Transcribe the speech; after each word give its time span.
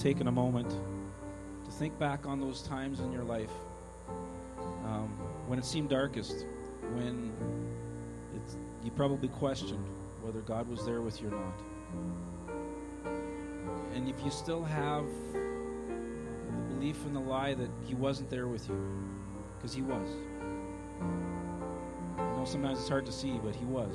just 0.00 0.06
taking 0.06 0.28
a 0.28 0.32
moment 0.32 0.70
to 1.64 1.70
think 1.72 1.98
back 1.98 2.26
on 2.26 2.40
those 2.40 2.62
times 2.62 3.00
in 3.00 3.12
your 3.12 3.24
life 3.24 3.50
um, 4.84 5.10
when 5.46 5.58
it 5.58 5.64
seemed 5.64 5.90
darkest, 5.90 6.46
when 6.94 7.30
you 8.82 8.90
probably 8.92 9.28
questioned 9.28 9.84
whether 10.22 10.40
God 10.40 10.68
was 10.68 10.86
there 10.86 11.02
with 11.02 11.20
you 11.20 11.28
or 11.28 11.32
not. 11.32 11.60
And 13.94 14.08
if 14.08 14.24
you 14.24 14.30
still 14.30 14.64
have 14.64 15.04
the 15.34 16.74
belief 16.74 17.04
in 17.04 17.12
the 17.12 17.20
lie 17.20 17.52
that 17.54 17.70
He 17.86 17.94
wasn't 17.94 18.30
there 18.30 18.46
with 18.46 18.68
you, 18.68 18.80
because 19.58 19.74
He 19.74 19.82
was. 19.82 20.08
I 22.16 22.22
know 22.22 22.44
sometimes 22.46 22.80
it's 22.80 22.88
hard 22.88 23.04
to 23.04 23.12
see, 23.12 23.38
but 23.44 23.54
He 23.54 23.66
was. 23.66 23.94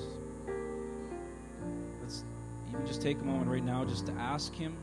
Let's 2.01 2.23
even 2.69 2.85
just 2.85 3.01
take 3.01 3.19
a 3.19 3.23
moment 3.25 3.49
right 3.49 3.63
now 3.63 3.85
just 3.85 4.05
to 4.05 4.11
ask 4.13 4.53
Him 4.53 4.77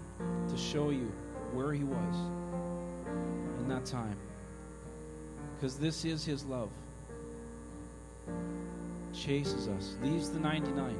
to 0.48 0.56
show 0.56 0.90
you 0.90 1.10
where 1.52 1.72
He 1.72 1.84
was 1.84 2.16
in 3.60 3.68
that 3.68 3.84
time. 3.84 4.16
Because 5.56 5.76
this 5.78 6.04
is 6.04 6.24
His 6.24 6.44
love. 6.44 6.70
Chases 9.14 9.68
us, 9.68 9.94
leaves 10.02 10.30
the 10.30 10.40
99, 10.40 10.96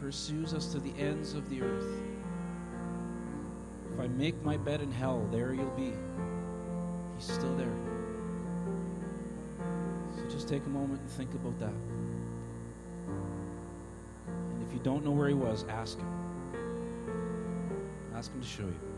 pursues 0.00 0.54
us 0.54 0.72
to 0.72 0.78
the 0.78 0.92
ends 0.98 1.34
of 1.34 1.48
the 1.50 1.60
earth. 1.62 2.00
If 3.92 4.00
I 4.00 4.08
make 4.08 4.42
my 4.42 4.56
bed 4.56 4.80
in 4.80 4.90
hell, 4.90 5.28
there 5.30 5.52
you'll 5.52 5.66
be. 5.76 5.92
He's 7.16 7.26
still 7.26 7.54
there. 7.56 7.72
So 10.16 10.24
just 10.28 10.48
take 10.48 10.64
a 10.66 10.68
moment 10.68 11.00
and 11.00 11.10
think 11.10 11.32
about 11.34 11.58
that. 11.60 11.74
And 14.26 14.66
if 14.66 14.72
you 14.72 14.80
don't 14.80 15.04
know 15.04 15.12
where 15.12 15.28
he 15.28 15.34
was, 15.34 15.64
ask 15.68 15.98
him. 15.98 16.23
Ask 18.24 18.32
him 18.32 18.40
to 18.40 18.46
show 18.48 18.62
you. 18.62 18.93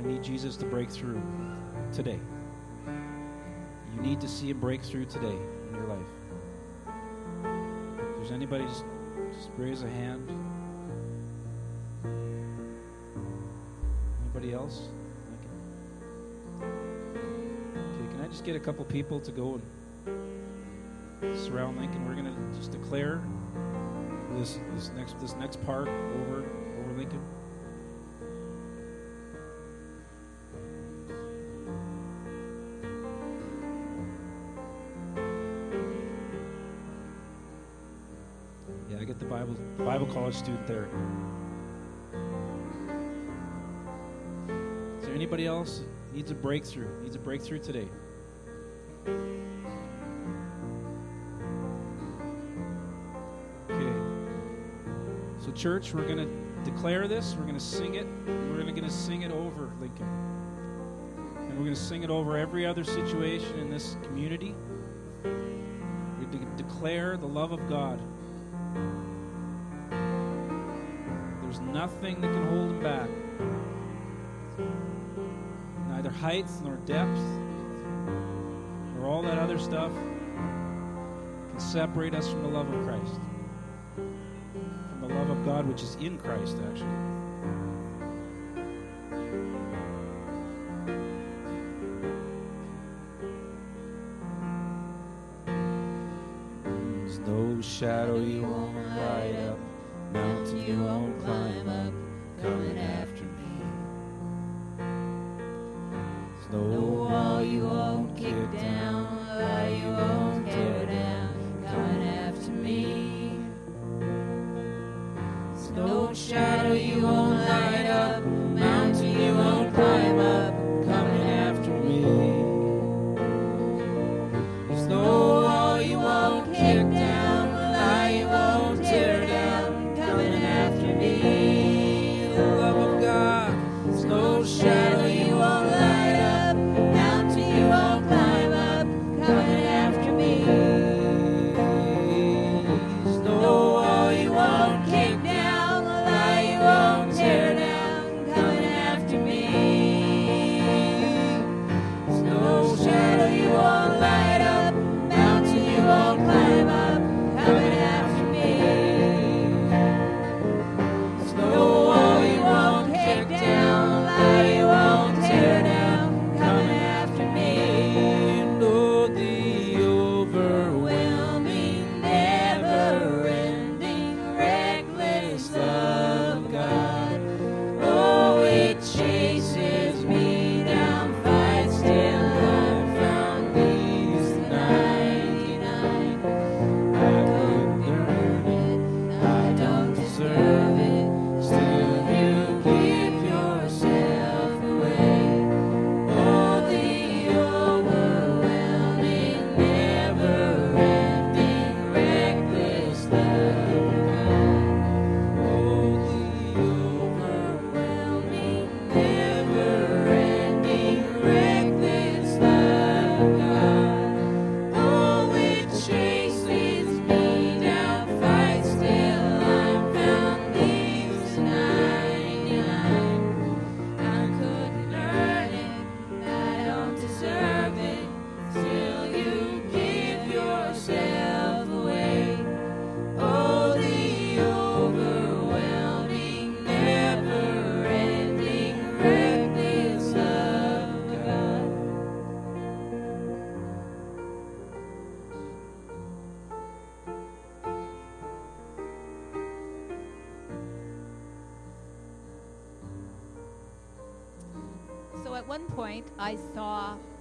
Need 0.00 0.22
Jesus 0.22 0.56
to 0.56 0.66
break 0.66 0.90
through 0.90 1.20
today? 1.92 2.18
You 3.94 4.02
need 4.02 4.20
to 4.20 4.28
see 4.28 4.50
him 4.50 4.60
break 4.60 4.82
through 4.82 5.06
today 5.06 5.36
in 5.68 5.74
your 5.74 5.86
life. 5.86 6.06
If 6.86 8.16
there's 8.16 8.32
anybody, 8.32 8.64
just 8.64 8.84
Just 9.32 9.50
raise 9.56 9.82
a 9.82 9.88
hand. 9.88 10.28
Anybody 14.22 14.52
else? 14.52 14.88
Okay, 16.60 18.06
can 18.12 18.20
I 18.24 18.28
just 18.28 18.44
get 18.44 18.56
a 18.56 18.60
couple 18.60 18.84
people 18.84 19.20
to 19.20 19.30
go 19.30 19.60
and 21.22 21.36
surround 21.38 21.78
Lincoln? 21.78 22.06
We're 22.08 22.16
gonna 22.16 22.34
just 22.56 22.72
declare 22.72 23.22
this 24.34 24.58
this 24.74 24.90
next 24.96 25.20
this 25.20 25.36
next 25.36 25.64
part 25.64 25.88
over 25.88 26.44
over 26.80 26.92
Lincoln. 26.96 27.20
College 40.12 40.34
student 40.34 40.66
there. 40.66 40.88
Is 44.98 45.06
there 45.06 45.14
anybody 45.14 45.46
else 45.46 45.82
needs 46.12 46.30
a 46.30 46.34
breakthrough? 46.34 46.88
Needs 47.02 47.14
a 47.14 47.18
breakthrough 47.18 47.60
today? 47.60 47.86
Okay. 53.70 53.92
So, 55.44 55.52
church, 55.52 55.94
we're 55.94 56.06
going 56.06 56.18
to 56.18 56.70
declare 56.70 57.06
this. 57.06 57.36
We're 57.38 57.44
going 57.44 57.54
to 57.54 57.60
sing 57.60 57.94
it. 57.94 58.06
We're 58.26 58.62
going 58.62 58.82
to 58.82 58.90
sing 58.90 59.22
it 59.22 59.32
over 59.32 59.70
Lincoln. 59.80 60.06
And 61.38 61.50
we're 61.50 61.64
going 61.64 61.74
to 61.74 61.76
sing 61.76 62.02
it 62.02 62.10
over 62.10 62.36
every 62.36 62.66
other 62.66 62.84
situation 62.84 63.58
in 63.58 63.70
this 63.70 63.96
community. 64.02 64.54
We 65.24 66.26
de- 66.26 66.44
declare 66.56 67.16
the 67.16 67.26
love 67.26 67.52
of 67.52 67.68
God. 67.68 68.00
Nothing 71.72 72.20
that 72.20 72.32
can 72.32 72.46
hold 72.48 72.70
him 72.70 72.80
back. 72.82 73.08
Neither 75.88 76.10
heights 76.10 76.60
nor 76.62 76.76
depth 76.86 77.20
or 78.98 79.06
all 79.06 79.22
that 79.22 79.38
other 79.38 79.58
stuff 79.58 79.92
can 81.50 81.60
separate 81.60 82.14
us 82.14 82.28
from 82.28 82.42
the 82.42 82.48
love 82.48 82.72
of 82.72 82.84
Christ. 82.84 83.20
From 83.94 85.00
the 85.00 85.08
love 85.14 85.30
of 85.30 85.44
God 85.44 85.66
which 85.66 85.82
is 85.82 85.96
in 85.96 86.18
Christ, 86.18 86.56
actually. 86.70 87.19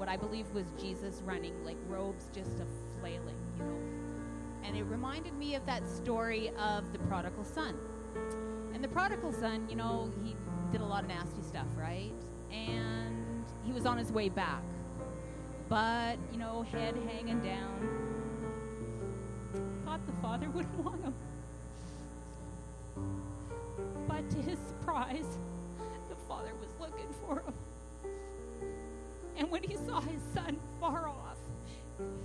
I 0.10 0.18
believe 0.18 0.50
was 0.56 0.66
Jesus 0.82 1.22
running, 1.24 1.54
like 1.64 1.78
robes 1.88 2.26
just 2.34 2.60
a 2.60 2.66
flailing, 3.00 3.36
you 3.60 3.64
know. 3.64 3.78
And 4.64 4.76
it 4.76 4.82
reminded 4.86 5.36
me 5.36 5.54
of 5.54 5.64
that 5.68 5.88
story 5.88 6.50
of 6.58 6.92
the 6.92 6.98
prodigal 6.98 7.44
son. 7.44 7.76
And 8.74 8.84
the 8.84 8.88
prodigal 8.88 9.32
son, 9.32 9.68
you 9.70 9.76
know, 9.76 10.12
he 10.24 10.36
did 10.72 10.82
a 10.82 10.86
lot 10.86 11.04
of 11.04 11.10
nasty 11.10 11.44
stuff, 11.44 11.68
right? 11.78 12.12
And 12.52 13.46
he 13.64 13.72
was 13.72 13.86
on 13.86 14.00
his 14.00 14.12
way 14.12 14.30
back. 14.30 14.64
But, 15.70 16.18
you 16.32 16.40
know, 16.40 16.64
head 16.64 16.96
hanging 17.08 17.42
down. 17.42 17.88
Thought 19.86 20.04
the 20.08 20.22
father 20.24 20.50
wouldn't 20.56 20.84
want 20.84 21.04
him. 21.04 21.14
But 24.08 24.28
to 24.32 24.38
his 24.38 24.58
surprise, 24.58 25.38
the 26.10 26.16
father 26.28 26.54
was 26.60 26.70
looking 26.80 27.14
for 27.22 27.42
him 27.42 27.49
he 29.70 29.78
saw 29.78 30.02
his 30.02 30.22
son 30.34 30.58
far 30.80 31.08
off, 31.08 31.38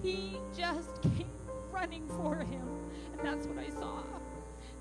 he 0.02 0.38
just 0.56 1.02
came 1.02 1.28
running 1.70 2.06
for 2.08 2.36
him. 2.36 2.66
And 3.12 3.20
that's 3.28 3.46
what 3.46 3.58
I 3.58 3.68
saw, 3.68 4.02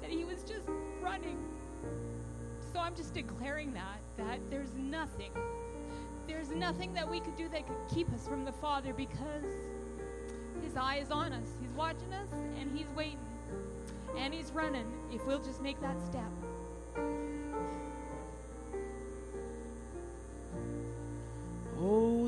that 0.02 0.10
he 0.10 0.24
was 0.24 0.44
just 0.44 0.68
running. 1.02 1.38
So 2.72 2.80
I'm 2.80 2.96
just 2.96 3.14
declaring 3.14 3.74
that, 3.74 4.00
that 4.18 4.40
there's 4.50 4.74
nothing, 4.76 5.32
there's 6.28 6.52
nothing 6.52 6.94
that 6.94 7.10
we 7.10 7.20
could 7.20 7.36
do 7.36 7.50
that 7.50 7.68
could 7.68 7.96
keep 7.96 8.12
us 8.14 8.28
from 8.28 8.46
the 8.46 8.54
Father 8.54 8.94
because 8.94 9.44
his 10.64 10.78
eye 10.78 10.98
is 10.98 11.12
on 11.12 11.34
us. 11.34 11.48
He's 11.62 11.74
watching 11.74 12.14
us 12.14 12.30
and 12.60 12.72
he's 12.76 12.88
waiting 12.96 13.20
and 14.18 14.34
he's 14.34 14.52
running 14.52 14.86
if 15.12 15.26
we'll 15.26 15.44
just 15.44 15.62
make 15.62 15.80
that 15.82 16.00
step. 16.02 16.30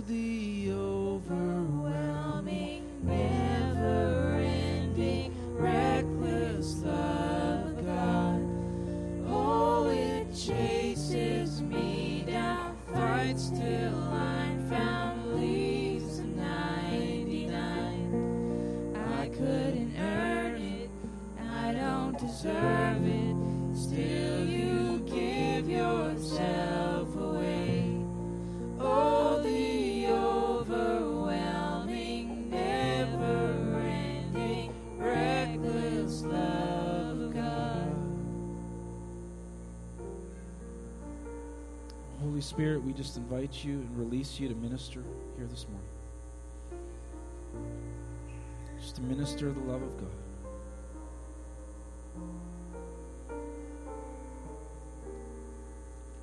the 0.01 0.71
over. 0.71 1.84
Spirit, 42.55 42.81
we 42.85 42.93
just 42.93 43.17
invite 43.17 43.65
you 43.65 43.73
and 43.73 43.97
release 43.97 44.39
you 44.39 44.47
to 44.47 44.55
minister 44.55 45.03
here 45.35 45.45
this 45.45 45.65
morning. 45.67 45.89
Just 48.79 48.95
to 48.95 49.01
minister 49.01 49.51
the 49.51 49.59
love 49.59 49.81
of 49.81 49.97
God. 49.97 50.07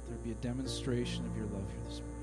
There 0.08 0.16
be 0.24 0.30
a 0.30 0.34
demonstration 0.36 1.26
of 1.26 1.36
your 1.36 1.44
love 1.48 1.68
here 1.68 1.82
this 1.86 2.00
morning. 2.00 2.21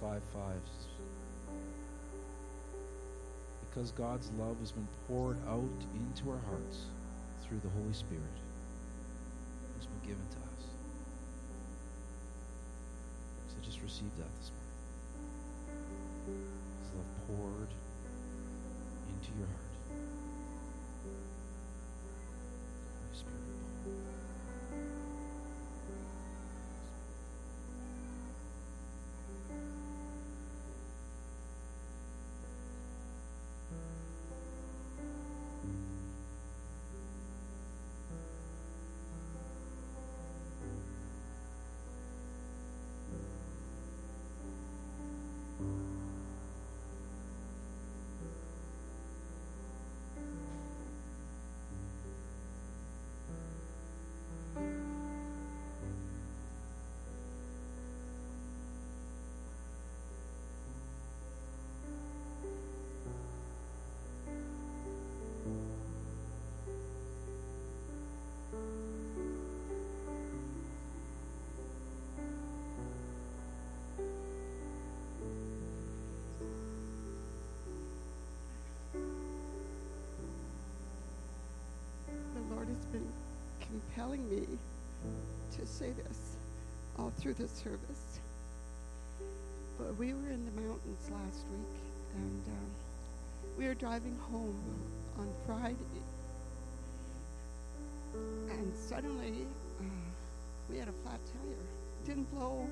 Romans 0.00 0.22
5 0.34 0.42
5. 0.42 0.54
Because 3.68 3.90
God's 3.92 4.30
love 4.38 4.58
has 4.60 4.72
been 4.72 4.88
poured 5.08 5.36
out 5.48 5.62
into 5.94 6.30
our 6.30 6.40
hearts 6.48 6.86
through 7.46 7.60
the 7.62 7.70
Holy 7.80 7.92
Spirit. 7.92 8.49
Me 84.30 84.46
to 85.56 85.66
say 85.66 85.90
this 85.90 86.36
all 86.98 87.12
through 87.18 87.34
the 87.34 87.48
service. 87.48 88.20
But 89.78 89.96
we 89.96 90.12
were 90.12 90.30
in 90.30 90.44
the 90.44 90.60
mountains 90.60 91.10
last 91.10 91.44
week, 91.50 91.76
and 92.16 92.42
um, 92.48 92.70
we 93.58 93.66
were 93.66 93.74
driving 93.74 94.16
home 94.30 94.60
on 95.18 95.28
Friday, 95.46 95.76
and 98.50 98.72
suddenly 98.88 99.46
uh, 99.80 99.84
we 100.68 100.78
had 100.78 100.88
a 100.88 100.92
flat 101.02 101.20
tire. 101.26 101.66
Didn't 102.06 102.30
blow, 102.32 102.68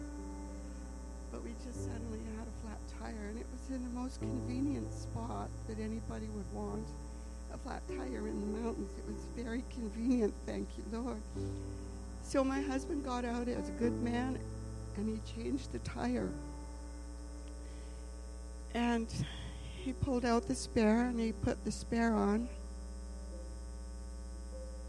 but 1.32 1.42
we 1.42 1.50
just 1.64 1.86
suddenly 1.86 2.20
had 2.36 2.46
a 2.46 2.56
flat 2.62 2.78
tire, 3.00 3.28
and 3.28 3.38
it 3.38 3.46
was 3.52 3.74
in 3.74 3.82
the 3.82 4.00
most 4.00 4.20
convenient 4.20 4.92
spot 4.92 5.48
that 5.66 5.78
anybody 5.78 6.28
would 6.34 6.52
want 6.52 6.86
flat 7.64 7.82
tire 7.88 8.26
in 8.26 8.40
the 8.40 8.58
mountains. 8.60 8.90
It 8.98 9.06
was 9.06 9.44
very 9.44 9.62
convenient, 9.70 10.34
thank 10.46 10.68
you, 10.76 10.84
Lord. 10.92 11.20
So 12.22 12.44
my 12.44 12.60
husband 12.60 13.04
got 13.04 13.24
out 13.24 13.48
as 13.48 13.68
a 13.68 13.72
good 13.72 14.02
man 14.02 14.38
and 14.96 15.08
he 15.08 15.42
changed 15.42 15.72
the 15.72 15.78
tire. 15.80 16.28
And 18.74 19.08
he 19.82 19.92
pulled 19.92 20.24
out 20.24 20.46
the 20.46 20.54
spare 20.54 21.06
and 21.06 21.18
he 21.18 21.32
put 21.32 21.64
the 21.64 21.72
spare 21.72 22.14
on. 22.14 22.48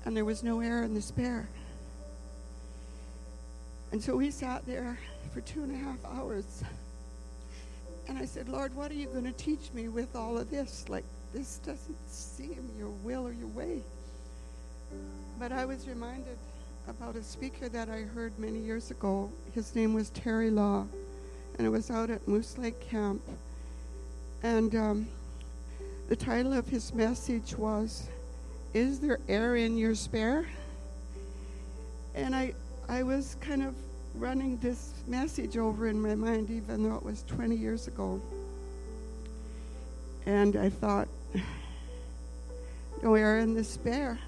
And 0.05 0.15
there 0.15 0.25
was 0.25 0.43
no 0.43 0.59
air 0.59 0.83
in 0.83 0.93
the 0.93 1.01
spare. 1.01 1.47
And 3.91 4.03
so 4.03 4.15
we 4.15 4.31
sat 4.31 4.65
there 4.65 4.99
for 5.33 5.41
two 5.41 5.63
and 5.63 5.73
a 5.73 5.77
half 5.77 5.97
hours. 6.05 6.63
And 8.07 8.17
I 8.17 8.25
said, 8.25 8.49
Lord, 8.49 8.75
what 8.75 8.91
are 8.91 8.95
you 8.95 9.07
going 9.07 9.25
to 9.25 9.31
teach 9.31 9.71
me 9.73 9.87
with 9.87 10.15
all 10.15 10.37
of 10.37 10.49
this? 10.49 10.85
Like, 10.89 11.05
this 11.33 11.57
doesn't 11.57 12.09
seem 12.09 12.69
your 12.77 12.89
will 13.03 13.27
or 13.27 13.33
your 13.33 13.47
way. 13.47 13.81
But 15.39 15.51
I 15.51 15.65
was 15.65 15.87
reminded 15.87 16.37
about 16.87 17.15
a 17.15 17.23
speaker 17.23 17.69
that 17.69 17.89
I 17.89 18.01
heard 18.01 18.37
many 18.39 18.59
years 18.59 18.89
ago. 18.89 19.31
His 19.53 19.75
name 19.75 19.93
was 19.93 20.09
Terry 20.09 20.49
Law, 20.49 20.87
and 21.57 21.67
it 21.67 21.69
was 21.69 21.91
out 21.91 22.09
at 22.09 22.27
Moose 22.27 22.57
Lake 22.57 22.79
Camp. 22.81 23.21
And 24.41 24.73
um, 24.75 25.07
the 26.07 26.15
title 26.15 26.53
of 26.53 26.67
his 26.67 26.93
message 26.93 27.55
was, 27.55 28.07
Is 28.73 28.99
There 28.99 29.19
Air 29.27 29.55
in 29.55 29.77
Your 29.77 29.93
Spare? 29.93 30.47
And 32.15 32.35
I, 32.35 32.53
I 32.87 33.03
was 33.03 33.35
kind 33.39 33.63
of 33.63 33.75
running 34.15 34.57
this 34.57 34.93
message 35.07 35.57
over 35.57 35.87
in 35.87 36.01
my 36.01 36.15
mind, 36.15 36.49
even 36.49 36.89
though 36.89 36.95
it 36.95 37.03
was 37.03 37.23
20 37.27 37.55
years 37.55 37.87
ago. 37.87 38.19
And 40.25 40.55
I 40.55 40.69
thought, 40.69 41.07
no 43.01 43.15
air 43.15 43.39
in 43.39 43.53
the 43.53 43.63
spare. 43.63 44.19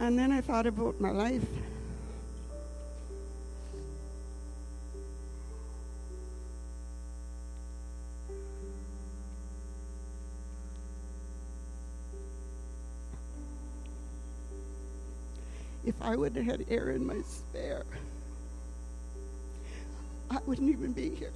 And 0.00 0.18
then 0.18 0.32
I 0.32 0.40
thought 0.40 0.66
about 0.66 1.00
my 1.00 1.10
life. 1.10 1.44
If 15.84 16.00
I 16.00 16.16
would 16.16 16.36
have 16.36 16.44
had 16.44 16.66
air 16.68 16.90
in 16.90 17.04
my 17.04 17.20
spare, 17.22 17.84
I 20.30 20.38
wouldn't 20.46 20.70
even 20.70 20.92
be 20.92 21.10
here. 21.10 21.32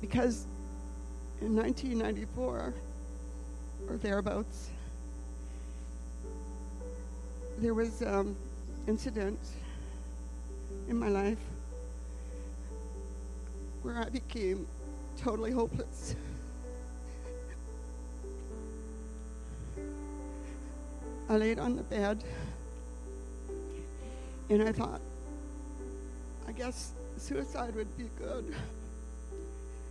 Because 0.00 0.46
in 1.40 1.56
1994 1.56 2.74
or 3.88 3.96
thereabouts, 3.96 4.70
there 7.58 7.74
was 7.74 8.02
um, 8.02 8.36
incident 8.86 9.38
in 10.88 10.96
my 10.96 11.08
life 11.08 11.38
where 13.82 13.98
I 13.98 14.08
became 14.08 14.66
totally 15.18 15.50
hopeless. 15.50 16.16
I 21.28 21.36
laid 21.36 21.58
on 21.58 21.76
the 21.76 21.82
bed 21.82 22.22
and 24.50 24.62
I 24.62 24.72
thought, 24.72 25.00
I 26.46 26.52
guess 26.52 26.92
suicide 27.16 27.74
would 27.74 27.96
be 27.96 28.10
good 28.18 28.54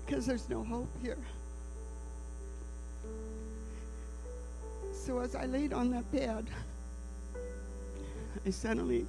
because 0.05 0.25
there's 0.25 0.49
no 0.49 0.63
hope 0.63 0.89
here. 1.01 1.17
So 4.93 5.19
as 5.19 5.35
I 5.35 5.45
laid 5.45 5.73
on 5.73 5.91
that 5.91 6.09
bed, 6.11 6.47
I 8.45 8.49
suddenly, 8.49 9.05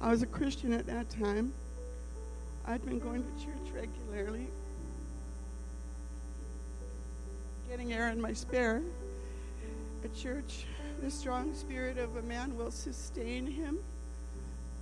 I 0.00 0.10
was 0.10 0.22
a 0.22 0.26
Christian 0.26 0.72
at 0.72 0.86
that 0.86 1.10
time. 1.10 1.52
I'd 2.66 2.84
been 2.84 2.98
going 2.98 3.22
to 3.22 3.44
church 3.44 3.74
regularly, 3.74 4.46
getting 7.68 7.92
air 7.92 8.10
in 8.10 8.20
my 8.20 8.32
spare. 8.32 8.82
At 10.04 10.14
church, 10.14 10.66
the 11.02 11.10
strong 11.10 11.54
spirit 11.54 11.98
of 11.98 12.16
a 12.16 12.22
man 12.22 12.56
will 12.56 12.70
sustain 12.70 13.46
him 13.46 13.78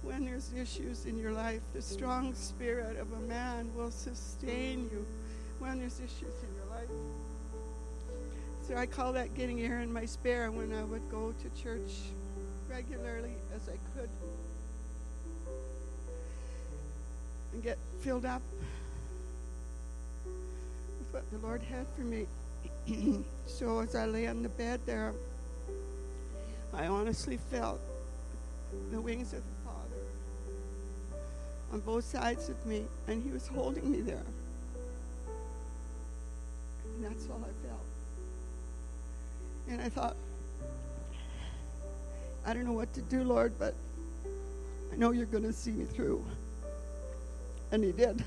when 0.03 0.24
there's 0.24 0.53
issues 0.53 1.07
in 1.07 1.18
your 1.18 1.32
life. 1.32 1.61
The 1.72 1.82
strong 1.82 2.34
spirit 2.34 2.99
of 2.99 3.12
a 3.12 3.20
man 3.20 3.70
will 3.74 3.90
sustain 3.90 4.88
you 4.92 5.07
when 5.59 5.78
there's 5.78 5.99
issues 5.99 6.34
in 6.42 6.55
your 6.57 6.76
life. 6.76 6.88
So 8.66 8.76
I 8.76 8.86
call 8.86 9.12
that 9.14 9.34
getting 9.34 9.61
air 9.62 9.80
in 9.80 9.92
my 9.92 10.05
spare 10.05 10.51
when 10.51 10.74
I 10.74 10.84
would 10.84 11.09
go 11.11 11.32
to 11.32 11.62
church 11.62 11.90
regularly 12.68 13.34
as 13.55 13.68
I 13.68 13.78
could 13.94 14.11
and 17.53 17.62
get 17.62 17.78
filled 18.01 18.26
up 18.26 18.42
with 20.26 21.12
what 21.12 21.30
the 21.30 21.38
Lord 21.38 21.62
had 21.62 21.86
for 21.96 22.03
me. 22.03 22.26
so 23.46 23.80
as 23.80 23.94
I 23.94 24.05
lay 24.05 24.26
on 24.26 24.42
the 24.42 24.49
bed 24.51 24.80
there, 24.84 25.14
I 26.74 26.86
honestly 26.86 27.38
felt 27.51 27.80
the 28.90 29.01
wings 29.01 29.32
of 29.32 29.42
on 31.73 31.81
both 31.81 32.05
sides 32.05 32.49
of 32.49 32.64
me, 32.66 32.85
and 33.07 33.23
He 33.23 33.31
was 33.31 33.47
holding 33.47 33.91
me 33.91 34.01
there. 34.01 34.25
And 36.95 37.05
that's 37.05 37.29
all 37.29 37.41
I 37.43 37.66
felt. 37.66 37.85
And 39.69 39.81
I 39.81 39.89
thought, 39.89 40.16
I 42.47 42.55
don't 42.55 42.64
know 42.64 42.73
what 42.73 42.93
to 42.95 43.03
do, 43.03 43.23
Lord, 43.23 43.53
but 43.59 43.75
I 44.93 44.97
know 44.97 45.12
you're 45.12 45.27
going 45.27 45.45
to 45.45 45.53
see 45.53 45.73
me 45.73 45.85
through. 45.85 46.25
And 47.71 47.85
He 47.85 47.93
did. 47.93 48.25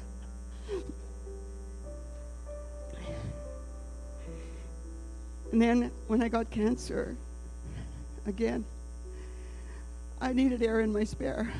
And 5.51 5.61
then 5.61 5.91
when 6.07 6.21
I 6.21 6.29
got 6.29 6.49
cancer, 6.49 7.17
again, 8.25 8.63
I 10.21 10.31
needed 10.31 10.61
air 10.61 10.79
in 10.79 10.93
my 10.93 11.03
spare. 11.03 11.51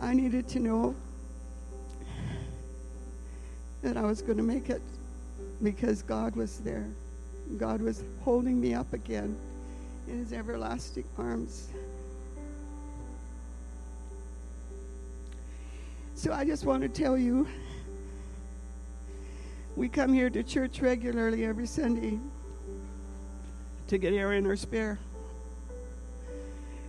I 0.00 0.14
needed 0.14 0.48
to 0.48 0.60
know 0.60 0.94
that 3.82 3.96
I 3.96 4.02
was 4.02 4.22
going 4.22 4.38
to 4.38 4.42
make 4.42 4.70
it 4.70 4.82
because 5.62 6.02
God 6.02 6.36
was 6.36 6.58
there. 6.58 6.86
God 7.58 7.82
was 7.82 8.02
holding 8.22 8.60
me 8.60 8.74
up 8.74 8.92
again 8.92 9.36
in 10.08 10.18
his 10.18 10.32
everlasting 10.32 11.04
arms. 11.18 11.68
So 16.14 16.32
I 16.32 16.44
just 16.44 16.64
want 16.64 16.82
to 16.82 16.88
tell 16.88 17.16
you 17.16 17.46
we 19.76 19.88
come 19.88 20.12
here 20.12 20.30
to 20.30 20.42
church 20.42 20.80
regularly 20.80 21.44
every 21.44 21.66
Sunday 21.66 22.18
to 23.88 23.98
get 23.98 24.12
air 24.12 24.32
in 24.34 24.46
our 24.46 24.56
spare. 24.56 24.98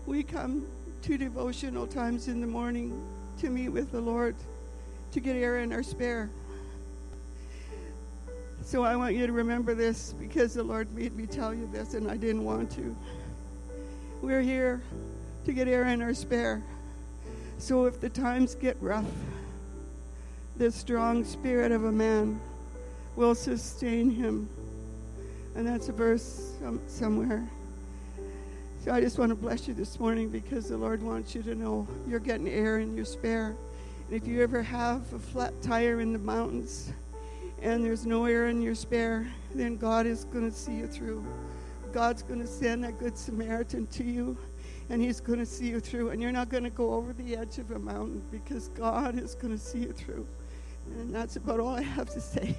We 0.05 0.23
come 0.23 0.65
to 1.03 1.17
devotional 1.17 1.87
times 1.87 2.27
in 2.27 2.41
the 2.41 2.47
morning 2.47 3.03
to 3.39 3.49
meet 3.49 3.69
with 3.69 3.91
the 3.91 4.01
Lord 4.01 4.35
to 5.11 5.19
get 5.19 5.35
air 5.35 5.59
in 5.59 5.73
our 5.73 5.83
spare. 5.83 6.29
So 8.63 8.83
I 8.83 8.95
want 8.95 9.15
you 9.15 9.25
to 9.25 9.33
remember 9.33 9.73
this 9.73 10.13
because 10.13 10.53
the 10.53 10.63
Lord 10.63 10.93
made 10.93 11.15
me 11.15 11.25
tell 11.25 11.53
you 11.53 11.67
this 11.71 11.95
and 11.95 12.09
I 12.09 12.17
didn't 12.17 12.45
want 12.45 12.71
to. 12.71 12.95
We're 14.21 14.41
here 14.41 14.83
to 15.45 15.53
get 15.53 15.67
air 15.67 15.87
in 15.87 16.01
our 16.01 16.13
spare. 16.13 16.61
So 17.57 17.85
if 17.85 17.99
the 17.99 18.09
times 18.09 18.53
get 18.53 18.77
rough, 18.79 19.05
the 20.57 20.71
strong 20.71 21.23
spirit 21.23 21.71
of 21.71 21.85
a 21.85 21.91
man 21.91 22.39
will 23.15 23.33
sustain 23.33 24.11
him. 24.11 24.47
And 25.55 25.67
that's 25.67 25.89
a 25.89 25.93
verse 25.93 26.53
somewhere. 26.87 27.49
So 28.83 28.91
I 28.91 28.99
just 28.99 29.19
want 29.19 29.29
to 29.29 29.35
bless 29.35 29.67
you 29.67 29.75
this 29.75 29.99
morning 29.99 30.29
because 30.29 30.67
the 30.67 30.75
Lord 30.75 31.03
wants 31.03 31.35
you 31.35 31.43
to 31.43 31.53
know 31.53 31.87
you're 32.07 32.19
getting 32.19 32.47
air 32.47 32.79
in 32.79 32.95
your 32.95 33.05
spare. 33.05 33.55
And 34.07 34.19
if 34.19 34.27
you 34.27 34.41
ever 34.41 34.63
have 34.63 35.13
a 35.13 35.19
flat 35.19 35.53
tire 35.61 36.01
in 36.01 36.13
the 36.13 36.17
mountains 36.17 36.91
and 37.61 37.85
there's 37.85 38.07
no 38.07 38.25
air 38.25 38.47
in 38.47 38.59
your 38.59 38.73
spare, 38.73 39.27
then 39.53 39.77
God 39.77 40.07
is 40.07 40.23
going 40.25 40.49
to 40.49 40.57
see 40.57 40.73
you 40.73 40.87
through. 40.87 41.23
God's 41.93 42.23
going 42.23 42.39
to 42.39 42.47
send 42.47 42.83
a 42.83 42.91
good 42.91 43.15
Samaritan 43.15 43.85
to 43.85 44.03
you 44.03 44.35
and 44.89 44.99
he's 44.99 45.19
going 45.19 45.37
to 45.37 45.45
see 45.45 45.67
you 45.67 45.79
through. 45.79 46.09
And 46.09 46.19
you're 46.19 46.31
not 46.31 46.49
going 46.49 46.63
to 46.63 46.71
go 46.71 46.91
over 46.95 47.13
the 47.13 47.37
edge 47.37 47.59
of 47.59 47.69
a 47.69 47.77
mountain 47.77 48.23
because 48.31 48.69
God 48.69 49.15
is 49.19 49.35
going 49.35 49.55
to 49.55 49.63
see 49.63 49.81
you 49.81 49.93
through. 49.93 50.25
And 50.97 51.13
that's 51.13 51.35
about 51.35 51.59
all 51.59 51.75
I 51.75 51.83
have 51.83 52.09
to 52.15 52.19
say. 52.19 52.57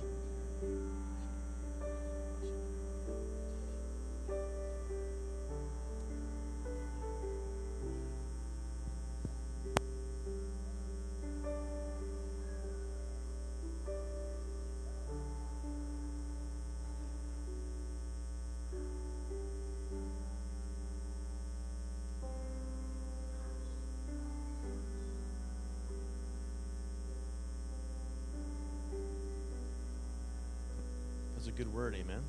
A 31.53 31.59
good 31.59 31.73
word, 31.75 31.95
amen. 31.95 32.23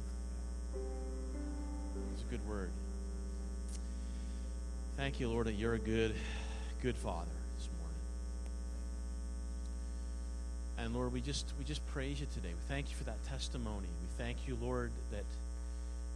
It's 2.13 2.23
a 2.23 2.25
good 2.25 2.45
word. 2.47 2.71
Thank 4.97 5.19
you, 5.19 5.29
Lord, 5.29 5.47
that 5.47 5.53
you're 5.53 5.75
a 5.75 5.79
good, 5.79 6.13
good 6.81 6.95
Father 6.97 7.31
this 7.57 7.69
morning. 7.79 7.97
And 10.77 10.93
Lord, 10.93 11.13
we 11.13 11.21
just 11.21 11.53
we 11.57 11.63
just 11.63 11.85
praise 11.87 12.19
you 12.19 12.27
today. 12.33 12.49
We 12.49 12.67
thank 12.67 12.89
you 12.89 12.95
for 12.97 13.05
that 13.05 13.23
testimony. 13.25 13.87
We 13.87 14.23
thank 14.23 14.47
you, 14.47 14.57
Lord, 14.61 14.91
that 15.11 15.25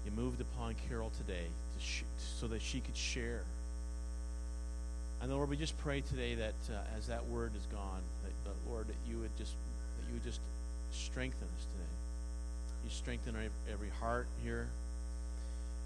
you 0.05 0.11
moved 0.11 0.41
upon 0.41 0.75
Carol 0.89 1.11
today 1.17 1.45
to 1.45 1.85
sh- 1.85 2.03
so 2.17 2.47
that 2.47 2.61
she 2.61 2.81
could 2.81 2.97
share. 2.97 3.43
And 5.21 5.31
Lord, 5.31 5.49
we 5.49 5.55
just 5.55 5.77
pray 5.79 6.01
today 6.01 6.35
that 6.35 6.55
uh, 6.69 6.97
as 6.97 7.07
that 7.07 7.25
word 7.27 7.53
is 7.55 7.65
gone, 7.67 8.01
that, 8.23 8.31
that 8.43 8.69
Lord, 8.69 8.87
that 8.87 8.97
you 9.09 9.19
would 9.19 9.35
just 9.37 9.53
that 9.97 10.07
you 10.07 10.13
would 10.15 10.25
just 10.25 10.41
strengthen 10.91 11.47
us 11.47 11.65
today. 11.71 12.06
You 12.83 12.89
strengthen 12.89 13.35
every, 13.35 13.49
every 13.71 13.89
heart 13.99 14.27
here. 14.43 14.67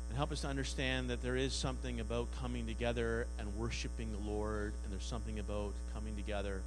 And 0.10 0.18
help 0.18 0.32
us 0.32 0.42
to 0.42 0.48
understand 0.48 1.10
that 1.10 1.22
there 1.22 1.38
is 1.38 1.54
something 1.54 2.00
about 2.00 2.28
coming 2.42 2.68
together 2.68 3.28
and 3.40 3.56
worshiping 3.56 4.12
the 4.12 4.30
Lord, 4.30 4.74
and 4.84 4.92
there's 4.92 5.06
something 5.06 5.40
about 5.40 5.72
coming 5.94 6.16
together 6.16 6.62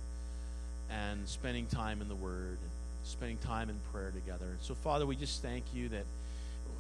and 0.91 1.29
spending 1.29 1.66
time 1.66 2.01
in 2.01 2.09
the 2.09 2.14
Word, 2.14 2.59
and 2.61 2.70
spending 3.05 3.37
time 3.39 3.68
in 3.68 3.77
prayer 3.93 4.11
together. 4.11 4.57
So, 4.62 4.75
Father, 4.75 5.05
we 5.05 5.16
just 5.16 5.43
thank 5.43 5.64
you 5.75 5.91
that, 5.91 6.05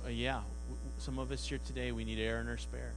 uh, 0.06 0.08
yeah, 0.08 0.40
w- 0.68 0.78
some 0.98 1.18
of 1.18 1.30
us 1.30 1.46
here 1.46 1.60
today, 1.66 1.92
we 1.92 2.04
need 2.04 2.18
air 2.18 2.40
in 2.40 2.48
our 2.48 2.58
spare. 2.58 2.92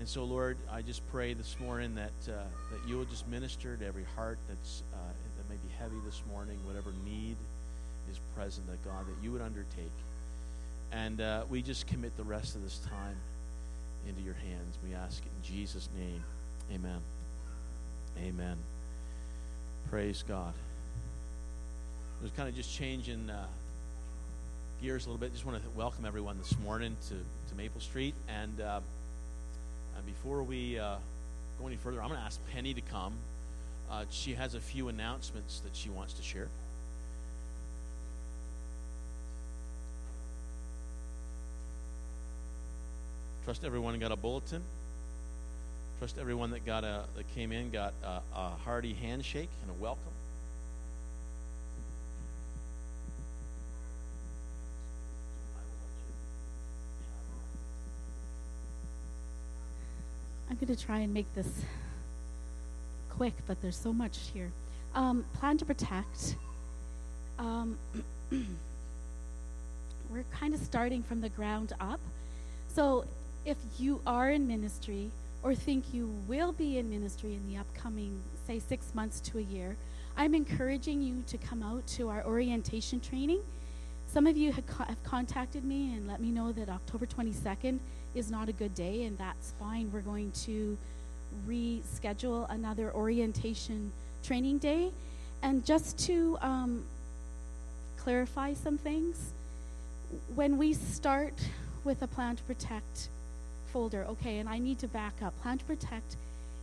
And 0.00 0.08
so, 0.08 0.24
Lord, 0.24 0.56
I 0.70 0.82
just 0.82 1.08
pray 1.10 1.34
this 1.34 1.56
morning 1.60 1.96
that 1.96 2.12
uh, 2.28 2.42
that 2.70 2.88
you 2.88 2.96
will 2.96 3.04
just 3.04 3.26
minister 3.26 3.76
to 3.76 3.86
every 3.86 4.04
heart 4.14 4.38
that's 4.48 4.82
uh, 4.94 4.96
that 5.36 5.48
may 5.48 5.56
be 5.56 5.72
heavy 5.78 5.96
this 6.04 6.22
morning, 6.30 6.58
whatever 6.64 6.92
need 7.04 7.36
is 8.10 8.18
present, 8.36 8.66
that 8.66 8.84
God, 8.84 9.06
that 9.06 9.22
you 9.22 9.32
would 9.32 9.42
undertake. 9.42 9.92
And 10.92 11.20
uh, 11.20 11.42
we 11.48 11.62
just 11.62 11.86
commit 11.86 12.16
the 12.16 12.24
rest 12.24 12.54
of 12.54 12.62
this 12.62 12.78
time 12.78 13.16
into 14.08 14.22
your 14.22 14.34
hands. 14.34 14.78
We 14.86 14.94
ask 14.94 15.22
it 15.22 15.28
in 15.36 15.56
Jesus' 15.56 15.88
name. 15.98 16.22
Amen. 16.72 17.00
Amen. 18.18 18.56
Praise 19.90 20.24
God. 20.26 20.54
I 22.20 22.22
was 22.22 22.32
kind 22.32 22.48
of 22.48 22.54
just 22.54 22.72
changing 22.74 23.30
uh, 23.30 23.46
gears 24.82 25.06
a 25.06 25.08
little 25.08 25.20
bit. 25.20 25.32
Just 25.32 25.46
want 25.46 25.62
to 25.62 25.70
welcome 25.70 26.04
everyone 26.04 26.38
this 26.38 26.58
morning 26.58 26.96
to, 27.08 27.14
to 27.14 27.56
Maple 27.56 27.80
Street. 27.80 28.14
And, 28.28 28.60
uh, 28.60 28.80
and 29.96 30.06
before 30.06 30.42
we 30.42 30.78
uh, 30.78 30.96
go 31.60 31.66
any 31.66 31.76
further, 31.76 32.02
I'm 32.02 32.08
going 32.08 32.20
to 32.20 32.26
ask 32.26 32.40
Penny 32.52 32.74
to 32.74 32.80
come. 32.80 33.14
Uh, 33.90 34.04
she 34.10 34.34
has 34.34 34.54
a 34.54 34.60
few 34.60 34.88
announcements 34.88 35.60
that 35.60 35.74
she 35.74 35.90
wants 35.90 36.14
to 36.14 36.22
share. 36.22 36.48
Trust 43.48 43.64
everyone 43.64 43.98
got 43.98 44.12
a 44.12 44.16
bulletin. 44.16 44.62
Trust 45.98 46.18
everyone 46.18 46.50
that 46.50 46.66
got 46.66 46.84
a 46.84 47.04
that 47.16 47.34
came 47.34 47.50
in 47.50 47.70
got 47.70 47.94
a, 48.04 48.20
a 48.36 48.50
hearty 48.62 48.92
handshake 48.92 49.48
and 49.62 49.70
a 49.70 49.82
welcome. 49.82 50.02
I'm 60.50 60.56
going 60.56 60.66
to 60.66 60.76
try 60.76 60.98
and 60.98 61.14
make 61.14 61.34
this 61.34 61.48
quick, 63.08 63.32
but 63.46 63.62
there's 63.62 63.78
so 63.78 63.94
much 63.94 64.18
here. 64.34 64.50
Um, 64.94 65.24
plan 65.38 65.56
to 65.56 65.64
protect. 65.64 66.34
Um, 67.38 67.78
we're 70.10 70.24
kind 70.38 70.52
of 70.52 70.60
starting 70.60 71.02
from 71.02 71.22
the 71.22 71.30
ground 71.30 71.72
up. 71.80 72.00
So 72.74 73.06
if 73.48 73.56
you 73.78 73.98
are 74.06 74.30
in 74.30 74.46
ministry 74.46 75.10
or 75.42 75.54
think 75.54 75.94
you 75.94 76.12
will 76.28 76.52
be 76.52 76.76
in 76.76 76.90
ministry 76.90 77.34
in 77.34 77.48
the 77.48 77.58
upcoming, 77.58 78.20
say, 78.46 78.58
six 78.58 78.94
months 78.94 79.20
to 79.20 79.38
a 79.38 79.40
year, 79.40 79.74
I'm 80.18 80.34
encouraging 80.34 81.00
you 81.00 81.24
to 81.28 81.38
come 81.38 81.62
out 81.62 81.86
to 81.96 82.10
our 82.10 82.22
orientation 82.26 83.00
training. 83.00 83.40
Some 84.06 84.26
of 84.26 84.36
you 84.36 84.52
have, 84.52 84.66
co- 84.66 84.84
have 84.84 85.02
contacted 85.02 85.64
me 85.64 85.94
and 85.94 86.06
let 86.06 86.20
me 86.20 86.30
know 86.30 86.52
that 86.52 86.68
October 86.68 87.06
22nd 87.06 87.78
is 88.14 88.30
not 88.30 88.50
a 88.50 88.52
good 88.52 88.74
day, 88.74 89.04
and 89.04 89.16
that's 89.16 89.54
fine. 89.58 89.90
We're 89.92 90.00
going 90.00 90.32
to 90.44 90.76
reschedule 91.48 92.50
another 92.50 92.92
orientation 92.92 93.92
training 94.22 94.58
day. 94.58 94.90
And 95.42 95.64
just 95.64 95.98
to 96.00 96.36
um, 96.42 96.84
clarify 97.96 98.52
some 98.52 98.76
things, 98.76 99.32
when 100.34 100.58
we 100.58 100.74
start 100.74 101.34
with 101.84 102.02
a 102.02 102.06
Plan 102.06 102.36
to 102.36 102.42
Protect 102.42 103.08
folder, 103.72 104.04
okay, 104.08 104.38
and 104.38 104.48
I 104.48 104.58
need 104.58 104.78
to 104.80 104.88
back 104.88 105.14
up. 105.22 105.40
Plan 105.42 105.58
to 105.58 105.64
Protect 105.64 106.16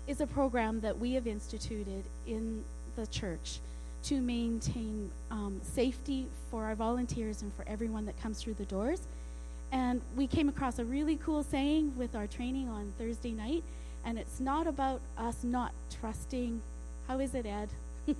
is 0.07 0.21
a 0.21 0.27
program 0.27 0.81
that 0.81 0.99
we 0.99 1.13
have 1.13 1.27
instituted 1.27 2.03
in 2.27 2.63
the 2.95 3.07
church 3.07 3.59
to 4.03 4.21
maintain 4.21 5.09
um, 5.31 5.59
safety 5.63 6.27
for 6.51 6.65
our 6.65 6.75
volunteers 6.75 7.41
and 7.41 7.51
for 7.53 7.65
everyone 7.67 8.05
that 8.05 8.21
comes 8.21 8.41
through 8.41 8.53
the 8.53 8.65
doors. 8.65 9.01
And 9.71 10.01
we 10.15 10.27
came 10.27 10.47
across 10.47 10.77
a 10.79 10.85
really 10.85 11.15
cool 11.17 11.43
saying 11.43 11.93
with 11.97 12.15
our 12.15 12.27
training 12.27 12.69
on 12.69 12.93
Thursday 12.99 13.31
night, 13.31 13.63
and 14.05 14.19
it's 14.19 14.39
not 14.39 14.67
about 14.67 15.01
us 15.17 15.43
not 15.43 15.71
trusting. 15.99 16.61
How 17.07 17.19
is 17.19 17.33
it, 17.33 17.45
Ed? 17.45 17.69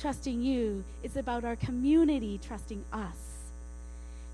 Trusting 0.00 0.42
you. 0.42 0.84
It's 1.02 1.16
about 1.16 1.44
our 1.44 1.56
community 1.56 2.40
trusting 2.42 2.84
us. 2.92 3.25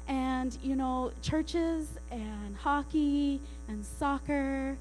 And, 0.08 0.56
you 0.62 0.76
know, 0.76 1.12
churches 1.22 1.88
and 2.10 2.56
hockey 2.56 3.40
and 3.68 3.84
soccer 3.84 4.76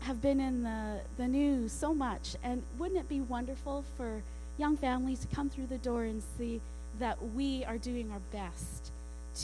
have 0.00 0.22
been 0.22 0.40
in 0.40 0.62
the, 0.62 1.00
the 1.16 1.26
news 1.26 1.72
so 1.72 1.94
much. 1.94 2.36
And 2.42 2.62
wouldn't 2.78 3.00
it 3.00 3.08
be 3.08 3.20
wonderful 3.20 3.84
for 3.96 4.22
young 4.56 4.76
families 4.76 5.20
to 5.20 5.34
come 5.34 5.48
through 5.48 5.66
the 5.66 5.78
door 5.78 6.04
and 6.04 6.22
see 6.36 6.60
that 6.98 7.22
we 7.34 7.64
are 7.64 7.78
doing 7.78 8.10
our 8.12 8.20
best 8.32 8.90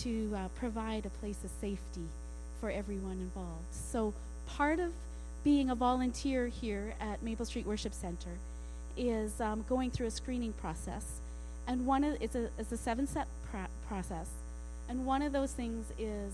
to 0.03 0.33
uh, 0.37 0.49
provide 0.57 1.07
a 1.07 1.11
place 1.11 1.39
of 1.45 1.51
safety 1.61 2.07
for 2.61 2.71
everyone 2.71 3.13
involved? 3.13 3.73
So, 3.73 4.13
part 4.47 4.81
of 4.81 4.93
being 5.43 5.71
a 5.71 5.75
volunteer 5.75 6.49
here 6.49 6.95
at 7.01 7.23
Maple 7.23 7.45
Street 7.45 7.67
Worship 7.67 7.93
Center 7.93 8.31
is 8.97 9.41
um, 9.41 9.65
going 9.69 9.91
through 9.91 10.07
a 10.07 10.11
screening 10.11 10.53
process. 10.55 11.21
And 11.67 11.87
one 11.87 12.05
of 12.05 12.17
it's 12.21 12.35
a, 12.35 12.49
it's 12.59 12.73
a 12.73 12.77
seven 12.77 13.07
step 13.07 13.29
pra- 13.51 13.69
process. 13.89 14.29
And 14.89 15.07
one 15.07 15.23
of 15.23 15.33
those 15.33 15.53
things 15.53 15.87
is 15.99 16.33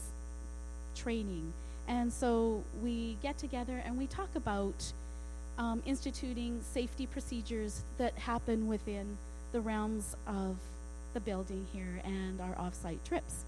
training. 0.94 1.52
And 1.88 2.12
so 2.12 2.62
we 2.82 3.16
get 3.22 3.38
together 3.38 3.82
and 3.84 3.98
we 3.98 4.06
talk 4.06 4.28
about 4.34 4.92
um, 5.58 5.82
instituting 5.84 6.60
safety 6.62 7.06
procedures 7.06 7.82
that 7.98 8.14
happen 8.14 8.66
within 8.66 9.18
the 9.52 9.60
realms 9.60 10.16
of 10.26 10.56
the 11.14 11.20
building 11.20 11.66
here 11.72 12.00
and 12.04 12.40
our 12.40 12.56
off-site 12.58 13.04
trips. 13.04 13.44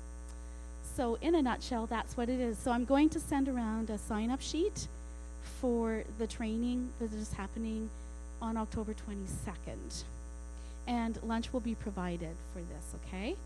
So 0.96 1.16
in 1.22 1.34
a 1.34 1.42
nutshell, 1.42 1.86
that's 1.86 2.16
what 2.16 2.28
it 2.28 2.40
is. 2.40 2.58
So 2.58 2.70
I'm 2.70 2.84
going 2.84 3.08
to 3.10 3.20
send 3.20 3.48
around 3.48 3.88
a 3.88 3.98
sign-up 3.98 4.42
sheet 4.42 4.88
for 5.60 6.04
the 6.18 6.26
training 6.26 6.90
that 7.00 7.12
is 7.12 7.32
happening 7.32 7.88
on 8.40 8.56
October 8.56 8.94
22nd. 8.94 10.04
And 10.86 11.18
lunch 11.22 11.52
will 11.52 11.60
be 11.60 11.74
provided 11.74 12.34
for 12.52 12.58
this, 12.58 12.94
okay? 13.06 13.36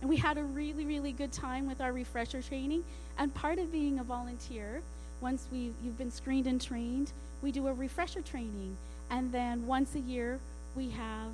And 0.00 0.08
we 0.08 0.16
had 0.16 0.38
a 0.38 0.42
really 0.42 0.84
really 0.84 1.12
good 1.12 1.32
time 1.32 1.68
with 1.68 1.80
our 1.80 1.92
refresher 1.92 2.42
training. 2.42 2.84
And 3.18 3.34
part 3.34 3.58
of 3.58 3.72
being 3.72 3.98
a 3.98 4.04
volunteer 4.04 4.82
once 5.20 5.46
we 5.50 5.72
you've 5.82 5.98
been 5.98 6.10
screened 6.10 6.46
and 6.46 6.60
trained 6.60 7.12
we 7.42 7.52
do 7.52 7.66
a 7.68 7.72
refresher 7.72 8.20
training. 8.20 8.76
And 9.10 9.32
then 9.32 9.66
once 9.66 9.94
a 9.94 10.00
year 10.00 10.38
we 10.74 10.90
have 10.90 11.32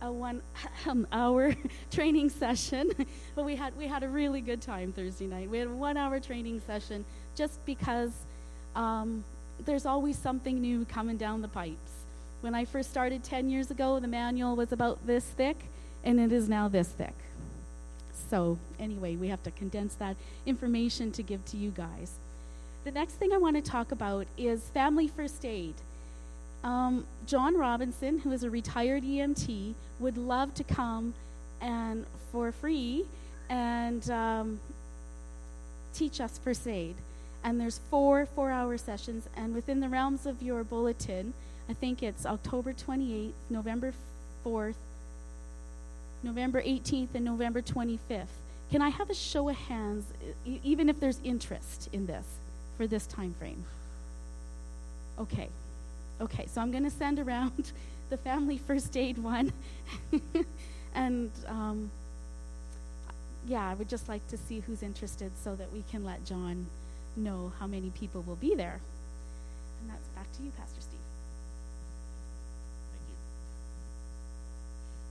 a 0.00 0.12
one 0.12 0.42
hour 1.12 1.54
training 1.90 2.30
session, 2.30 2.90
but 3.34 3.44
we 3.44 3.56
had 3.56 3.76
we 3.76 3.86
had 3.86 4.02
a 4.02 4.08
really 4.08 4.40
good 4.40 4.60
time 4.60 4.92
Thursday 4.92 5.26
night. 5.26 5.50
We 5.50 5.58
had 5.58 5.68
a 5.68 5.74
one 5.74 5.96
hour 5.96 6.20
training 6.20 6.60
session 6.66 7.04
just 7.36 7.64
because 7.64 8.12
um, 8.76 9.24
there's 9.64 9.86
always 9.86 10.18
something 10.18 10.60
new 10.60 10.84
coming 10.86 11.16
down 11.16 11.42
the 11.42 11.48
pipes. 11.48 11.92
When 12.40 12.54
I 12.54 12.64
first 12.64 12.90
started 12.90 13.24
10 13.24 13.50
years 13.50 13.72
ago, 13.72 13.98
the 13.98 14.06
manual 14.06 14.54
was 14.54 14.70
about 14.70 15.04
this 15.04 15.24
thick, 15.24 15.56
and 16.04 16.20
it 16.20 16.32
is 16.32 16.48
now 16.48 16.68
this 16.68 16.88
thick. 16.88 17.14
So, 18.30 18.58
anyway, 18.78 19.16
we 19.16 19.28
have 19.28 19.42
to 19.44 19.50
condense 19.50 19.94
that 19.94 20.16
information 20.44 21.12
to 21.12 21.22
give 21.22 21.44
to 21.46 21.56
you 21.56 21.70
guys. 21.70 22.12
The 22.84 22.90
next 22.90 23.14
thing 23.14 23.32
I 23.32 23.38
want 23.38 23.56
to 23.56 23.62
talk 23.62 23.92
about 23.92 24.26
is 24.36 24.62
family 24.70 25.08
first 25.08 25.44
aid. 25.44 25.74
Um, 26.64 27.06
John 27.26 27.56
Robinson, 27.56 28.18
who 28.18 28.32
is 28.32 28.42
a 28.42 28.50
retired 28.50 29.02
EMT, 29.02 29.74
would 30.00 30.16
love 30.16 30.54
to 30.54 30.64
come 30.64 31.14
and 31.60 32.04
for 32.30 32.52
free 32.52 33.04
and 33.48 34.08
um, 34.10 34.60
teach 35.94 36.20
us 36.20 36.38
first 36.38 36.66
aid. 36.66 36.96
And 37.44 37.60
there's 37.60 37.80
four 37.90 38.26
four-hour 38.26 38.78
sessions, 38.78 39.28
and 39.36 39.54
within 39.54 39.80
the 39.80 39.88
realms 39.88 40.26
of 40.26 40.42
your 40.42 40.64
bulletin, 40.64 41.32
I 41.68 41.72
think 41.72 42.02
it's 42.02 42.26
October 42.26 42.72
28th, 42.72 43.32
November 43.48 43.92
4th, 44.44 44.74
November 46.22 46.62
18th, 46.62 47.14
and 47.14 47.24
November 47.24 47.62
25th. 47.62 48.26
Can 48.70 48.82
I 48.82 48.90
have 48.90 49.08
a 49.08 49.14
show 49.14 49.48
of 49.48 49.56
hands, 49.56 50.04
even 50.44 50.88
if 50.88 51.00
there's 51.00 51.20
interest 51.24 51.88
in 51.92 52.06
this 52.06 52.26
for 52.76 52.86
this 52.86 53.06
time 53.06 53.34
frame? 53.38 53.64
Okay. 55.18 55.48
Okay, 56.20 56.46
so 56.46 56.60
I'm 56.60 56.70
going 56.70 56.84
to 56.84 56.90
send 56.90 57.18
around 57.18 57.72
the 58.10 58.16
family 58.16 58.58
first 58.58 58.96
aid 58.96 59.18
one. 59.18 59.52
and 60.94 61.30
um, 61.46 61.90
yeah, 63.46 63.68
I 63.68 63.74
would 63.74 63.88
just 63.88 64.08
like 64.08 64.26
to 64.28 64.36
see 64.36 64.60
who's 64.60 64.82
interested 64.82 65.32
so 65.42 65.54
that 65.54 65.72
we 65.72 65.82
can 65.90 66.04
let 66.04 66.24
John 66.24 66.66
know 67.16 67.52
how 67.58 67.66
many 67.66 67.90
people 67.90 68.22
will 68.22 68.36
be 68.36 68.54
there. 68.54 68.80
And 69.80 69.90
that's 69.90 70.08
back 70.08 70.30
to 70.36 70.42
you, 70.42 70.50
Pastor 70.50 70.80
Steve. 70.80 71.00
Thank 72.90 73.02
you. 73.08 73.14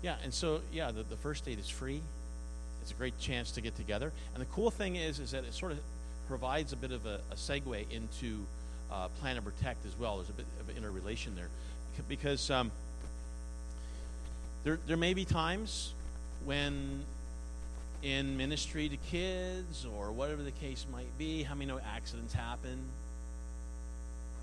Yeah, 0.01 0.15
and 0.23 0.33
so 0.33 0.61
yeah, 0.71 0.91
the, 0.91 1.03
the 1.03 1.17
first 1.17 1.47
aid 1.47 1.59
is 1.59 1.69
free. 1.69 2.01
It's 2.81 2.91
a 2.91 2.95
great 2.95 3.19
chance 3.19 3.51
to 3.51 3.61
get 3.61 3.75
together. 3.75 4.13
And 4.33 4.41
the 4.41 4.47
cool 4.47 4.71
thing 4.71 4.95
is, 4.95 5.19
is 5.19 5.31
that 5.31 5.43
it 5.43 5.53
sort 5.53 5.71
of 5.71 5.79
provides 6.27 6.73
a 6.73 6.75
bit 6.75 6.91
of 6.91 7.05
a, 7.05 7.19
a 7.31 7.35
segue 7.35 7.91
into 7.91 8.45
uh, 8.91 9.07
plan 9.19 9.35
and 9.35 9.45
protect 9.45 9.85
as 9.85 9.97
well. 9.99 10.17
There's 10.17 10.29
a 10.29 10.33
bit 10.33 10.45
of 10.59 10.77
interrelation 10.77 11.35
there, 11.35 11.49
because 12.07 12.49
um, 12.51 12.71
there 14.63 14.79
there 14.87 14.97
may 14.97 15.13
be 15.13 15.25
times 15.25 15.93
when 16.45 17.03
in 18.03 18.37
ministry 18.37 18.87
to 18.87 18.97
kids 18.97 19.85
or 19.85 20.11
whatever 20.11 20.43
the 20.43 20.51
case 20.51 20.85
might 20.91 21.17
be, 21.17 21.43
how 21.43 21.55
many 21.55 21.65
know 21.65 21.79
accidents 21.95 22.33
happen? 22.33 22.77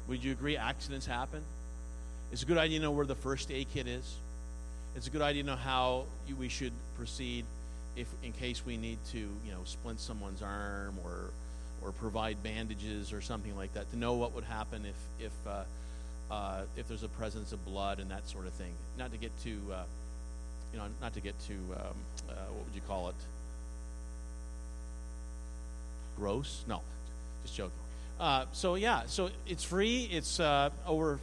Would 0.09 0.25
you 0.25 0.33
agree 0.33 0.57
accidents 0.57 1.07
happen? 1.07 1.41
It's 2.33 2.43
a 2.43 2.47
good 2.47 2.59
idea 2.59 2.81
to 2.81 2.83
know 2.83 2.91
where 2.91 3.07
the 3.07 3.15
first 3.15 3.51
aid 3.51 3.69
kit 3.73 3.87
is. 3.87 4.17
It's 4.97 5.09
a 5.09 5.11
good 5.11 5.23
idea 5.23 5.43
to 5.43 5.49
know 5.49 5.57
how 5.57 6.05
you, 6.29 6.37
we 6.37 6.49
should 6.49 6.73
proceed 6.97 7.45
if, 7.97 8.07
in 8.23 8.33
case 8.33 8.65
we 8.65 8.77
need 8.77 8.99
to, 9.11 9.19
you 9.19 9.51
know, 9.53 9.65
splint 9.65 9.99
someone's 10.01 10.41
arm 10.41 10.97
or, 11.05 11.31
or 11.83 11.93
provide 11.93 12.43
bandages 12.43 13.13
or 13.13 13.21
something 13.21 13.57
like 13.57 13.75
that. 13.75 13.91
To 13.91 13.99
know 13.99 14.15
what 14.15 14.35
would 14.35 14.45
happen 14.45 14.85
if, 14.87 15.27
if, 15.27 15.33
uh, 15.47 16.33
uh, 16.33 16.63
if 16.77 16.87
there's 16.87 17.03
a 17.03 17.09
presence 17.09 17.53
of 17.53 17.65
blood 17.65 17.99
and 17.99 18.11
that 18.11 18.29
sort 18.29 18.47
of 18.47 18.53
thing. 18.53 18.73
Not 18.97 19.11
to 19.13 19.19
get 19.19 19.33
too, 19.43 19.59
uh, 19.73 19.83
you 20.73 20.79
know, 20.79 20.87
not 21.01 21.15
to 21.15 21.21
get 21.21 21.35
too, 21.47 21.59
um, 21.73 21.95
uh, 22.29 22.33
what 22.51 22.65
would 22.65 22.75
you 22.75 22.83
call 22.87 23.09
it? 23.09 23.15
Gross? 26.17 26.63
No, 26.69 26.83
just 27.43 27.57
joking. 27.57 27.73
Uh, 28.21 28.45
so 28.53 28.77
yeah, 28.77 29.03
so 29.07 29.31
it's 29.47 29.65
free. 29.65 30.09
It's 30.11 30.39
uh, 30.39 30.71
over 30.87 31.19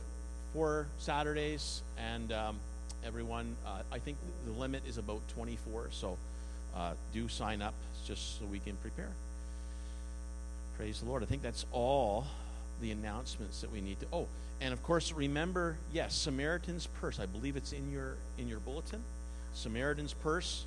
four 0.53 0.87
Saturdays, 0.99 1.81
and 1.97 2.33
um, 2.33 2.57
everyone. 3.05 3.55
Uh, 3.65 3.81
I 3.91 3.99
think 3.99 4.17
the 4.45 4.51
limit 4.51 4.83
is 4.87 4.97
about 4.97 5.21
24. 5.35 5.89
So 5.91 6.17
uh, 6.75 6.93
do 7.13 7.27
sign 7.27 7.61
up 7.61 7.73
just 8.05 8.39
so 8.39 8.45
we 8.45 8.59
can 8.59 8.75
prepare. 8.77 9.11
Praise 10.77 10.99
the 10.99 11.05
Lord. 11.05 11.23
I 11.23 11.25
think 11.25 11.41
that's 11.41 11.65
all 11.71 12.25
the 12.81 12.91
announcements 12.91 13.61
that 13.61 13.71
we 13.71 13.81
need 13.81 13.99
to. 13.99 14.05
Oh, 14.11 14.27
and 14.59 14.73
of 14.73 14.83
course, 14.83 15.11
remember, 15.11 15.77
yes, 15.91 16.15
Samaritan's 16.15 16.87
Purse. 16.87 17.19
I 17.19 17.25
believe 17.25 17.55
it's 17.55 17.73
in 17.73 17.91
your 17.91 18.15
in 18.37 18.47
your 18.47 18.59
bulletin. 18.59 19.03
Samaritan's 19.53 20.13
Purse, 20.13 20.65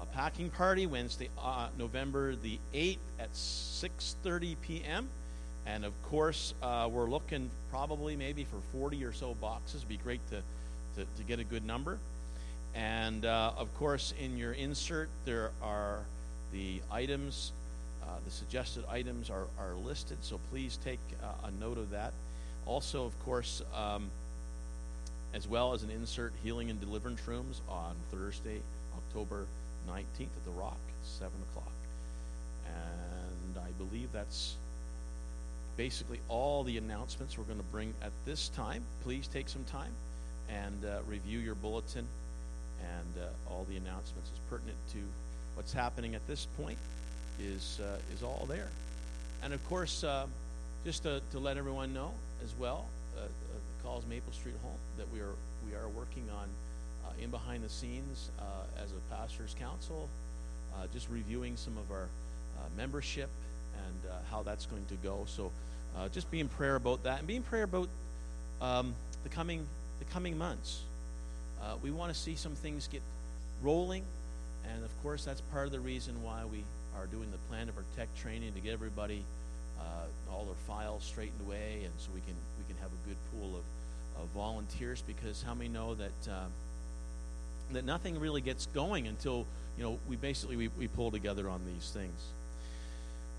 a 0.00 0.06
packing 0.06 0.50
party 0.50 0.86
Wednesday, 0.86 1.28
uh, 1.42 1.68
November 1.78 2.36
the 2.36 2.58
8th 2.74 2.98
at 3.18 3.32
6:30 3.32 4.56
p.m. 4.62 5.08
And 5.66 5.84
of 5.84 5.92
course, 6.04 6.54
uh, 6.62 6.88
we're 6.90 7.10
looking 7.10 7.50
probably 7.70 8.14
maybe 8.14 8.44
for 8.44 8.58
40 8.72 9.04
or 9.04 9.12
so 9.12 9.34
boxes. 9.34 9.76
It'd 9.76 9.88
be 9.88 9.96
great 9.96 10.20
to, 10.30 10.42
to, 10.96 11.04
to 11.04 11.22
get 11.26 11.38
a 11.38 11.44
good 11.44 11.64
number. 11.64 11.98
And 12.74 13.24
uh, 13.24 13.52
of 13.56 13.74
course, 13.74 14.12
in 14.20 14.36
your 14.36 14.52
insert, 14.52 15.08
there 15.24 15.50
are 15.62 16.00
the 16.52 16.80
items, 16.90 17.52
uh, 18.02 18.06
the 18.24 18.30
suggested 18.30 18.84
items 18.90 19.30
are, 19.30 19.46
are 19.58 19.74
listed, 19.84 20.18
so 20.20 20.38
please 20.50 20.78
take 20.84 21.00
uh, 21.22 21.48
a 21.48 21.50
note 21.62 21.78
of 21.78 21.90
that. 21.90 22.12
Also, 22.66 23.04
of 23.04 23.18
course, 23.24 23.62
um, 23.74 24.10
as 25.32 25.48
well 25.48 25.72
as 25.72 25.82
an 25.82 25.90
insert, 25.90 26.32
healing 26.42 26.68
and 26.68 26.80
deliverance 26.80 27.26
rooms 27.26 27.60
on 27.68 27.94
Thursday, 28.10 28.60
October 28.96 29.46
19th 29.88 30.20
at 30.20 30.44
the 30.44 30.50
Rock, 30.50 30.78
7 31.04 31.32
o'clock. 31.50 31.72
And 32.66 33.58
I 33.58 33.70
believe 33.78 34.12
that's 34.12 34.56
basically 35.76 36.20
all 36.28 36.62
the 36.62 36.76
announcements 36.76 37.38
we're 37.38 37.44
going 37.44 37.58
to 37.58 37.64
bring 37.64 37.94
at 38.02 38.12
this 38.24 38.48
time. 38.50 38.82
Please 39.02 39.28
take 39.28 39.48
some 39.48 39.64
time 39.64 39.92
and 40.48 40.84
uh, 40.84 40.98
review 41.06 41.38
your 41.38 41.54
bulletin, 41.54 42.06
and 42.80 43.22
uh, 43.22 43.50
all 43.50 43.66
the 43.68 43.76
announcements 43.76 44.30
is 44.30 44.38
pertinent 44.48 44.76
to 44.92 44.98
what's 45.54 45.72
happening 45.72 46.14
at 46.14 46.26
this 46.26 46.46
point 46.58 46.78
is 47.40 47.80
uh, 47.82 47.98
is 48.14 48.22
all 48.22 48.46
there. 48.48 48.68
And 49.42 49.52
of 49.52 49.66
course, 49.68 50.04
uh, 50.04 50.26
just 50.84 51.02
to, 51.02 51.20
to 51.32 51.38
let 51.38 51.56
everyone 51.56 51.92
know 51.92 52.12
as 52.42 52.54
well, 52.58 52.86
uh, 53.16 53.20
uh, 53.20 53.26
Calls 53.82 54.04
Maple 54.08 54.32
Street 54.32 54.54
Home 54.62 54.78
that 54.98 55.10
we 55.12 55.20
are 55.20 55.34
we 55.66 55.74
are 55.74 55.88
working 55.88 56.24
on 56.38 56.48
in 57.22 57.30
behind 57.30 57.64
the 57.64 57.68
scenes 57.68 58.30
as 58.82 58.90
a 58.90 59.14
pastors' 59.14 59.54
council, 59.58 60.08
just 60.92 61.08
reviewing 61.08 61.56
some 61.56 61.78
of 61.78 61.90
our 61.90 62.08
membership 62.76 63.30
and 63.74 64.12
how 64.30 64.42
that's 64.42 64.66
going 64.66 64.84
to 64.86 64.94
go. 64.96 65.24
So, 65.26 65.50
just 66.12 66.30
be 66.30 66.40
in 66.40 66.48
prayer 66.48 66.76
about 66.76 67.04
that, 67.04 67.20
and 67.20 67.26
be 67.26 67.36
in 67.36 67.42
prayer 67.42 67.62
about 67.62 67.88
um, 68.60 68.94
the 69.22 69.28
coming 69.30 69.66
the 69.98 70.04
coming 70.06 70.36
months. 70.36 70.80
Uh, 71.62 71.74
we 71.82 71.90
want 71.90 72.12
to 72.12 72.18
see 72.18 72.34
some 72.34 72.54
things 72.54 72.88
get 72.88 73.02
rolling, 73.62 74.02
and 74.72 74.84
of 74.84 75.02
course, 75.02 75.24
that's 75.24 75.40
part 75.52 75.66
of 75.66 75.72
the 75.72 75.80
reason 75.80 76.22
why 76.22 76.44
we 76.50 76.64
are 76.98 77.06
doing 77.06 77.30
the 77.30 77.38
plan 77.50 77.68
of 77.68 77.76
our 77.76 77.84
tech 77.96 78.08
training 78.16 78.52
to 78.54 78.60
get 78.60 78.72
everybody 78.72 79.22
uh, 79.78 80.32
all 80.32 80.44
their 80.44 80.54
files 80.66 81.04
straightened 81.04 81.40
away, 81.46 81.80
and 81.84 81.92
so 81.98 82.08
we 82.14 82.20
can 82.20 82.34
we 82.58 82.64
can 82.72 82.80
have 82.82 82.90
a 82.90 83.08
good 83.08 83.16
pool 83.32 83.56
of, 83.56 84.22
of 84.22 84.28
volunteers. 84.30 85.02
Because 85.06 85.42
how 85.42 85.54
many 85.54 85.68
know 85.68 85.94
that 85.94 86.30
uh, 86.30 86.46
that 87.72 87.84
nothing 87.84 88.18
really 88.20 88.40
gets 88.40 88.66
going 88.66 89.06
until 89.06 89.46
you 89.76 89.84
know 89.84 89.98
we 90.08 90.16
basically 90.16 90.56
we, 90.56 90.68
we 90.78 90.88
pull 90.88 91.10
together 91.10 91.48
on 91.48 91.60
these 91.66 91.90
things. 91.90 92.30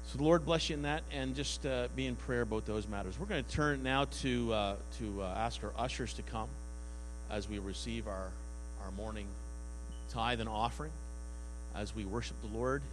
So 0.08 0.18
the 0.18 0.24
Lord 0.24 0.46
bless 0.46 0.70
you 0.70 0.76
in 0.78 0.84
that, 0.84 1.04
and 1.12 1.36
just 1.36 1.66
uh, 1.66 1.90
be 1.94 2.06
in 2.08 2.16
prayer 2.16 2.44
about 2.44 2.66
those 2.66 2.88
matters. 2.88 3.20
We're 3.20 3.26
going 3.26 3.44
to 3.44 3.52
turn 3.52 3.84
now 3.84 4.06
to 4.22 4.54
uh, 4.54 4.76
to 5.00 5.22
uh, 5.22 5.34
ask 5.36 5.62
our 5.66 5.74
ushers 5.78 6.14
to 6.14 6.22
come 6.22 6.48
as 7.30 7.50
we 7.50 7.60
receive 7.60 8.08
our 8.08 8.30
our 8.86 8.92
morning 8.96 9.28
tithe 10.14 10.40
and 10.40 10.48
offering, 10.48 10.92
as 11.76 11.94
we 11.94 12.06
worship 12.06 12.38
the 12.42 12.58
Lord 12.58 12.84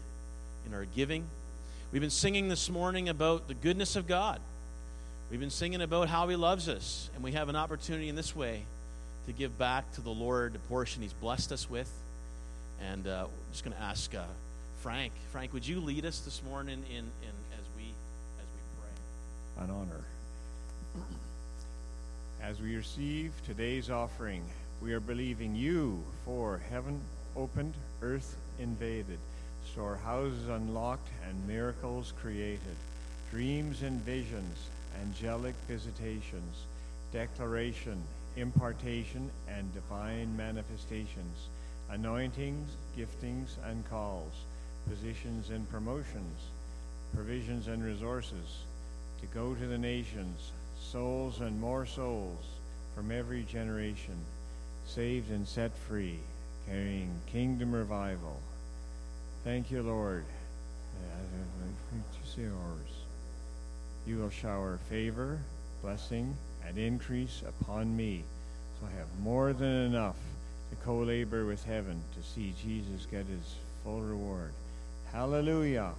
in 0.67 0.75
our 0.75 0.87
giving. 0.97 1.25
We've 1.93 2.03
been 2.03 2.11
singing 2.11 2.49
this 2.49 2.69
morning 2.69 3.09
about 3.09 3.47
the 3.47 3.55
goodness 3.55 3.95
of 3.95 4.09
God. 4.09 4.41
We've 5.31 5.39
been 5.39 5.51
singing 5.51 5.83
about 5.83 6.09
how 6.09 6.27
He 6.27 6.35
loves 6.35 6.69
us, 6.69 7.11
and 7.15 7.23
we 7.23 7.31
have 7.33 7.49
an 7.49 7.55
opportunity 7.55 8.09
in 8.09 8.17
this 8.17 8.35
way 8.35 8.65
to 9.27 9.33
give 9.33 9.57
back 9.57 9.93
to 9.95 10.01
the 10.01 10.11
Lord 10.11 10.53
the 10.53 10.59
portion 10.59 11.01
He's 11.03 11.13
blessed 11.13 11.53
us 11.53 11.71
with. 11.71 11.93
And 12.91 13.07
uh, 13.07 13.27
I'm 13.27 13.53
just 13.53 13.63
going 13.63 13.77
to 13.77 13.83
ask 13.83 14.13
uh, 14.17 14.25
Frank. 14.85 15.15
Frank, 15.33 15.55
would 15.55 15.67
you 15.67 15.81
lead 15.81 16.05
us 16.05 16.19
this 16.19 16.43
morning 16.47 16.85
in, 16.91 16.99
in 16.99 17.35
as 17.59 17.65
we 17.75 17.85
as 18.39 18.47
we 18.53 18.61
pray? 18.79 19.65
an 19.65 19.71
honor. 19.71 20.05
As 22.43 22.61
we 22.61 22.77
receive 22.77 23.33
today's 23.47 23.89
offering, 23.89 24.43
we 24.83 24.93
are 24.93 25.01
believing 25.01 25.55
you 25.55 26.05
for 26.27 26.61
heaven 26.69 27.01
opened, 27.35 27.73
earth 28.03 28.37
invaded, 28.59 29.17
storehouses 29.73 30.49
unlocked, 30.49 31.09
and 31.27 31.49
miracles 31.49 32.13
created, 32.21 32.77
dreams 33.31 33.81
and 33.81 34.03
visions, 34.03 34.69
angelic 35.01 35.55
visitations, 35.67 36.57
declaration, 37.11 38.03
impartation, 38.37 39.31
and 39.49 39.73
divine 39.73 40.37
manifestations, 40.37 41.49
anointings, 41.89 42.69
giftings, 42.95 43.57
and 43.65 43.89
calls, 43.89 44.35
positions 44.89 45.51
and 45.51 45.69
promotions, 45.71 46.41
provisions 47.15 47.69
and 47.69 47.85
resources, 47.85 48.65
to 49.21 49.27
go 49.29 49.55
to 49.55 49.67
the 49.67 49.79
nations, 49.79 50.53
souls 50.79 51.41
and 51.41 51.61
more 51.61 51.87
souls 51.87 52.45
from 52.95 53.11
every 53.11 53.43
generation, 53.43 54.17
saved 54.87 55.31
and 55.31 55.47
set 55.47 55.77
free, 55.77 56.19
carrying 56.69 57.11
kingdom 57.27 57.73
revival. 57.73 58.41
Thank 59.45 59.71
you, 59.71 59.83
Lord. 59.83 60.25
You 64.07 64.19
will 64.19 64.31
shower 64.31 64.79
favor, 64.91 65.39
blessing, 65.83 66.37
and 66.67 66.77
increase 66.77 67.43
upon 67.47 67.97
me, 67.97 68.23
so 68.79 68.87
I 68.87 68.99
have 68.99 69.09
more 69.23 69.53
than 69.53 69.87
enough 69.87 70.17
to 70.71 70.77
co 70.85 70.99
labor 70.99 71.47
with 71.47 71.65
heaven 71.65 72.03
to 72.15 72.23
see 72.23 72.55
Jesus 72.63 73.07
get 73.07 73.27
his 73.27 73.55
full 73.83 74.01
reward. 74.01 74.53
Hallelujah. 75.15 75.93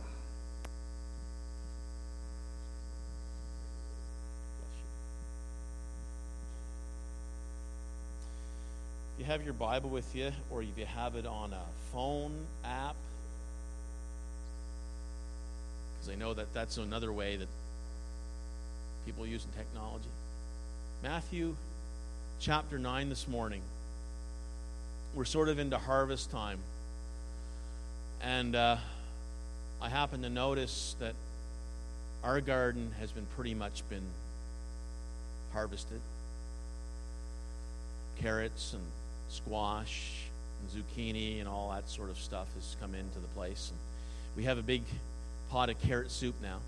If 9.13 9.19
you 9.19 9.25
have 9.25 9.41
your 9.41 9.53
Bible 9.53 9.89
with 9.89 10.13
you, 10.13 10.33
or 10.51 10.63
if 10.63 10.77
you 10.77 10.85
have 10.85 11.15
it 11.15 11.25
on 11.25 11.53
a 11.53 11.61
phone 11.93 12.33
app, 12.65 12.97
because 15.93 16.13
I 16.13 16.15
know 16.15 16.33
that 16.33 16.53
that's 16.53 16.75
another 16.75 17.13
way 17.13 17.37
that 17.37 17.47
people 19.05 19.23
are 19.23 19.27
using 19.27 19.51
technology. 19.55 20.09
Matthew 21.01 21.55
chapter 22.41 22.77
9 22.77 23.07
this 23.07 23.29
morning. 23.29 23.61
We're 25.13 25.23
sort 25.23 25.47
of 25.47 25.57
into 25.57 25.77
harvest 25.77 26.31
time. 26.31 26.59
And 28.21 28.57
uh, 28.57 28.75
I 29.81 29.89
happen 29.89 30.21
to 30.23 30.29
notice 30.29 30.95
that 30.99 31.13
our 32.23 32.41
garden 32.41 32.91
has 32.99 33.11
been 33.11 33.25
pretty 33.35 33.53
much 33.53 33.87
been 33.89 34.05
harvested. 35.53 36.01
Carrots 38.19 38.73
and 38.73 38.83
squash 39.29 40.23
and 40.61 40.83
zucchini 40.83 41.39
and 41.39 41.47
all 41.47 41.71
that 41.71 41.89
sort 41.89 42.09
of 42.09 42.17
stuff 42.17 42.47
has 42.55 42.75
come 42.79 42.95
into 42.95 43.19
the 43.19 43.27
place. 43.27 43.69
And 43.69 43.79
we 44.35 44.43
have 44.45 44.57
a 44.57 44.63
big 44.63 44.83
pot 45.49 45.69
of 45.69 45.79
carrot 45.81 46.11
soup 46.11 46.35
now 46.41 46.59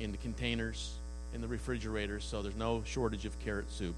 in 0.00 0.12
the 0.12 0.18
containers 0.18 0.94
in 1.34 1.40
the 1.40 1.48
refrigerator, 1.48 2.20
so 2.20 2.42
there's 2.42 2.56
no 2.56 2.82
shortage 2.86 3.26
of 3.26 3.38
carrot 3.40 3.70
soup. 3.70 3.94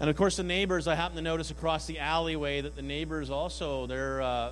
And 0.00 0.10
of 0.10 0.16
course, 0.16 0.36
the 0.36 0.42
neighbors, 0.42 0.88
I 0.88 0.94
happen 0.94 1.16
to 1.16 1.22
notice 1.22 1.50
across 1.50 1.86
the 1.86 1.98
alleyway 1.98 2.60
that 2.62 2.74
the 2.74 2.82
neighbors 2.82 3.30
also, 3.30 3.86
their, 3.86 4.22
uh, 4.22 4.50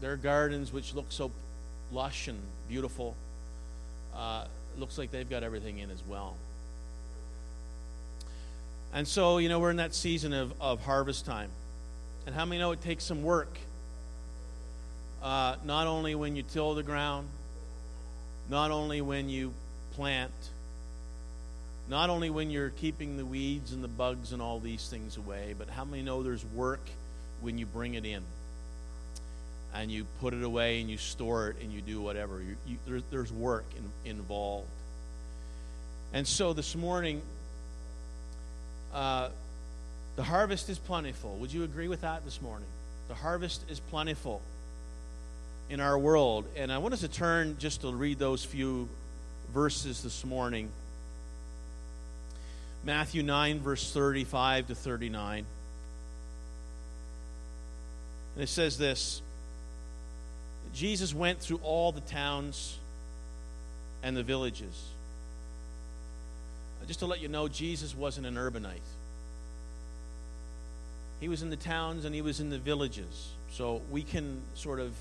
their 0.00 0.16
gardens, 0.16 0.72
which 0.72 0.94
look 0.94 1.06
so 1.10 1.30
lush 1.92 2.28
and 2.28 2.38
beautiful, 2.68 3.14
uh, 4.14 4.44
looks 4.78 4.98
like 4.98 5.10
they've 5.10 5.28
got 5.28 5.42
everything 5.42 5.78
in 5.78 5.90
as 5.90 6.02
well. 6.06 6.36
And 8.92 9.06
so, 9.06 9.38
you 9.38 9.48
know, 9.48 9.58
we're 9.58 9.70
in 9.70 9.76
that 9.76 9.94
season 9.94 10.32
of, 10.32 10.52
of 10.60 10.82
harvest 10.82 11.26
time. 11.26 11.50
And 12.26 12.34
how 12.34 12.44
many 12.44 12.58
know 12.58 12.72
it 12.72 12.80
takes 12.82 13.04
some 13.04 13.22
work? 13.22 13.58
Uh, 15.22 15.56
not 15.64 15.86
only 15.86 16.14
when 16.14 16.36
you 16.36 16.42
till 16.42 16.74
the 16.74 16.82
ground, 16.82 17.28
not 18.48 18.70
only 18.70 19.00
when 19.00 19.28
you 19.28 19.52
plant, 19.94 20.32
not 21.88 22.10
only 22.10 22.30
when 22.30 22.50
you're 22.50 22.70
keeping 22.70 23.16
the 23.16 23.24
weeds 23.24 23.72
and 23.72 23.82
the 23.82 23.88
bugs 23.88 24.32
and 24.32 24.42
all 24.42 24.60
these 24.60 24.88
things 24.88 25.16
away, 25.16 25.54
but 25.56 25.68
how 25.68 25.84
many 25.84 26.02
know 26.02 26.22
there's 26.22 26.44
work 26.46 26.80
when 27.40 27.58
you 27.58 27.66
bring 27.66 27.94
it 27.94 28.04
in 28.04 28.22
and 29.80 29.90
you 29.90 30.06
put 30.20 30.34
it 30.34 30.42
away 30.42 30.80
and 30.80 30.90
you 30.90 30.96
store 30.96 31.48
it 31.48 31.56
and 31.62 31.72
you 31.72 31.80
do 31.80 32.00
whatever? 32.00 32.40
You, 32.40 32.56
you, 32.66 32.76
there, 32.86 33.00
there's 33.10 33.32
work 33.32 33.64
in, 33.76 34.10
involved. 34.10 34.68
And 36.12 36.26
so 36.26 36.52
this 36.52 36.74
morning, 36.74 37.22
uh, 38.94 39.28
the 40.16 40.22
harvest 40.22 40.68
is 40.68 40.78
plentiful. 40.78 41.36
Would 41.36 41.52
you 41.52 41.64
agree 41.64 41.88
with 41.88 42.00
that 42.00 42.24
this 42.24 42.40
morning? 42.40 42.68
The 43.08 43.14
harvest 43.14 43.62
is 43.68 43.80
plentiful 43.80 44.40
in 45.68 45.80
our 45.80 45.98
world. 45.98 46.46
And 46.56 46.72
I 46.72 46.78
want 46.78 46.94
us 46.94 47.00
to 47.00 47.08
turn 47.08 47.56
just 47.58 47.82
to 47.82 47.92
read 47.92 48.18
those 48.18 48.44
few 48.44 48.88
verses 49.52 50.02
this 50.02 50.24
morning. 50.24 50.70
Matthew 52.84 53.22
9, 53.22 53.60
verse 53.60 53.92
35 53.92 54.68
to 54.68 54.74
39. 54.74 55.44
And 58.34 58.42
it 58.42 58.48
says 58.48 58.78
this 58.78 59.22
Jesus 60.74 61.14
went 61.14 61.40
through 61.40 61.60
all 61.62 61.92
the 61.92 62.00
towns 62.00 62.78
and 64.02 64.16
the 64.16 64.22
villages. 64.22 64.90
Just 66.86 67.00
to 67.00 67.06
let 67.06 67.20
you 67.20 67.28
know, 67.28 67.48
Jesus 67.48 67.96
wasn't 67.96 68.26
an 68.26 68.36
urbanite. 68.36 68.78
He 71.18 71.28
was 71.28 71.42
in 71.42 71.50
the 71.50 71.56
towns 71.56 72.04
and 72.04 72.14
he 72.14 72.22
was 72.22 72.38
in 72.38 72.50
the 72.50 72.58
villages. 72.58 73.30
So 73.52 73.80
we 73.90 74.02
can 74.02 74.40
sort 74.54 74.78
of 74.78 74.92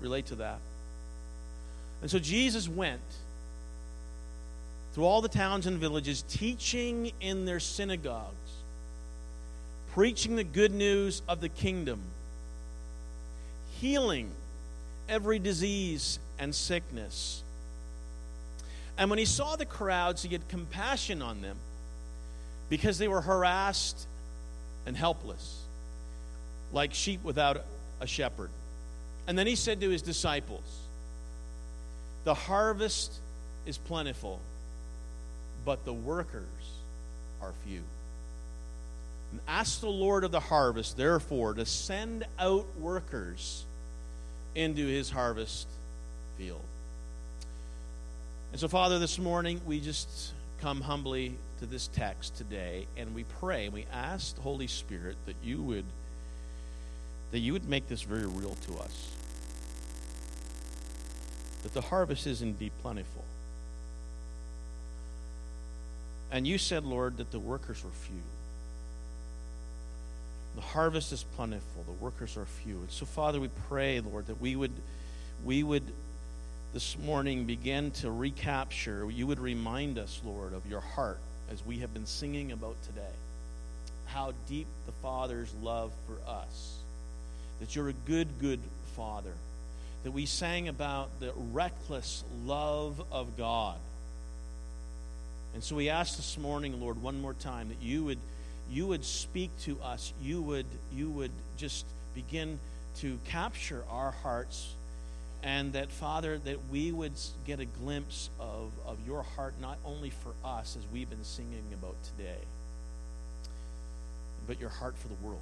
relate 0.00 0.26
to 0.26 0.36
that. 0.36 0.58
And 2.02 2.10
so 2.10 2.18
Jesus 2.18 2.68
went 2.68 3.00
through 4.92 5.04
all 5.04 5.20
the 5.20 5.28
towns 5.28 5.66
and 5.66 5.78
villages, 5.78 6.22
teaching 6.22 7.12
in 7.20 7.44
their 7.44 7.60
synagogues, 7.60 8.32
preaching 9.92 10.36
the 10.36 10.44
good 10.44 10.72
news 10.72 11.22
of 11.28 11.40
the 11.40 11.48
kingdom, 11.48 12.00
healing 13.80 14.30
every 15.08 15.38
disease 15.38 16.18
and 16.38 16.54
sickness. 16.54 17.42
And 18.98 19.10
when 19.10 19.18
he 19.18 19.24
saw 19.24 19.56
the 19.56 19.66
crowds, 19.66 20.22
he 20.22 20.30
had 20.30 20.48
compassion 20.48 21.22
on 21.22 21.42
them 21.42 21.56
because 22.68 22.98
they 22.98 23.08
were 23.08 23.20
harassed 23.20 24.06
and 24.86 24.96
helpless, 24.96 25.62
like 26.72 26.94
sheep 26.94 27.22
without 27.22 27.62
a 28.00 28.06
shepherd. 28.06 28.50
And 29.26 29.38
then 29.38 29.46
he 29.46 29.56
said 29.56 29.80
to 29.80 29.90
his 29.90 30.02
disciples, 30.02 30.62
The 32.24 32.34
harvest 32.34 33.12
is 33.66 33.76
plentiful, 33.76 34.40
but 35.64 35.84
the 35.84 35.92
workers 35.92 36.44
are 37.42 37.52
few. 37.66 37.82
And 39.32 39.40
ask 39.48 39.80
the 39.80 39.88
Lord 39.90 40.24
of 40.24 40.30
the 40.30 40.40
harvest, 40.40 40.96
therefore, 40.96 41.54
to 41.54 41.66
send 41.66 42.24
out 42.38 42.64
workers 42.78 43.65
into 44.56 44.86
his 44.86 45.10
harvest 45.10 45.68
field. 46.38 46.64
And 48.50 48.60
so, 48.60 48.68
Father, 48.68 48.98
this 48.98 49.18
morning 49.18 49.60
we 49.66 49.80
just 49.80 50.32
come 50.60 50.80
humbly 50.80 51.36
to 51.60 51.66
this 51.66 51.88
text 51.88 52.36
today 52.36 52.86
and 52.96 53.14
we 53.14 53.24
pray 53.40 53.66
and 53.66 53.74
we 53.74 53.84
ask 53.92 54.34
the 54.34 54.40
Holy 54.40 54.66
Spirit 54.66 55.16
that 55.26 55.36
you 55.44 55.62
would 55.62 55.84
that 57.32 57.40
you 57.40 57.52
would 57.52 57.68
make 57.68 57.88
this 57.88 58.02
very 58.02 58.26
real 58.26 58.56
to 58.66 58.78
us 58.78 59.10
that 61.66 61.74
the 61.74 61.80
harvest 61.88 62.28
is 62.28 62.42
indeed 62.42 62.70
plentiful. 62.80 63.24
And 66.30 66.46
you 66.46 66.58
said, 66.58 66.84
Lord, 66.84 67.16
that 67.16 67.32
the 67.32 67.40
workers 67.40 67.82
were 67.82 67.90
few. 67.90 68.22
The 70.56 70.62
harvest 70.62 71.12
is 71.12 71.22
plentiful, 71.36 71.84
the 71.84 71.92
workers 71.92 72.36
are 72.36 72.44
few. 72.44 72.76
And 72.76 72.90
so, 72.90 73.06
Father, 73.06 73.40
we 73.40 73.48
pray, 73.68 74.00
Lord, 74.00 74.26
that 74.26 74.40
we 74.40 74.56
would, 74.56 74.72
we 75.44 75.62
would 75.62 75.84
this 76.72 76.96
morning 76.98 77.44
begin 77.44 77.90
to 77.92 78.10
recapture, 78.10 79.08
you 79.10 79.26
would 79.26 79.38
remind 79.38 79.98
us, 79.98 80.20
Lord, 80.24 80.52
of 80.52 80.66
your 80.68 80.80
heart 80.80 81.18
as 81.50 81.64
we 81.64 81.78
have 81.78 81.94
been 81.94 82.06
singing 82.06 82.52
about 82.52 82.76
today. 82.84 83.14
How 84.06 84.32
deep 84.48 84.66
the 84.86 84.92
Father's 85.02 85.52
love 85.62 85.92
for 86.06 86.30
us. 86.30 86.74
That 87.60 87.76
you're 87.76 87.88
a 87.88 87.94
good, 87.94 88.28
good 88.40 88.60
Father 88.96 89.32
that 90.06 90.12
we 90.12 90.24
sang 90.24 90.68
about 90.68 91.18
the 91.18 91.32
reckless 91.52 92.22
love 92.44 93.04
of 93.10 93.36
God. 93.36 93.74
And 95.52 95.64
so 95.64 95.74
we 95.74 95.88
ask 95.88 96.16
this 96.16 96.38
morning, 96.38 96.80
Lord, 96.80 97.02
one 97.02 97.20
more 97.20 97.34
time 97.34 97.70
that 97.70 97.82
you 97.82 98.04
would 98.04 98.20
you 98.70 98.86
would 98.86 99.04
speak 99.04 99.50
to 99.62 99.80
us. 99.82 100.12
You 100.20 100.42
would 100.42 100.66
you 100.92 101.10
would 101.10 101.30
just 101.56 101.84
begin 102.14 102.58
to 102.98 103.18
capture 103.26 103.84
our 103.90 104.10
hearts 104.10 104.74
and 105.42 105.72
that 105.74 105.90
Father 105.90 106.38
that 106.38 106.58
we 106.70 106.92
would 106.92 107.12
get 107.46 107.60
a 107.60 107.66
glimpse 107.66 108.30
of, 108.40 108.72
of 108.86 108.98
your 109.06 109.22
heart 109.22 109.54
not 109.60 109.78
only 109.84 110.10
for 110.10 110.32
us 110.44 110.76
as 110.76 110.82
we've 110.92 111.10
been 111.10 111.24
singing 111.24 111.64
about 111.74 111.96
today, 112.16 112.38
but 114.46 114.58
your 114.58 114.70
heart 114.70 114.96
for 114.96 115.08
the 115.08 115.26
world. 115.26 115.40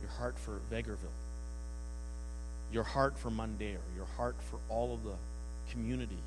Your 0.00 0.10
heart 0.10 0.38
for 0.38 0.60
Vegreville 0.70 1.10
your 2.74 2.82
heart 2.82 3.16
for 3.16 3.30
Mundare, 3.30 3.78
your 3.94 4.06
heart 4.16 4.34
for 4.50 4.58
all 4.68 4.92
of 4.92 5.04
the 5.04 5.14
communities, 5.70 6.18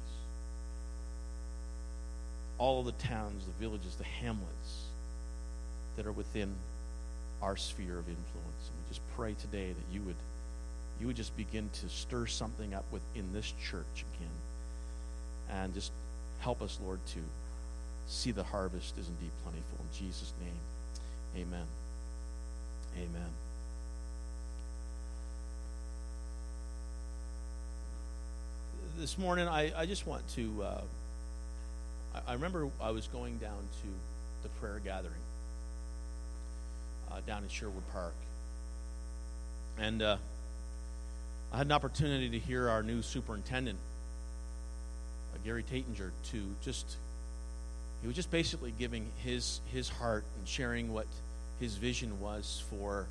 all 2.58 2.80
of 2.80 2.86
the 2.86 3.04
towns, 3.08 3.46
the 3.46 3.64
villages, 3.64 3.96
the 3.96 4.04
hamlets, 4.04 4.86
that 5.96 6.06
are 6.06 6.12
within 6.12 6.54
our 7.42 7.56
sphere 7.56 8.00
of 8.00 8.08
influence. 8.08 8.70
And 8.70 8.78
we 8.78 8.90
just 8.90 9.02
pray 9.16 9.36
today 9.40 9.68
that 9.68 9.94
you 9.94 10.02
would 10.02 10.16
you 11.00 11.06
would 11.08 11.16
just 11.16 11.38
begin 11.38 11.70
to 11.82 11.90
stir 11.90 12.26
something 12.26 12.74
up 12.74 12.86
within 12.92 13.32
this 13.32 13.54
church 13.64 14.04
again. 14.16 14.32
And 15.52 15.74
just 15.74 15.92
help 16.40 16.62
us, 16.62 16.80
Lord, 16.84 17.00
to 17.14 17.20
see 18.08 18.32
the 18.32 18.44
harvest 18.44 18.98
is 18.98 19.08
indeed 19.08 19.32
plentiful. 19.44 19.78
In 19.80 20.06
Jesus' 20.06 20.34
name. 20.42 21.44
Amen. 21.44 21.66
Amen. 22.96 23.30
This 28.98 29.20
morning, 29.20 29.48
I, 29.48 29.72
I 29.80 29.86
just 29.86 30.08
want 30.08 30.28
to. 30.30 30.64
Uh, 30.64 30.82
I, 32.28 32.34
remember 32.34 32.70
I 32.82 32.92
was 32.92 33.08
going 33.08 33.38
down 33.38 33.58
to 33.82 33.88
the 34.44 34.50
prayer 34.60 34.80
gathering 34.84 35.14
uh, 37.12 37.20
down 37.26 37.44
in 37.44 37.50
Sherwood 37.50 37.84
Park. 37.92 38.14
And 39.80 40.02
uh, 40.02 40.18
I 41.52 41.58
had 41.58 41.68
an 41.68 41.72
opportunity 41.72 42.30
to 42.30 42.40
hear 42.40 42.70
our 42.70 42.84
new 42.84 43.02
superintendent, 43.02 43.78
uh, 45.34 45.38
Gary 45.46 45.64
Taitinger, 45.64 46.12
to 46.32 46.44
just, 46.64 46.98
he 48.02 48.08
was 48.08 48.16
just 48.16 48.32
basically 48.32 48.74
giving 48.78 49.08
his, 49.24 49.62
his 49.72 49.90
heart 49.90 50.24
and 50.38 50.48
sharing 50.48 50.94
what 50.94 51.08
his 51.60 51.76
vision 51.76 52.20
was 52.20 52.64
for 52.70 53.08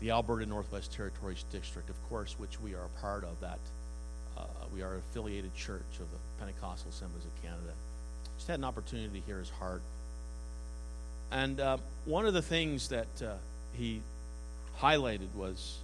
the 0.00 0.10
Alberta 0.10 0.46
Northwest 0.46 0.92
Territories 0.92 1.44
District, 1.52 1.88
of 1.88 2.08
course, 2.08 2.34
which 2.38 2.60
we 2.60 2.74
are 2.74 2.84
a 2.84 3.00
part 3.00 3.24
of. 3.24 3.40
That 3.40 3.58
uh, 4.36 4.42
we 4.74 4.82
are 4.82 4.94
an 4.94 4.98
affiliated 5.10 5.54
church 5.54 5.80
of 6.00 6.10
the 6.10 6.18
Pentecostal 6.38 6.90
Assemblies 6.90 7.24
of 7.24 7.42
Canada. 7.42 7.72
Just 8.44 8.50
had 8.50 8.58
an 8.58 8.64
opportunity 8.66 9.20
to 9.20 9.26
hear 9.26 9.38
his 9.38 9.48
heart. 9.48 9.80
And 11.32 11.58
uh, 11.58 11.78
one 12.04 12.26
of 12.26 12.34
the 12.34 12.42
things 12.42 12.88
that 12.88 13.06
uh, 13.22 13.36
he 13.72 14.02
highlighted 14.78 15.32
was 15.34 15.78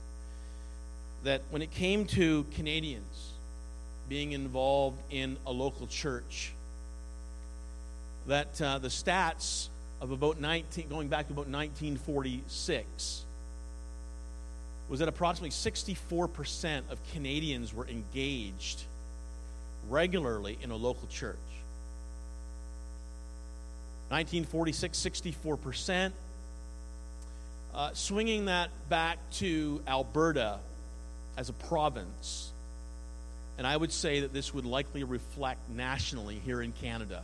that 1.24 1.40
when 1.48 1.62
it 1.62 1.70
came 1.70 2.04
to 2.08 2.44
Canadians 2.54 3.30
being 4.10 4.32
involved 4.32 4.98
in 5.08 5.38
a 5.46 5.50
local 5.50 5.86
church, 5.86 6.52
that 8.26 8.60
uh, 8.60 8.76
the 8.76 8.88
stats 8.88 9.68
of 10.02 10.10
about 10.10 10.38
19, 10.38 10.86
going 10.90 11.08
back 11.08 11.28
to 11.28 11.32
about 11.32 11.48
1946, 11.48 13.24
was 14.90 14.98
that 14.98 15.08
approximately 15.08 15.48
64% 15.48 16.82
of 16.90 16.98
Canadians 17.14 17.72
were 17.72 17.88
engaged 17.88 18.82
regularly 19.88 20.58
in 20.60 20.70
a 20.70 20.76
local 20.76 21.08
church. 21.08 21.38
1946, 24.10 24.98
64%. 24.98 26.12
Uh, 27.72 27.90
swinging 27.92 28.46
that 28.46 28.70
back 28.88 29.18
to 29.30 29.80
Alberta 29.86 30.58
as 31.36 31.48
a 31.48 31.52
province, 31.52 32.50
and 33.56 33.66
I 33.66 33.76
would 33.76 33.92
say 33.92 34.20
that 34.20 34.32
this 34.32 34.52
would 34.52 34.64
likely 34.64 35.04
reflect 35.04 35.60
nationally 35.70 36.40
here 36.44 36.60
in 36.60 36.72
Canada, 36.72 37.22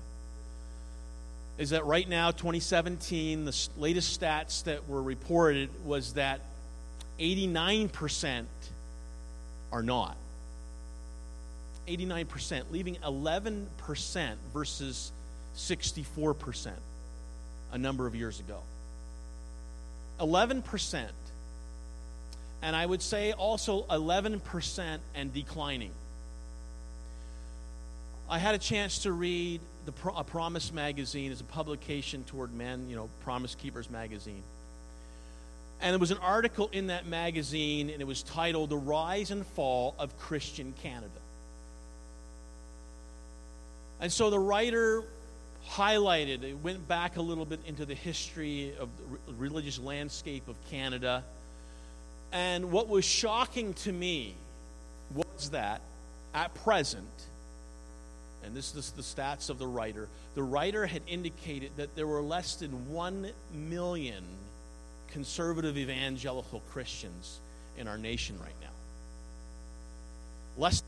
is 1.59 1.71
that 1.71 1.85
right 1.85 2.09
now, 2.09 2.31
2017, 2.31 3.45
the 3.45 3.69
latest 3.77 4.21
stats 4.21 4.63
that 4.65 4.89
were 4.89 5.03
reported 5.03 5.71
was 5.85 6.13
that 6.13 6.41
89% 7.19 8.45
are 9.73 9.83
not. 9.83 10.17
89%, 11.89 12.65
leaving 12.71 12.97
11% 12.97 14.37
versus 14.53 15.13
64% 15.57 16.73
a 17.73 17.79
number 17.79 18.07
of 18.07 18.15
years 18.15 18.41
ago. 18.41 18.61
11%. 20.21 21.07
And 22.63 22.75
I 22.75 22.87
would 22.87 23.03
say 23.03 23.33
also 23.33 23.83
11% 23.85 24.99
and 25.15 25.33
declining. 25.33 25.91
I 28.29 28.39
had 28.39 28.55
a 28.55 28.59
chance 28.59 29.01
to 29.01 29.13
read 29.13 29.61
the 29.85 29.93
Pro- 29.93 30.15
a 30.15 30.25
Promise 30.25 30.73
magazine 30.73 31.31
as 31.31 31.41
a 31.41 31.45
publication 31.45 32.25
toward 32.25 32.53
men, 32.53 32.89
you 32.89 32.97
know, 32.97 33.09
Promise 33.23 33.55
Keepers 33.55 33.89
magazine. 33.89 34.43
And 35.81 35.93
there 35.93 35.99
was 35.99 36.11
an 36.11 36.19
article 36.19 36.69
in 36.73 36.89
that 36.89 37.07
magazine, 37.07 37.91
and 37.91 38.01
it 38.01 38.07
was 38.07 38.23
titled 38.23 38.71
The 38.71 38.79
Rise 38.79 39.31
and 39.31 39.47
Fall 39.49 39.95
of 39.99 40.19
Christian 40.19 40.73
Canada. 40.83 41.11
And 44.01 44.11
so 44.11 44.31
the 44.31 44.39
writer 44.39 45.05
highlighted, 45.69 46.43
it 46.43 46.59
went 46.63 46.87
back 46.89 47.17
a 47.17 47.23
little 47.23 47.45
bit 47.45 47.61
into 47.67 47.85
the 47.85 47.95
history 47.95 48.75
of 48.79 48.89
the 49.27 49.35
religious 49.35 49.79
landscape 49.79 50.49
of 50.49 50.57
Canada. 50.71 51.25
And 52.33 52.71
what 52.71 52.89
was 52.89 53.05
shocking 53.05 53.75
to 53.75 53.93
me 53.93 54.35
was 55.15 55.51
that 55.51 55.81
at 56.35 56.55
present, 56.63 57.07
and 58.45 58.55
this 58.55 58.75
is 58.75 58.91
the 58.93 59.03
stats 59.03 59.51
of 59.51 59.59
the 59.59 59.67
writer, 59.67 60.09
the 60.35 60.43
writer 60.43 60.87
had 60.87 61.03
indicated 61.09 61.71
that 61.77 61.97
there 61.97 62.07
were 62.07 62.21
less 62.21 62.57
than 62.57 62.93
1 62.93 63.31
million 63.53 64.25
conservative 65.09 65.79
evangelical 65.79 66.61
Christians 66.71 67.39
in 67.79 67.89
our 67.89 67.99
nation 67.99 68.39
right 68.39 68.55
now. 68.61 68.69
Less 70.59 70.83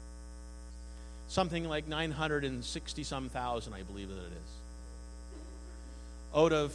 something 1.28 1.68
like 1.68 1.88
960 1.88 3.02
some 3.04 3.28
thousand, 3.28 3.74
I 3.74 3.82
believe 3.82 4.08
that 4.08 4.16
it 4.16 4.32
is. 4.32 4.57
Out 6.38 6.52
of 6.52 6.72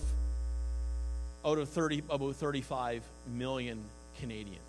out 1.45 1.57
of 1.57 1.69
30 1.69 2.03
about 2.09 2.35
35 2.35 3.01
million 3.33 3.81
Canadians. 4.19 4.59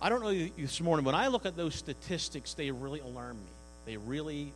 I 0.00 0.08
don't 0.08 0.22
know 0.22 0.30
you 0.30 0.50
this 0.56 0.80
morning 0.80 1.04
when 1.04 1.14
I 1.14 1.26
look 1.26 1.44
at 1.44 1.58
those 1.58 1.74
statistics 1.74 2.54
they 2.54 2.70
really 2.70 3.00
alarm 3.00 3.36
me. 3.36 3.50
They 3.84 3.98
really 3.98 4.50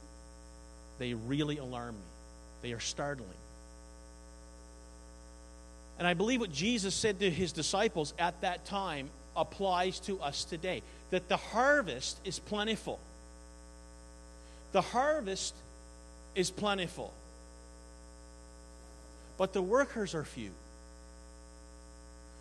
they 0.99 1.13
really 1.13 1.59
alarm 1.59 1.97
me. 1.97 2.01
They 2.63 2.73
are 2.73 2.81
startling. 2.81 3.29
And 5.99 6.09
I 6.09 6.15
believe 6.15 6.41
what 6.41 6.51
Jesus 6.51 6.95
said 6.95 7.21
to 7.21 7.31
his 7.31 7.53
disciples 7.53 8.15
at 8.19 8.41
that 8.41 8.65
time 8.65 9.11
applies 9.37 9.99
to 10.01 10.19
us 10.23 10.45
today 10.45 10.81
that 11.11 11.29
the 11.29 11.37
harvest 11.37 12.19
is 12.25 12.39
plentiful. 12.39 12.99
The 14.73 14.81
harvest 14.81 15.55
is 16.35 16.51
plentiful, 16.51 17.13
but 19.37 19.53
the 19.53 19.63
workers 19.63 20.15
are 20.15 20.25
few. 20.25 20.51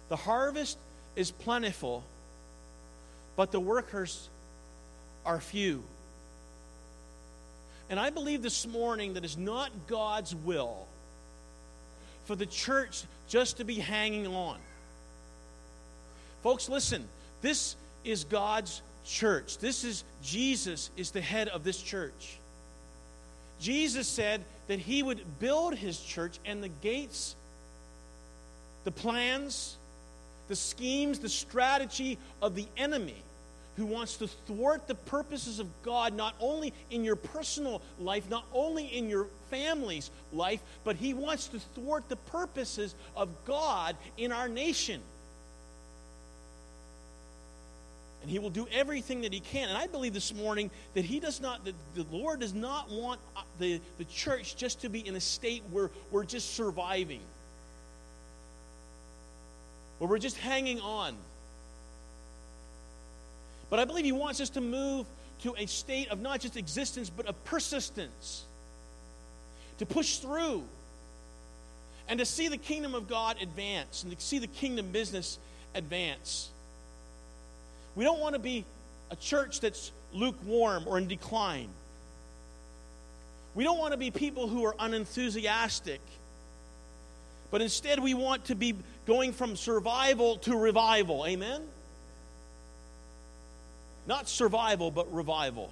The 0.10 0.16
harvest 0.16 0.78
is 1.16 1.32
plentiful, 1.32 2.04
but 3.36 3.52
the 3.52 3.60
workers 3.60 4.30
are 5.26 5.40
few. 5.40 5.84
And 7.90 8.00
I 8.00 8.10
believe 8.10 8.42
this 8.42 8.66
morning 8.66 9.14
that 9.14 9.26
it's 9.26 9.38
not 9.38 9.70
God's 9.88 10.34
will 10.34 10.88
for 12.26 12.36
the 12.36 12.46
church 12.46 13.04
just 13.28 13.58
to 13.58 13.66
be 13.66 13.76
hanging 13.76 14.28
on. 14.28 14.58
Folks, 16.44 16.70
listen, 16.70 17.08
this 17.42 17.76
is 18.04 18.24
God's 18.24 18.82
church. 19.06 19.58
This 19.58 19.84
is 19.84 20.04
Jesus 20.24 20.90
is 20.96 21.12
the 21.12 21.22
head 21.22 21.48
of 21.50 21.64
this 21.64 21.82
church. 21.82 22.38
Jesus 23.62 24.08
said 24.08 24.44
that 24.68 24.80
he 24.80 25.04
would 25.04 25.40
build 25.40 25.76
his 25.76 26.00
church 26.00 26.40
and 26.46 26.64
the 26.64 26.70
gates, 26.70 27.36
the 28.84 28.92
plans, 28.92 29.78
the 30.48 30.56
schemes, 30.56 31.20
the 31.20 31.30
strategy 31.30 32.18
of 32.42 32.56
the 32.56 32.68
enemy 32.76 33.16
who 33.78 33.86
wants 33.86 34.18
to 34.18 34.28
thwart 34.28 34.88
the 34.88 34.96
purposes 34.96 35.60
of 35.60 35.68
God, 35.84 36.14
not 36.14 36.36
only 36.40 36.74
in 36.90 37.04
your 37.04 37.16
personal 37.16 37.82
life, 38.00 38.30
not 38.30 38.46
only 38.54 38.86
in 38.86 39.10
your 39.10 39.28
family's 39.50 40.10
life, 40.34 40.60
but 40.84 40.96
he 40.96 41.14
wants 41.14 41.48
to 41.48 41.60
thwart 41.60 42.10
the 42.10 42.16
purposes 42.16 42.96
of 43.16 43.30
God 43.46 43.96
in 44.18 44.32
our 44.32 44.50
nation. 44.50 45.02
And 48.22 48.30
he 48.30 48.38
will 48.38 48.52
do 48.52 48.68
everything 48.72 49.22
that 49.22 49.34
he 49.34 49.40
can. 49.40 49.70
And 49.70 49.78
I 49.78 49.88
believe 49.88 50.14
this 50.14 50.34
morning 50.34 50.70
that 50.94 51.06
he 51.06 51.20
does 51.20 51.42
not, 51.42 51.66
that 51.66 51.74
the 51.96 52.06
Lord 52.12 52.42
does 52.42 52.54
not 52.54 52.92
want 52.92 53.20
uh, 53.36 53.42
the, 53.60 53.82
the 53.98 54.06
church 54.06 54.56
just 54.56 54.82
to 54.82 54.90
be 54.90 55.06
in 55.06 55.16
a 55.16 55.20
state 55.20 55.64
where 55.72 55.90
we're 56.12 56.24
just 56.24 56.56
surviving, 56.56 57.22
where 59.98 60.10
we're 60.10 60.20
just 60.20 60.38
hanging 60.38 60.80
on. 60.82 61.16
But 63.72 63.80
I 63.80 63.86
believe 63.86 64.06
he 64.06 64.12
wants 64.12 64.40
us 64.40 64.50
to 64.52 64.62
move 64.62 65.08
to 65.42 65.56
a 65.58 65.66
state 65.66 66.10
of 66.10 66.22
not 66.22 66.42
just 66.42 66.58
existence, 66.58 67.10
but 67.10 67.26
of 67.26 67.44
persistence, 67.46 68.44
to 69.80 69.86
push 69.88 70.18
through, 70.18 70.64
and 72.08 72.20
to 72.20 72.26
see 72.26 72.50
the 72.50 72.58
kingdom 72.58 72.94
of 72.94 73.08
God 73.08 73.38
advance, 73.42 74.04
and 74.04 74.16
to 74.16 74.24
see 74.24 74.38
the 74.38 74.48
kingdom 74.48 74.92
business 74.92 75.40
advance. 75.74 76.50
We 77.96 78.04
don't 78.04 78.20
want 78.20 78.34
to 78.36 78.40
be 78.40 78.66
a 79.10 79.16
church 79.16 79.60
that's 79.60 79.92
lukewarm 80.14 80.86
or 80.88 80.98
in 80.98 81.08
decline. 81.08 81.70
We 83.54 83.64
don't 83.64 83.78
want 83.78 83.92
to 83.92 83.98
be 83.98 84.12
people 84.12 84.48
who 84.48 84.64
are 84.66 84.76
unenthusiastic 84.80 86.02
But 87.52 87.62
instead, 87.62 88.00
we 88.00 88.14
want 88.14 88.46
to 88.46 88.56
be 88.56 88.76
going 89.06 89.34
from 89.34 89.58
survival 89.58 90.38
to 90.38 90.56
revival. 90.56 91.26
Amen? 91.28 91.62
Not 94.08 94.30
survival, 94.30 94.90
but 94.90 95.14
revival. 95.14 95.70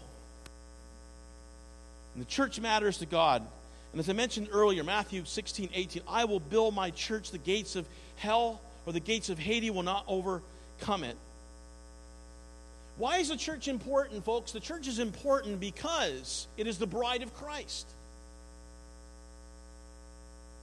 And 2.14 2.26
the 2.26 2.30
church 2.30 2.60
matters 2.60 2.98
to 2.98 3.06
God. 3.06 3.48
And 3.94 4.00
as 4.00 4.10
I 4.10 4.14
mentioned 4.14 4.50
earlier, 4.52 4.84
Matthew 4.84 5.24
16, 5.24 5.70
18, 5.74 6.04
I 6.08 6.26
will 6.26 6.42
build 6.42 6.76
my 6.76 6.92
church, 6.92 7.32
the 7.32 7.38
gates 7.38 7.78
of 7.78 7.88
hell 8.18 8.62
or 8.86 8.92
the 8.92 9.00
gates 9.00 9.30
of 9.30 9.40
Hades 9.40 9.72
will 9.72 9.84
not 9.84 10.04
overcome 10.06 11.06
it. 11.06 11.16
Why 13.00 13.18
is 13.20 13.30
the 13.30 13.38
church 13.38 13.70
important, 13.70 14.26
folks? 14.26 14.52
The 14.52 14.60
church 14.60 14.86
is 14.86 15.00
important 15.00 15.62
because 15.62 16.48
it 16.58 16.68
is 16.68 16.78
the 16.78 16.86
bride 16.86 17.24
of 17.24 17.34
Christ. 17.34 17.88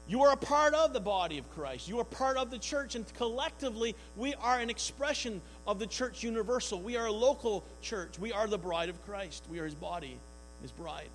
You 0.07 0.23
are 0.23 0.33
a 0.33 0.37
part 0.37 0.75
of 0.75 0.93
the 0.93 1.01
body 1.01 1.39
of 1.39 1.51
Christ. 1.55 1.89
You 1.89 1.99
are 1.99 2.05
part 2.05 2.37
of 2.37 2.51
the 2.51 2.59
church, 2.59 2.95
and 2.95 3.05
collectively, 3.15 3.97
we 4.17 4.35
are 4.35 4.61
an 4.61 4.69
expression 4.69 5.41
of 5.67 5.79
the 5.79 5.87
church 5.87 6.23
universal. 6.23 6.79
We 6.79 6.99
are 6.99 7.07
a 7.07 7.13
local 7.13 7.65
church. 7.81 8.19
We 8.19 8.33
are 8.33 8.47
the 8.47 8.59
bride 8.59 8.91
of 8.91 9.05
Christ. 9.07 9.43
We 9.51 9.59
are 9.59 9.65
his 9.65 9.75
body, 9.75 10.19
his 10.61 10.71
bride. 10.73 11.09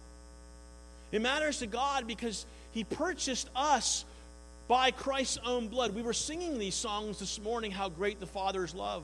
It 1.11 1.21
matters 1.21 1.59
to 1.59 1.67
God 1.67 2.07
because 2.07 2.47
he 2.71 2.83
purchased 2.83 3.47
us 3.55 4.05
by 4.67 4.89
Christ's 4.89 5.37
own 5.45 5.67
blood. 5.67 5.93
We 5.93 6.01
were 6.01 6.13
singing 6.13 6.57
these 6.57 6.73
songs 6.75 7.19
this 7.19 7.39
morning, 7.39 7.69
how 7.69 7.89
great 7.89 8.19
the 8.19 8.25
Father's 8.25 8.73
love 8.73 9.03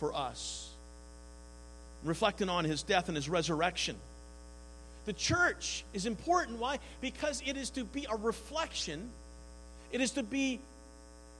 for 0.00 0.12
us, 0.12 0.71
reflecting 2.04 2.48
on 2.48 2.64
his 2.64 2.82
death 2.82 3.08
and 3.08 3.16
his 3.16 3.28
resurrection. 3.28 3.96
The 5.04 5.12
church 5.12 5.84
is 5.92 6.06
important. 6.06 6.58
Why? 6.58 6.78
Because 7.00 7.42
it 7.44 7.56
is 7.56 7.70
to 7.70 7.84
be 7.84 8.06
a 8.10 8.16
reflection. 8.16 9.10
It 9.90 10.00
is 10.00 10.12
to 10.12 10.22
be 10.22 10.60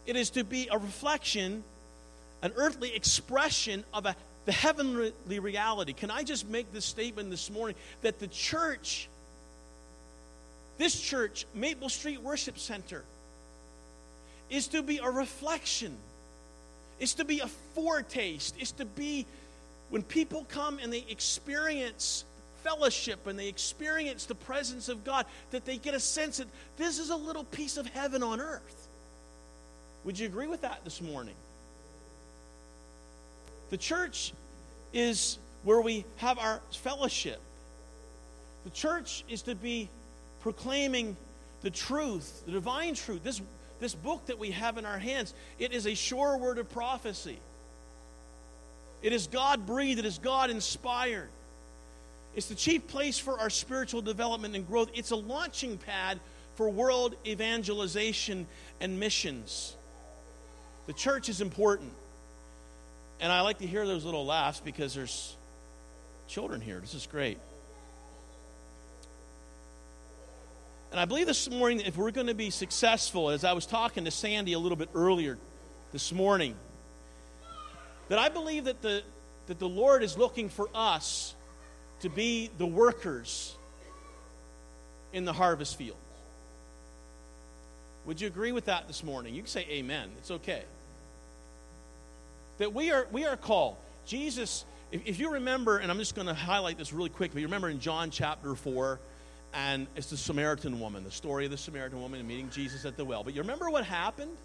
it 0.05 0.17
is 0.17 0.31
to 0.31 0.43
be 0.43 0.69
a 0.71 0.79
reflection, 0.79 1.63
an 2.43 2.53
earthly 2.57 2.95
expression 2.95 3.85
of 3.95 4.07
a, 4.07 4.17
the 4.47 4.53
heavenly 4.53 5.13
reality. 5.39 5.93
Can 5.93 6.11
I 6.11 6.25
just 6.25 6.49
make 6.49 6.73
this 6.73 6.85
statement 6.85 7.31
this 7.31 7.51
morning 7.51 7.77
that 8.03 8.19
the 8.19 8.27
church, 8.27 9.09
this 10.79 11.01
church, 11.01 11.47
Maple 11.55 11.89
Street 11.89 12.21
Worship 12.21 12.59
Center, 12.59 13.05
is 14.51 14.69
to 14.69 14.83
be 14.83 14.99
a 14.99 15.09
reflection, 15.09 15.97
is 16.99 17.15
to 17.15 17.25
be 17.25 17.39
a 17.39 17.49
foretaste, 17.75 18.61
is 18.61 18.73
to 18.73 18.85
be 18.85 19.25
when 19.93 20.03
people 20.03 20.47
come 20.49 20.79
and 20.83 20.91
they 20.91 21.05
experience 21.11 22.25
fellowship 22.65 23.27
and 23.27 23.39
they 23.39 23.49
experience 23.49 24.25
the 24.25 24.35
presence 24.35 24.89
of 24.89 25.05
God, 25.05 25.27
that 25.51 25.67
they 25.67 25.77
get 25.77 25.93
a 25.93 26.01
sense 26.01 26.39
that 26.39 26.47
this 26.79 26.99
is 26.99 27.11
a 27.11 27.17
little 27.17 27.45
piece 27.45 27.77
of 27.77 27.85
heaven 27.89 28.23
on 28.23 28.41
earth. 28.41 28.89
Would 30.05 30.19
you 30.19 30.25
agree 30.25 30.47
with 30.47 30.63
that 30.63 30.83
this 30.85 31.03
morning? 31.03 31.35
The 33.69 33.77
church 33.77 34.33
is 34.95 35.37
where 35.63 35.83
we 35.83 36.07
have 36.17 36.39
our 36.39 36.63
fellowship. 36.73 37.43
The 38.65 38.71
church 38.71 39.25
is 39.29 39.43
to 39.43 39.55
be 39.55 39.91
proclaiming 40.41 41.19
the 41.61 41.71
truth, 41.71 42.47
the 42.47 42.53
divine 42.53 42.95
truth. 42.95 43.23
This, 43.23 43.43
this 43.79 43.95
book 43.95 44.25
that 44.25 44.39
we 44.39 44.53
have 44.53 44.79
in 44.79 44.87
our 44.87 44.99
hands, 44.99 45.35
it 45.59 45.75
is 45.75 45.87
a 45.87 45.95
sure 45.95 46.39
word 46.39 46.57
of 46.57 46.73
prophecy. 46.73 47.39
It 49.03 49.13
is 49.13 49.27
God 49.27 49.67
breathed, 49.67 49.99
it 49.99 50.07
is 50.07 50.19
God 50.19 50.51
inspired. 50.51 51.29
It's 52.35 52.47
the 52.47 52.55
chief 52.55 52.87
place 52.87 53.19
for 53.19 53.39
our 53.39 53.51
spiritual 53.51 54.01
development 54.01 54.57
and 54.57 54.67
growth. 54.67 54.91
It's 54.95 55.11
a 55.11 55.17
launching 55.17 55.77
pad 55.77 56.19
for 56.55 56.69
world 56.69 57.15
evangelization 57.27 58.47
and 58.81 58.99
missions. 58.99 59.77
The 60.87 60.93
church 60.93 61.29
is 61.29 61.41
important. 61.41 61.93
And 63.21 63.31
I 63.31 63.43
like 63.43 63.59
to 63.59 63.67
hear 63.67 63.87
those 63.87 64.05
little 64.05 64.25
laughs 64.25 64.61
because 64.61 64.95
there's 64.95 65.37
children 66.27 66.61
here. 66.61 66.81
This 66.81 66.95
is 66.95 67.07
great. 67.07 67.39
And 70.91 70.99
I 70.99 71.05
believe 71.05 71.27
this 71.27 71.49
morning 71.49 71.81
if 71.81 71.97
we're 71.97 72.11
going 72.11 72.27
to 72.27 72.35
be 72.35 72.51
successful, 72.51 73.31
as 73.31 73.45
I 73.45 73.53
was 73.53 73.65
talking 73.65 74.05
to 74.05 74.11
Sandy 74.11 74.55
a 74.55 74.59
little 74.59 74.77
bit 74.77 74.91
earlier 74.95 75.39
this 75.93 76.13
morning, 76.13 76.55
that 78.13 78.19
I 78.19 78.29
believe 78.29 78.65
that 78.65 78.83
the, 78.83 79.03
that 79.47 79.59
the 79.59 79.67
Lord 79.67 80.03
is 80.03 80.19
looking 80.19 80.51
for 80.51 80.69
us 80.75 81.35
to 82.01 82.11
be 82.11 82.51
the 82.59 82.67
workers 82.67 83.57
in 85.15 85.25
the 85.25 85.33
harvest 85.33 85.79
field. 85.79 85.97
Would 88.05 88.21
you 88.21 88.27
agree 88.27 88.53
with 88.53 88.67
that 88.67 88.87
this 88.87 89.03
morning? 89.03 89.35
You 89.35 89.41
can 89.41 89.49
say 89.49 89.67
amen. 89.67 90.11
It's 90.19 90.31
okay. 90.31 90.63
That 92.59 92.75
we 92.75 92.91
are 92.91 93.07
we 93.11 93.25
are 93.25 93.39
called. 93.39 93.77
Jesus, 94.05 94.67
if, 94.91 95.07
if 95.07 95.19
you 95.19 95.33
remember, 95.33 95.79
and 95.79 95.91
I'm 95.91 95.97
just 95.97 96.15
going 96.15 96.29
to 96.29 96.35
highlight 96.35 96.77
this 96.77 96.93
really 96.93 97.09
quick, 97.09 97.31
quickly, 97.31 97.41
you 97.41 97.47
remember 97.47 97.71
in 97.71 97.81
John 97.81 98.11
chapter 98.11 98.55
4, 98.55 99.01
and 99.55 99.87
it's 99.97 100.11
the 100.11 100.19
Samaritan 100.19 100.81
woman, 100.81 101.05
the 101.05 101.11
story 101.11 101.47
of 101.47 101.51
the 101.51 101.57
Samaritan 101.57 101.99
woman 101.99 102.27
meeting 102.27 102.51
Jesus 102.51 102.85
at 102.85 102.99
the 102.99 103.07
well. 103.07 103.25
But 103.25 103.33
you 103.33 103.41
remember 103.41 103.71
what 103.71 103.87
happened? 103.87 104.37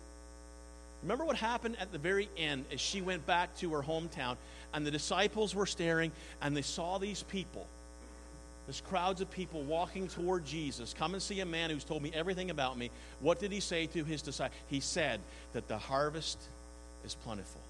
Remember 1.07 1.23
what 1.23 1.37
happened 1.37 1.77
at 1.79 1.93
the 1.93 1.97
very 1.97 2.27
end 2.35 2.65
as 2.69 2.81
she 2.81 2.99
went 2.99 3.25
back 3.25 3.55
to 3.59 3.71
her 3.71 3.81
hometown 3.81 4.35
and 4.73 4.85
the 4.85 4.91
disciples 4.91 5.55
were 5.55 5.65
staring 5.65 6.11
and 6.41 6.55
they 6.55 6.61
saw 6.61 6.97
these 6.97 7.23
people, 7.23 7.65
this 8.67 8.81
crowds 8.81 9.21
of 9.21 9.31
people 9.31 9.61
walking 9.61 10.09
toward 10.09 10.45
Jesus. 10.45 10.93
Come 10.93 11.13
and 11.13 11.23
see 11.23 11.39
a 11.39 11.45
man 11.45 11.69
who's 11.69 11.85
told 11.85 12.03
me 12.03 12.11
everything 12.13 12.49
about 12.49 12.77
me. 12.77 12.91
What 13.21 13.39
did 13.39 13.53
he 13.53 13.61
say 13.61 13.85
to 13.85 14.03
his 14.03 14.21
disciples? 14.21 14.59
He 14.67 14.81
said 14.81 15.21
that 15.53 15.69
the 15.69 15.77
harvest 15.77 16.41
is 17.05 17.15
plentiful. 17.15 17.61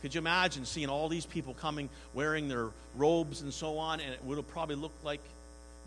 Could 0.00 0.14
you 0.14 0.20
imagine 0.20 0.64
seeing 0.66 0.88
all 0.88 1.08
these 1.08 1.26
people 1.26 1.54
coming 1.54 1.88
wearing 2.14 2.46
their 2.46 2.68
robes 2.94 3.40
and 3.40 3.52
so 3.52 3.76
on, 3.78 3.98
and 3.98 4.12
it 4.14 4.22
would 4.22 4.36
have 4.36 4.48
probably 4.48 4.76
looked 4.76 5.04
like, 5.04 5.20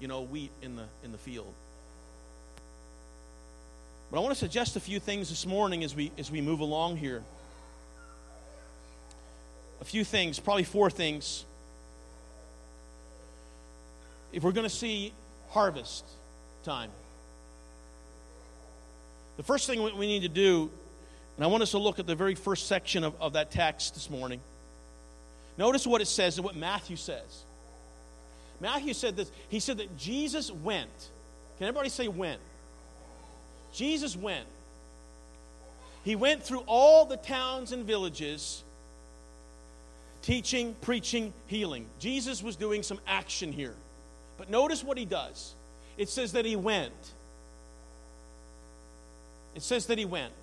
you 0.01 0.09
know, 0.09 0.23
wheat 0.23 0.51
in 0.61 0.75
the 0.75 0.83
in 1.05 1.13
the 1.13 1.17
field. 1.17 1.53
But 4.13 4.19
I 4.19 4.21
want 4.21 4.35
to 4.35 4.39
suggest 4.39 4.75
a 4.75 4.79
few 4.79 4.99
things 4.99 5.29
this 5.29 5.47
morning 5.47 5.83
as 5.83 5.95
we 5.95 6.11
as 6.19 6.29
we 6.29 6.39
move 6.39 6.59
along 6.59 6.97
here. 6.97 7.23
A 9.81 9.85
few 9.85 10.03
things, 10.03 10.39
probably 10.39 10.65
four 10.65 10.91
things. 10.91 11.45
If 14.31 14.43
we're 14.43 14.51
going 14.51 14.69
to 14.69 14.75
see 14.75 15.13
harvest 15.49 16.05
time, 16.63 16.91
the 19.37 19.41
first 19.41 19.65
thing 19.65 19.81
we 19.81 20.05
need 20.05 20.21
to 20.21 20.29
do, 20.29 20.69
and 21.35 21.43
I 21.43 21.47
want 21.47 21.63
us 21.63 21.71
to 21.71 21.79
look 21.79 21.97
at 21.97 22.05
the 22.05 22.13
very 22.13 22.35
first 22.35 22.67
section 22.67 23.03
of, 23.03 23.19
of 23.19 23.33
that 23.33 23.49
text 23.49 23.95
this 23.95 24.11
morning. 24.11 24.41
Notice 25.57 25.87
what 25.87 26.01
it 26.01 26.07
says 26.07 26.37
and 26.37 26.45
what 26.45 26.55
Matthew 26.55 26.97
says. 26.97 27.45
Matthew 28.61 28.93
said 28.93 29.15
this. 29.15 29.31
He 29.49 29.59
said 29.59 29.79
that 29.79 29.97
Jesus 29.97 30.51
went. 30.51 30.91
Can 31.57 31.65
everybody 31.65 31.89
say 31.89 32.07
went? 32.07 32.39
Jesus 33.73 34.15
went. 34.15 34.45
He 36.03 36.15
went 36.15 36.43
through 36.43 36.63
all 36.67 37.05
the 37.05 37.17
towns 37.17 37.71
and 37.71 37.85
villages, 37.85 38.63
teaching, 40.21 40.75
preaching, 40.81 41.33
healing. 41.47 41.87
Jesus 41.99 42.43
was 42.43 42.55
doing 42.55 42.83
some 42.83 42.99
action 43.07 43.51
here. 43.51 43.75
But 44.37 44.49
notice 44.49 44.83
what 44.83 44.97
he 44.97 45.05
does 45.05 45.53
it 45.97 46.09
says 46.09 46.33
that 46.33 46.45
he 46.45 46.55
went. 46.55 46.93
It 49.55 49.61
says 49.61 49.85
that 49.87 49.97
he 49.97 50.05
went. 50.05 50.33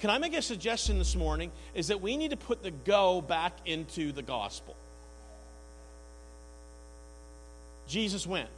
Can 0.00 0.08
I 0.08 0.16
make 0.16 0.34
a 0.34 0.40
suggestion 0.40 0.98
this 0.98 1.14
morning? 1.14 1.52
Is 1.74 1.88
that 1.88 2.00
we 2.00 2.16
need 2.16 2.30
to 2.30 2.36
put 2.36 2.62
the 2.62 2.70
go 2.70 3.20
back 3.20 3.52
into 3.66 4.12
the 4.12 4.22
gospel. 4.22 4.74
Jesus 7.86 8.26
went. 8.26 8.48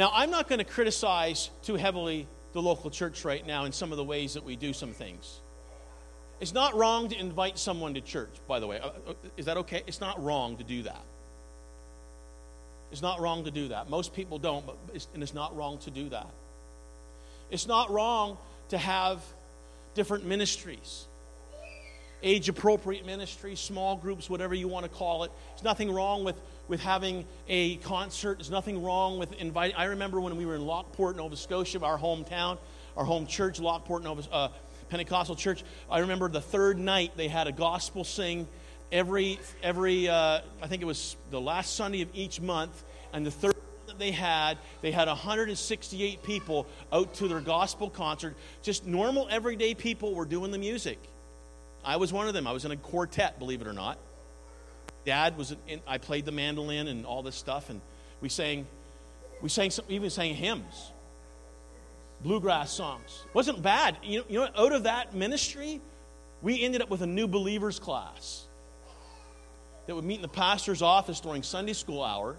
Now, 0.00 0.10
I'm 0.14 0.30
not 0.30 0.48
going 0.48 0.60
to 0.60 0.64
criticize 0.64 1.50
too 1.62 1.76
heavily 1.76 2.26
the 2.54 2.62
local 2.62 2.88
church 2.88 3.22
right 3.22 3.46
now 3.46 3.66
in 3.66 3.72
some 3.72 3.92
of 3.92 3.98
the 3.98 4.04
ways 4.04 4.32
that 4.32 4.44
we 4.44 4.56
do 4.56 4.72
some 4.72 4.94
things. 4.94 5.40
It's 6.40 6.54
not 6.54 6.74
wrong 6.74 7.10
to 7.10 7.20
invite 7.20 7.58
someone 7.58 7.92
to 7.92 8.00
church, 8.00 8.30
by 8.48 8.60
the 8.60 8.66
way. 8.66 8.80
Uh, 8.80 8.86
uh, 8.86 9.12
is 9.36 9.44
that 9.44 9.58
okay? 9.58 9.82
It's 9.86 10.00
not 10.00 10.24
wrong 10.24 10.56
to 10.56 10.64
do 10.64 10.84
that. 10.84 11.02
It's 12.90 13.02
not 13.02 13.20
wrong 13.20 13.44
to 13.44 13.50
do 13.50 13.68
that. 13.68 13.90
Most 13.90 14.14
people 14.14 14.38
don't, 14.38 14.64
but 14.64 14.78
it's, 14.94 15.06
and 15.12 15.22
it's 15.22 15.34
not 15.34 15.54
wrong 15.54 15.76
to 15.80 15.90
do 15.90 16.08
that. 16.08 16.28
It's 17.50 17.66
not 17.66 17.90
wrong 17.90 18.38
to 18.70 18.78
have 18.78 19.22
different 19.92 20.24
ministries, 20.24 21.04
age 22.22 22.48
appropriate 22.48 23.04
ministries, 23.04 23.60
small 23.60 23.96
groups, 23.96 24.30
whatever 24.30 24.54
you 24.54 24.66
want 24.66 24.84
to 24.84 24.90
call 24.90 25.24
it. 25.24 25.32
There's 25.50 25.62
nothing 25.64 25.92
wrong 25.92 26.24
with 26.24 26.40
with 26.70 26.80
having 26.80 27.26
a 27.48 27.76
concert. 27.76 28.38
There's 28.38 28.50
nothing 28.50 28.82
wrong 28.82 29.18
with 29.18 29.32
inviting. 29.34 29.76
I 29.76 29.86
remember 29.86 30.20
when 30.20 30.36
we 30.36 30.46
were 30.46 30.54
in 30.54 30.62
Lockeport, 30.62 31.16
Nova 31.16 31.36
Scotia, 31.36 31.82
our 31.82 31.98
hometown, 31.98 32.58
our 32.96 33.04
home 33.04 33.26
church, 33.26 33.58
Lockeport, 33.58 34.04
Nova 34.04 34.22
uh, 34.32 34.48
Pentecostal 34.88 35.34
church. 35.34 35.64
I 35.90 35.98
remember 35.98 36.28
the 36.28 36.40
third 36.40 36.78
night 36.78 37.16
they 37.16 37.28
had 37.28 37.48
a 37.48 37.52
gospel 37.52 38.04
sing 38.04 38.46
every 38.92 39.40
every. 39.62 40.08
Uh, 40.08 40.40
I 40.62 40.68
think 40.68 40.80
it 40.80 40.86
was 40.86 41.16
the 41.30 41.40
last 41.40 41.74
Sunday 41.74 42.02
of 42.02 42.08
each 42.14 42.40
month, 42.40 42.84
and 43.12 43.26
the 43.26 43.32
third 43.32 43.54
that 43.88 43.98
they 43.98 44.12
had, 44.12 44.56
they 44.80 44.92
had 44.92 45.08
168 45.08 46.22
people 46.22 46.68
out 46.92 47.12
to 47.14 47.26
their 47.26 47.40
gospel 47.40 47.90
concert. 47.90 48.36
Just 48.62 48.86
normal, 48.86 49.26
everyday 49.28 49.74
people 49.74 50.14
were 50.14 50.24
doing 50.24 50.52
the 50.52 50.58
music. 50.58 51.00
I 51.84 51.96
was 51.96 52.12
one 52.12 52.28
of 52.28 52.34
them. 52.34 52.46
I 52.46 52.52
was 52.52 52.64
in 52.64 52.70
a 52.70 52.76
quartet, 52.76 53.40
believe 53.40 53.60
it 53.60 53.66
or 53.66 53.72
not. 53.72 53.98
Dad 55.04 55.36
was 55.36 55.54
in, 55.66 55.80
I 55.86 55.98
played 55.98 56.24
the 56.24 56.32
mandolin 56.32 56.88
and 56.88 57.06
all 57.06 57.22
this 57.22 57.36
stuff, 57.36 57.70
and 57.70 57.80
we 58.20 58.28
sang, 58.28 58.66
we 59.40 59.48
sang, 59.48 59.70
some, 59.70 59.84
even 59.88 60.10
sang 60.10 60.34
hymns, 60.34 60.92
bluegrass 62.22 62.70
songs. 62.70 63.24
wasn't 63.32 63.62
bad. 63.62 63.96
You 64.02 64.18
know, 64.18 64.24
you 64.28 64.38
know, 64.40 64.48
out 64.56 64.72
of 64.72 64.82
that 64.84 65.14
ministry, 65.14 65.80
we 66.42 66.62
ended 66.62 66.82
up 66.82 66.90
with 66.90 67.02
a 67.02 67.06
new 67.06 67.26
believers 67.26 67.78
class 67.78 68.44
that 69.86 69.94
would 69.94 70.04
meet 70.04 70.16
in 70.16 70.22
the 70.22 70.28
pastor's 70.28 70.82
office 70.82 71.20
during 71.20 71.42
Sunday 71.42 71.72
school 71.72 72.02
hour. 72.02 72.36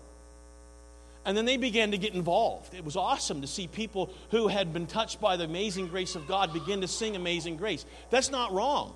And 1.23 1.37
then 1.37 1.45
they 1.45 1.57
began 1.57 1.91
to 1.91 1.97
get 1.97 2.15
involved. 2.15 2.73
It 2.73 2.83
was 2.83 2.95
awesome 2.95 3.41
to 3.41 3.47
see 3.47 3.67
people 3.67 4.11
who 4.31 4.47
had 4.47 4.73
been 4.73 4.87
touched 4.87 5.21
by 5.21 5.37
the 5.37 5.43
amazing 5.43 5.87
grace 5.87 6.15
of 6.15 6.27
God 6.27 6.51
begin 6.51 6.81
to 6.81 6.87
sing 6.87 7.15
Amazing 7.15 7.57
Grace. 7.57 7.85
That's 8.09 8.31
not 8.31 8.53
wrong, 8.53 8.95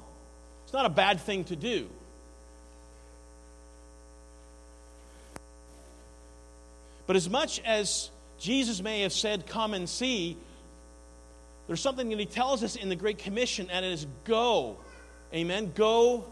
it's 0.63 0.73
not 0.73 0.85
a 0.85 0.89
bad 0.89 1.19
thing 1.19 1.43
to 1.45 1.55
do. 1.55 1.89
But 7.07 7.15
as 7.15 7.29
much 7.29 7.61
as 7.65 8.09
Jesus 8.39 8.81
may 8.81 9.01
have 9.01 9.13
said, 9.13 9.47
Come 9.47 9.73
and 9.73 9.87
see, 9.87 10.37
there's 11.67 11.81
something 11.81 12.09
that 12.09 12.19
he 12.19 12.25
tells 12.25 12.63
us 12.63 12.75
in 12.75 12.89
the 12.89 12.95
Great 12.95 13.17
Commission, 13.17 13.69
and 13.71 13.85
it 13.85 13.91
is 13.91 14.07
go. 14.23 14.77
Amen. 15.33 15.71
Go 15.75 16.25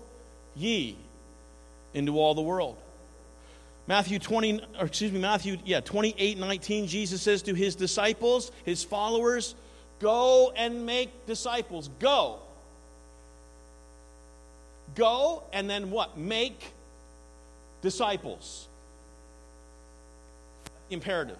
ye 0.55 0.97
into 1.93 2.19
all 2.19 2.35
the 2.35 2.41
world. 2.41 2.77
Matthew 3.85 4.17
20, 4.17 4.61
or 4.79 4.85
excuse 4.85 5.11
me, 5.11 5.19
Matthew, 5.19 5.57
yeah, 5.65 5.81
28, 5.81 6.37
19, 6.37 6.87
Jesus 6.87 7.21
says 7.21 7.41
to 7.43 7.53
his 7.53 7.75
disciples, 7.75 8.51
his 8.63 8.83
followers, 8.83 9.55
Go 9.99 10.53
and 10.55 10.85
make 10.85 11.25
disciples. 11.25 11.89
Go. 11.99 12.39
Go, 14.95 15.43
and 15.51 15.69
then 15.69 15.91
what? 15.91 16.17
Make 16.17 16.73
disciples 17.81 18.67
imperative. 20.89 21.37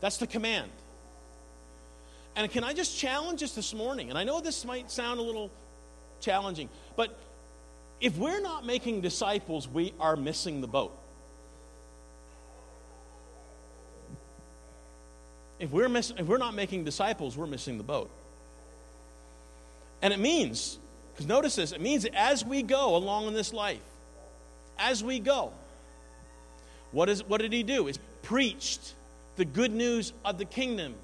That's 0.00 0.16
the 0.16 0.26
command. 0.26 0.70
And 2.34 2.50
can 2.50 2.64
I 2.64 2.72
just 2.72 2.98
challenge 2.98 3.42
us 3.42 3.54
this 3.54 3.74
morning? 3.74 4.08
And 4.08 4.18
I 4.18 4.24
know 4.24 4.40
this 4.40 4.64
might 4.64 4.90
sound 4.90 5.20
a 5.20 5.22
little 5.22 5.50
challenging, 6.20 6.68
but 6.96 7.16
if 8.00 8.16
we're 8.16 8.40
not 8.40 8.66
making 8.66 9.00
disciples, 9.00 9.68
we 9.68 9.92
are 10.00 10.16
missing 10.16 10.60
the 10.60 10.66
boat. 10.66 10.98
If 15.60 15.70
we're, 15.70 15.88
miss, 15.88 16.12
if 16.18 16.26
we're 16.26 16.38
not 16.38 16.54
making 16.54 16.84
disciples, 16.84 17.36
we're 17.36 17.46
missing 17.46 17.78
the 17.78 17.84
boat. 17.84 18.10
And 20.02 20.12
it 20.12 20.18
means, 20.18 20.78
because 21.12 21.26
notice 21.26 21.54
this, 21.54 21.70
it 21.70 21.80
means 21.80 22.04
as 22.12 22.44
we 22.44 22.64
go 22.64 22.96
along 22.96 23.28
in 23.28 23.34
this 23.34 23.52
life, 23.52 23.78
as 24.76 25.04
we 25.04 25.20
go, 25.20 25.52
what, 26.92 27.08
is, 27.08 27.24
what 27.24 27.40
did 27.40 27.52
he 27.52 27.62
do? 27.62 27.86
He 27.86 27.94
preached 28.22 28.94
the 29.36 29.44
good 29.44 29.72
news 29.72 30.12
of 30.24 30.38
the 30.38 30.44
kingdom. 30.44 30.94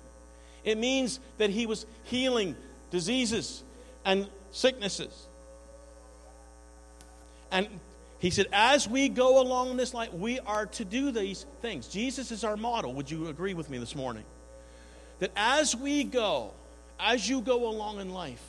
It 0.64 0.78
means 0.78 1.18
that 1.38 1.50
he 1.50 1.66
was 1.66 1.86
healing 2.04 2.54
diseases 2.90 3.62
and 4.04 4.28
sicknesses. 4.52 5.26
And 7.50 7.68
he 8.18 8.30
said, 8.30 8.46
as 8.52 8.88
we 8.88 9.08
go 9.08 9.40
along 9.40 9.76
this 9.76 9.94
life, 9.94 10.12
we 10.12 10.40
are 10.40 10.66
to 10.66 10.84
do 10.84 11.10
these 11.10 11.46
things. 11.62 11.88
Jesus 11.88 12.30
is 12.30 12.44
our 12.44 12.56
model. 12.56 12.92
Would 12.94 13.10
you 13.10 13.28
agree 13.28 13.54
with 13.54 13.70
me 13.70 13.78
this 13.78 13.94
morning? 13.94 14.24
That 15.20 15.30
as 15.36 15.74
we 15.74 16.04
go, 16.04 16.52
as 17.00 17.28
you 17.28 17.40
go 17.40 17.68
along 17.68 18.00
in 18.00 18.12
life, 18.12 18.42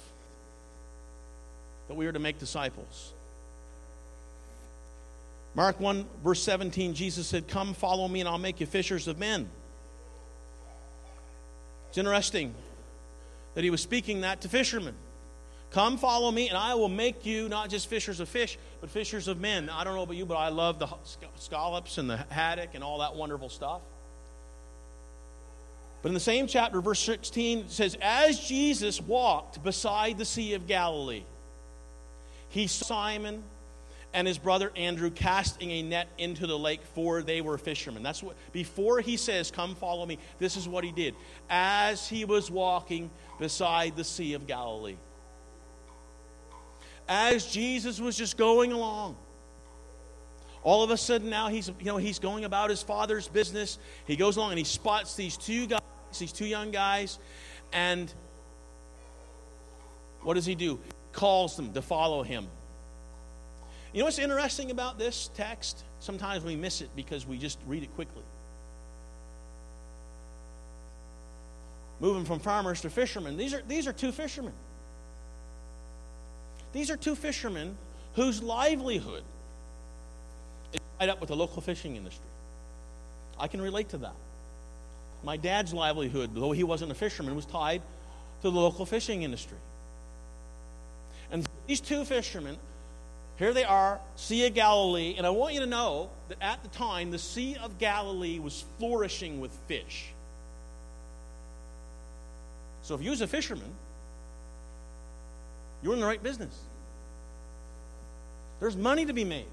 that 1.88 1.96
we 1.96 2.08
are 2.08 2.12
to 2.12 2.20
make 2.20 2.40
disciples. 2.40 3.14
Mark 5.60 5.78
1, 5.82 6.06
verse 6.24 6.42
17, 6.42 6.94
Jesus 6.94 7.28
said, 7.28 7.50
Come, 7.50 7.74
follow 7.74 8.08
me, 8.08 8.22
and 8.22 8.30
I'll 8.30 8.38
make 8.38 8.62
you 8.62 8.66
fishers 8.66 9.10
of 9.10 9.20
men. 9.20 9.50
It's 11.90 11.98
interesting 11.98 12.54
that 13.56 13.66
he 13.66 13.70
was 13.70 13.82
speaking 13.82 14.22
that 14.22 14.40
to 14.40 14.48
fishermen. 14.48 14.94
Come, 15.72 15.98
follow 15.98 16.32
me, 16.32 16.48
and 16.48 16.58
I 16.58 16.76
will 16.76 16.88
make 16.88 17.26
you 17.26 17.50
not 17.50 17.70
just 17.70 17.88
fishers 17.88 18.22
of 18.22 18.30
fish, 18.30 18.58
but 18.80 18.90
fishers 18.90 19.28
of 19.28 19.42
men. 19.42 19.70
I 19.70 19.84
don't 19.84 19.96
know 19.96 20.04
about 20.04 20.16
you, 20.16 20.26
but 20.26 20.38
I 20.38 20.48
love 20.48 20.80
the 20.80 20.88
scallops 21.36 21.98
and 21.98 22.10
the 22.10 22.16
haddock 22.30 22.70
and 22.74 22.82
all 22.82 23.00
that 23.00 23.16
wonderful 23.16 23.50
stuff. 23.50 23.82
But 26.02 26.08
in 26.08 26.14
the 26.14 26.22
same 26.22 26.48
chapter, 26.48 26.80
verse 26.80 27.02
16, 27.02 27.60
it 27.60 27.70
says, 27.70 27.98
As 28.02 28.40
Jesus 28.40 29.02
walked 29.02 29.62
beside 29.62 30.20
the 30.20 30.24
Sea 30.24 30.54
of 30.54 30.68
Galilee, 30.68 31.24
he 32.48 32.68
saw 32.68 32.86
Simon 32.86 33.44
and 34.14 34.28
his 34.28 34.38
brother 34.38 34.72
Andrew 34.76 35.12
casting 35.12 35.72
a 35.72 35.84
net 35.84 36.08
into 36.18 36.48
the 36.48 36.58
lake, 36.58 36.82
for 36.96 37.22
they 37.22 37.42
were 37.42 37.58
fishermen. 37.58 38.02
That's 38.02 38.24
what, 38.24 38.36
before 38.52 39.02
he 39.02 39.18
says, 39.18 39.52
Come 39.52 39.76
follow 39.76 40.06
me, 40.06 40.18
this 40.40 40.58
is 40.58 40.68
what 40.68 40.84
he 40.84 40.92
did. 40.92 41.16
As 41.50 42.08
he 42.08 42.26
was 42.26 42.50
walking 42.50 43.12
beside 43.38 43.96
the 43.96 44.04
Sea 44.04 44.34
of 44.34 44.48
Galilee, 44.48 44.98
as 47.08 47.46
Jesus 47.52 48.00
was 48.00 48.18
just 48.18 48.38
going 48.38 48.72
along, 48.72 49.16
all 50.64 50.84
of 50.84 50.92
a 50.92 50.98
sudden 50.98 51.30
now 51.30 51.48
he's, 51.48 51.68
you 51.80 51.86
know, 51.86 51.98
he's 51.98 52.20
going 52.20 52.46
about 52.46 52.70
his 52.70 52.84
father's 52.84 53.28
business. 53.28 53.78
He 54.06 54.16
goes 54.16 54.38
along 54.38 54.52
and 54.52 54.60
he 54.60 54.66
spots 54.66 55.16
these 55.16 55.38
two 55.38 55.68
guys, 55.68 55.82
these 56.18 56.32
two 56.32 56.46
young 56.46 56.72
guys, 56.72 57.20
and 57.72 58.12
what 60.22 60.34
does 60.34 60.46
he 60.46 60.56
do? 60.56 60.80
Calls 61.12 61.56
them 61.56 61.74
to 61.74 61.82
follow 61.82 62.24
him. 62.24 62.48
You 63.94 64.00
know 64.00 64.06
what's 64.06 64.20
interesting 64.20 64.72
about 64.72 65.00
this 65.00 65.30
text? 65.36 65.84
Sometimes 66.00 66.44
we 66.44 66.56
miss 66.56 66.82
it 66.82 66.90
because 66.96 67.26
we 67.26 67.38
just 67.38 67.58
read 67.66 67.84
it 67.84 67.94
quickly. 67.96 68.24
Moving 72.00 72.24
from 72.24 72.40
farmers 72.40 72.82
to 72.82 72.90
fishermen. 72.90 73.36
These 73.36 73.54
are, 73.54 73.62
these 73.68 73.88
are 73.88 73.94
two 73.94 74.12
fishermen. 74.12 74.54
These 76.72 76.92
are 76.92 76.98
two 76.98 77.16
fishermen 77.16 77.78
whose 78.14 78.44
livelihood 78.44 79.24
is 80.72 80.80
tied 81.00 81.10
up 81.10 81.20
with 81.20 81.30
the 81.30 81.36
local 81.36 81.62
fishing 81.62 81.96
industry. 81.96 82.26
I 83.40 83.48
can 83.48 83.62
relate 83.62 83.90
to 83.90 83.98
that. 83.98 84.16
My 85.24 85.36
dad's 85.36 85.74
livelihood, 85.74 86.32
though 86.34 86.52
he 86.52 86.64
wasn't 86.64 86.92
a 86.92 86.96
fisherman, 86.96 87.36
was 87.36 87.46
tied 87.46 87.82
to 88.42 88.50
the 88.50 88.60
local 88.60 88.86
fishing 88.86 89.24
industry. 89.24 89.58
And 91.32 91.46
these 91.68 91.82
two 91.82 92.06
fishermen 92.06 92.58
here 93.40 93.54
they 93.54 93.64
are, 93.64 94.02
Sea 94.18 94.48
of 94.48 94.54
Galilee, 94.54 95.16
and 95.18 95.26
I 95.26 95.30
want 95.30 95.54
you 95.54 95.62
to 95.62 95.66
know 95.66 96.10
that 96.28 96.38
at 96.42 96.62
the 96.62 96.68
time, 96.68 97.10
the 97.10 97.18
Sea 97.18 97.56
of 97.56 97.80
Galilee 97.80 98.38
was 98.38 98.66
flourishing 98.78 99.40
with 99.40 99.52
fish. 99.70 100.08
So 102.84 102.96
if 102.96 103.02
you 103.02 103.12
was 103.12 103.22
a 103.22 103.28
fisherman, 103.28 103.72
you're 105.82 105.94
in 105.94 106.02
the 106.02 106.06
right 106.06 106.22
business. 106.22 106.54
There's 108.60 108.76
money 108.76 109.06
to 109.06 109.14
be 109.14 109.24
made. 109.24 109.46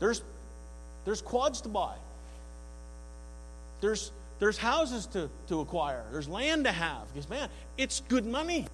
There's, 0.00 0.22
there's 1.04 1.20
quads 1.20 1.60
to 1.62 1.68
buy. 1.68 1.96
There's, 3.82 4.10
there's 4.38 4.56
houses 4.56 5.04
to, 5.08 5.28
to 5.48 5.60
acquire. 5.60 6.02
There's 6.12 6.28
land 6.28 6.64
to 6.64 6.72
have. 6.72 7.12
Because, 7.12 7.28
man, 7.28 7.50
it's 7.76 8.00
good 8.08 8.24
money. 8.24 8.66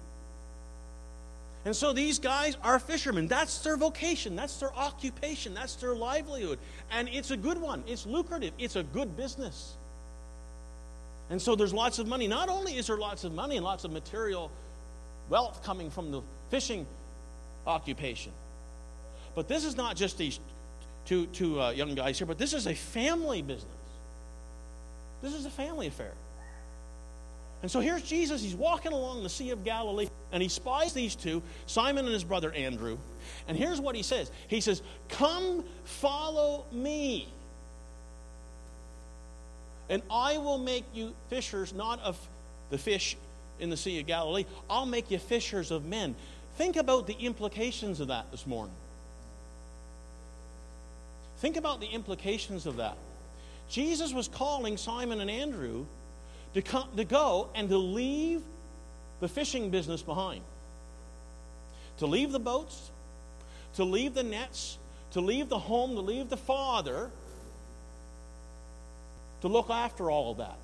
And 1.65 1.75
so 1.75 1.93
these 1.93 2.19
guys 2.19 2.55
are 2.63 2.77
fishermen. 2.77 3.27
That's 3.27 3.57
their 3.59 3.75
vocation, 3.75 4.35
that's 4.35 4.57
their 4.57 4.73
occupation, 4.75 5.55
that's 5.55 5.75
their 5.75 5.95
livelihood. 5.95 6.59
And 6.91 7.09
it's 7.09 7.31
a 7.31 7.37
good 7.37 7.59
one, 7.59 7.83
it's 7.87 8.05
lucrative, 8.05 8.53
it's 8.59 8.75
a 8.75 8.83
good 8.83 9.17
business. 9.17 9.73
And 11.31 11.41
so 11.41 11.55
there's 11.55 11.73
lots 11.73 11.97
of 11.97 12.05
money. 12.05 12.27
Not 12.27 12.49
only 12.49 12.77
is 12.77 12.85
there 12.85 12.97
lots 12.97 13.23
of 13.23 13.33
money 13.33 13.55
and 13.55 13.65
lots 13.65 13.83
of 13.83 13.91
material 13.91 14.51
wealth 15.27 15.63
coming 15.63 15.89
from 15.89 16.11
the 16.11 16.21
fishing 16.51 16.85
occupation, 17.65 18.31
but 19.33 19.47
this 19.47 19.65
is 19.65 19.75
not 19.75 19.95
just 19.95 20.19
these 20.19 20.39
two, 21.05 21.25
two 21.27 21.59
uh, 21.59 21.71
young 21.71 21.95
guys 21.95 22.19
here, 22.19 22.27
but 22.27 22.37
this 22.37 22.53
is 22.53 22.67
a 22.67 22.75
family 22.75 23.41
business. 23.41 23.65
This 25.23 25.33
is 25.33 25.47
a 25.47 25.49
family 25.49 25.87
affair. 25.87 26.13
And 27.61 27.71
so 27.71 27.79
here's 27.79 28.03
Jesus. 28.03 28.43
He's 28.43 28.55
walking 28.55 28.91
along 28.91 29.23
the 29.23 29.29
Sea 29.29 29.49
of 29.49 29.63
Galilee 29.63 30.07
and 30.31 30.43
he 30.43 30.49
spies 30.49 30.93
these 30.93 31.15
two, 31.15 31.41
Simon 31.65 32.05
and 32.05 32.13
his 32.13 32.23
brother 32.23 32.51
Andrew. 32.51 32.97
And 33.47 33.57
here's 33.57 33.79
what 33.79 33.95
he 33.95 34.03
says 34.03 34.29
He 34.47 34.61
says, 34.61 34.81
Come 35.09 35.63
follow 35.83 36.65
me, 36.71 37.27
and 39.89 40.01
I 40.11 40.37
will 40.37 40.57
make 40.57 40.83
you 40.93 41.13
fishers 41.29 41.73
not 41.73 41.99
of 42.01 42.19
the 42.69 42.77
fish 42.77 43.15
in 43.59 43.69
the 43.69 43.77
Sea 43.77 43.99
of 43.99 44.07
Galilee, 44.07 44.45
I'll 44.69 44.85
make 44.85 45.11
you 45.11 45.17
fishers 45.17 45.71
of 45.71 45.85
men. 45.85 46.15
Think 46.57 46.75
about 46.75 47.07
the 47.07 47.13
implications 47.13 47.99
of 47.99 48.09
that 48.09 48.29
this 48.31 48.45
morning. 48.45 48.75
Think 51.37 51.57
about 51.57 51.79
the 51.79 51.87
implications 51.87 52.65
of 52.65 52.77
that. 52.77 52.97
Jesus 53.69 54.13
was 54.13 54.27
calling 54.27 54.77
Simon 54.77 55.21
and 55.21 55.29
Andrew 55.29 55.85
to, 56.55 56.61
come, 56.61 56.87
to 56.95 57.03
go 57.03 57.49
and 57.53 57.69
to 57.69 57.77
leave 57.77 58.41
the 59.19 59.27
fishing 59.27 59.69
business 59.69 60.01
behind, 60.01 60.41
to 61.97 62.05
leave 62.07 62.31
the 62.31 62.39
boats, 62.39 62.91
to 63.75 63.83
leave 63.83 64.13
the 64.13 64.23
nets, 64.23 64.77
to 65.11 65.21
leave 65.21 65.49
the 65.49 65.59
home, 65.59 65.95
to 65.95 66.01
leave 66.01 66.29
the 66.29 66.37
father, 66.37 67.11
to 69.41 69.47
look 69.49 69.69
after 69.69 70.09
all 70.09 70.31
of 70.31 70.37
that. 70.37 70.57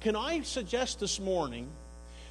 Can 0.00 0.16
I 0.16 0.40
suggest 0.40 1.00
this 1.00 1.20
morning 1.20 1.68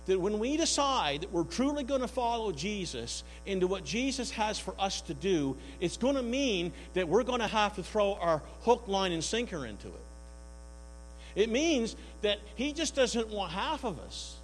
that 0.07 0.19
when 0.19 0.40
we 0.40 0.57
decide 0.57 1.22
that 1.22 1.32
we're 1.32 1.44
truly 1.44 1.84
going 1.84 2.02
to 2.02 2.07
follow 2.07 2.52
Jesus 2.52 3.23
into 3.45 3.68
what 3.68 3.86
Jesus 3.86 4.32
has 4.32 4.57
for 4.57 4.73
us 4.80 5.02
to 5.02 5.14
do, 5.14 5.57
it's 5.80 5.98
going 5.98 6.15
to 6.15 6.23
mean 6.23 6.73
that 6.95 7.07
we're 7.07 7.23
going 7.23 7.41
to 7.41 7.48
have 7.48 7.76
to 7.76 7.84
throw 7.84 8.15
our 8.15 8.41
hook, 8.61 8.88
line, 8.88 9.11
and 9.11 9.23
sinker 9.23 9.64
into 9.65 9.90
it. 9.90 10.05
It 11.35 11.49
means 11.49 11.95
that 12.21 12.39
He 12.55 12.73
just 12.73 12.95
doesn't 12.95 13.29
want 13.29 13.51
half 13.51 13.83
of 13.83 13.99
us, 13.99 14.37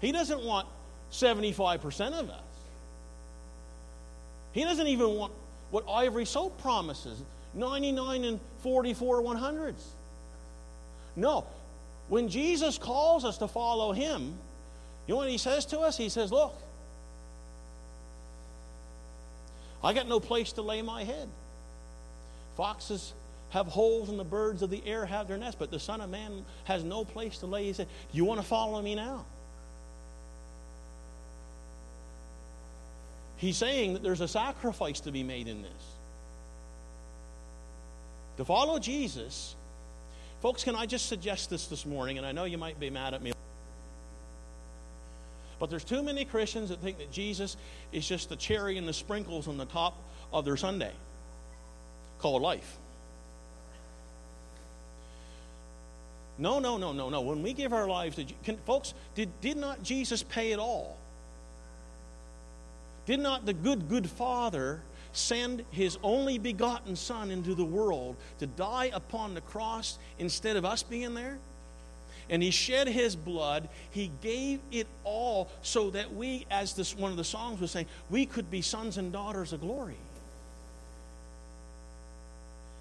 He 0.00 0.12
doesn't 0.12 0.42
want 0.42 0.66
75% 1.12 2.18
of 2.18 2.30
us. 2.30 2.40
He 4.52 4.62
doesn't 4.62 4.86
even 4.86 5.14
want 5.14 5.32
what 5.70 5.84
Ivory 5.88 6.24
Soap 6.24 6.60
promises 6.60 7.20
99 7.54 8.24
and 8.24 8.40
44 8.62 9.22
100s. 9.22 9.74
No. 11.16 11.44
When 12.08 12.28
Jesus 12.28 12.78
calls 12.78 13.24
us 13.24 13.38
to 13.38 13.48
follow 13.48 13.92
Him, 13.92 14.34
you 15.06 15.14
know 15.14 15.18
what 15.18 15.28
He 15.28 15.38
says 15.38 15.66
to 15.66 15.80
us? 15.80 15.96
He 15.96 16.08
says, 16.08 16.30
Look, 16.30 16.54
I 19.82 19.92
got 19.92 20.08
no 20.08 20.20
place 20.20 20.52
to 20.52 20.62
lay 20.62 20.82
my 20.82 21.04
head. 21.04 21.28
Foxes 22.56 23.12
have 23.54 23.68
holes 23.68 24.08
and 24.08 24.18
the 24.18 24.24
birds 24.24 24.62
of 24.62 24.70
the 24.70 24.82
air 24.84 25.06
have 25.06 25.28
their 25.28 25.38
nests, 25.38 25.54
but 25.56 25.70
the 25.70 25.78
Son 25.78 26.00
of 26.00 26.10
Man 26.10 26.44
has 26.64 26.82
no 26.82 27.04
place 27.04 27.38
to 27.38 27.46
lay 27.46 27.66
his 27.66 27.76
head. 27.76 27.86
You 28.12 28.24
want 28.24 28.40
to 28.40 28.46
follow 28.46 28.82
me 28.82 28.96
now? 28.96 29.24
He's 33.36 33.56
saying 33.56 33.92
that 33.92 34.02
there's 34.02 34.20
a 34.20 34.26
sacrifice 34.26 34.98
to 35.00 35.12
be 35.12 35.22
made 35.22 35.46
in 35.46 35.62
this. 35.62 35.70
To 38.38 38.44
follow 38.44 38.80
Jesus, 38.80 39.54
folks, 40.42 40.64
can 40.64 40.74
I 40.74 40.86
just 40.86 41.06
suggest 41.06 41.48
this 41.48 41.68
this 41.68 41.86
morning? 41.86 42.18
And 42.18 42.26
I 42.26 42.32
know 42.32 42.44
you 42.44 42.58
might 42.58 42.80
be 42.80 42.90
mad 42.90 43.14
at 43.14 43.22
me. 43.22 43.32
But 45.60 45.70
there's 45.70 45.84
too 45.84 46.02
many 46.02 46.24
Christians 46.24 46.70
that 46.70 46.80
think 46.80 46.98
that 46.98 47.12
Jesus 47.12 47.56
is 47.92 48.06
just 48.06 48.30
the 48.30 48.36
cherry 48.36 48.78
and 48.78 48.88
the 48.88 48.92
sprinkles 48.92 49.46
on 49.46 49.58
the 49.58 49.66
top 49.66 49.96
of 50.32 50.44
their 50.44 50.56
Sunday 50.56 50.92
called 52.18 52.42
life. 52.42 52.78
No, 56.36 56.58
no, 56.58 56.76
no, 56.76 56.92
no, 56.92 57.10
no. 57.10 57.20
When 57.20 57.42
we 57.42 57.52
give 57.52 57.72
our 57.72 57.86
lives 57.86 58.16
to 58.16 58.24
can, 58.42 58.56
folks, 58.66 58.94
did, 59.14 59.28
did 59.40 59.56
not 59.56 59.82
Jesus 59.82 60.22
pay 60.22 60.52
it 60.52 60.58
all? 60.58 60.96
Did 63.06 63.20
not 63.20 63.46
the 63.46 63.52
good, 63.52 63.88
good 63.88 64.08
Father 64.08 64.80
send 65.12 65.64
his 65.70 65.96
only 66.02 66.38
begotten 66.38 66.96
Son 66.96 67.30
into 67.30 67.54
the 67.54 67.64
world 67.64 68.16
to 68.40 68.46
die 68.46 68.90
upon 68.92 69.34
the 69.34 69.40
cross 69.42 69.98
instead 70.18 70.56
of 70.56 70.64
us 70.64 70.82
being 70.82 71.14
there? 71.14 71.38
And 72.30 72.42
he 72.42 72.50
shed 72.50 72.88
his 72.88 73.14
blood. 73.14 73.68
He 73.90 74.10
gave 74.22 74.60
it 74.72 74.86
all 75.04 75.50
so 75.62 75.90
that 75.90 76.14
we, 76.14 76.46
as 76.50 76.74
this 76.74 76.96
one 76.96 77.10
of 77.10 77.18
the 77.18 77.24
songs 77.24 77.60
was 77.60 77.70
saying, 77.70 77.86
we 78.08 78.24
could 78.26 78.50
be 78.50 78.62
sons 78.62 78.96
and 78.96 79.12
daughters 79.12 79.52
of 79.52 79.60
glory. 79.60 79.96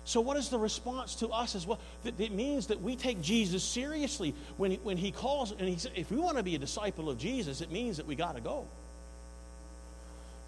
So, 0.06 0.20
what 0.20 0.36
is 0.36 0.50
the 0.50 0.60
response 0.60 1.16
to 1.16 1.30
us 1.30 1.56
as 1.56 1.66
well? 1.66 1.80
It 2.04 2.34
means 2.34 2.68
that 2.68 2.82
we 2.82 2.96
take 2.96 3.22
Jesus 3.22 3.64
seriously 3.64 4.36
when 4.58 4.72
he, 4.72 4.78
when 4.78 4.98
he 4.98 5.12
calls, 5.12 5.52
and 5.52 5.68
he 5.68 5.78
if 5.96 6.12
we 6.12 6.18
want 6.18 6.38
to 6.38 6.44
be 6.44 6.56
a 6.56 6.60
disciple 6.60 7.10
of 7.10 7.18
Jesus, 7.18 7.62
it 7.62 7.72
means 7.72 7.98
that 7.98 8.06
we 8.06 8.16
got 8.16 8.36
to 8.36 8.42
go. 8.42 8.68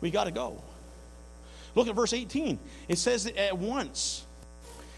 We 0.01 0.11
got 0.11 0.25
to 0.25 0.31
go. 0.31 0.61
Look 1.73 1.87
at 1.87 1.95
verse 1.95 2.13
18. 2.13 2.59
It 2.89 2.97
says 2.97 3.23
that 3.23 3.37
at 3.37 3.57
once, 3.57 4.25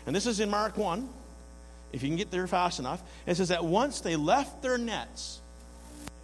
and 0.07 0.15
this 0.15 0.25
is 0.25 0.39
in 0.39 0.49
Mark 0.49 0.75
1, 0.75 1.07
if 1.93 2.01
you 2.01 2.09
can 2.09 2.17
get 2.17 2.31
there 2.31 2.47
fast 2.47 2.79
enough. 2.79 3.01
It 3.25 3.35
says 3.35 3.49
that 3.49 3.63
once 3.63 4.01
they 4.01 4.15
left 4.15 4.61
their 4.61 4.77
nets, 4.77 5.39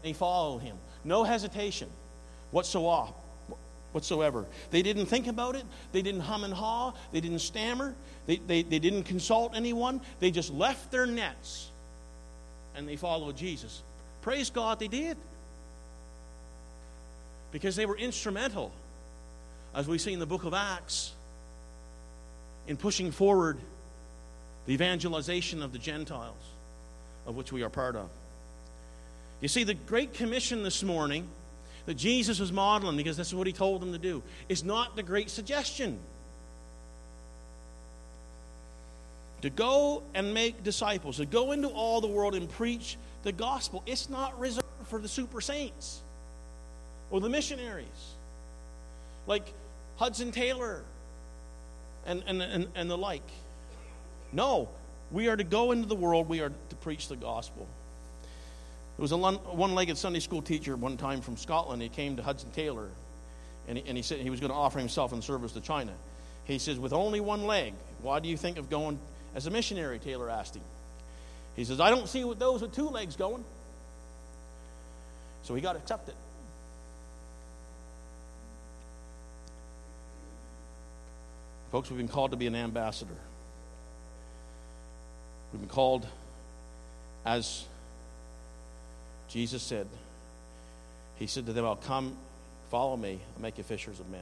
they 0.02 0.14
followed 0.14 0.60
him. 0.60 0.78
No 1.04 1.24
hesitation 1.24 1.90
whatsoever 2.52 3.14
whatsoever. 3.94 4.45
They 4.72 4.82
didn't 4.82 5.06
think 5.06 5.28
about 5.28 5.56
it. 5.56 5.64
They 5.91 6.02
didn't 6.02 6.22
hum 6.22 6.44
and 6.44 6.53
haw. 6.53 6.94
They 7.11 7.22
didn't 7.22 7.40
stammer. 7.40 7.95
They, 8.26 8.38
they, 8.38 8.64
they 8.64 8.80
didn't 8.80 9.03
consult 9.03 9.56
anyone. 9.56 10.02
They 10.20 10.32
just 10.32 10.52
left 10.52 10.91
their 10.91 11.06
nets 11.06 11.70
and 12.76 12.88
they 12.88 12.95
followed 12.95 13.38
Jesus. 13.38 13.82
Praise 14.22 14.49
God, 14.49 14.80
they 14.80 14.88
did. 14.88 15.18
Because 17.52 17.76
they 17.76 17.86
were 17.86 17.98
instrumental, 17.98 18.72
as 19.76 19.88
we 19.88 19.98
see 19.98 20.14
in 20.14 20.20
the 20.20 20.26
book 20.26 20.44
of 20.44 20.53
Acts, 20.53 21.14
in 22.68 22.78
pushing 22.78 23.11
forward 23.11 23.57
the 24.65 24.74
evangelization 24.74 25.61
of 25.61 25.72
the 25.72 25.78
Gentiles, 25.78 26.36
of 27.28 27.36
which 27.36 27.52
we 27.52 27.61
are 27.61 27.70
part 27.70 27.95
of. 27.95 28.10
You 29.41 29.49
see, 29.49 29.65
the 29.65 29.74
Great 29.74 30.14
Commission 30.14 30.64
this 30.64 30.82
morning 30.84 31.28
that 31.86 31.96
Jesus 31.96 32.40
was 32.40 32.52
modeling 32.52 32.98
because 32.98 33.18
this 33.18 33.28
is 33.28 33.36
what 33.36 33.48
he 33.48 33.54
told 33.54 33.82
them 33.82 33.92
to 33.92 33.98
do. 33.98 34.24
It's 34.48 34.64
not 34.64 34.96
the 34.96 35.04
great 35.04 35.30
suggestion. 35.30 36.00
To 39.42 39.50
go 39.50 40.04
and 40.14 40.34
make 40.34 40.64
disciples, 40.64 41.18
to 41.18 41.26
go 41.26 41.52
into 41.52 41.68
all 41.68 42.00
the 42.00 42.08
world 42.08 42.36
and 42.36 42.50
preach 42.50 42.98
the 43.24 43.32
gospel. 43.32 43.84
It's 43.86 44.10
not 44.10 44.40
reserved 44.40 44.66
for 44.86 45.00
the 45.00 45.10
super 45.10 45.42
saints 45.42 46.02
or 47.12 47.20
the 47.20 47.30
missionaries 47.30 48.14
like 49.28 49.54
Hudson 49.98 50.32
Taylor 50.32 50.82
and, 52.06 52.24
and, 52.26 52.42
and, 52.42 52.68
and 52.76 52.90
the 52.90 52.98
like. 52.98 53.28
No, 54.32 54.70
we 55.12 55.28
are 55.28 55.36
to 55.36 55.44
go 55.44 55.72
into 55.72 55.88
the 55.88 55.96
world, 55.96 56.28
we 56.28 56.42
are 56.42 56.52
to 56.70 56.76
preach 56.78 57.08
the 57.08 57.16
gospel. 57.16 57.68
There 58.98 59.02
was 59.02 59.11
a 59.11 59.18
one 59.18 59.76
legged 59.76 59.98
Sunday 59.98 60.20
school 60.20 60.41
teacher 60.41 60.76
one 60.76 60.98
time 60.98 61.22
from 61.22 61.36
Scotland. 61.38 61.82
He 61.82 61.90
came 61.90 62.15
to 62.18 62.24
Hudson 62.24 62.52
Taylor 62.52 62.90
and 63.68 63.78
he, 63.78 63.84
and 63.88 63.98
he 63.98 64.03
said 64.03 64.20
he 64.20 64.30
was 64.30 64.40
going 64.40 64.52
to 64.52 64.56
offer 64.56 64.80
himself 64.80 65.14
in 65.14 65.22
service 65.22 65.53
to 65.53 65.61
China. 65.61 65.94
He 66.45 66.60
says, 66.60 66.78
With 66.78 66.94
only 66.94 67.22
one 67.22 67.45
leg, 67.45 67.74
why 68.02 68.20
do 68.20 68.28
you 68.28 68.38
think 68.38 68.57
of 68.57 68.70
going 68.70 68.99
as 69.36 69.48
a 69.48 69.52
missionary? 69.52 69.99
Taylor 69.99 70.30
asked 70.30 70.56
him. 70.56 70.64
He 71.56 71.65
says, 71.65 71.80
I 71.80 71.90
don't 71.90 72.10
see 72.10 72.22
those 72.38 72.61
with 72.61 72.74
two 72.74 72.90
legs 72.90 73.15
going. 73.15 73.44
So 75.44 75.56
he 75.56 75.61
got 75.61 75.76
accepted. 75.76 76.15
Folks, 81.72 81.90
we've 81.90 81.98
been 81.98 82.07
called 82.07 82.32
to 82.32 82.38
be 82.38 82.48
an 82.48 82.56
ambassador. 82.56 83.15
We've 85.52 85.61
been 85.61 85.70
called 85.70 86.07
as 87.26 87.65
Jesus 89.34 89.64
said, 89.64 89.88
He 91.16 91.26
said 91.26 91.48
to 91.48 91.54
them, 91.54 91.66
I'll 91.66 91.76
come, 91.76 92.16
follow 92.70 92.96
me, 92.96 93.20
I'll 93.36 93.42
make 93.42 93.58
you 93.58 93.64
fishers 93.64 94.00
of 94.00 94.08
men. 94.12 94.22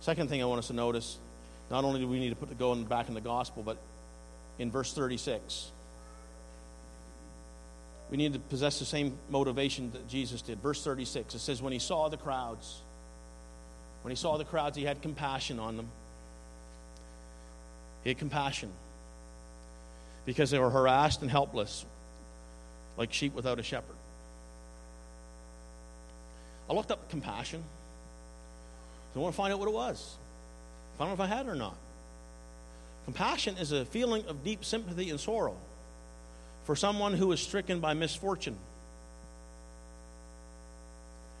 Second 0.00 0.30
thing 0.30 0.40
I 0.40 0.46
want 0.46 0.60
us 0.60 0.68
to 0.68 0.72
notice 0.72 1.18
not 1.70 1.84
only 1.84 2.00
do 2.00 2.08
we 2.08 2.18
need 2.18 2.30
to 2.30 2.36
put 2.36 2.48
the 2.48 2.54
go 2.54 2.74
back 2.74 3.08
in 3.08 3.14
the 3.14 3.20
gospel, 3.20 3.62
but 3.62 3.76
in 4.58 4.70
verse 4.70 4.94
36, 4.94 5.70
we 8.10 8.16
need 8.16 8.32
to 8.32 8.38
possess 8.38 8.78
the 8.78 8.86
same 8.86 9.18
motivation 9.28 9.90
that 9.92 10.08
Jesus 10.08 10.40
did. 10.40 10.62
Verse 10.62 10.82
36, 10.82 11.34
it 11.34 11.38
says, 11.38 11.60
When 11.60 11.74
he 11.74 11.78
saw 11.78 12.08
the 12.08 12.16
crowds, 12.16 12.80
when 14.00 14.12
he 14.12 14.16
saw 14.16 14.38
the 14.38 14.46
crowds, 14.46 14.78
he 14.78 14.84
had 14.84 15.02
compassion 15.02 15.58
on 15.58 15.76
them. 15.76 15.88
He 18.02 18.08
had 18.08 18.16
compassion 18.16 18.70
because 20.24 20.50
they 20.50 20.58
were 20.58 20.70
harassed 20.70 21.20
and 21.20 21.30
helpless 21.30 21.84
like 22.98 23.12
sheep 23.12 23.34
without 23.34 23.58
a 23.58 23.62
shepherd. 23.62 23.96
I 26.68 26.74
looked 26.74 26.90
up 26.90 27.08
compassion. 27.08 27.62
I 29.16 29.18
want 29.20 29.32
to 29.32 29.36
find 29.36 29.52
out 29.52 29.58
what 29.58 29.68
it 29.68 29.74
was. 29.74 30.16
I 30.96 30.98
don't 30.98 31.08
know 31.08 31.14
if 31.14 31.20
I 31.20 31.34
had 31.34 31.46
it 31.46 31.48
or 31.48 31.54
not. 31.54 31.76
Compassion 33.04 33.56
is 33.56 33.72
a 33.72 33.84
feeling 33.84 34.24
of 34.26 34.44
deep 34.44 34.64
sympathy 34.64 35.10
and 35.10 35.18
sorrow 35.18 35.56
for 36.64 36.76
someone 36.76 37.14
who 37.14 37.32
is 37.32 37.40
stricken 37.40 37.80
by 37.80 37.94
misfortune. 37.94 38.56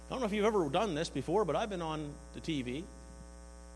I 0.08 0.10
don't 0.10 0.20
know 0.20 0.26
if 0.26 0.32
you've 0.32 0.46
ever 0.46 0.68
done 0.70 0.94
this 0.94 1.10
before, 1.10 1.44
but 1.44 1.54
I've 1.54 1.68
been 1.68 1.82
on 1.82 2.10
the 2.34 2.40
TV 2.40 2.84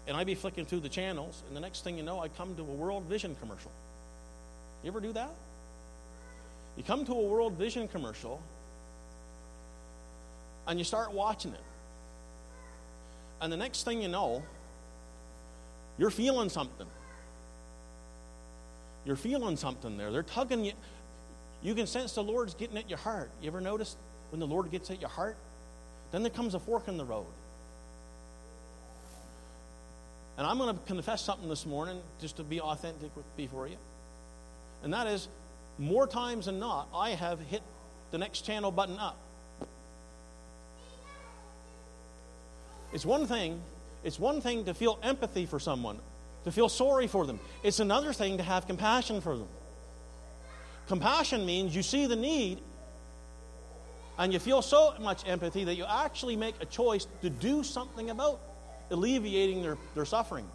and 0.09 0.17
I'd 0.17 0.27
be 0.27 0.35
flicking 0.35 0.65
through 0.65 0.81
the 0.81 0.89
channels, 0.89 1.43
and 1.47 1.57
the 1.57 1.61
next 1.61 1.85
thing 1.85 1.97
you 1.97 2.03
know, 2.03 2.19
I 2.19 2.29
come 2.29 2.57
to 2.57 2.63
a 2.63 2.65
World 2.65 3.05
Vision 3.05 3.37
commercial. 3.39 3.71
You 4.83 4.91
ever 4.91 5.01
do 5.01 5.13
that? 5.13 5.31
You 6.77 6.83
come 6.83 7.05
to 7.05 7.13
a 7.13 7.23
World 7.23 7.55
Vision 7.55 7.89
commercial 7.89 8.41
and 10.67 10.79
you 10.79 10.85
start 10.85 11.13
watching 11.13 11.53
it. 11.53 11.65
And 13.41 13.53
the 13.53 13.57
next 13.57 13.85
thing 13.85 14.01
you 14.01 14.09
know, 14.09 14.43
You're 15.99 16.11
feeling 16.11 16.49
something. 16.49 16.87
You're 19.05 19.17
feeling 19.17 19.57
something 19.57 19.97
there. 19.97 20.11
They're 20.11 20.23
tugging 20.23 20.65
you. 20.65 20.73
You 21.63 21.75
can 21.75 21.87
sense 21.87 22.13
the 22.13 22.23
Lord's 22.23 22.55
getting 22.55 22.77
at 22.79 22.89
your 22.89 22.99
heart. 22.99 23.31
You 23.41 23.49
ever 23.49 23.61
notice 23.61 23.97
when 24.31 24.41
the 24.41 24.47
Lord 24.47 24.71
gets 24.71 24.91
at 24.91 25.01
your 25.01 25.11
heart? 25.11 25.37
Then 26.11 26.23
there 26.23 26.31
comes 26.31 26.55
a 26.55 26.59
fork 26.59 26.89
in 26.89 26.97
the 26.97 27.05
road. 27.05 27.27
And 30.39 30.47
I'm 30.47 30.59
going 30.59 30.75
to 30.75 30.83
confess 30.87 31.23
something 31.23 31.49
this 31.49 31.67
morning 31.67 32.01
just 32.21 32.37
to 32.39 32.43
be 32.43 32.61
authentic 32.61 33.15
with, 33.15 33.37
before 33.37 33.69
you. 33.69 33.77
And 34.83 34.93
that 34.95 35.07
is, 35.07 35.29
more 35.83 36.07
times 36.07 36.47
than 36.47 36.59
not, 36.59 36.89
I 36.95 37.11
have 37.11 37.41
hit 37.41 37.63
the 38.11 38.19
next 38.19 38.43
channel 38.43 38.71
button 38.71 38.99
up. 38.99 39.19
It's 42.93 43.05
one 43.05 43.27
thing, 43.27 43.61
it's 44.05 44.19
one 44.19 44.41
thing 44.41 44.67
to 44.67 44.75
feel 44.75 44.99
empathy 45.03 45.47
for 45.47 45.59
someone, 45.59 45.99
to 46.45 46.53
feel 46.53 46.69
sorry 46.69 47.07
for 47.07 47.27
them. 47.27 47.41
It's 47.63 47.81
another 47.81 48.13
thing 48.13 48.37
to 48.37 48.43
have 48.43 48.67
compassion 48.67 49.21
for 49.21 49.37
them. 49.37 49.49
Compassion 50.89 51.47
means 51.47 51.75
you 51.75 51.83
see 51.83 52.07
the 52.07 52.17
need 52.17 52.61
and 54.19 54.33
you 54.33 54.39
feel 54.39 54.63
so 54.63 54.95
much 55.01 55.27
empathy 55.27 55.65
that 55.65 55.75
you 55.75 55.85
actually 55.89 56.37
make 56.37 56.55
a 56.61 56.67
choice 56.67 57.07
to 57.23 57.31
do 57.31 57.65
something 57.65 58.11
about 58.11 58.41
alleviating 58.91 59.63
their, 59.63 59.79
their 59.95 60.05
suffering. 60.05 60.47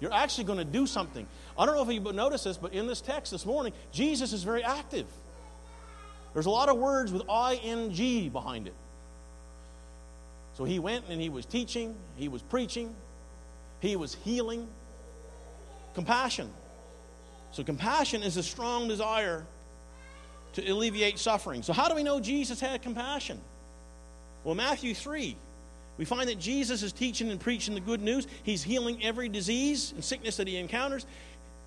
You're 0.00 0.12
actually 0.12 0.44
going 0.44 0.58
to 0.58 0.64
do 0.64 0.86
something. 0.86 1.26
I 1.58 1.66
don't 1.66 1.74
know 1.74 1.82
if 1.82 1.92
you 1.92 2.12
noticed 2.12 2.44
this, 2.44 2.56
but 2.56 2.72
in 2.72 2.86
this 2.86 3.00
text 3.00 3.32
this 3.32 3.44
morning, 3.44 3.72
Jesus 3.92 4.32
is 4.32 4.44
very 4.44 4.62
active. 4.62 5.06
There's 6.34 6.46
a 6.46 6.50
lot 6.50 6.68
of 6.68 6.76
words 6.76 7.12
with 7.12 7.22
ing 7.28 8.28
behind 8.28 8.66
it. 8.66 8.74
So 10.54 10.64
he 10.64 10.78
went 10.78 11.06
and 11.08 11.20
he 11.20 11.28
was 11.28 11.46
teaching, 11.46 11.94
he 12.16 12.28
was 12.28 12.42
preaching, 12.42 12.94
he 13.80 13.96
was 13.96 14.14
healing. 14.24 14.68
Compassion. 15.94 16.50
So, 17.50 17.64
compassion 17.64 18.22
is 18.22 18.36
a 18.36 18.42
strong 18.42 18.88
desire 18.88 19.44
to 20.52 20.68
alleviate 20.68 21.18
suffering. 21.18 21.62
So, 21.62 21.72
how 21.72 21.88
do 21.88 21.94
we 21.94 22.02
know 22.02 22.20
Jesus 22.20 22.60
had 22.60 22.82
compassion? 22.82 23.40
Well, 24.44 24.54
Matthew 24.54 24.94
3, 24.94 25.36
we 25.98 26.04
find 26.04 26.28
that 26.28 26.38
Jesus 26.38 26.82
is 26.82 26.92
teaching 26.92 27.30
and 27.30 27.40
preaching 27.40 27.74
the 27.74 27.80
good 27.80 28.00
news. 28.00 28.26
He's 28.44 28.62
healing 28.62 29.02
every 29.04 29.28
disease 29.28 29.92
and 29.92 30.02
sickness 30.02 30.36
that 30.36 30.46
he 30.46 30.56
encounters. 30.56 31.04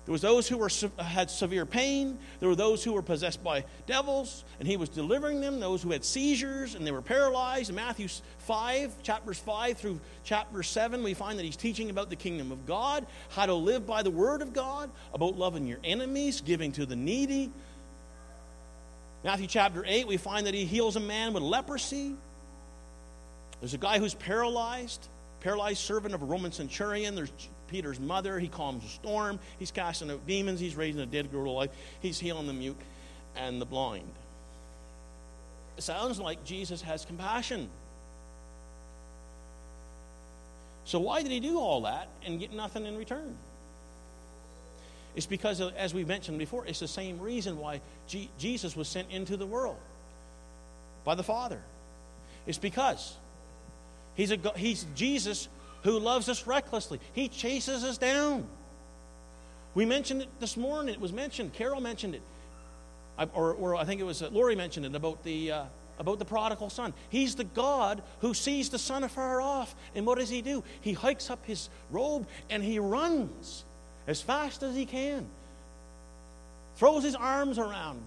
There 0.04 0.12
was 0.12 0.22
those 0.22 0.48
who 0.48 0.56
were, 0.56 0.70
uh, 0.98 1.04
had 1.04 1.30
severe 1.30 1.64
pain. 1.64 2.18
There 2.40 2.48
were 2.48 2.56
those 2.56 2.82
who 2.82 2.92
were 2.92 3.02
possessed 3.02 3.44
by 3.44 3.64
devils, 3.86 4.42
and 4.58 4.66
he 4.66 4.76
was 4.76 4.88
delivering 4.88 5.40
them. 5.40 5.60
Those 5.60 5.80
who 5.80 5.92
had 5.92 6.04
seizures 6.04 6.74
and 6.74 6.84
they 6.84 6.90
were 6.90 7.02
paralyzed. 7.02 7.70
In 7.70 7.76
Matthew 7.76 8.08
5, 8.38 9.02
chapters 9.04 9.38
5 9.38 9.78
through 9.78 10.00
chapter 10.24 10.64
7, 10.64 11.04
we 11.04 11.14
find 11.14 11.38
that 11.38 11.44
he's 11.44 11.56
teaching 11.56 11.88
about 11.88 12.10
the 12.10 12.16
kingdom 12.16 12.50
of 12.50 12.66
God, 12.66 13.06
how 13.28 13.46
to 13.46 13.54
live 13.54 13.86
by 13.86 14.02
the 14.02 14.10
word 14.10 14.42
of 14.42 14.52
God, 14.52 14.90
about 15.14 15.38
loving 15.38 15.68
your 15.68 15.78
enemies, 15.84 16.40
giving 16.40 16.72
to 16.72 16.84
the 16.84 16.96
needy. 16.96 17.50
Matthew 19.22 19.46
chapter 19.46 19.84
8, 19.86 20.08
we 20.08 20.16
find 20.16 20.48
that 20.48 20.54
he 20.54 20.64
heals 20.64 20.96
a 20.96 21.00
man 21.00 21.32
with 21.32 21.44
leprosy. 21.44 22.16
There's 23.62 23.74
a 23.74 23.78
guy 23.78 24.00
who's 24.00 24.14
paralyzed, 24.14 25.06
paralyzed 25.38 25.78
servant 25.78 26.14
of 26.14 26.22
a 26.22 26.24
Roman 26.24 26.50
centurion. 26.50 27.14
There's 27.14 27.30
Peter's 27.68 28.00
mother. 28.00 28.40
He 28.40 28.48
calms 28.48 28.84
a 28.84 28.88
storm. 28.88 29.38
He's 29.60 29.70
casting 29.70 30.10
out 30.10 30.26
demons. 30.26 30.58
He's 30.58 30.74
raising 30.74 31.00
a 31.00 31.06
dead 31.06 31.30
girl 31.30 31.44
to 31.44 31.50
life. 31.50 31.70
He's 32.00 32.18
healing 32.18 32.48
the 32.48 32.52
mute 32.52 32.76
and 33.36 33.60
the 33.60 33.64
blind. 33.64 34.10
It 35.78 35.82
sounds 35.82 36.18
like 36.18 36.44
Jesus 36.44 36.82
has 36.82 37.04
compassion. 37.04 37.68
So, 40.84 40.98
why 40.98 41.22
did 41.22 41.30
he 41.30 41.38
do 41.38 41.60
all 41.60 41.82
that 41.82 42.08
and 42.26 42.40
get 42.40 42.52
nothing 42.52 42.84
in 42.84 42.96
return? 42.96 43.36
It's 45.14 45.26
because, 45.26 45.60
as 45.60 45.94
we 45.94 46.04
mentioned 46.04 46.36
before, 46.36 46.66
it's 46.66 46.80
the 46.80 46.88
same 46.88 47.20
reason 47.20 47.58
why 47.58 47.80
G- 48.08 48.28
Jesus 48.40 48.74
was 48.74 48.88
sent 48.88 49.12
into 49.12 49.36
the 49.36 49.46
world 49.46 49.78
by 51.04 51.14
the 51.14 51.22
Father. 51.22 51.60
It's 52.44 52.58
because 52.58 53.14
he's, 54.14 54.30
a, 54.32 54.38
he's 54.56 54.86
Jesus 54.94 55.48
who 55.82 55.98
loves 55.98 56.28
us 56.28 56.46
recklessly. 56.46 57.00
He 57.12 57.28
chases 57.28 57.84
us 57.84 57.98
down. 57.98 58.46
We 59.74 59.84
mentioned 59.84 60.22
it 60.22 60.28
this 60.40 60.56
morning. 60.56 60.94
It 60.94 61.00
was 61.00 61.12
mentioned. 61.12 61.54
Carol 61.54 61.80
mentioned 61.80 62.14
it. 62.14 62.22
I, 63.18 63.24
or, 63.34 63.52
or, 63.52 63.74
I 63.74 63.84
think 63.84 64.00
it 64.00 64.04
was 64.04 64.22
uh, 64.22 64.28
Lori 64.30 64.56
mentioned 64.56 64.86
it 64.86 64.94
about 64.94 65.22
the, 65.22 65.52
uh, 65.52 65.64
about 65.98 66.18
the 66.18 66.24
prodigal 66.24 66.70
son. 66.70 66.94
He's 67.10 67.34
the 67.34 67.44
God 67.44 68.02
who 68.20 68.34
sees 68.34 68.70
the 68.70 68.78
son 68.78 69.04
afar 69.04 69.40
off. 69.40 69.74
And 69.94 70.06
what 70.06 70.18
does 70.18 70.28
he 70.28 70.42
do? 70.42 70.64
He 70.80 70.92
hikes 70.92 71.30
up 71.30 71.44
his 71.46 71.68
robe 71.90 72.26
and 72.50 72.62
he 72.62 72.78
runs 72.78 73.64
as 74.06 74.20
fast 74.20 74.62
as 74.62 74.74
he 74.74 74.86
can, 74.86 75.26
throws 76.76 77.04
his 77.04 77.14
arms 77.14 77.58
around, 77.58 78.00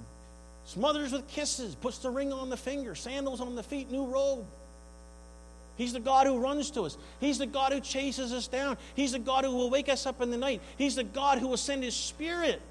smothers 0.65 1.11
with 1.11 1.27
kisses, 1.27 1.75
puts 1.75 1.99
the 1.99 2.09
ring 2.09 2.33
on 2.33 2.49
the 2.49 2.57
finger, 2.57 2.95
sandals 2.95 3.41
on 3.41 3.55
the 3.55 3.63
feet, 3.63 3.91
new 3.91 4.05
robe. 4.05 4.45
He's 5.77 5.93
the 5.93 5.99
God 5.99 6.27
who 6.27 6.37
runs 6.39 6.71
to 6.71 6.83
us. 6.83 6.97
He's 7.19 7.37
the 7.37 7.45
God 7.45 7.73
who 7.73 7.81
chases 7.81 8.31
us 8.31 8.47
down. 8.47 8.77
He's 8.95 9.11
the 9.11 9.19
God 9.19 9.43
who 9.43 9.51
will 9.51 9.69
wake 9.69 9.89
us 9.89 10.05
up 10.05 10.21
in 10.21 10.31
the 10.31 10.37
night. 10.37 10.61
He's 10.77 10.95
the 10.95 11.03
God 11.03 11.39
who 11.39 11.47
will 11.47 11.57
send 11.57 11.83
His 11.83 11.95
Spirit. 11.95 12.61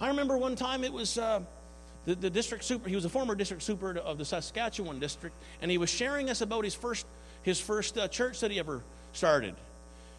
I 0.00 0.08
remember 0.08 0.36
one 0.38 0.56
time 0.56 0.84
it 0.84 0.92
was 0.92 1.18
uh, 1.18 1.40
the, 2.06 2.14
the 2.14 2.30
district 2.30 2.64
super, 2.64 2.88
he 2.88 2.94
was 2.94 3.04
a 3.04 3.08
former 3.08 3.34
district 3.34 3.62
super 3.62 3.98
of 3.98 4.18
the 4.18 4.24
Saskatchewan 4.24 4.98
district, 4.98 5.34
and 5.60 5.70
he 5.70 5.78
was 5.78 5.90
sharing 5.90 6.30
us 6.30 6.40
about 6.40 6.64
his 6.64 6.74
first, 6.74 7.06
his 7.42 7.60
first 7.60 7.98
uh, 7.98 8.08
church 8.08 8.40
that 8.40 8.50
he 8.50 8.58
ever 8.58 8.82
started. 9.12 9.54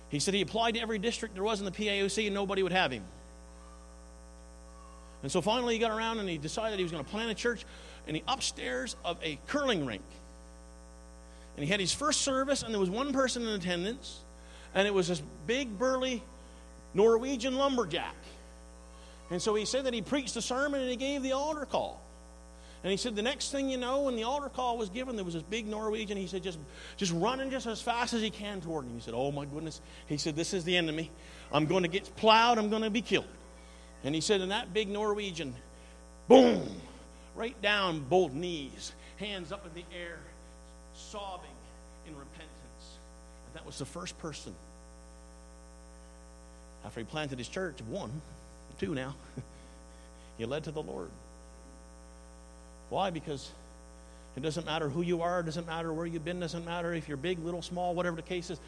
He 0.10 0.20
said 0.20 0.34
he 0.34 0.42
applied 0.42 0.76
to 0.76 0.82
every 0.82 1.00
district 1.00 1.36
there 1.36 1.44
was 1.44 1.60
in 1.60 1.66
the 1.66 1.72
PAOC 1.72 2.26
and 2.26 2.34
nobody 2.34 2.64
would 2.64 2.72
have 2.72 2.92
him. 2.92 3.04
And 5.24 5.32
so 5.32 5.42
finally 5.42 5.74
he 5.74 5.80
got 5.80 5.92
around 5.92 6.20
and 6.20 6.30
he 6.30 6.38
decided 6.38 6.78
he 6.78 6.84
was 6.84 6.92
going 6.92 7.04
to 7.04 7.10
plant 7.10 7.32
a 7.32 7.34
church 7.34 7.66
in 8.08 8.14
the 8.14 8.24
upstairs 8.28 8.96
of 9.04 9.18
a 9.24 9.38
curling 9.48 9.86
rink. 9.86 10.04
And 11.58 11.66
he 11.66 11.72
had 11.72 11.80
his 11.80 11.92
first 11.92 12.22
service, 12.22 12.64
and 12.64 12.74
there 12.74 12.80
was 12.80 12.90
one 12.90 13.12
person 13.12 13.42
in 13.42 13.50
attendance, 13.50 14.22
and 14.74 14.88
it 14.88 14.94
was 14.94 15.10
this 15.10 15.22
big, 15.48 15.78
burly 15.78 16.24
Norwegian 16.94 17.56
lumberjack. 17.56 18.16
And 19.30 19.42
so 19.42 19.56
he 19.56 19.66
said 19.66 19.86
that 19.86 19.94
he 19.94 20.02
preached 20.02 20.36
the 20.36 20.42
sermon 20.42 20.80
and 20.80 20.90
he 20.90 20.96
gave 20.96 21.22
the 21.22 21.34
altar 21.34 21.66
call. 21.66 22.02
And 22.84 22.92
he 22.92 22.98
said, 22.98 23.16
the 23.16 23.22
next 23.24 23.52
thing 23.52 23.70
you 23.70 23.78
know, 23.78 24.04
when 24.04 24.16
the 24.16 24.24
altar 24.24 24.50
call 24.50 24.78
was 24.78 24.90
given, 24.90 25.16
there 25.16 25.26
was 25.26 25.34
this 25.34 25.44
big 25.44 25.68
Norwegian. 25.68 26.16
He 26.16 26.28
said, 26.28 26.44
just, 26.44 26.60
just 26.96 27.12
running 27.12 27.50
just 27.50 27.66
as 27.66 27.82
fast 27.82 28.14
as 28.14 28.22
he 28.22 28.30
can 28.30 28.62
toward 28.62 28.86
him. 28.86 28.94
He 28.94 29.02
said, 29.02 29.16
oh 29.16 29.32
my 29.32 29.46
goodness. 29.46 29.82
He 30.06 30.18
said, 30.18 30.36
this 30.36 30.54
is 30.54 30.64
the 30.64 30.78
enemy. 30.78 31.12
I'm 31.52 31.66
going 31.66 31.84
to 31.84 31.90
get 31.90 32.16
plowed. 32.16 32.58
I'm 32.58 32.70
going 32.70 32.84
to 32.84 32.90
be 32.90 33.02
killed. 33.02 33.26
And 34.04 34.14
he 34.14 34.22
said, 34.22 34.42
and 34.42 34.52
that 34.52 34.74
big 34.74 34.88
Norwegian, 34.88 35.56
boom, 36.28 36.70
right 37.36 37.60
down 37.62 38.02
both 38.02 38.32
knees, 38.32 38.94
hands 39.18 39.52
up 39.52 39.66
in 39.66 39.74
the 39.74 39.84
air, 39.98 40.20
sobbing 40.98 41.50
in 42.08 42.14
repentance. 42.14 42.52
And 43.48 43.56
that 43.56 43.66
was 43.66 43.78
the 43.78 43.86
first 43.86 44.18
person. 44.20 44.54
After 46.86 47.00
he 47.00 47.06
planted 47.06 47.38
his 47.38 47.48
church, 47.48 47.76
one, 47.90 48.12
two 48.80 48.94
now, 48.94 49.16
he 50.38 50.46
led 50.46 50.64
to 50.66 50.72
the 50.72 50.82
Lord. 50.82 51.10
Why? 52.90 53.10
Because 53.10 53.50
it 54.36 54.42
doesn't 54.42 54.66
matter 54.66 54.88
who 54.88 55.02
you 55.02 55.22
are, 55.22 55.42
it 55.42 55.46
doesn't 55.46 55.68
matter 55.68 55.92
where 55.92 56.06
you've 56.06 56.24
been, 56.24 56.40
doesn't 56.40 56.66
matter 56.66 56.94
if 56.94 57.08
you're 57.08 57.18
big, 57.18 57.44
little, 57.44 57.62
small, 57.62 57.94
whatever 57.94 58.16
the 58.16 58.22
case 58.22 58.50
is. 58.50 58.60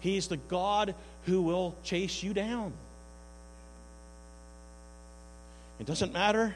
He's 0.00 0.28
the 0.28 0.38
God 0.38 0.94
who 1.26 1.42
will 1.42 1.76
chase 1.84 2.22
you 2.22 2.32
down. 2.32 2.72
It 5.78 5.86
doesn't 5.86 6.12
matter 6.12 6.54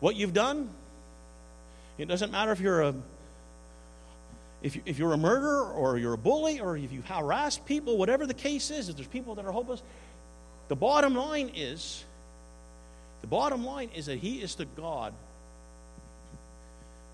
what 0.00 0.16
you've 0.16 0.32
done. 0.32 0.70
It 1.98 2.06
doesn't 2.06 2.32
matter 2.32 2.52
if 2.52 2.60
you're 2.60 2.82
a 2.82 2.94
if, 4.64 4.76
you, 4.76 4.82
if 4.86 4.98
you're 4.98 5.12
a 5.12 5.18
murderer 5.18 5.70
or 5.70 5.98
you're 5.98 6.14
a 6.14 6.18
bully 6.18 6.58
or 6.58 6.74
if 6.74 6.90
you 6.90 7.02
harass 7.02 7.58
people, 7.58 7.98
whatever 7.98 8.26
the 8.26 8.34
case 8.34 8.70
is, 8.70 8.88
if 8.88 8.96
there's 8.96 9.06
people 9.06 9.34
that 9.34 9.44
are 9.44 9.52
hopeless, 9.52 9.82
the 10.68 10.74
bottom 10.74 11.14
line 11.14 11.52
is 11.54 12.02
the 13.20 13.26
bottom 13.26 13.64
line 13.64 13.90
is 13.94 14.06
that 14.06 14.18
He 14.18 14.42
is 14.42 14.54
the 14.54 14.64
God 14.64 15.12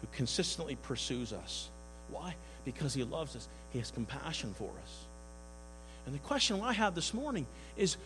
who 0.01 0.07
consistently 0.17 0.77
pursues 0.77 1.33
us. 1.33 1.69
Why? 2.11 2.35
Because 2.65 2.95
He 2.95 3.03
loves 3.03 3.35
us, 3.35 3.49
He 3.73 3.81
has 3.81 3.91
compassion 3.91 4.55
for 4.57 4.71
us. 4.85 5.05
And 6.07 6.15
the 6.15 6.21
question 6.21 6.61
I 6.63 6.73
have 6.73 6.95
this 6.95 7.13
morning 7.13 7.47
is 7.77 7.97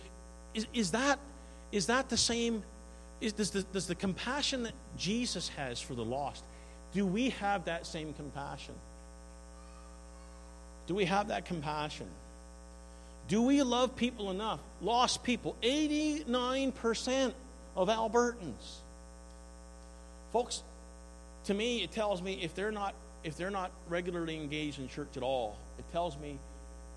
is, 0.55 0.67
is, 0.73 0.93
that, 0.93 1.19
is 1.71 1.87
that 1.87 2.09
the 2.09 2.17
same? 2.17 2.63
Is, 3.21 3.35
does, 3.35 3.51
the, 3.51 3.63
does 3.63 3.87
the 3.87 3.95
compassion 3.95 4.63
that 4.63 4.73
Jesus 4.97 5.49
has 5.51 5.81
for 5.81 5.95
the 5.95 6.05
lost, 6.05 6.45
do 6.95 7.05
we 7.05 7.31
have 7.31 7.67
that 7.67 7.87
same 7.87 8.15
compassion? 8.15 8.75
Do 10.87 10.95
we 10.95 11.07
have 11.07 11.29
that 11.29 11.47
compassion? 11.47 12.07
Do 13.29 13.43
we 13.43 13.63
love 13.63 13.97
people 13.97 14.31
enough? 14.31 14.61
Lost 14.83 15.23
people, 15.23 15.57
89% 15.63 17.33
of 17.77 17.89
Albertans. 17.89 18.77
Folks, 20.33 20.63
to 21.45 21.55
me, 21.55 21.83
it 21.83 21.93
tells 21.93 22.21
me 22.21 22.41
if 22.43 22.55
they're 22.55 22.73
not 22.73 22.95
if 23.23 23.39
they're 23.39 23.51
not 23.51 23.71
regularly 23.89 24.37
engaged 24.37 24.79
in 24.79 24.87
church 24.87 25.17
at 25.17 25.23
all, 25.23 25.57
it 25.79 25.85
tells 25.93 26.19
me 26.19 26.39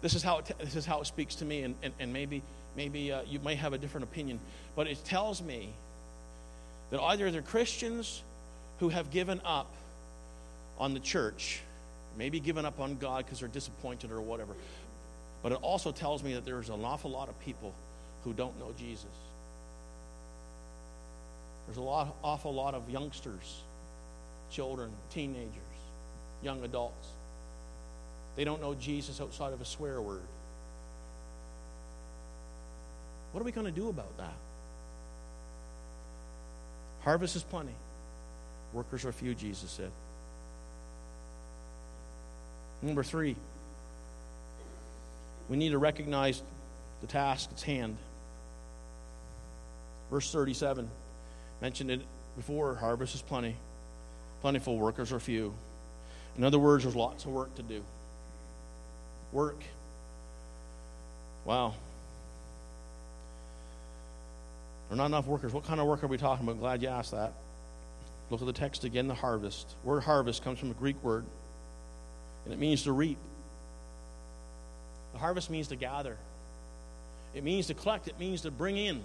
This 0.02 0.14
is 0.14 0.22
how 0.22 0.40
it, 0.40 0.52
this 0.60 0.76
is 0.76 0.86
how 0.86 1.02
it 1.02 1.06
speaks 1.06 1.36
to 1.36 1.46
me, 1.46 1.64
and, 1.64 1.76
and, 1.82 1.94
and 2.00 2.14
maybe, 2.14 2.44
maybe 2.76 3.12
uh, 3.12 3.22
you 3.26 3.40
may 3.40 3.56
have 3.56 3.74
a 3.74 3.78
different 3.78 4.04
opinion, 4.04 4.40
but 4.76 4.88
it 4.88 5.04
tells 5.06 5.42
me 5.42 5.70
that 6.92 7.02
either 7.02 7.32
they're 7.32 7.42
Christians 7.42 8.22
who 8.80 8.90
have 8.90 9.10
given 9.10 9.42
up 9.44 9.72
on 10.78 10.94
the 10.94 11.00
church, 11.00 11.62
maybe 12.18 12.40
given 12.40 12.66
up 12.66 12.80
on 12.80 12.96
God 12.96 13.26
because 13.26 13.40
they're 13.40 13.50
disappointed 13.50 14.12
or 14.12 14.22
whatever, 14.22 14.54
but 15.44 15.52
it 15.52 15.60
also 15.62 15.92
tells 15.92 16.24
me 16.24 16.34
that 16.34 16.46
there's 16.46 16.70
an 16.70 16.84
awful 16.84 17.12
lot 17.12 17.30
of 17.30 17.40
people 17.42 17.74
who 18.24 18.34
don't 18.34 18.60
know 18.60 18.74
Jesus. 18.78 19.06
There's 21.68 21.78
a 21.78 21.82
lot, 21.82 22.16
awful 22.24 22.54
lot 22.54 22.74
of 22.74 22.90
youngsters, 22.90 23.62
children, 24.52 24.90
teenagers, 25.14 25.52
young 26.42 26.64
adults. 26.64 27.08
They 28.36 28.44
don't 28.44 28.62
know 28.62 28.74
Jesus 28.74 29.20
outside 29.20 29.54
of 29.54 29.62
a 29.62 29.66
swear 29.66 30.02
word. 30.02 30.22
What 33.32 33.42
are 33.42 33.44
we 33.44 33.52
going 33.52 33.68
to 33.68 33.72
do 33.72 33.90
about 33.90 34.18
that? 34.18 34.34
Harvest 37.02 37.36
is 37.36 37.44
plenty. 37.44 37.76
Workers 38.74 39.06
are 39.06 39.12
few, 39.12 39.34
Jesus 39.34 39.72
said. 39.72 39.92
Number 42.82 43.04
three, 43.04 43.36
we 45.50 45.58
need 45.58 45.70
to 45.70 45.78
recognize 45.78 46.42
the 47.02 47.08
task 47.08 47.50
at 47.54 47.62
hand. 47.62 47.98
Verse 50.12 50.32
37 50.32 50.90
mentioned 51.62 51.92
it 51.92 52.02
before 52.36 52.76
harvest 52.76 53.16
is 53.16 53.22
plenty, 53.22 53.56
plentiful, 54.42 54.78
workers 54.78 55.12
are 55.12 55.20
few. 55.20 55.54
In 56.38 56.44
other 56.44 56.60
words, 56.60 56.84
there's 56.84 56.96
lots 56.96 57.26
of 57.26 57.32
work 57.32 57.54
to 57.56 57.64
do. 57.64 57.84
Work. 59.32 59.60
Wow. 61.46 61.74
There 64.88 64.96
are 64.96 64.98
not 64.98 65.08
enough 65.08 65.26
workers. 65.26 65.52
What 65.52 65.66
kind 65.66 65.80
of 65.80 65.88
work 65.88 66.04
are 66.04 66.08
we 66.08 66.18
talking 66.18 66.48
about? 66.48 66.60
Glad 66.60 66.82
you 66.82 66.90
asked 66.90 67.12
that. 67.12 67.34
Look 68.30 68.42
at 68.42 68.48
the 68.48 68.54
text 68.54 68.84
again 68.84 69.08
the 69.08 69.16
harvest. 69.16 69.76
Word 69.84 70.04
harvest 70.04 70.44
comes 70.44 70.60
from 70.60 70.72
a 70.72 70.76
Greek 70.76 71.02
word, 71.04 71.26
and 72.48 72.54
it 72.54 72.60
means 72.60 72.84
to 72.84 72.94
reap. 72.94 73.18
The 75.12 75.20
harvest 75.20 75.50
means 75.50 75.68
to 75.68 75.76
gather, 75.76 76.16
it 77.36 77.44
means 77.44 77.68
to 77.68 77.74
collect, 77.74 78.08
it 78.08 78.18
means 78.18 78.44
to 78.44 78.52
bring 78.52 78.78
in. 78.78 78.96
It 78.96 79.04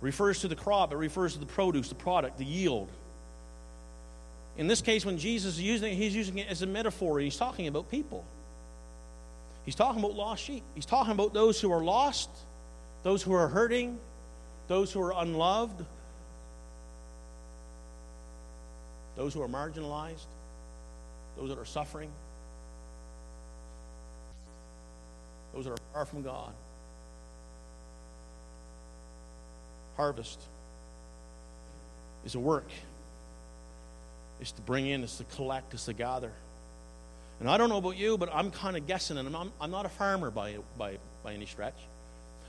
refers 0.00 0.40
to 0.40 0.48
the 0.48 0.56
crop, 0.56 0.92
it 0.92 0.96
refers 0.96 1.34
to 1.34 1.38
the 1.38 1.46
produce, 1.46 1.88
the 1.88 1.94
product, 1.94 2.38
the 2.38 2.44
yield. 2.44 2.88
In 4.58 4.66
this 4.66 4.80
case, 4.80 5.06
when 5.06 5.18
Jesus 5.18 5.54
is 5.54 5.60
using 5.60 5.92
it, 5.92 5.94
he's 5.94 6.16
using 6.16 6.38
it 6.38 6.48
as 6.48 6.62
a 6.62 6.66
metaphor. 6.66 7.20
He's 7.20 7.36
talking 7.36 7.68
about 7.68 7.88
people. 7.88 8.24
He's 9.64 9.76
talking 9.76 10.00
about 10.00 10.14
lost 10.14 10.42
sheep. 10.42 10.64
He's 10.74 10.84
talking 10.84 11.12
about 11.12 11.32
those 11.32 11.60
who 11.60 11.70
are 11.70 11.84
lost, 11.84 12.28
those 13.04 13.22
who 13.22 13.32
are 13.32 13.46
hurting, 13.46 14.00
those 14.66 14.92
who 14.92 15.00
are 15.00 15.14
unloved, 15.16 15.86
those 19.16 19.34
who 19.34 19.42
are 19.42 19.48
marginalized, 19.48 20.26
those 21.36 21.48
that 21.48 21.58
are 21.58 21.64
suffering, 21.64 22.10
those 25.54 25.64
that 25.64 25.72
are 25.72 25.78
far 25.92 26.06
from 26.06 26.22
God. 26.22 26.52
Harvest 29.96 30.40
is 32.24 32.34
a 32.34 32.40
work. 32.40 32.68
It's 34.40 34.52
to 34.52 34.62
bring 34.62 34.86
in, 34.86 35.04
it's 35.04 35.18
to 35.18 35.24
collect, 35.24 35.74
it's 35.74 35.84
to 35.84 35.92
gather. 35.92 36.32
And 37.40 37.50
I 37.50 37.56
don't 37.58 37.68
know 37.68 37.78
about 37.78 37.96
you, 37.96 38.16
but 38.16 38.30
I'm 38.32 38.50
kind 38.50 38.76
of 38.76 38.86
guessing, 38.86 39.18
and 39.18 39.36
I'm, 39.36 39.52
I'm 39.60 39.70
not 39.70 39.84
a 39.86 39.88
farmer 39.88 40.30
by, 40.30 40.56
by, 40.78 40.98
by 41.22 41.34
any 41.34 41.46
stretch, 41.46 41.76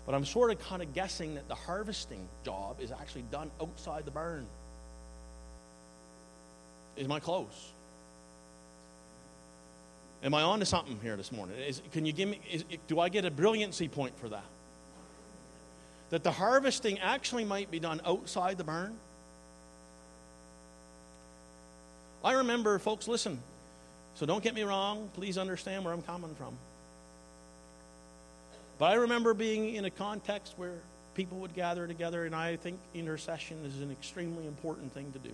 but 0.06 0.16
I'm 0.16 0.26
sort 0.26 0.52
of 0.52 0.60
kind 0.60 0.82
of 0.82 0.94
guessing 0.94 1.36
that 1.36 1.48
the 1.48 1.56
harvesting 1.56 2.28
job 2.46 2.78
is 2.80 2.92
actually 2.92 3.24
done 3.32 3.52
outside 3.62 4.06
the 4.06 4.12
barn. 4.12 4.46
Is 6.96 7.08
my 7.08 7.20
close? 7.20 7.72
Am 10.24 10.34
I 10.34 10.42
on 10.42 10.60
to 10.60 10.66
something 10.66 11.00
here 11.02 11.18
this 11.18 11.32
morning? 11.32 11.58
Is, 11.58 11.82
can 11.92 12.06
you 12.06 12.14
give 12.14 12.30
me, 12.30 12.40
is, 12.50 12.64
do 12.88 13.00
I 13.00 13.10
get 13.10 13.26
a 13.26 13.32
brilliancy 13.32 13.90
point 13.90 14.18
for 14.18 14.30
that? 14.30 14.46
That 16.12 16.24
the 16.24 16.32
harvesting 16.32 17.00
actually 17.00 17.44
might 17.44 17.70
be 17.70 17.80
done 17.80 18.00
outside 18.06 18.58
the 18.58 18.64
barn? 18.64 18.96
I 22.24 22.34
remember, 22.34 22.80
folks, 22.80 23.08
listen, 23.08 23.40
so 24.16 24.26
don't 24.26 24.44
get 24.44 24.56
me 24.56 24.64
wrong. 24.64 25.10
Please 25.14 25.38
understand 25.38 25.84
where 25.84 25.94
I'm 25.94 26.04
coming 26.04 26.34
from. 26.36 26.56
But 28.80 28.86
I 28.86 28.94
remember 28.96 29.34
being 29.34 29.76
in 29.76 29.84
a 29.84 29.90
context 29.90 30.54
where 30.56 30.78
people 31.16 31.40
would 31.40 31.54
gather 31.54 31.86
together, 31.86 32.26
and 32.26 32.34
I 32.34 32.56
think 32.56 32.80
intercession 32.94 33.58
is 33.66 33.82
an 33.82 33.92
extremely 33.92 34.48
important 34.48 34.94
thing 34.94 35.12
to 35.12 35.20
do. 35.20 35.34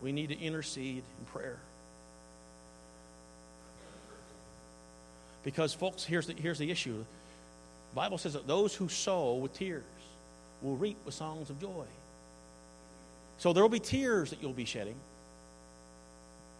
We 0.00 0.12
need 0.12 0.28
to 0.30 0.40
intercede 0.40 1.02
in 1.18 1.24
prayer. 1.32 1.58
Because, 5.44 5.72
folks, 5.72 6.04
here's 6.04 6.26
the, 6.26 6.34
here's 6.34 6.58
the 6.58 6.70
issue. 6.70 7.04
The 7.90 7.96
Bible 7.96 8.18
says 8.18 8.34
that 8.34 8.46
those 8.46 8.74
who 8.74 8.88
sow 8.88 9.34
with 9.34 9.54
tears 9.54 9.82
will 10.62 10.76
reap 10.76 10.98
with 11.04 11.14
songs 11.14 11.50
of 11.50 11.60
joy. 11.60 11.86
So 13.38 13.52
there 13.52 13.62
will 13.62 13.70
be 13.70 13.80
tears 13.80 14.30
that 14.30 14.42
you'll 14.42 14.52
be 14.52 14.66
shedding 14.66 14.96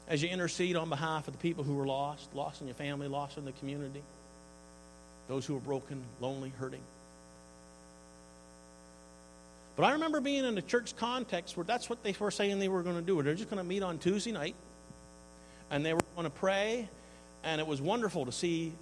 as 0.09 0.23
you 0.23 0.29
intercede 0.29 0.77
on 0.77 0.89
behalf 0.89 1.29
of 1.29 1.35
the 1.35 1.39
people 1.39 1.63
who 1.63 1.79
are 1.79 1.87
lost, 1.87 2.35
lost 2.35 2.61
in 2.61 2.67
your 2.67 2.75
family, 2.75 3.07
lost 3.07 3.39
in 3.39 3.45
the 3.45 3.53
community, 3.53 4.03
those 5.29 5.47
who 5.47 5.57
are 5.57 5.61
broken, 5.61 6.03
lonely, 6.21 6.53
hurting. 6.59 6.81
But 9.81 9.87
I 9.87 9.93
remember 9.93 10.21
being 10.21 10.45
in 10.45 10.59
a 10.59 10.61
church 10.61 10.95
context 10.95 11.57
where 11.57 11.65
that's 11.65 11.89
what 11.89 12.03
they 12.03 12.15
were 12.21 12.31
saying 12.31 12.59
they 12.59 12.69
were 12.69 12.83
going 12.83 12.97
to 12.97 13.03
do. 13.03 13.23
They're 13.23 13.35
just 13.35 13.49
going 13.49 13.63
to 13.63 13.67
meet 13.67 13.83
on 13.83 13.97
Tuesday 13.97 14.31
night, 14.31 14.55
and 15.71 15.87
they 15.87 15.95
were 15.95 16.03
going 16.15 16.27
to 16.27 16.31
pray, 16.31 16.87
and 17.45 17.63
it 17.63 17.67
was 17.67 17.81
wonderful 17.81 18.27
to 18.27 18.33
see 18.33 18.75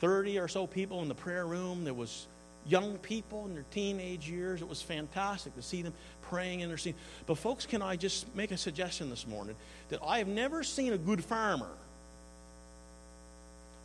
30 0.00 0.38
or 0.38 0.46
so 0.46 0.66
people 0.66 1.00
in 1.00 1.08
the 1.08 1.14
prayer 1.14 1.46
room. 1.46 1.84
There 1.84 1.94
was 1.94 2.26
young 2.66 2.98
people 2.98 3.46
in 3.46 3.54
their 3.54 3.64
teenage 3.70 4.28
years. 4.28 4.60
It 4.60 4.68
was 4.68 4.82
fantastic 4.82 5.54
to 5.56 5.62
see 5.62 5.80
them 5.80 5.94
praying, 6.20 6.60
interceding. 6.60 7.00
But, 7.26 7.38
folks, 7.38 7.64
can 7.64 7.80
I 7.80 7.96
just 7.96 8.26
make 8.36 8.50
a 8.50 8.58
suggestion 8.58 9.08
this 9.08 9.26
morning 9.26 9.56
that 9.88 10.00
I 10.06 10.18
have 10.18 10.28
never 10.28 10.62
seen 10.62 10.92
a 10.92 10.98
good 10.98 11.24
farmer 11.24 11.70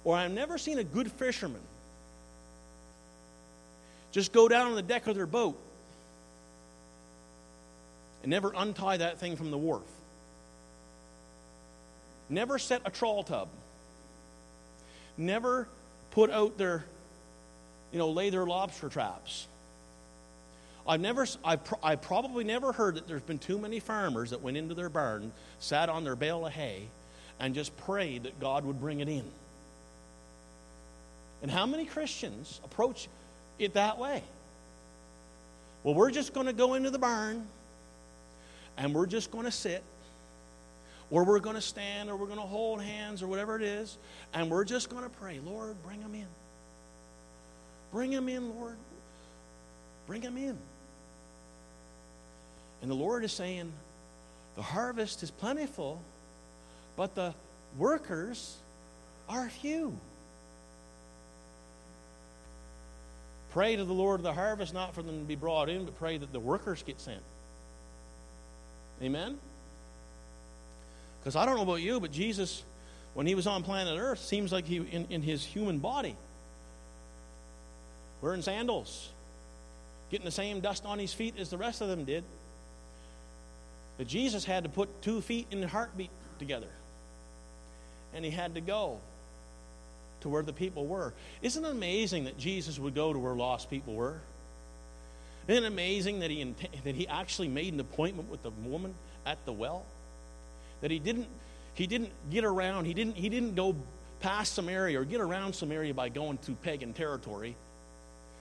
or 0.04 0.18
I've 0.18 0.32
never 0.32 0.58
seen 0.58 0.80
a 0.80 0.84
good 0.84 1.10
fisherman 1.14 1.62
just 4.12 4.34
go 4.34 4.50
down 4.50 4.68
on 4.68 4.76
the 4.76 4.82
deck 4.82 5.08
of 5.08 5.16
their 5.16 5.26
boat 5.26 5.58
and 8.26 8.32
never 8.32 8.52
untie 8.58 8.98
that 8.98 9.20
thing 9.20 9.36
from 9.36 9.52
the 9.52 9.58
wharf. 9.58 9.84
Never 12.28 12.58
set 12.58 12.82
a 12.84 12.90
trawl 12.90 13.22
tub. 13.22 13.50
Never 15.16 15.68
put 16.10 16.32
out 16.32 16.58
their, 16.58 16.84
you 17.92 18.00
know, 18.00 18.10
lay 18.10 18.32
their 18.32 18.48
lobster 18.48 18.90
traps. 18.90 19.46
I've 20.88 21.02
never, 21.02 21.28
I've, 21.44 21.64
pro- 21.66 21.78
I've 21.84 22.02
probably 22.02 22.44
never 22.44 22.72
heard 22.72 22.96
that 22.96 23.08
there's 23.08 23.22
been 23.22 23.38
too 23.38 23.60
many 23.60 23.80
farmers 23.80 24.32
that 24.32 24.42
went 24.42 24.58
into 24.58 24.74
their 24.74 24.90
barn, 24.90 25.32
sat 25.60 25.88
on 25.88 26.04
their 26.04 26.16
bale 26.16 26.48
of 26.48 26.54
hay, 26.54 26.88
and 27.40 27.54
just 27.54 27.78
prayed 27.78 28.24
that 28.24 28.40
God 28.40 28.66
would 28.66 28.82
bring 28.82 29.02
it 29.02 29.08
in. 29.08 29.26
And 31.44 31.52
how 31.52 31.68
many 31.68 31.86
Christians 31.86 32.60
approach 32.64 33.08
it 33.60 33.76
that 33.76 34.00
way? 34.00 34.24
Well, 35.84 35.94
we're 35.94 36.10
just 36.10 36.34
going 36.34 36.48
to 36.48 36.54
go 36.54 36.74
into 36.74 36.90
the 36.90 36.98
barn 36.98 37.46
and 38.78 38.94
we're 38.94 39.06
just 39.06 39.32
going 39.32 39.46
to 39.46 39.52
sit, 39.52 39.84
or 41.10 41.24
we're 41.24 41.40
going 41.40 41.56
to 41.56 41.62
stand, 41.62 42.10
or 42.10 42.16
we're 42.16 42.26
going 42.26 42.40
to 42.40 42.46
hold 42.46 42.82
hands, 42.82 43.22
or 43.22 43.28
whatever 43.28 43.56
it 43.56 43.62
is, 43.62 43.98
and 44.34 44.50
we're 44.50 44.66
just 44.66 44.90
going 44.90 45.04
to 45.04 45.10
pray, 45.10 45.40
Lord, 45.46 45.76
bring 45.84 46.02
them 46.02 46.16
in. 46.16 46.28
Bring 47.92 48.12
them 48.12 48.28
in, 48.28 48.56
Lord. 48.56 48.78
Bring 50.08 50.22
them 50.22 50.38
in. 50.38 50.58
And 52.82 52.92
the 52.92 52.96
Lord 52.96 53.24
is 53.24 53.32
saying, 53.32 53.72
the 54.56 54.62
harvest 54.62 55.24
is 55.24 55.32
plentiful, 55.32 56.02
but 56.96 57.16
the 57.16 57.34
workers 57.78 58.58
are 59.28 59.50
few. 59.50 59.98
Pray 63.52 63.76
to 63.76 63.86
the 63.86 63.94
Lord 63.94 64.20
of 64.20 64.24
the 64.24 64.34
harvest, 64.34 64.74
not 64.74 64.94
for 64.94 65.02
them 65.02 65.20
to 65.20 65.26
be 65.26 65.36
brought 65.36 65.70
in, 65.70 65.86
but 65.86 65.98
pray 65.98 66.18
that 66.18 66.34
the 66.34 66.40
workers 66.40 66.84
get 66.84 67.00
sent. 67.00 67.22
Amen? 69.02 69.38
Because 71.20 71.36
I 71.36 71.46
don't 71.46 71.56
know 71.56 71.64
about 71.64 71.82
you, 71.82 72.00
but 72.00 72.12
Jesus, 72.12 72.64
when 73.14 73.26
he 73.28 73.36
was 73.36 73.48
on 73.48 73.64
planet 73.64 73.98
Earth, 74.00 74.20
seems 74.20 74.52
like 74.52 74.66
he, 74.66 74.78
in, 74.78 75.08
in 75.10 75.22
his 75.22 75.44
human 75.44 75.80
body, 75.80 76.16
wearing 78.22 78.42
sandals, 78.42 79.10
getting 80.12 80.26
the 80.26 80.32
same 80.32 80.60
dust 80.60 80.86
on 80.86 81.00
his 81.00 81.14
feet 81.14 81.36
as 81.40 81.50
the 81.50 81.58
rest 81.58 81.82
of 81.82 81.88
them 81.88 82.06
did. 82.06 82.24
But 83.98 84.08
Jesus 84.08 84.46
had 84.46 84.64
to 84.64 84.70
put 84.70 85.02
two 85.02 85.22
feet 85.22 85.48
in 85.52 85.62
the 85.62 85.68
heartbeat 85.68 86.12
together. 86.40 86.68
and 88.14 88.24
he 88.24 88.32
had 88.32 88.56
to 88.56 88.62
go 88.62 89.00
to 90.22 90.30
where 90.30 90.42
the 90.42 90.54
people 90.54 90.88
were. 90.88 91.14
Isn't 91.42 91.64
it 91.64 91.70
amazing 91.70 92.24
that 92.24 92.38
Jesus 92.38 92.80
would 92.80 92.96
go 92.96 93.12
to 93.14 93.20
where 93.20 93.36
lost 93.36 93.70
people 93.70 93.94
were? 93.94 94.20
Isn't 95.48 95.64
it 95.64 95.68
amazing 95.68 96.20
that 96.20 96.32
he, 96.32 96.56
that 96.84 96.96
he 96.96 97.08
actually 97.08 97.48
made 97.48 97.74
an 97.74 97.80
appointment 97.80 98.30
with 98.30 98.44
the 98.44 98.50
woman 98.50 98.96
at 99.26 99.44
the 99.46 99.54
well? 99.54 99.86
That 100.82 100.92
he 100.92 101.00
didn't, 101.00 101.28
he 101.74 101.88
didn't 101.88 102.12
get 102.32 102.44
around, 102.44 102.86
he 102.86 102.94
didn't, 102.94 103.16
he 103.16 103.30
didn't 103.30 103.56
go 103.56 103.76
past 104.22 104.54
Samaria 104.54 105.00
or 105.00 105.06
get 105.06 105.22
around 105.22 105.54
Samaria 105.54 105.94
by 105.94 106.10
going 106.10 106.40
to 106.40 106.54
pagan 106.54 106.94
territory. 106.94 107.56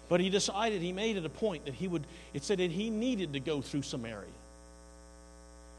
But 0.09 0.20
he 0.20 0.31
decided, 0.31 0.82
he 0.82 0.93
made 0.93 1.16
it 1.16 1.24
a 1.24 1.31
point 1.31 1.66
that 1.66 1.74
he 1.74 1.89
would, 1.89 2.05
it 2.32 2.44
said 2.44 2.59
that 2.59 2.70
he 2.70 2.90
needed 2.90 3.35
to 3.35 3.40
go 3.40 3.60
through 3.60 3.82
Samaria. 3.82 4.28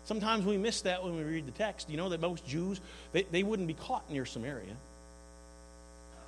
Sometimes 0.05 0.45
we 0.45 0.57
miss 0.57 0.81
that 0.81 1.03
when 1.03 1.15
we 1.15 1.23
read 1.23 1.47
the 1.47 1.51
text. 1.51 1.89
You 1.89 1.97
know 1.97 2.09
that 2.09 2.21
most 2.21 2.45
Jews, 2.45 2.79
they, 3.11 3.23
they 3.23 3.41
wouldn't 3.41 3.67
be 3.67 3.73
caught 3.73 4.09
near 4.11 4.25
Samaria. 4.25 4.75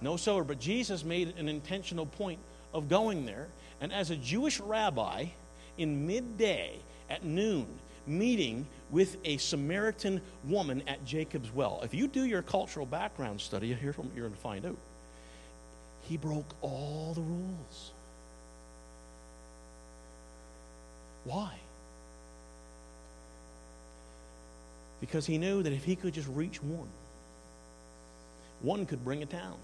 No, 0.01 0.17
sir, 0.17 0.43
but 0.43 0.59
Jesus 0.59 1.03
made 1.03 1.35
an 1.37 1.47
intentional 1.47 2.05
point 2.05 2.39
of 2.73 2.89
going 2.89 3.25
there. 3.25 3.47
And 3.81 3.93
as 3.93 4.09
a 4.09 4.15
Jewish 4.15 4.59
rabbi, 4.59 5.25
in 5.77 6.07
midday 6.07 6.79
at 7.09 7.23
noon, 7.23 7.67
meeting 8.07 8.65
with 8.89 9.17
a 9.25 9.37
Samaritan 9.37 10.21
woman 10.45 10.81
at 10.87 11.05
Jacob's 11.05 11.53
well. 11.53 11.81
If 11.83 11.93
you 11.93 12.07
do 12.07 12.23
your 12.23 12.41
cultural 12.41 12.85
background 12.85 13.41
study, 13.41 13.73
here's 13.73 13.97
what 13.97 14.07
you're 14.15 14.27
going 14.27 14.33
to 14.33 14.39
find 14.39 14.65
out. 14.65 14.77
He 16.03 16.17
broke 16.17 16.55
all 16.61 17.13
the 17.13 17.21
rules. 17.21 17.91
Why? 21.25 21.53
Because 25.01 25.25
he 25.25 25.37
knew 25.37 25.61
that 25.61 25.73
if 25.73 25.83
he 25.83 25.95
could 25.95 26.13
just 26.13 26.29
reach 26.29 26.63
one, 26.63 26.87
one 28.61 28.85
could 28.85 29.03
bring 29.03 29.21
a 29.21 29.25
town. 29.25 29.57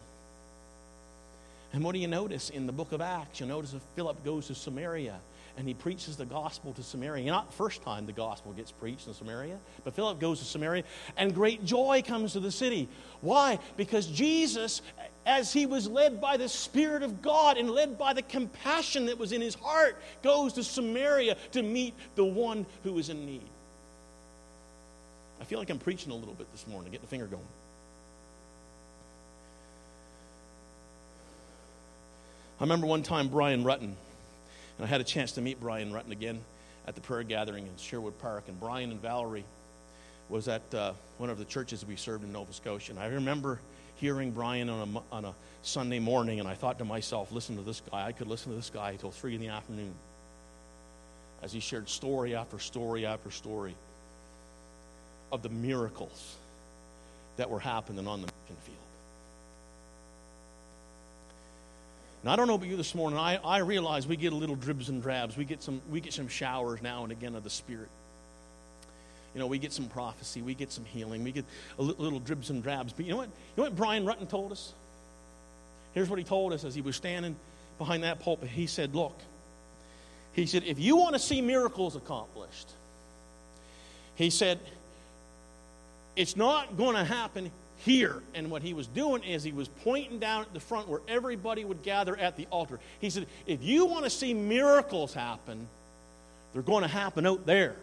And 1.74 1.84
what 1.84 1.94
do 1.94 2.00
you 2.00 2.08
notice 2.08 2.52
in 2.52 2.68
the 2.68 2.72
book 2.72 2.92
of 2.92 3.02
Acts? 3.02 3.40
You 3.40 3.48
notice 3.48 3.72
that 3.72 3.82
Philip 3.96 4.24
goes 4.24 4.48
to 4.48 4.56
Samaria 4.56 5.20
and 5.58 5.68
he 5.68 5.74
preaches 5.74 6.18
the 6.18 6.26
gospel 6.26 6.72
to 6.74 6.84
Samaria. 6.84 7.26
Not 7.26 7.50
the 7.50 7.58
first 7.58 7.82
time 7.84 8.06
the 8.06 8.12
gospel 8.12 8.54
gets 8.54 8.72
preached 8.72 9.08
in 9.08 9.14
Samaria, 9.14 9.58
but 9.84 9.96
Philip 9.96 10.20
goes 10.20 10.40
to 10.40 10.46
Samaria 10.46 10.84
and 11.18 11.34
great 11.34 11.66
joy 11.66 12.04
comes 12.06 12.34
to 12.34 12.40
the 12.40 12.52
city. 12.52 12.88
Why? 13.22 13.58
Because 13.76 14.06
Jesus, 14.06 14.84
as 15.26 15.52
he 15.52 15.66
was 15.66 15.88
led 15.88 16.22
by 16.22 16.38
the 16.38 16.48
Spirit 16.48 17.02
of 17.02 17.24
God 17.24 17.58
and 17.58 17.70
led 17.70 17.98
by 17.98 18.14
the 18.14 18.22
compassion 18.22 19.08
that 19.08 19.18
was 19.18 19.32
in 19.32 19.42
his 19.42 19.56
heart, 19.56 19.98
goes 20.22 20.54
to 20.54 20.64
Samaria 20.64 21.38
to 21.54 21.64
meet 21.64 21.96
the 22.14 22.26
one 22.26 22.68
who 22.84 23.00
is 23.00 23.10
in 23.10 23.26
need. 23.26 23.50
I 25.42 25.46
feel 25.46 25.58
like 25.58 25.72
I'm 25.72 25.80
preaching 25.80 26.12
a 26.12 26.16
little 26.16 26.36
bit 26.36 26.52
this 26.52 26.68
morning, 26.68 26.92
getting 26.92 27.06
the 27.06 27.10
finger 27.10 27.26
going. 27.26 27.44
I 32.64 32.66
remember 32.66 32.88
one 32.88 33.04
time 33.04 33.28
Brian 33.28 33.66
Rutten, 33.66 33.82
and 33.82 33.96
I 34.80 34.86
had 34.86 35.02
a 35.02 35.04
chance 35.04 35.34
to 35.34 35.42
meet 35.42 35.60
Brian 35.60 35.92
Rutten 35.92 36.12
again 36.12 36.40
at 36.88 36.96
the 36.96 37.02
prayer 37.02 37.24
gathering 37.24 37.68
in 37.68 37.76
Sherwood 37.76 38.18
Park. 38.20 38.46
And 38.48 38.58
Brian 38.58 38.90
and 38.90 39.02
Valerie 39.02 39.44
was 40.30 40.48
at 40.48 40.62
uh, 40.74 40.94
one 41.18 41.30
of 41.30 41.38
the 41.38 41.44
churches 41.44 41.86
we 41.86 41.98
served 41.98 42.24
in 42.24 42.32
Nova 42.32 42.54
Scotia. 42.54 42.94
And 42.94 43.02
I 43.02 43.08
remember 43.08 43.60
hearing 43.98 44.32
Brian 44.32 44.70
on 44.70 44.96
a, 44.96 45.14
on 45.14 45.26
a 45.26 45.34
Sunday 45.62 46.00
morning, 46.00 46.40
and 46.40 46.48
I 46.48 46.54
thought 46.54 46.78
to 46.80 46.86
myself, 46.86 47.34
listen 47.34 47.58
to 47.58 47.64
this 47.64 47.82
guy. 47.92 48.06
I 48.06 48.14
could 48.14 48.28
listen 48.28 48.54
to 48.54 48.56
this 48.56 48.70
guy 48.70 48.92
until 48.92 49.12
3 49.12 49.36
in 49.36 49.42
the 49.42 49.50
afternoon 49.50 49.94
as 51.42 51.52
he 51.52 51.60
shared 51.60 51.90
story 51.90 52.34
after 52.34 52.60
story 52.60 53.06
after 53.06 53.30
story 53.30 53.76
of 55.34 55.44
the 55.44 55.50
miracles 55.50 56.38
that 57.36 57.50
were 57.50 57.60
happening 57.60 58.08
on 58.08 58.22
the 58.22 58.28
mission 58.28 58.56
field. 58.64 58.83
Now 62.24 62.32
I 62.32 62.36
don't 62.38 62.48
know 62.48 62.56
about 62.56 62.68
you 62.68 62.78
this 62.78 62.96
morning. 62.96 63.20
I, 63.20 63.36
I 63.44 63.58
realize 63.60 64.08
we 64.08 64.16
get 64.16 64.32
a 64.32 64.36
little 64.36 64.56
dribs 64.56 64.88
and 64.88 65.02
drabs. 65.02 65.36
We 65.36 65.44
get 65.44 65.62
some 65.62 65.82
we 65.92 66.00
get 66.00 66.14
some 66.14 66.30
showers 66.30 66.82
now 66.82 67.04
and 67.04 67.12
again 67.12 67.36
of 67.36 67.44
the 67.44 67.50
Spirit. 67.50 67.90
You 69.34 69.40
know, 69.40 69.48
we 69.48 69.58
get 69.58 69.74
some 69.74 69.88
prophecy, 69.88 70.42
we 70.42 70.54
get 70.54 70.72
some 70.72 70.86
healing, 70.86 71.24
we 71.24 71.32
get 71.32 71.46
a 71.80 71.82
li- 71.82 71.96
little 71.98 72.20
dribs 72.20 72.50
and 72.50 72.62
drabs. 72.62 72.94
But 72.94 73.06
you 73.06 73.12
know 73.12 73.18
what? 73.18 73.28
You 73.28 73.34
know 73.58 73.64
what 73.64 73.76
Brian 73.76 74.06
Rutten 74.06 74.30
told 74.30 74.52
us? 74.52 74.74
Here's 75.94 76.10
what 76.10 76.18
he 76.18 76.26
told 76.26 76.54
us 76.54 76.64
as 76.64 76.74
he 76.74 76.82
was 76.82 76.96
standing 76.96 77.36
behind 77.78 78.04
that 78.04 78.20
pulpit. 78.20 78.50
He 78.50 78.68
said, 78.68 78.96
"Look," 78.96 79.20
he 80.34 80.46
said, 80.46 80.64
"if 80.66 80.80
you 80.80 80.96
want 80.96 81.14
to 81.14 81.20
see 81.20 81.42
miracles 81.42 81.96
accomplished," 81.96 82.70
he 84.16 84.30
said, 84.30 84.60
"it's 86.16 86.38
not 86.38 86.78
going 86.78 86.96
to 86.96 87.04
happen 87.04 87.52
here. 87.84 88.22
And 88.34 88.50
what 88.50 88.62
he 88.62 88.74
was 88.74 88.88
doing 88.88 89.24
is 89.24 89.44
he 89.44 89.52
was 89.52 89.68
pointing 89.68 90.20
down 90.20 90.42
at 90.42 90.54
the 90.54 90.60
front 90.60 90.88
where 90.88 91.02
everybody 91.08 91.66
would 91.66 91.84
gather 91.84 92.18
at 92.18 92.38
the 92.38 92.48
altar. 92.50 92.80
He 93.00 93.10
said, 93.10 93.28
If 93.46 93.64
you 93.64 93.86
want 93.86 94.06
to 94.06 94.10
see 94.10 94.34
miracles 94.34 95.14
happen, 95.14 95.68
they're 96.54 96.62
going 96.62 96.84
to 96.84 96.88
happen 96.88 97.26
out 97.26 97.46
there. 97.46 97.76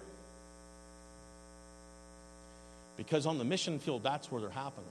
Because 2.96 3.26
on 3.26 3.38
the 3.38 3.44
mission 3.44 3.78
field, 3.78 4.02
that's 4.02 4.30
where 4.30 4.40
they're 4.40 4.50
happening. 4.50 4.90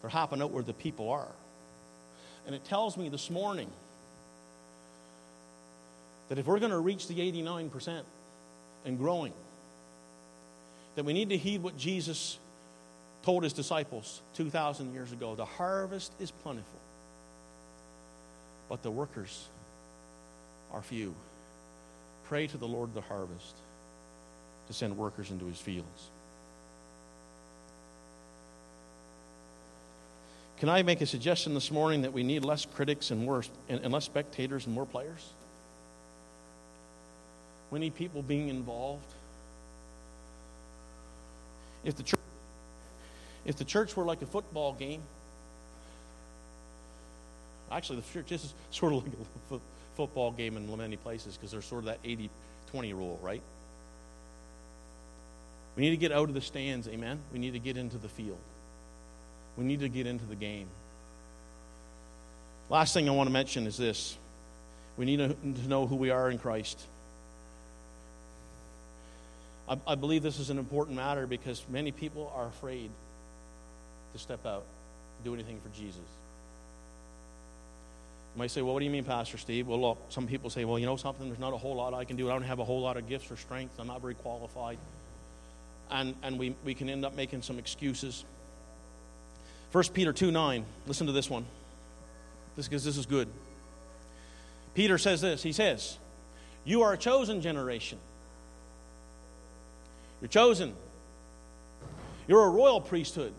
They're 0.00 0.10
happening 0.10 0.42
out 0.42 0.50
where 0.50 0.62
the 0.62 0.74
people 0.74 1.10
are. 1.10 1.28
And 2.46 2.54
it 2.54 2.64
tells 2.64 2.96
me 2.96 3.08
this 3.08 3.30
morning 3.30 3.70
that 6.28 6.38
if 6.38 6.46
we're 6.46 6.58
going 6.58 6.70
to 6.70 6.78
reach 6.78 7.08
the 7.08 7.14
89% 7.14 8.02
and 8.84 8.98
growing, 8.98 9.32
that 10.96 11.04
we 11.04 11.12
need 11.12 11.30
to 11.30 11.36
heed 11.36 11.62
what 11.62 11.76
Jesus 11.76 12.38
told 13.28 13.44
his 13.44 13.52
disciples 13.52 14.22
2,000 14.36 14.94
years 14.94 15.12
ago 15.12 15.34
the 15.34 15.44
harvest 15.44 16.10
is 16.18 16.30
plentiful, 16.30 16.80
but 18.70 18.82
the 18.82 18.90
workers 18.90 19.48
are 20.72 20.80
few. 20.80 21.14
Pray 22.24 22.46
to 22.46 22.56
the 22.56 22.66
Lord 22.66 22.88
of 22.88 22.94
the 22.94 23.02
harvest 23.02 23.54
to 24.68 24.72
send 24.72 24.96
workers 24.96 25.30
into 25.30 25.44
his 25.44 25.58
fields. 25.58 26.08
Can 30.56 30.70
I 30.70 30.82
make 30.82 31.02
a 31.02 31.06
suggestion 31.06 31.52
this 31.52 31.70
morning 31.70 32.00
that 32.02 32.14
we 32.14 32.22
need 32.22 32.46
less 32.46 32.64
critics 32.64 33.10
and, 33.10 33.26
worse, 33.26 33.50
and, 33.68 33.84
and 33.84 33.92
less 33.92 34.06
spectators 34.06 34.64
and 34.64 34.74
more 34.74 34.86
players? 34.86 35.34
We 37.70 37.78
need 37.78 37.94
people 37.94 38.22
being 38.22 38.48
involved. 38.48 39.12
If 41.84 41.94
the 41.94 42.02
church 42.02 42.17
if 43.48 43.56
the 43.56 43.64
church 43.64 43.96
were 43.96 44.04
like 44.04 44.20
a 44.20 44.26
football 44.26 44.74
game, 44.74 45.00
actually, 47.72 48.00
the 48.00 48.12
church 48.12 48.30
is 48.30 48.52
sort 48.70 48.92
of 48.92 49.02
like 49.02 49.12
a 49.52 49.58
football 49.96 50.30
game 50.30 50.58
in 50.58 50.76
many 50.76 50.96
places 50.96 51.34
because 51.34 51.50
there's 51.50 51.64
sort 51.64 51.80
of 51.80 51.86
that 51.86 51.98
80 52.04 52.28
20 52.70 52.92
rule, 52.92 53.18
right? 53.22 53.40
We 55.74 55.82
need 55.82 55.90
to 55.90 55.96
get 55.96 56.12
out 56.12 56.28
of 56.28 56.34
the 56.34 56.42
stands, 56.42 56.86
amen? 56.88 57.20
We 57.32 57.38
need 57.38 57.54
to 57.54 57.58
get 57.58 57.78
into 57.78 57.96
the 57.96 58.08
field. 58.08 58.38
We 59.56 59.64
need 59.64 59.80
to 59.80 59.88
get 59.88 60.06
into 60.06 60.26
the 60.26 60.34
game. 60.34 60.66
Last 62.68 62.92
thing 62.92 63.08
I 63.08 63.12
want 63.12 63.28
to 63.28 63.32
mention 63.32 63.66
is 63.66 63.78
this 63.78 64.14
we 64.98 65.06
need 65.06 65.18
to 65.18 65.68
know 65.68 65.86
who 65.86 65.96
we 65.96 66.10
are 66.10 66.30
in 66.30 66.38
Christ. 66.38 66.78
I, 69.66 69.78
I 69.86 69.94
believe 69.94 70.22
this 70.22 70.38
is 70.38 70.50
an 70.50 70.58
important 70.58 70.96
matter 70.96 71.26
because 71.26 71.62
many 71.70 71.92
people 71.92 72.30
are 72.36 72.48
afraid 72.48 72.90
to 74.18 74.24
step 74.24 74.44
out, 74.44 74.64
do 75.24 75.34
anything 75.34 75.60
for 75.60 75.68
Jesus. 75.76 75.96
You 78.34 78.38
might 78.38 78.50
say, 78.50 78.62
well, 78.62 78.74
what 78.74 78.80
do 78.80 78.84
you 78.84 78.90
mean, 78.90 79.04
Pastor 79.04 79.38
Steve? 79.38 79.66
Well, 79.66 79.80
look, 79.80 79.98
some 80.10 80.26
people 80.26 80.50
say, 80.50 80.64
well, 80.64 80.78
you 80.78 80.86
know 80.86 80.96
something, 80.96 81.26
there's 81.26 81.38
not 81.38 81.52
a 81.52 81.56
whole 81.56 81.76
lot 81.76 81.94
I 81.94 82.04
can 82.04 82.16
do. 82.16 82.28
I 82.28 82.32
don't 82.32 82.42
have 82.42 82.58
a 82.58 82.64
whole 82.64 82.80
lot 82.80 82.96
of 82.96 83.08
gifts 83.08 83.30
or 83.30 83.36
strength. 83.36 83.74
I'm 83.78 83.86
not 83.86 84.00
very 84.00 84.14
qualified. 84.14 84.78
And, 85.90 86.14
and 86.22 86.38
we, 86.38 86.54
we 86.64 86.74
can 86.74 86.88
end 86.88 87.04
up 87.04 87.16
making 87.16 87.42
some 87.42 87.58
excuses. 87.58 88.24
1 89.72 89.84
Peter 89.94 90.12
2 90.12 90.30
9, 90.30 90.64
listen 90.86 91.06
to 91.06 91.12
this 91.12 91.30
one. 91.30 91.46
This 92.56 92.68
because 92.68 92.84
this 92.84 92.96
is 92.96 93.06
good. 93.06 93.28
Peter 94.74 94.98
says 94.98 95.20
this. 95.20 95.42
He 95.42 95.52
says, 95.52 95.96
You 96.64 96.82
are 96.82 96.92
a 96.92 96.98
chosen 96.98 97.40
generation. 97.40 97.98
You're 100.20 100.28
chosen. 100.28 100.74
You're 102.26 102.44
a 102.44 102.48
royal 102.48 102.80
priesthood. 102.80 103.32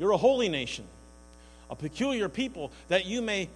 You're 0.00 0.12
a 0.12 0.16
holy 0.16 0.48
nation, 0.48 0.86
a 1.68 1.76
peculiar 1.76 2.30
people, 2.30 2.72
that 2.88 3.04
you 3.04 3.20
may 3.20 3.50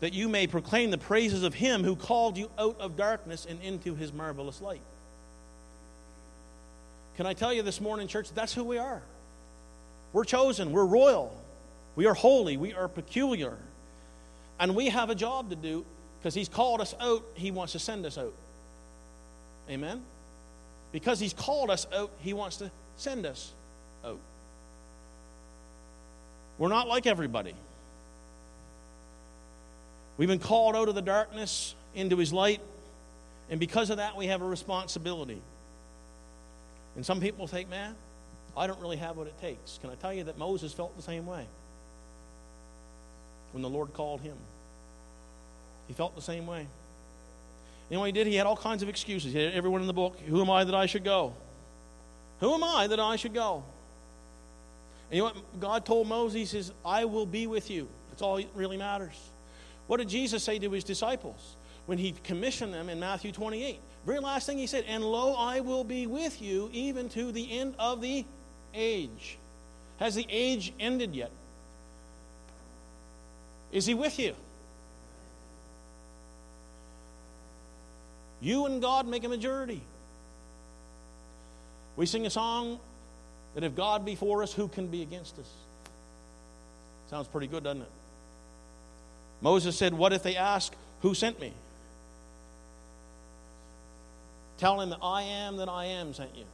that 0.00 0.12
you 0.12 0.28
may 0.28 0.46
proclaim 0.46 0.90
the 0.90 0.98
praises 0.98 1.42
of 1.42 1.54
him 1.54 1.82
who 1.82 1.96
called 1.96 2.36
you 2.38 2.48
out 2.56 2.76
of 2.78 2.96
darkness 2.96 3.46
and 3.48 3.60
into 3.62 3.96
his 3.96 4.12
marvelous 4.12 4.60
light. 4.60 4.80
Can 7.16 7.26
I 7.26 7.34
tell 7.34 7.52
you 7.52 7.62
this 7.62 7.80
morning, 7.80 8.06
church, 8.06 8.30
that's 8.32 8.54
who 8.54 8.62
we 8.62 8.78
are. 8.78 9.02
We're 10.12 10.24
chosen, 10.24 10.70
we're 10.70 10.84
royal, 10.84 11.36
we 11.96 12.06
are 12.06 12.14
holy, 12.14 12.56
we 12.56 12.72
are 12.74 12.86
peculiar. 12.86 13.56
And 14.60 14.76
we 14.76 14.88
have 14.88 15.10
a 15.10 15.16
job 15.16 15.50
to 15.50 15.56
do 15.56 15.84
because 16.20 16.32
he's 16.32 16.48
called 16.48 16.80
us 16.80 16.94
out, 17.00 17.24
he 17.34 17.50
wants 17.50 17.72
to 17.72 17.80
send 17.80 18.06
us 18.06 18.16
out. 18.16 18.34
Amen? 19.68 20.00
Because 20.92 21.18
he's 21.18 21.34
called 21.34 21.70
us 21.70 21.88
out, 21.92 22.12
he 22.20 22.32
wants 22.32 22.58
to 22.58 22.70
send 22.96 23.26
us 23.26 23.52
out. 24.04 24.20
We're 26.58 26.68
not 26.68 26.88
like 26.88 27.06
everybody. 27.06 27.54
We've 30.16 30.28
been 30.28 30.40
called 30.40 30.74
out 30.74 30.88
of 30.88 30.96
the 30.96 31.02
darkness 31.02 31.74
into 31.94 32.16
his 32.16 32.32
light, 32.32 32.60
and 33.50 33.60
because 33.60 33.90
of 33.90 33.98
that, 33.98 34.16
we 34.16 34.26
have 34.26 34.42
a 34.42 34.46
responsibility. 34.46 35.40
And 36.96 37.06
some 37.06 37.20
people 37.20 37.46
think, 37.46 37.70
man, 37.70 37.94
I 38.56 38.66
don't 38.66 38.80
really 38.80 38.96
have 38.96 39.16
what 39.16 39.28
it 39.28 39.40
takes. 39.40 39.78
Can 39.80 39.90
I 39.90 39.94
tell 39.94 40.12
you 40.12 40.24
that 40.24 40.36
Moses 40.36 40.72
felt 40.72 40.96
the 40.96 41.02
same 41.02 41.26
way 41.26 41.46
when 43.52 43.62
the 43.62 43.68
Lord 43.68 43.94
called 43.94 44.20
him? 44.20 44.36
He 45.86 45.94
felt 45.94 46.16
the 46.16 46.22
same 46.22 46.46
way. 46.46 46.66
You 47.88 47.94
know 47.94 48.00
what 48.00 48.06
he 48.06 48.12
did? 48.12 48.26
He 48.26 48.34
had 48.34 48.46
all 48.46 48.56
kinds 48.56 48.82
of 48.82 48.88
excuses. 48.88 49.32
He 49.32 49.38
had 49.38 49.54
everyone 49.54 49.80
in 49.80 49.86
the 49.86 49.92
book, 49.92 50.18
who 50.26 50.40
am 50.42 50.50
I 50.50 50.64
that 50.64 50.74
I 50.74 50.86
should 50.86 51.04
go? 51.04 51.32
Who 52.40 52.52
am 52.52 52.64
I 52.64 52.88
that 52.88 53.00
I 53.00 53.16
should 53.16 53.32
go? 53.32 53.62
And 55.10 55.16
you 55.16 55.22
know 55.22 55.30
what 55.30 55.60
God 55.60 55.86
told 55.86 56.06
Moses? 56.06 56.34
He 56.34 56.44
says, 56.44 56.72
I 56.84 57.04
will 57.04 57.26
be 57.26 57.46
with 57.46 57.70
you. 57.70 57.88
That's 58.10 58.22
all 58.22 58.36
that 58.36 58.48
really 58.54 58.76
matters. 58.76 59.16
What 59.86 59.98
did 59.98 60.08
Jesus 60.08 60.42
say 60.42 60.58
to 60.58 60.70
his 60.70 60.84
disciples 60.84 61.56
when 61.86 61.96
he 61.98 62.12
commissioned 62.24 62.74
them 62.74 62.88
in 62.88 63.00
Matthew 63.00 63.32
28? 63.32 63.80
Very 64.04 64.20
last 64.20 64.46
thing 64.46 64.58
he 64.58 64.66
said, 64.66 64.84
And 64.86 65.02
lo, 65.02 65.34
I 65.34 65.60
will 65.60 65.84
be 65.84 66.06
with 66.06 66.42
you 66.42 66.68
even 66.72 67.08
to 67.10 67.32
the 67.32 67.58
end 67.58 67.74
of 67.78 68.00
the 68.00 68.24
age. 68.74 69.38
Has 69.98 70.14
the 70.14 70.26
age 70.28 70.72
ended 70.78 71.14
yet? 71.14 71.30
Is 73.72 73.86
he 73.86 73.94
with 73.94 74.18
you? 74.18 74.34
You 78.40 78.66
and 78.66 78.80
God 78.80 79.06
make 79.06 79.24
a 79.24 79.28
majority. 79.28 79.82
We 81.96 82.06
sing 82.06 82.26
a 82.26 82.30
song 82.30 82.78
that 83.54 83.64
if 83.64 83.74
God 83.74 84.04
be 84.04 84.14
for 84.14 84.42
us, 84.42 84.52
who 84.52 84.68
can 84.68 84.88
be 84.88 85.02
against 85.02 85.38
us? 85.38 85.50
Sounds 87.10 87.26
pretty 87.28 87.46
good, 87.46 87.64
doesn't 87.64 87.82
it? 87.82 87.90
Moses 89.40 89.76
said, 89.76 89.94
What 89.94 90.12
if 90.12 90.22
they 90.22 90.36
ask, 90.36 90.72
Who 91.02 91.14
sent 91.14 91.40
me? 91.40 91.52
Tell 94.58 94.80
him 94.80 94.90
that 94.90 94.98
I 95.02 95.22
am 95.22 95.58
that 95.58 95.68
I 95.68 95.86
am 95.86 96.12
sent 96.12 96.36
you. 96.36 96.44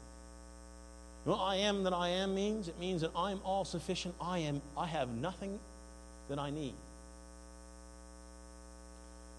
What 1.24 1.40
I 1.40 1.56
am 1.56 1.84
that 1.84 1.94
I 1.94 2.10
am 2.10 2.34
means? 2.34 2.68
It 2.68 2.78
means 2.78 3.00
that 3.00 3.10
I'm 3.16 3.40
all 3.44 3.64
sufficient. 3.64 4.14
I 4.20 4.40
am 4.40 4.60
I 4.76 4.86
have 4.86 5.08
nothing 5.08 5.58
that 6.28 6.38
I 6.38 6.50
need. 6.50 6.74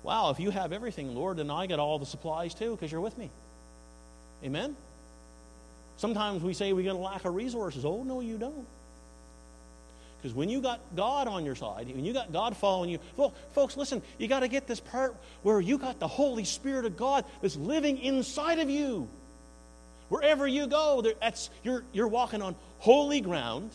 Wow, 0.02 0.30
if 0.30 0.40
you 0.40 0.52
have 0.52 0.72
everything, 0.72 1.16
Lord, 1.16 1.38
then 1.38 1.50
I 1.50 1.66
got 1.68 1.80
all 1.80 1.98
the 1.98 2.06
supplies 2.06 2.54
too, 2.54 2.72
because 2.72 2.92
you're 2.92 3.02
with 3.02 3.18
me. 3.18 3.30
Amen? 4.44 4.76
Sometimes 5.98 6.44
we 6.44 6.54
say 6.54 6.74
we're 6.74 6.84
going 6.84 6.98
to 6.98 7.02
lack 7.02 7.26
of 7.26 7.34
resources. 7.34 7.86
Oh, 7.86 8.04
no, 8.04 8.22
you 8.22 8.38
don't. 8.38 8.68
Because 10.26 10.36
when 10.36 10.50
you 10.50 10.60
got 10.60 10.80
God 10.96 11.28
on 11.28 11.46
your 11.46 11.56
side, 11.56 11.88
when 11.94 12.04
you 12.04 12.12
got 12.12 12.34
God 12.34 12.58
following 12.58 12.90
you, 12.90 13.00
well, 13.16 13.34
folks, 13.54 13.78
listen, 13.78 14.02
you 14.18 14.28
got 14.28 14.40
to 14.40 14.48
get 14.48 14.66
this 14.66 14.80
part 14.80 15.16
where 15.44 15.62
you 15.62 15.78
got 15.78 16.00
the 16.00 16.08
Holy 16.08 16.46
Spirit 16.46 16.86
of 16.86 16.98
God 16.98 17.26
that's 17.42 17.56
living 17.56 18.00
inside 18.00 18.60
of 18.60 18.70
you. 18.70 19.08
Wherever 20.10 20.48
you 20.48 20.68
go, 20.68 21.04
that's, 21.22 21.50
you're, 21.64 21.84
you're 21.94 22.08
walking 22.08 22.42
on 22.42 22.56
holy 22.80 23.22
ground. 23.22 23.70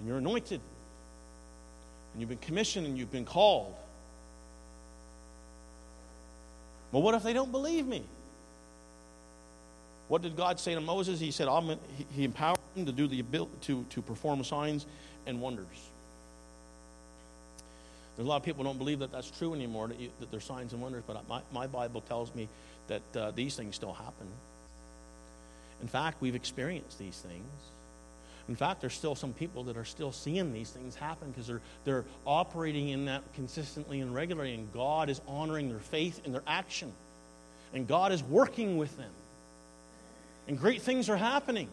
And 0.00 0.08
you're 0.08 0.18
anointed. 0.18 0.60
And 2.12 2.20
you've 2.20 2.28
been 2.30 2.38
commissioned 2.38 2.86
and 2.86 2.98
you've 2.98 3.12
been 3.12 3.24
called. 3.24 3.74
Well, 6.94 7.02
what 7.02 7.16
if 7.16 7.24
they 7.24 7.32
don't 7.32 7.50
believe 7.50 7.88
me? 7.88 8.04
What 10.06 10.22
did 10.22 10.36
God 10.36 10.60
say 10.60 10.76
to 10.76 10.80
Moses? 10.80 11.18
He 11.18 11.32
said, 11.32 11.48
I'm, 11.48 11.76
he, 12.14 12.22
empowered 12.22 12.56
him 12.76 12.86
to 12.86 12.92
do 12.92 13.08
the 13.08 13.18
ability 13.18 13.50
to, 13.62 13.84
to 13.90 14.00
perform 14.00 14.44
signs 14.44 14.86
and 15.26 15.40
wonders. 15.40 15.66
There's 18.14 18.26
a 18.26 18.28
lot 18.28 18.36
of 18.36 18.44
people 18.44 18.62
don't 18.62 18.78
believe 18.78 19.00
that 19.00 19.10
that's 19.10 19.28
true 19.28 19.54
anymore, 19.54 19.88
that, 19.88 19.98
you, 19.98 20.08
that 20.20 20.30
there's 20.30 20.44
signs 20.44 20.72
and 20.72 20.80
wonders, 20.80 21.02
but 21.04 21.28
my, 21.28 21.40
my 21.52 21.66
Bible 21.66 22.00
tells 22.00 22.32
me 22.32 22.48
that 22.86 23.02
uh, 23.16 23.32
these 23.32 23.56
things 23.56 23.74
still 23.74 23.94
happen. 23.94 24.28
In 25.82 25.88
fact, 25.88 26.18
we've 26.20 26.36
experienced 26.36 27.00
these 27.00 27.16
things. 27.18 27.50
In 28.48 28.56
fact, 28.56 28.80
there's 28.80 28.94
still 28.94 29.14
some 29.14 29.32
people 29.32 29.64
that 29.64 29.76
are 29.76 29.86
still 29.86 30.12
seeing 30.12 30.52
these 30.52 30.70
things 30.70 30.94
happen 30.94 31.30
because 31.30 31.46
they're, 31.46 31.62
they're 31.84 32.04
operating 32.26 32.90
in 32.90 33.06
that 33.06 33.22
consistently 33.34 34.00
and 34.00 34.14
regularly, 34.14 34.54
and 34.54 34.70
God 34.72 35.08
is 35.08 35.20
honoring 35.26 35.70
their 35.70 35.78
faith 35.78 36.20
and 36.24 36.34
their 36.34 36.42
action. 36.46 36.92
And 37.72 37.88
God 37.88 38.12
is 38.12 38.22
working 38.22 38.76
with 38.76 38.96
them. 38.96 39.10
And 40.46 40.58
great 40.58 40.82
things 40.82 41.08
are 41.08 41.16
happening. 41.16 41.68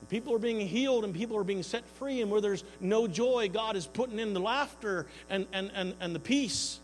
And 0.00 0.08
people 0.08 0.34
are 0.34 0.38
being 0.38 0.60
healed 0.60 1.04
and 1.04 1.12
people 1.14 1.36
are 1.36 1.44
being 1.44 1.62
set 1.62 1.84
free. 1.98 2.20
And 2.20 2.30
where 2.30 2.40
there's 2.40 2.64
no 2.80 3.08
joy, 3.08 3.50
God 3.52 3.76
is 3.76 3.86
putting 3.86 4.18
in 4.18 4.34
the 4.34 4.40
laughter 4.40 5.06
and, 5.28 5.46
and, 5.52 5.70
and, 5.74 5.94
and 6.00 6.14
the 6.14 6.20
peace. 6.20 6.78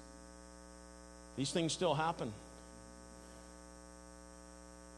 These 1.36 1.52
things 1.52 1.72
still 1.72 1.94
happen. 1.94 2.32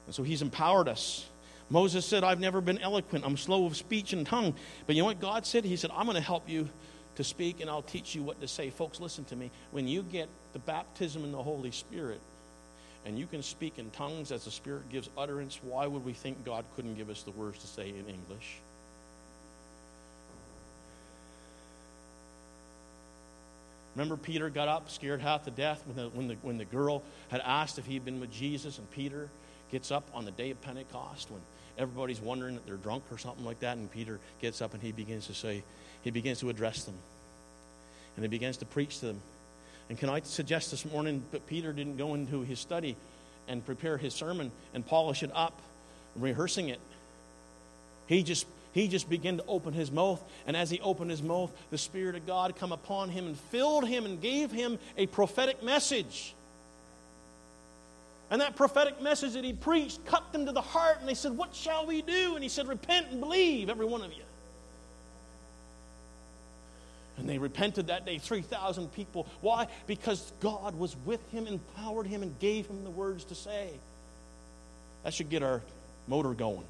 And 0.06 0.14
so 0.14 0.22
He's 0.22 0.42
empowered 0.42 0.88
us. 0.88 1.26
Moses 1.70 2.04
said, 2.04 2.24
I've 2.24 2.40
never 2.40 2.60
been 2.60 2.78
eloquent. 2.78 3.24
I'm 3.24 3.36
slow 3.36 3.66
of 3.66 3.76
speech 3.76 4.12
and 4.12 4.26
tongue. 4.26 4.54
But 4.86 4.96
you 4.96 5.02
know 5.02 5.06
what 5.06 5.20
God 5.20 5.46
said? 5.46 5.64
He 5.64 5.76
said, 5.76 5.90
I'm 5.94 6.06
going 6.06 6.16
to 6.16 6.20
help 6.20 6.48
you 6.48 6.68
to 7.16 7.24
speak 7.24 7.60
and 7.60 7.70
I'll 7.70 7.82
teach 7.82 8.14
you 8.14 8.22
what 8.22 8.40
to 8.40 8.48
say. 8.48 8.70
Folks, 8.70 9.00
listen 9.00 9.24
to 9.26 9.36
me. 9.36 9.50
When 9.70 9.88
you 9.88 10.02
get 10.02 10.28
the 10.52 10.58
baptism 10.58 11.24
in 11.24 11.32
the 11.32 11.42
Holy 11.42 11.70
Spirit 11.70 12.20
and 13.06 13.18
you 13.18 13.26
can 13.26 13.42
speak 13.42 13.78
in 13.78 13.90
tongues 13.90 14.32
as 14.32 14.44
the 14.44 14.50
Spirit 14.50 14.88
gives 14.90 15.08
utterance, 15.16 15.58
why 15.62 15.86
would 15.86 16.04
we 16.04 16.12
think 16.12 16.44
God 16.44 16.64
couldn't 16.76 16.94
give 16.96 17.10
us 17.10 17.22
the 17.22 17.30
words 17.32 17.58
to 17.60 17.66
say 17.66 17.88
in 17.88 18.06
English? 18.08 18.58
Remember, 23.94 24.16
Peter 24.16 24.50
got 24.50 24.66
up, 24.66 24.90
scared 24.90 25.20
half 25.20 25.44
to 25.44 25.50
death 25.50 25.82
when 25.86 25.96
the, 25.96 26.08
when, 26.10 26.28
the, 26.28 26.34
when 26.42 26.58
the 26.58 26.64
girl 26.64 27.02
had 27.28 27.40
asked 27.44 27.78
if 27.78 27.86
he'd 27.86 28.04
been 28.04 28.18
with 28.18 28.32
Jesus, 28.32 28.78
and 28.78 28.90
Peter 28.90 29.28
gets 29.70 29.92
up 29.92 30.04
on 30.12 30.24
the 30.24 30.32
day 30.32 30.50
of 30.50 30.60
Pentecost 30.62 31.30
when 31.30 31.40
everybody's 31.78 32.20
wondering 32.20 32.54
that 32.54 32.66
they're 32.66 32.76
drunk 32.76 33.04
or 33.10 33.18
something 33.18 33.44
like 33.44 33.60
that, 33.60 33.76
and 33.76 33.90
Peter 33.90 34.20
gets 34.40 34.62
up 34.62 34.74
and 34.74 34.82
he 34.82 34.92
begins 34.92 35.26
to 35.26 35.34
say, 35.34 35.62
he 36.02 36.10
begins 36.10 36.40
to 36.40 36.50
address 36.50 36.84
them. 36.84 36.94
And 38.16 38.24
he 38.24 38.28
begins 38.28 38.58
to 38.58 38.64
preach 38.64 39.00
to 39.00 39.06
them. 39.06 39.20
And 39.88 39.98
can 39.98 40.08
I 40.08 40.20
suggest 40.20 40.70
this 40.70 40.84
morning 40.84 41.24
that 41.32 41.46
Peter 41.46 41.72
didn't 41.72 41.96
go 41.96 42.14
into 42.14 42.42
his 42.42 42.60
study 42.60 42.96
and 43.48 43.64
prepare 43.64 43.96
his 43.96 44.14
sermon 44.14 44.50
and 44.72 44.86
polish 44.86 45.22
it 45.22 45.30
up, 45.34 45.60
rehearsing 46.16 46.68
it. 46.68 46.80
He 48.06 48.22
just 48.22 48.46
he 48.72 48.88
just 48.88 49.08
began 49.08 49.36
to 49.36 49.44
open 49.46 49.72
his 49.72 49.92
mouth, 49.92 50.20
and 50.48 50.56
as 50.56 50.68
he 50.68 50.80
opened 50.80 51.08
his 51.12 51.22
mouth, 51.22 51.52
the 51.70 51.78
Spirit 51.78 52.16
of 52.16 52.26
God 52.26 52.56
come 52.56 52.72
upon 52.72 53.08
him 53.08 53.26
and 53.26 53.38
filled 53.38 53.86
him 53.86 54.04
and 54.04 54.20
gave 54.20 54.50
him 54.50 54.80
a 54.96 55.06
prophetic 55.06 55.62
message. 55.62 56.34
And 58.30 58.40
that 58.40 58.56
prophetic 58.56 59.00
message 59.02 59.34
that 59.34 59.44
he 59.44 59.52
preached 59.52 60.04
cut 60.06 60.32
them 60.32 60.46
to 60.46 60.52
the 60.52 60.60
heart, 60.60 60.98
and 61.00 61.08
they 61.08 61.14
said, 61.14 61.36
What 61.36 61.54
shall 61.54 61.86
we 61.86 62.02
do? 62.02 62.34
And 62.34 62.42
he 62.42 62.48
said, 62.48 62.66
Repent 62.66 63.08
and 63.10 63.20
believe, 63.20 63.68
every 63.68 63.86
one 63.86 64.02
of 64.02 64.12
you. 64.12 64.22
And 67.16 67.28
they 67.28 67.38
repented 67.38 67.88
that 67.88 68.04
day, 68.04 68.18
3,000 68.18 68.92
people. 68.92 69.28
Why? 69.40 69.68
Because 69.86 70.32
God 70.40 70.76
was 70.76 70.96
with 71.04 71.20
him, 71.30 71.46
empowered 71.46 72.06
him, 72.06 72.22
and 72.22 72.36
gave 72.40 72.66
him 72.66 72.82
the 72.82 72.90
words 72.90 73.24
to 73.26 73.34
say. 73.34 73.70
That 75.04 75.14
should 75.14 75.30
get 75.30 75.42
our 75.42 75.62
motor 76.08 76.34
going. 76.34 76.64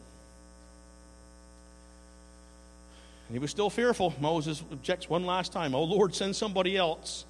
And 3.28 3.34
he 3.34 3.38
was 3.38 3.50
still 3.50 3.70
fearful. 3.70 4.12
Moses 4.20 4.62
objects 4.70 5.08
one 5.08 5.24
last 5.24 5.50
time. 5.52 5.74
Oh, 5.74 5.84
Lord, 5.84 6.14
send 6.14 6.36
somebody 6.36 6.76
else. 6.76 7.24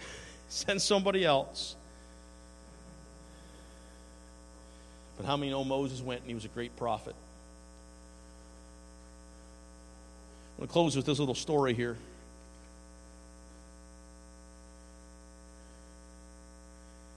send 0.48 0.80
somebody 0.80 1.24
else. 1.26 1.76
But 5.18 5.26
how 5.26 5.36
many 5.36 5.50
know 5.50 5.64
Moses 5.64 6.00
went 6.00 6.20
and 6.20 6.28
he 6.28 6.34
was 6.34 6.46
a 6.46 6.48
great 6.48 6.74
prophet? 6.76 7.14
I'm 10.56 10.62
going 10.62 10.68
to 10.68 10.72
close 10.72 10.96
with 10.96 11.04
this 11.06 11.18
little 11.18 11.34
story 11.34 11.74
here. 11.74 11.98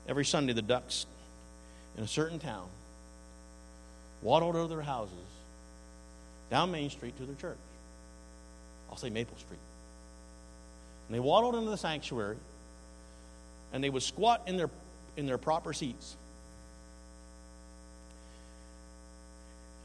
Every 0.07 0.25
Sunday, 0.25 0.53
the 0.53 0.61
ducks 0.61 1.05
in 1.97 2.03
a 2.03 2.07
certain 2.07 2.39
town 2.39 2.67
waddled 4.21 4.55
out 4.55 4.63
of 4.63 4.69
their 4.69 4.81
houses 4.81 5.15
down 6.49 6.71
Main 6.71 6.89
Street 6.89 7.15
to 7.17 7.25
their 7.25 7.35
church. 7.35 7.57
I'll 8.89 8.97
say 8.97 9.09
Maple 9.09 9.37
Street. 9.37 9.59
And 11.07 11.15
they 11.15 11.19
waddled 11.19 11.55
into 11.55 11.69
the 11.69 11.77
sanctuary 11.77 12.37
and 13.73 13.83
they 13.83 13.89
would 13.89 14.03
squat 14.03 14.43
in 14.47 14.57
their, 14.57 14.69
in 15.15 15.27
their 15.27 15.37
proper 15.37 15.71
seats. 15.71 16.15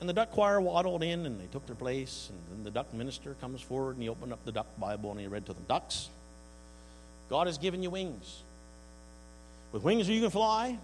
And 0.00 0.08
the 0.08 0.12
duck 0.12 0.30
choir 0.32 0.60
waddled 0.60 1.02
in 1.02 1.24
and 1.24 1.40
they 1.40 1.46
took 1.46 1.66
their 1.66 1.76
place. 1.76 2.30
And 2.30 2.56
then 2.56 2.64
the 2.64 2.70
duck 2.70 2.92
minister 2.92 3.34
comes 3.40 3.60
forward 3.60 3.92
and 3.92 4.02
he 4.02 4.08
opened 4.08 4.32
up 4.32 4.44
the 4.44 4.52
duck 4.52 4.66
Bible 4.78 5.10
and 5.10 5.20
he 5.20 5.26
read 5.26 5.46
to 5.46 5.52
them 5.52 5.64
Ducks, 5.68 6.08
God 7.30 7.46
has 7.46 7.58
given 7.58 7.82
you 7.82 7.90
wings. 7.90 8.42
With 9.72 9.82
wings 9.82 10.08
you 10.08 10.20
can 10.20 10.30
fly, 10.30 10.78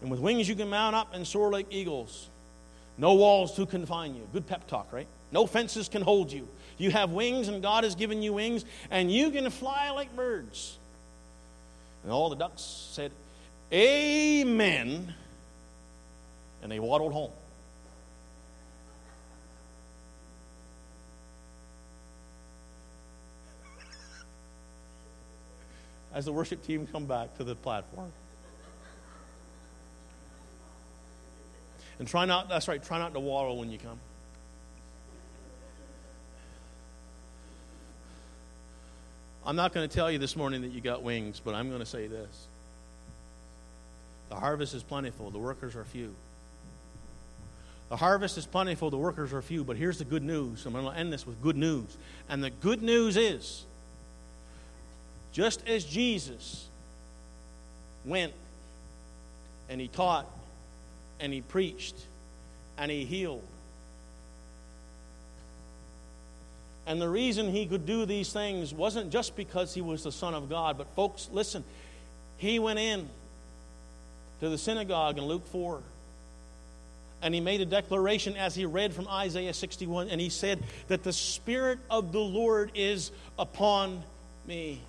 and 0.00 0.10
with 0.10 0.20
wings 0.20 0.48
you 0.48 0.54
can 0.54 0.68
mount 0.68 0.94
up 0.94 1.14
and 1.14 1.26
soar 1.26 1.50
like 1.50 1.66
eagles. 1.70 2.28
No 2.98 3.14
walls 3.14 3.54
to 3.56 3.66
confine 3.66 4.14
you. 4.14 4.26
Good 4.32 4.46
pep 4.46 4.66
talk, 4.66 4.92
right? 4.92 5.06
No 5.30 5.46
fences 5.46 5.88
can 5.88 6.02
hold 6.02 6.30
you. 6.30 6.46
You 6.78 6.90
have 6.90 7.10
wings, 7.10 7.48
and 7.48 7.62
God 7.62 7.84
has 7.84 7.94
given 7.94 8.22
you 8.22 8.34
wings, 8.34 8.64
and 8.90 9.10
you 9.10 9.30
can 9.30 9.48
fly 9.50 9.90
like 9.90 10.14
birds. 10.14 10.76
And 12.02 12.12
all 12.12 12.30
the 12.30 12.36
ducks 12.36 12.62
said, 12.62 13.12
Amen. 13.72 15.14
And 16.62 16.70
they 16.70 16.80
waddled 16.80 17.12
home. 17.12 17.30
As 26.14 26.24
the 26.24 26.32
worship 26.32 26.64
team 26.66 26.86
come 26.86 27.06
back 27.06 27.36
to 27.38 27.44
the 27.44 27.54
platform. 27.54 28.12
And 31.98 32.08
try 32.08 32.24
not, 32.24 32.48
that's 32.48 32.68
right, 32.68 32.82
try 32.82 32.98
not 32.98 33.14
to 33.14 33.20
waddle 33.20 33.58
when 33.58 33.70
you 33.70 33.78
come. 33.78 33.98
I'm 39.44 39.56
not 39.56 39.72
going 39.72 39.88
to 39.88 39.94
tell 39.94 40.10
you 40.10 40.18
this 40.18 40.36
morning 40.36 40.62
that 40.62 40.72
you 40.72 40.80
got 40.80 41.02
wings, 41.02 41.40
but 41.44 41.54
I'm 41.54 41.68
going 41.68 41.80
to 41.80 41.86
say 41.86 42.06
this. 42.06 42.46
The 44.28 44.36
harvest 44.36 44.74
is 44.74 44.82
plentiful, 44.82 45.30
the 45.30 45.38
workers 45.38 45.76
are 45.76 45.84
few. 45.84 46.14
The 47.88 47.96
harvest 47.96 48.38
is 48.38 48.46
plentiful, 48.46 48.90
the 48.90 48.96
workers 48.96 49.32
are 49.32 49.42
few, 49.42 49.64
but 49.64 49.76
here's 49.76 49.98
the 49.98 50.04
good 50.04 50.22
news. 50.22 50.64
I'm 50.64 50.72
going 50.72 50.86
to 50.86 50.98
end 50.98 51.12
this 51.12 51.26
with 51.26 51.42
good 51.42 51.56
news. 51.56 51.96
And 52.28 52.42
the 52.42 52.50
good 52.50 52.82
news 52.82 53.16
is 53.16 53.64
just 55.32 55.66
as 55.66 55.84
Jesus 55.84 56.68
went 58.04 58.32
and 59.68 59.80
he 59.80 59.88
taught 59.88 60.26
and 61.20 61.32
he 61.32 61.40
preached 61.40 61.94
and 62.76 62.90
he 62.90 63.04
healed. 63.04 63.42
And 66.86 67.00
the 67.00 67.08
reason 67.08 67.48
he 67.48 67.66
could 67.66 67.86
do 67.86 68.04
these 68.04 68.32
things 68.32 68.74
wasn't 68.74 69.10
just 69.10 69.36
because 69.36 69.72
he 69.72 69.80
was 69.80 70.02
the 70.02 70.12
Son 70.12 70.34
of 70.34 70.48
God, 70.48 70.76
but 70.76 70.88
folks, 70.94 71.28
listen, 71.32 71.64
he 72.38 72.58
went 72.58 72.78
in 72.78 73.08
to 74.40 74.48
the 74.48 74.58
synagogue 74.58 75.16
in 75.16 75.24
Luke 75.24 75.46
4 75.46 75.80
and 77.22 77.32
he 77.32 77.40
made 77.40 77.60
a 77.60 77.64
declaration 77.64 78.36
as 78.36 78.56
he 78.56 78.66
read 78.66 78.92
from 78.92 79.06
Isaiah 79.06 79.54
61 79.54 80.08
and 80.08 80.20
he 80.20 80.28
said 80.28 80.62
that 80.88 81.04
the 81.04 81.12
Spirit 81.12 81.78
of 81.88 82.10
the 82.10 82.18
Lord 82.18 82.72
is 82.74 83.12
upon 83.38 84.02
me. 84.46 84.80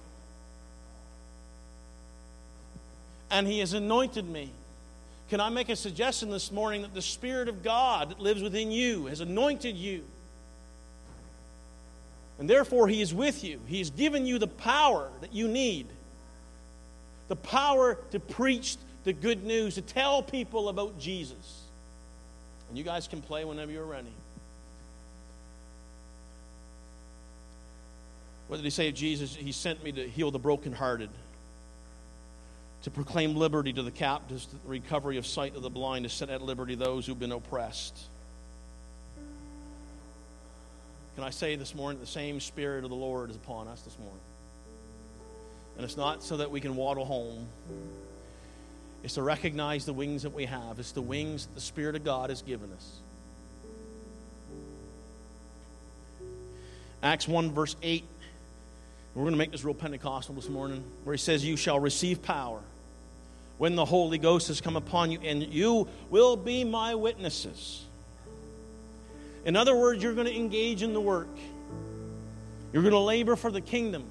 And 3.33 3.45
he 3.45 3.59
has 3.59 3.73
anointed 3.73 4.29
me 4.29 4.51
can 5.29 5.41
I 5.41 5.49
make 5.49 5.69
a 5.69 5.75
suggestion 5.75 6.29
this 6.29 6.51
morning 6.51 6.83
that 6.83 6.93
the 6.93 7.01
Spirit 7.01 7.47
of 7.47 7.63
God 7.63 8.09
that 8.11 8.19
lives 8.19 8.43
within 8.43 8.71
you 8.71 9.07
has 9.07 9.19
anointed 9.19 9.75
you? 9.75 10.03
And 12.37 12.47
therefore, 12.47 12.87
He 12.87 13.01
is 13.01 13.15
with 13.15 13.43
you. 13.43 13.59
He 13.65 13.79
has 13.79 13.89
given 13.89 14.27
you 14.27 14.37
the 14.37 14.47
power 14.47 15.09
that 15.21 15.33
you 15.33 15.47
need 15.47 15.87
the 17.29 17.35
power 17.37 17.97
to 18.11 18.19
preach 18.19 18.75
the 19.05 19.13
good 19.13 19.43
news, 19.43 19.73
to 19.73 19.81
tell 19.81 20.21
people 20.21 20.69
about 20.69 20.99
Jesus. 20.99 21.63
And 22.69 22.77
you 22.77 22.83
guys 22.83 23.07
can 23.07 23.23
play 23.23 23.43
whenever 23.43 23.71
you're 23.71 23.85
ready. 23.85 24.13
What 28.47 28.57
did 28.57 28.65
he 28.65 28.69
say 28.69 28.89
of 28.89 28.93
Jesus? 28.93 29.33
He 29.33 29.51
sent 29.51 29.83
me 29.83 29.91
to 29.93 30.07
heal 30.07 30.29
the 30.29 30.37
brokenhearted 30.37 31.09
to 32.83 32.91
proclaim 32.91 33.35
liberty 33.35 33.71
to 33.73 33.81
the 33.81 33.91
captives, 33.91 34.45
the 34.47 34.69
recovery 34.69 35.17
of 35.17 35.25
sight 35.25 35.55
of 35.55 35.61
the 35.61 35.69
blind, 35.69 36.03
to 36.03 36.09
set 36.09 36.29
at 36.29 36.41
liberty 36.41 36.75
those 36.75 37.05
who've 37.05 37.19
been 37.19 37.31
oppressed. 37.31 37.97
Can 41.15 41.23
I 41.23 41.29
say 41.29 41.55
this 41.55 41.73
morning, 41.73 42.01
the 42.01 42.07
same 42.07 42.39
Spirit 42.39 42.83
of 42.83 42.89
the 42.89 42.95
Lord 42.95 43.29
is 43.29 43.35
upon 43.37 43.67
us 43.67 43.81
this 43.81 43.97
morning? 43.99 44.19
And 45.77 45.85
it's 45.85 45.95
not 45.95 46.23
so 46.23 46.37
that 46.37 46.51
we 46.51 46.59
can 46.59 46.75
waddle 46.75 47.05
home. 47.05 47.47
It's 49.03 49.13
to 49.13 49.21
recognize 49.21 49.85
the 49.85 49.93
wings 49.93 50.23
that 50.23 50.33
we 50.33 50.45
have. 50.45 50.77
It's 50.77 50.91
the 50.91 51.01
wings 51.01 51.45
that 51.45 51.55
the 51.55 51.61
Spirit 51.61 51.95
of 51.95 52.03
God 52.03 52.29
has 52.31 52.41
given 52.41 52.69
us. 52.73 52.97
Acts 57.01 57.27
1, 57.27 57.51
verse 57.51 57.75
8. 57.81 58.03
We're 59.15 59.23
going 59.23 59.33
to 59.33 59.37
make 59.37 59.51
this 59.51 59.63
real 59.63 59.73
Pentecostal 59.73 60.35
this 60.35 60.49
morning, 60.49 60.83
where 61.03 61.13
he 61.13 61.19
says, 61.19 61.45
You 61.45 61.55
shall 61.55 61.79
receive 61.79 62.21
power 62.23 62.59
when 63.63 63.77
the 63.77 63.85
Holy 63.85 64.17
Ghost 64.17 64.49
has 64.49 64.59
come 64.59 64.75
upon 64.75 65.09
you, 65.09 65.19
and 65.23 65.41
you 65.41 65.87
will 66.09 66.35
be 66.35 66.65
my 66.65 66.95
witnesses. 66.95 67.85
In 69.45 69.55
other 69.55 69.73
words, 69.73 70.03
you're 70.03 70.13
going 70.13 70.27
to 70.27 70.35
engage 70.35 70.83
in 70.83 70.91
the 70.91 70.99
work. 70.99 71.29
You're 72.73 72.81
going 72.81 72.91
to 72.91 72.99
labor 72.99 73.37
for 73.37 73.49
the 73.51 73.61
kingdom 73.61 74.03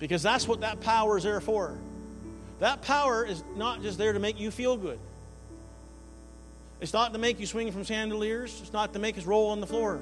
because 0.00 0.20
that's 0.20 0.48
what 0.48 0.62
that 0.62 0.80
power 0.80 1.16
is 1.16 1.22
there 1.22 1.40
for. 1.40 1.78
That 2.58 2.82
power 2.82 3.24
is 3.24 3.44
not 3.54 3.82
just 3.82 3.98
there 3.98 4.14
to 4.14 4.18
make 4.18 4.40
you 4.40 4.50
feel 4.50 4.76
good. 4.76 4.98
It's 6.80 6.92
not 6.92 7.12
to 7.12 7.20
make 7.20 7.38
you 7.38 7.46
swing 7.46 7.70
from 7.70 7.84
chandeliers. 7.84 8.58
It's 8.62 8.72
not 8.72 8.94
to 8.94 8.98
make 8.98 9.16
us 9.16 9.24
roll 9.24 9.50
on 9.50 9.60
the 9.60 9.66
floor. 9.68 10.00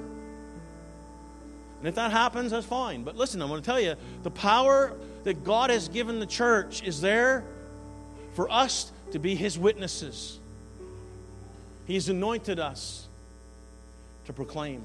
And 1.77 1.87
if 1.87 1.93
that 1.93 2.09
happens, 2.09 2.49
that's 2.49 2.65
fine. 2.65 3.03
But 3.03 3.15
listen, 3.15 3.43
I'm 3.43 3.47
going 3.47 3.61
to 3.61 3.65
tell 3.65 3.79
you 3.79 3.93
the 4.23 4.31
power 4.31 4.97
that 5.23 5.43
God 5.43 5.69
has 5.69 5.87
given 5.87 6.19
the 6.19 6.25
church 6.25 6.81
is 6.81 6.99
there 6.99 7.43
for 8.33 8.49
us 8.51 8.91
to 9.11 9.19
be 9.19 9.35
His 9.35 9.57
witnesses. 9.57 10.39
He's 11.85 12.09
anointed 12.09 12.59
us 12.59 13.07
to 14.25 14.33
proclaim. 14.33 14.83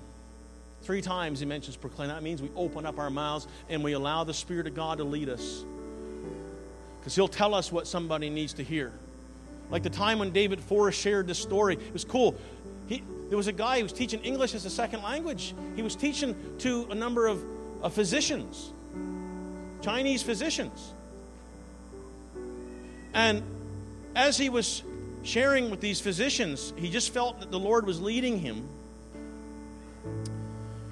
Three 0.83 1.03
times 1.03 1.41
He 1.41 1.47
mentions 1.47 1.77
proclaim. 1.77 2.09
That 2.09 2.23
means 2.23 2.43
we 2.43 2.51
open 2.57 2.87
up 2.87 2.99
our 2.99 3.11
mouths 3.11 3.47
and 3.69 3.83
we 3.83 3.93
allow 3.93 4.25
the 4.25 4.35
Spirit 4.35 4.67
of 4.67 4.75
God 4.75 4.99
to 4.99 5.05
lead 5.05 5.29
us. 5.29 5.65
Because 7.01 7.15
He'll 7.15 7.29
tell 7.29 7.55
us 7.55 7.71
what 7.71 7.87
somebody 7.87 8.31
needs 8.31 8.55
to 8.55 8.65
hear. 8.65 8.93
Like 9.71 9.83
the 9.83 9.91
time 9.91 10.19
when 10.19 10.31
David 10.31 10.61
Forrest 10.61 11.01
shared 11.01 11.27
this 11.27 11.39
story, 11.39 11.75
it 11.75 11.93
was 11.93 12.05
cool. 12.05 12.37
He, 12.89 13.03
there 13.29 13.37
was 13.37 13.49
a 13.49 13.53
guy 13.53 13.79
who 13.79 13.83
was 13.83 13.93
teaching 13.93 14.21
English 14.21 14.55
as 14.55 14.65
a 14.65 14.71
second 14.71 15.03
language. 15.03 15.55
He 15.75 15.83
was 15.83 15.97
teaching 15.97 16.37
to 16.59 16.87
a 16.91 16.95
number 16.95 17.27
of, 17.27 17.45
of 17.83 17.93
physicians, 17.93 18.71
Chinese 19.83 20.23
physicians. 20.23 20.93
And 23.17 23.43
as 24.15 24.37
he 24.37 24.51
was 24.51 24.83
sharing 25.23 25.71
with 25.71 25.81
these 25.81 26.01
physicians, 26.01 26.75
he 26.77 26.91
just 26.91 27.15
felt 27.15 27.41
that 27.41 27.51
the 27.51 27.59
Lord 27.59 27.87
was 27.87 27.99
leading 27.99 28.39
him. 28.39 28.69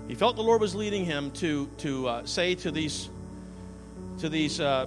He 0.09 0.15
felt 0.15 0.35
the 0.35 0.43
Lord 0.43 0.63
was 0.63 0.75
leading 0.75 1.05
him 1.05 1.31
to, 1.33 1.69
to 1.79 2.09
uh, 2.09 2.25
say 2.25 2.55
to 2.57 2.71
these, 2.71 3.11
to 4.21 4.31
these 4.31 4.59
uh, 4.59 4.87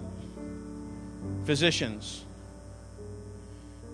physicians, 1.45 2.26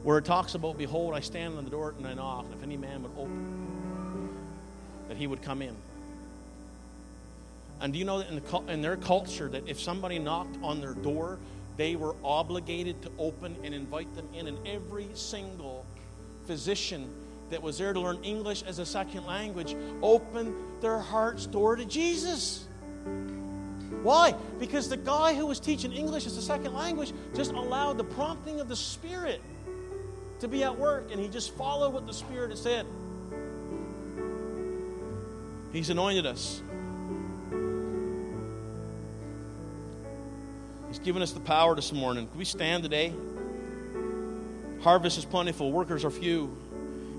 where 0.03 0.18
it 0.18 0.26
talks 0.26 0.56
about, 0.56 0.78
Behold, 0.78 1.14
I 1.14 1.20
stand 1.20 1.57
on 1.57 1.65
the 1.65 1.70
door 1.70 1.94
and 1.98 2.07
I 2.07 2.14
knock, 2.14 2.45
and 2.45 2.53
if 2.53 2.64
any 2.64 2.78
man 2.78 3.03
would 3.03 3.11
open, 3.18 4.30
that 5.10 5.18
he 5.18 5.28
would 5.28 5.41
come 5.41 5.61
in. 5.61 5.76
And 7.82 7.91
do 7.91 7.99
you 7.99 8.06
know 8.06 8.20
that 8.20 8.30
in, 8.30 8.36
the, 8.36 8.72
in 8.72 8.82
their 8.82 8.95
culture, 8.95 9.49
that 9.49 9.68
if 9.68 9.82
somebody 9.82 10.18
knocked 10.18 10.57
on 10.64 10.80
their 10.80 10.94
door, 10.94 11.40
they 11.78 11.95
were 11.95 12.16
obligated 12.24 13.02
to 13.04 13.12
open 13.18 13.58
and 13.64 13.74
invite 13.74 14.14
them 14.16 14.28
in. 14.34 14.48
And 14.48 14.68
every 14.68 15.10
single 15.14 15.86
physician 16.45 17.10
that 17.50 17.62
was 17.62 17.78
there 17.78 17.94
to 17.94 18.00
learn 18.00 18.24
English 18.24 18.64
as 18.64 18.80
a 18.80 18.86
second 18.86 19.26
language 19.26 19.76
opened 20.02 20.56
their 20.82 21.00
heart's 21.00 21.45
door 21.45 21.76
to 21.76 21.86
Jesus. 21.86 22.68
Why? 24.02 24.36
Because 24.60 24.90
the 24.90 24.98
guy 24.98 25.34
who 25.34 25.45
was 25.45 25.60
teaching 25.60 25.94
English 25.94 26.26
as 26.26 26.36
a 26.36 26.41
second 26.41 26.74
language 26.74 27.14
just 27.36 27.52
allowed 27.52 27.98
the 27.98 28.04
prompting 28.04 28.60
of 28.60 28.68
the 28.68 28.76
Spirit 28.76 29.41
to 30.40 30.48
be 30.48 30.64
at 30.64 30.78
work, 30.78 31.10
and 31.12 31.22
he 31.22 31.30
just 31.30 31.56
followed 31.56 31.94
what 31.94 32.06
the 32.06 32.14
Spirit 32.14 32.50
had 32.50 32.58
said. 32.58 32.86
He's 35.72 35.90
anointed 35.90 36.26
us. 36.26 36.62
He's 40.94 40.99
given 40.99 41.24
us 41.24 41.32
the 41.32 41.40
power 41.40 41.76
this 41.76 41.91
morning. 41.91 42.28
Can 42.28 42.38
we 42.38 42.45
stand 42.45 42.84
today? 42.84 43.11
Harvest 44.82 45.18
is 45.18 45.26
plentiful, 45.26 45.72
workers 45.72 46.06
are 46.06 46.11
few. 46.11 46.56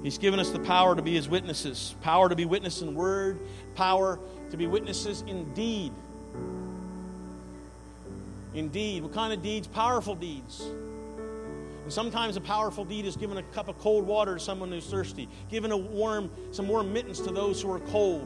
He's 0.04 0.16
given 0.16 0.38
us 0.38 0.50
the 0.50 0.60
power 0.60 0.94
to 0.94 1.02
be 1.02 1.14
his 1.14 1.28
witnesses, 1.28 1.96
power 2.00 2.28
to 2.28 2.36
be 2.36 2.44
witnesses 2.44 2.82
in 2.82 2.94
word, 2.94 3.40
power 3.74 4.20
to 4.52 4.56
be 4.56 4.68
witnesses 4.68 5.24
in 5.26 5.52
deed. 5.54 5.92
Indeed. 8.54 9.02
What 9.02 9.12
kind 9.12 9.32
of 9.32 9.42
deeds? 9.42 9.66
Powerful 9.66 10.14
deeds. 10.14 10.60
And 11.82 11.92
sometimes 11.92 12.36
a 12.36 12.40
powerful 12.40 12.84
deed 12.84 13.06
is 13.06 13.16
giving 13.16 13.38
a 13.38 13.42
cup 13.42 13.66
of 13.66 13.76
cold 13.80 14.06
water 14.06 14.34
to 14.34 14.40
someone 14.40 14.70
who's 14.70 14.86
thirsty, 14.86 15.28
giving 15.50 15.72
a 15.72 15.76
warm, 15.76 16.30
some 16.52 16.68
warm 16.68 16.92
mittens 16.92 17.20
to 17.22 17.32
those 17.32 17.60
who 17.60 17.72
are 17.72 17.80
cold, 17.80 18.24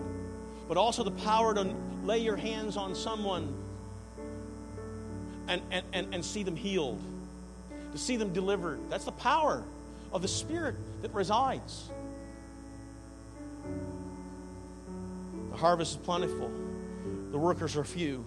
but 0.68 0.76
also 0.76 1.02
the 1.02 1.10
power 1.10 1.54
to 1.54 1.74
lay 2.04 2.18
your 2.18 2.36
hands 2.36 2.76
on 2.76 2.94
someone 2.94 3.54
and, 5.48 5.62
and, 5.70 5.84
and, 5.92 6.14
and 6.14 6.24
see 6.24 6.42
them 6.42 6.54
healed, 6.54 7.00
to 7.92 7.98
see 7.98 8.16
them 8.16 8.32
delivered. 8.32 8.78
That's 8.90 9.04
the 9.04 9.12
power 9.12 9.64
of 10.12 10.22
the 10.22 10.28
Spirit 10.28 10.76
that 11.02 11.12
resides. 11.12 11.88
The 15.50 15.56
harvest 15.56 15.92
is 15.92 15.96
plentiful, 15.96 16.50
the 17.32 17.38
workers 17.38 17.76
are 17.76 17.84
few. 17.84 18.24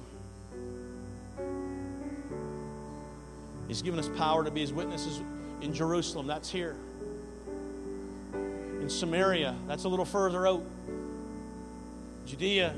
He's 3.67 3.81
given 3.81 3.99
us 3.99 4.09
power 4.17 4.43
to 4.43 4.51
be 4.51 4.59
his 4.59 4.73
witnesses 4.73 5.21
in 5.61 5.73
Jerusalem. 5.73 6.27
That's 6.27 6.49
here. 6.49 6.75
In 8.33 8.89
Samaria, 8.89 9.55
that's 9.67 9.85
a 9.85 9.87
little 9.87 10.03
further 10.03 10.45
out. 10.45 10.63
Judea, 12.25 12.73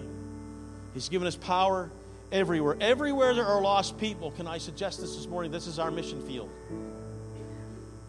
he's 0.93 1.09
given 1.09 1.27
us 1.27 1.35
power 1.35 1.89
everywhere. 2.33 2.75
Everywhere 2.81 3.33
there 3.33 3.45
are 3.45 3.61
lost 3.61 3.97
people, 3.97 4.31
can 4.31 4.47
I 4.47 4.57
suggest 4.57 4.99
this 4.99 5.15
this 5.15 5.27
morning? 5.27 5.51
This 5.51 5.67
is 5.67 5.79
our 5.79 5.91
mission 5.91 6.21
field. 6.27 6.49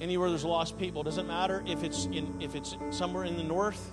Anywhere 0.01 0.30
there's 0.30 0.44
lost 0.44 0.78
people, 0.78 1.02
doesn't 1.02 1.28
matter 1.28 1.62
if 1.66 1.84
it's 1.84 2.06
in 2.06 2.40
if 2.40 2.56
it's 2.56 2.74
somewhere 2.90 3.24
in 3.24 3.36
the 3.36 3.44
north, 3.44 3.92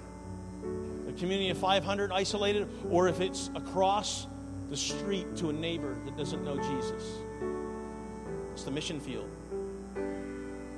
a 1.07 1.11
community 1.11 1.49
of 1.49 1.57
500 1.57 2.11
isolated, 2.11 2.67
or 2.89 3.07
if 3.07 3.19
it's 3.19 3.51
across 3.55 4.25
the 4.69 4.77
street 4.77 5.35
to 5.35 5.49
a 5.49 5.53
neighbor 5.53 5.95
that 6.05 6.17
doesn't 6.17 6.43
know 6.43 6.57
Jesus. 6.57 7.03
It's 8.53 8.63
the 8.63 8.71
mission 8.71 8.99
field. 8.99 9.29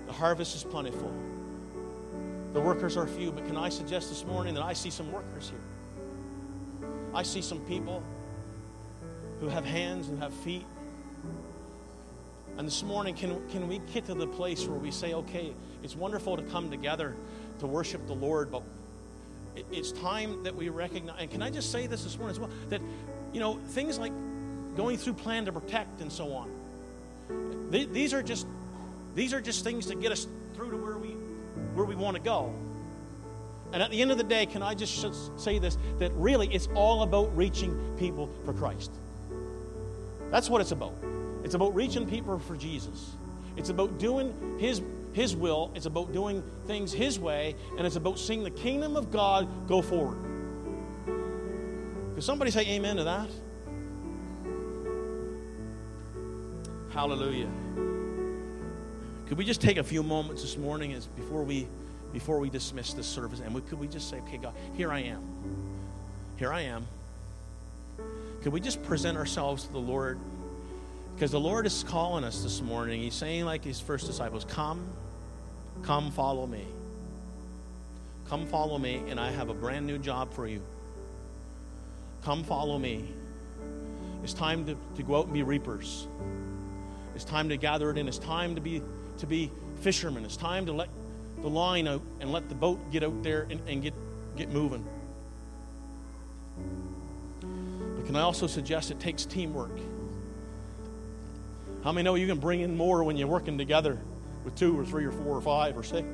The 0.07 0.13
harvest 0.13 0.55
is 0.55 0.63
plentiful. 0.63 1.13
The 2.53 2.61
workers 2.61 2.97
are 2.97 3.07
few, 3.07 3.31
but 3.31 3.45
can 3.45 3.57
I 3.57 3.69
suggest 3.69 4.09
this 4.09 4.25
morning 4.25 4.55
that 4.55 4.63
I 4.63 4.73
see 4.73 4.89
some 4.89 5.11
workers 5.11 5.49
here? 5.49 6.89
I 7.13 7.23
see 7.23 7.41
some 7.41 7.59
people 7.61 8.03
who 9.43 9.49
have 9.49 9.65
hands 9.65 10.07
and 10.07 10.19
have 10.19 10.33
feet. 10.33 10.65
And 12.57 12.65
this 12.65 12.81
morning, 12.81 13.13
can, 13.13 13.41
can 13.49 13.67
we 13.67 13.79
get 13.93 14.05
to 14.05 14.13
the 14.13 14.27
place 14.27 14.65
where 14.65 14.79
we 14.79 14.89
say, 14.89 15.13
okay, 15.13 15.53
it's 15.83 15.97
wonderful 15.97 16.37
to 16.37 16.43
come 16.43 16.71
together 16.71 17.13
to 17.59 17.67
worship 17.67 18.07
the 18.07 18.13
Lord, 18.13 18.51
but 18.51 18.63
it, 19.57 19.65
it's 19.69 19.91
time 19.91 20.43
that 20.43 20.55
we 20.55 20.69
recognize. 20.69 21.17
And 21.19 21.29
can 21.29 21.41
I 21.41 21.49
just 21.49 21.71
say 21.71 21.87
this 21.87 22.05
this 22.05 22.17
morning 22.17 22.35
as 22.35 22.39
well? 22.39 22.49
That, 22.69 22.81
you 23.33 23.41
know, 23.41 23.59
things 23.69 23.99
like 23.99 24.13
going 24.77 24.97
through 24.97 25.13
Plan 25.13 25.45
to 25.45 25.51
Protect 25.51 25.99
and 25.99 26.11
so 26.11 26.31
on, 26.31 27.69
th- 27.71 27.89
these 27.89 28.13
are 28.13 28.23
just 28.23 28.47
these 29.13 29.33
are 29.33 29.41
just 29.41 29.63
things 29.63 29.87
to 29.87 29.95
get 29.95 30.11
us 30.11 30.25
through 30.55 30.71
to 30.71 30.77
where 30.77 30.97
we 30.97 31.09
where 31.73 31.85
we 31.85 31.95
want 31.95 32.15
to 32.15 32.23
go. 32.23 32.53
And 33.73 33.83
at 33.83 33.91
the 33.91 34.01
end 34.01 34.11
of 34.11 34.17
the 34.17 34.23
day, 34.23 34.45
can 34.45 34.61
I 34.61 34.73
just 34.73 35.39
say 35.39 35.59
this 35.59 35.77
that 35.99 36.13
really 36.13 36.47
it's 36.53 36.69
all 36.75 37.03
about 37.03 37.35
reaching 37.35 37.77
people 37.97 38.29
for 38.45 38.53
Christ. 38.53 38.91
That's 40.31 40.49
what 40.49 40.61
it's 40.61 40.71
about. 40.71 40.95
It's 41.43 41.55
about 41.55 41.75
reaching 41.75 42.07
people 42.07 42.39
for 42.39 42.55
Jesus. 42.55 43.11
It's 43.55 43.69
about 43.69 43.99
doing 43.99 44.57
his 44.59 44.81
his 45.13 45.35
will, 45.35 45.71
it's 45.75 45.85
about 45.85 46.11
doing 46.11 46.43
things 46.65 46.91
his 46.91 47.19
way, 47.19 47.55
and 47.77 47.85
it's 47.85 47.95
about 47.95 48.17
seeing 48.17 48.43
the 48.43 48.49
kingdom 48.49 48.95
of 48.95 49.11
God 49.11 49.47
go 49.67 49.81
forward. 49.81 50.17
Could 52.15 52.23
somebody 52.23 52.49
say 52.49 52.65
amen 52.67 52.97
to 52.97 53.03
that? 53.03 53.29
Hallelujah. 56.89 57.49
Could 59.27 59.37
we 59.37 59.45
just 59.45 59.61
take 59.61 59.77
a 59.77 59.83
few 59.83 60.03
moments 60.03 60.41
this 60.41 60.57
morning 60.57 60.93
as 60.93 61.07
before 61.07 61.43
we 61.43 61.67
before 62.11 62.37
we 62.39 62.49
dismiss 62.49 62.93
this 62.93 63.07
service 63.07 63.39
and 63.39 63.55
we, 63.55 63.61
could 63.61 63.79
we 63.79 63.87
just 63.87 64.09
say, 64.09 64.17
okay, 64.17 64.37
God, 64.37 64.53
here 64.75 64.91
I 64.91 64.99
am. 64.99 65.23
Here 66.37 66.53
I 66.53 66.61
am. 66.61 66.85
Could 68.43 68.51
we 68.51 68.59
just 68.59 68.83
present 68.83 69.17
ourselves 69.17 69.63
to 69.63 69.71
the 69.71 69.79
Lord? 69.79 70.19
Because 71.15 71.31
the 71.31 71.39
Lord 71.39 71.65
is 71.65 71.85
calling 71.87 72.25
us 72.25 72.43
this 72.43 72.61
morning. 72.61 73.01
He's 73.01 73.13
saying, 73.13 73.45
like 73.45 73.63
his 73.63 73.79
first 73.79 74.05
disciples, 74.05 74.43
Come, 74.45 74.85
come 75.81 76.11
follow 76.11 76.45
me. 76.45 76.65
Come 78.27 78.45
follow 78.47 78.77
me, 78.77 79.01
and 79.07 79.17
I 79.17 79.31
have 79.31 79.49
a 79.49 79.53
brand 79.53 79.87
new 79.87 79.97
job 79.97 80.33
for 80.33 80.45
you. 80.45 80.61
Come 82.23 82.43
follow 82.43 82.77
me. 82.77 83.05
It's 84.23 84.33
time 84.33 84.65
to, 84.65 84.77
to 84.97 85.03
go 85.03 85.19
out 85.19 85.25
and 85.25 85.33
be 85.33 85.43
reapers. 85.43 86.07
It's 87.15 87.25
time 87.25 87.47
to 87.49 87.57
gather 87.57 87.91
it 87.91 87.97
in. 87.97 88.07
It's 88.07 88.17
time 88.17 88.55
to 88.55 88.61
be 88.61 88.81
to 89.19 89.27
be 89.27 89.51
fishermen. 89.81 90.25
It's 90.25 90.37
time 90.37 90.65
to 90.65 90.73
let 90.73 90.89
the 91.41 91.49
line 91.49 91.87
out 91.87 92.01
and 92.19 92.31
let 92.31 92.49
the 92.49 92.55
boat 92.55 92.91
get 92.91 93.03
out 93.03 93.23
there 93.23 93.47
and, 93.49 93.61
and 93.67 93.81
get, 93.81 93.93
get 94.35 94.49
moving. 94.49 94.85
Can 98.13 98.19
I 98.19 98.25
also 98.25 98.45
suggest 98.45 98.91
it 98.91 98.99
takes 98.99 99.25
teamwork? 99.25 99.75
How 101.83 101.91
many 101.91 102.03
know 102.03 102.13
you 102.13 102.27
can 102.27 102.37
bring 102.37 102.59
in 102.59 102.77
more 102.77 103.03
when 103.03 103.17
you're 103.17 103.27
working 103.27 103.57
together 103.57 103.99
with 104.45 104.53
two 104.53 104.79
or 104.79 104.85
three 104.85 105.03
or 105.05 105.11
four 105.11 105.35
or 105.35 105.41
five 105.41 105.75
or 105.75 105.81
six? 105.81 106.05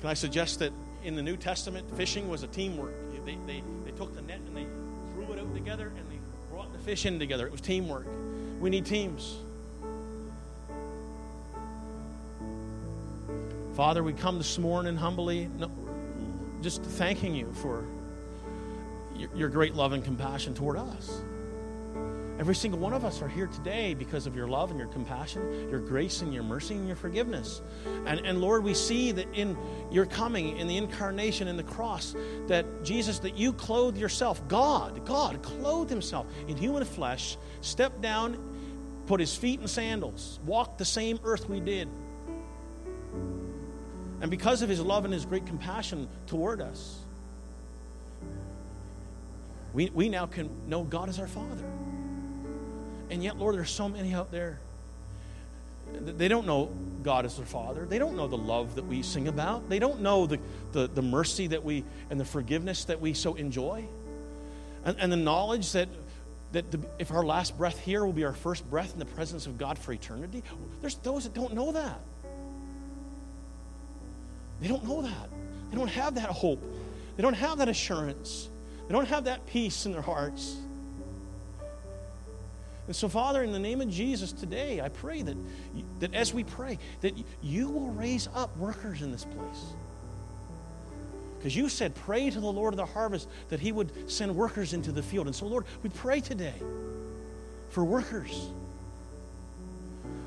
Can 0.00 0.10
I 0.10 0.12
suggest 0.12 0.58
that 0.58 0.74
in 1.02 1.16
the 1.16 1.22
New 1.22 1.34
Testament, 1.34 1.90
fishing 1.96 2.28
was 2.28 2.42
a 2.42 2.46
teamwork? 2.48 2.92
They, 3.24 3.38
they, 3.46 3.62
they 3.86 3.90
took 3.92 4.14
the 4.14 4.20
net 4.20 4.40
and 4.46 4.54
they 4.54 4.66
threw 5.14 5.32
it 5.32 5.40
out 5.40 5.54
together 5.54 5.86
and 5.96 6.10
they 6.10 6.18
brought 6.50 6.70
the 6.74 6.78
fish 6.80 7.06
in 7.06 7.18
together. 7.18 7.46
It 7.46 7.52
was 7.52 7.62
teamwork. 7.62 8.06
We 8.60 8.68
need 8.68 8.84
teams. 8.84 9.38
Father, 13.76 14.02
we 14.02 14.12
come 14.12 14.36
this 14.36 14.58
morning 14.58 14.96
humbly, 14.96 15.48
just 16.60 16.82
thanking 16.82 17.34
you 17.34 17.50
for 17.54 17.82
your 19.34 19.48
great 19.48 19.74
love 19.74 19.92
and 19.92 20.04
compassion 20.04 20.54
toward 20.54 20.78
us. 20.78 21.22
Every 22.40 22.54
single 22.54 22.80
one 22.80 22.94
of 22.94 23.04
us 23.04 23.20
are 23.20 23.28
here 23.28 23.48
today 23.48 23.92
because 23.92 24.26
of 24.26 24.34
your 24.34 24.48
love 24.48 24.70
and 24.70 24.78
your 24.78 24.88
compassion, 24.88 25.68
your 25.68 25.78
grace 25.78 26.22
and 26.22 26.32
your 26.32 26.42
mercy 26.42 26.74
and 26.74 26.86
your 26.86 26.96
forgiveness. 26.96 27.60
And, 28.06 28.18
and 28.20 28.40
Lord, 28.40 28.64
we 28.64 28.72
see 28.72 29.12
that 29.12 29.26
in 29.34 29.58
your 29.90 30.06
coming, 30.06 30.56
in 30.56 30.66
the 30.66 30.78
incarnation, 30.78 31.48
in 31.48 31.58
the 31.58 31.62
cross, 31.62 32.16
that 32.46 32.82
Jesus, 32.82 33.18
that 33.18 33.36
you 33.36 33.52
clothed 33.52 33.98
yourself, 33.98 34.40
God, 34.48 35.04
God 35.04 35.42
clothed 35.42 35.90
himself 35.90 36.26
in 36.48 36.56
human 36.56 36.82
flesh, 36.86 37.36
stepped 37.60 38.00
down, 38.00 38.38
put 39.06 39.20
his 39.20 39.36
feet 39.36 39.60
in 39.60 39.68
sandals, 39.68 40.40
walked 40.46 40.78
the 40.78 40.84
same 40.86 41.20
earth 41.24 41.46
we 41.46 41.60
did. 41.60 41.88
And 44.22 44.30
because 44.30 44.62
of 44.62 44.70
his 44.70 44.80
love 44.80 45.04
and 45.04 45.12
his 45.12 45.26
great 45.26 45.44
compassion 45.44 46.08
toward 46.26 46.62
us, 46.62 47.00
we, 49.72 49.90
we 49.90 50.08
now 50.08 50.26
can 50.26 50.50
know 50.68 50.82
God 50.82 51.08
as 51.08 51.18
our 51.18 51.28
Father. 51.28 51.64
And 53.10 53.22
yet, 53.22 53.36
Lord, 53.36 53.56
there's 53.56 53.70
so 53.70 53.88
many 53.88 54.14
out 54.14 54.30
there. 54.30 54.60
They 55.92 56.28
don't 56.28 56.46
know 56.46 56.70
God 57.02 57.24
as 57.24 57.36
their 57.36 57.46
Father. 57.46 57.84
They 57.84 57.98
don't 57.98 58.16
know 58.16 58.28
the 58.28 58.38
love 58.38 58.76
that 58.76 58.86
we 58.86 59.02
sing 59.02 59.28
about. 59.28 59.68
They 59.68 59.78
don't 59.78 60.00
know 60.00 60.26
the, 60.26 60.38
the, 60.72 60.86
the 60.86 61.02
mercy 61.02 61.48
that 61.48 61.64
we 61.64 61.84
and 62.10 62.20
the 62.20 62.24
forgiveness 62.24 62.84
that 62.84 63.00
we 63.00 63.14
so 63.14 63.34
enjoy. 63.34 63.84
And, 64.84 64.98
and 65.00 65.12
the 65.12 65.16
knowledge 65.16 65.72
that, 65.72 65.88
that 66.52 66.70
the, 66.70 66.80
if 66.98 67.10
our 67.10 67.24
last 67.24 67.58
breath 67.58 67.78
here 67.80 68.04
will 68.04 68.12
be 68.12 68.24
our 68.24 68.32
first 68.32 68.68
breath 68.70 68.92
in 68.92 68.98
the 68.98 69.04
presence 69.04 69.46
of 69.46 69.58
God 69.58 69.78
for 69.78 69.92
eternity. 69.92 70.44
There's 70.80 70.94
those 70.96 71.24
that 71.24 71.34
don't 71.34 71.54
know 71.54 71.72
that. 71.72 71.98
They 74.60 74.68
don't 74.68 74.84
know 74.84 75.02
that. 75.02 75.30
They 75.70 75.76
don't 75.76 75.88
have 75.88 76.14
that 76.16 76.30
hope. 76.30 76.62
They 77.16 77.22
don't 77.22 77.34
have 77.34 77.58
that 77.58 77.68
assurance. 77.68 78.49
They 78.90 78.94
don't 78.94 79.06
have 79.06 79.26
that 79.26 79.46
peace 79.46 79.86
in 79.86 79.92
their 79.92 80.02
hearts. 80.02 80.56
And 82.88 82.96
so, 82.96 83.08
Father, 83.08 83.44
in 83.44 83.52
the 83.52 83.58
name 83.60 83.80
of 83.80 83.88
Jesus 83.88 84.32
today, 84.32 84.80
I 84.80 84.88
pray 84.88 85.22
that, 85.22 85.36
that 86.00 86.12
as 86.12 86.34
we 86.34 86.42
pray, 86.42 86.76
that 87.00 87.14
you 87.40 87.68
will 87.68 87.90
raise 87.90 88.28
up 88.34 88.56
workers 88.56 89.02
in 89.02 89.12
this 89.12 89.24
place. 89.24 89.64
Because 91.38 91.54
you 91.54 91.68
said, 91.68 91.94
pray 91.94 92.30
to 92.30 92.40
the 92.40 92.50
Lord 92.50 92.74
of 92.74 92.78
the 92.78 92.84
harvest 92.84 93.28
that 93.50 93.60
he 93.60 93.70
would 93.70 94.10
send 94.10 94.34
workers 94.34 94.72
into 94.72 94.90
the 94.90 95.04
field. 95.04 95.28
And 95.28 95.36
so, 95.36 95.46
Lord, 95.46 95.66
we 95.84 95.90
pray 95.90 96.20
today 96.20 96.60
for 97.68 97.84
workers. 97.84 98.48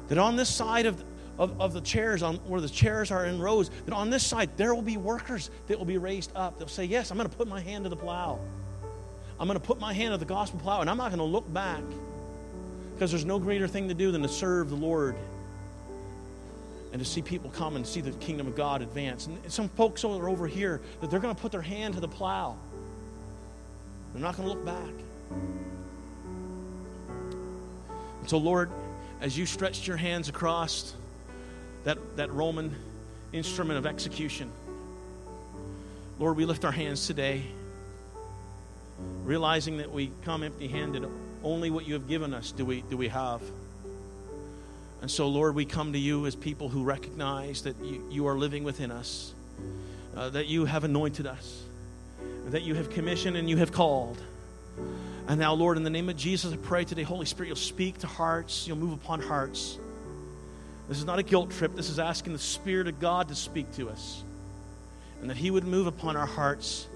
That 0.07 0.19
on 0.19 0.37
this 0.37 0.47
side 0.47 0.85
of, 0.85 1.03
of, 1.37 1.59
of 1.59 1.73
the 1.73 1.81
chairs, 1.81 2.23
on 2.23 2.35
where 2.47 2.61
the 2.61 2.69
chairs 2.69 3.11
are 3.11 3.25
in 3.25 3.39
rows, 3.39 3.69
that 3.85 3.93
on 3.93 4.09
this 4.09 4.25
side 4.25 4.49
there 4.57 4.73
will 4.75 4.81
be 4.81 4.97
workers 4.97 5.49
that 5.67 5.77
will 5.77 5.85
be 5.85 5.97
raised 5.97 6.31
up. 6.35 6.59
They'll 6.59 6.67
say, 6.67 6.85
Yes, 6.85 7.11
I'm 7.11 7.17
going 7.17 7.29
to 7.29 7.35
put 7.35 7.47
my 7.47 7.61
hand 7.61 7.85
to 7.85 7.89
the 7.89 7.95
plow. 7.95 8.39
I'm 9.39 9.47
going 9.47 9.59
to 9.59 9.65
put 9.65 9.79
my 9.79 9.93
hand 9.93 10.13
to 10.13 10.17
the 10.17 10.25
gospel 10.25 10.59
plow, 10.59 10.81
and 10.81 10.89
I'm 10.89 10.97
not 10.97 11.09
going 11.09 11.19
to 11.19 11.25
look 11.25 11.51
back. 11.51 11.83
Because 12.93 13.09
there's 13.11 13.25
no 13.25 13.39
greater 13.39 13.67
thing 13.67 13.87
to 13.87 13.93
do 13.93 14.11
than 14.11 14.21
to 14.21 14.29
serve 14.29 14.69
the 14.69 14.75
Lord 14.75 15.15
and 16.91 17.01
to 17.01 17.05
see 17.05 17.23
people 17.23 17.49
come 17.49 17.75
and 17.75 17.85
see 17.85 18.01
the 18.01 18.11
kingdom 18.11 18.45
of 18.45 18.55
God 18.55 18.83
advance. 18.83 19.25
And 19.25 19.51
some 19.51 19.67
folks 19.69 20.03
are 20.03 20.29
over 20.29 20.47
here 20.47 20.79
that 21.01 21.09
they're 21.09 21.19
going 21.19 21.33
to 21.33 21.41
put 21.41 21.51
their 21.51 21.61
hand 21.61 21.95
to 21.95 21.99
the 21.99 22.07
plow. 22.07 22.55
They're 24.13 24.21
not 24.21 24.37
going 24.37 24.47
to 24.47 24.53
look 24.53 24.63
back. 24.63 24.93
And 28.21 28.29
so, 28.29 28.37
Lord, 28.37 28.69
as 29.21 29.35
you 29.35 29.47
stretched 29.47 29.87
your 29.87 29.97
hands 29.97 30.29
across 30.29 30.93
that, 31.83 31.97
that 32.17 32.31
Roman 32.31 32.75
instrument 33.31 33.77
of 33.77 33.85
execution, 33.85 34.51
Lord, 36.19 36.37
we 36.37 36.45
lift 36.45 36.63
our 36.63 36.71
hands 36.71 37.07
today, 37.07 37.43
realizing 39.23 39.77
that 39.77 39.91
we 39.91 40.11
come 40.23 40.43
empty 40.43 40.67
handed. 40.67 41.05
Only 41.43 41.69
what 41.69 41.87
you 41.87 41.95
have 41.95 42.07
given 42.07 42.33
us 42.33 42.51
do 42.51 42.65
we, 42.65 42.81
do 42.81 42.95
we 42.95 43.07
have. 43.09 43.41
And 45.01 45.11
so, 45.11 45.27
Lord, 45.27 45.55
we 45.55 45.65
come 45.65 45.91
to 45.91 45.99
you 45.99 46.25
as 46.25 46.35
people 46.35 46.69
who 46.69 46.83
recognize 46.83 47.63
that 47.63 47.75
you, 47.83 48.07
you 48.09 48.27
are 48.27 48.37
living 48.37 48.63
within 48.63 48.89
us, 48.89 49.33
uh, 50.15 50.29
that 50.29 50.47
you 50.47 50.63
have 50.63 50.85
anointed 50.85 51.27
us, 51.27 51.63
that 52.51 52.61
you 52.61 52.75
have 52.75 52.89
commissioned 52.89 53.35
and 53.35 53.49
you 53.49 53.57
have 53.57 53.73
called. 53.73 54.17
And 55.27 55.39
now, 55.39 55.53
Lord, 55.53 55.75
in 55.75 55.83
the 55.83 55.89
name 55.89 56.07
of 56.07 56.15
Jesus, 56.15 56.53
I 56.53 56.57
pray 56.57 56.85
today, 56.85 57.03
Holy 57.03 57.25
Spirit, 57.25 57.47
you'll 57.47 57.57
speak 57.57 57.97
to 57.99 58.07
hearts, 58.07 58.67
you'll 58.67 58.77
move 58.77 58.93
upon 58.93 59.21
hearts. 59.21 59.77
This 60.87 60.97
is 60.97 61.05
not 61.05 61.19
a 61.19 61.23
guilt 61.23 61.51
trip. 61.51 61.75
This 61.75 61.89
is 61.89 61.99
asking 61.99 62.33
the 62.33 62.39
Spirit 62.39 62.87
of 62.87 62.99
God 62.99 63.29
to 63.29 63.35
speak 63.35 63.71
to 63.75 63.89
us. 63.89 64.23
And 65.21 65.29
that 65.29 65.37
He 65.37 65.51
would 65.51 65.63
move 65.63 65.87
upon 65.87 66.17
our 66.17 66.25
hearts. 66.25 66.87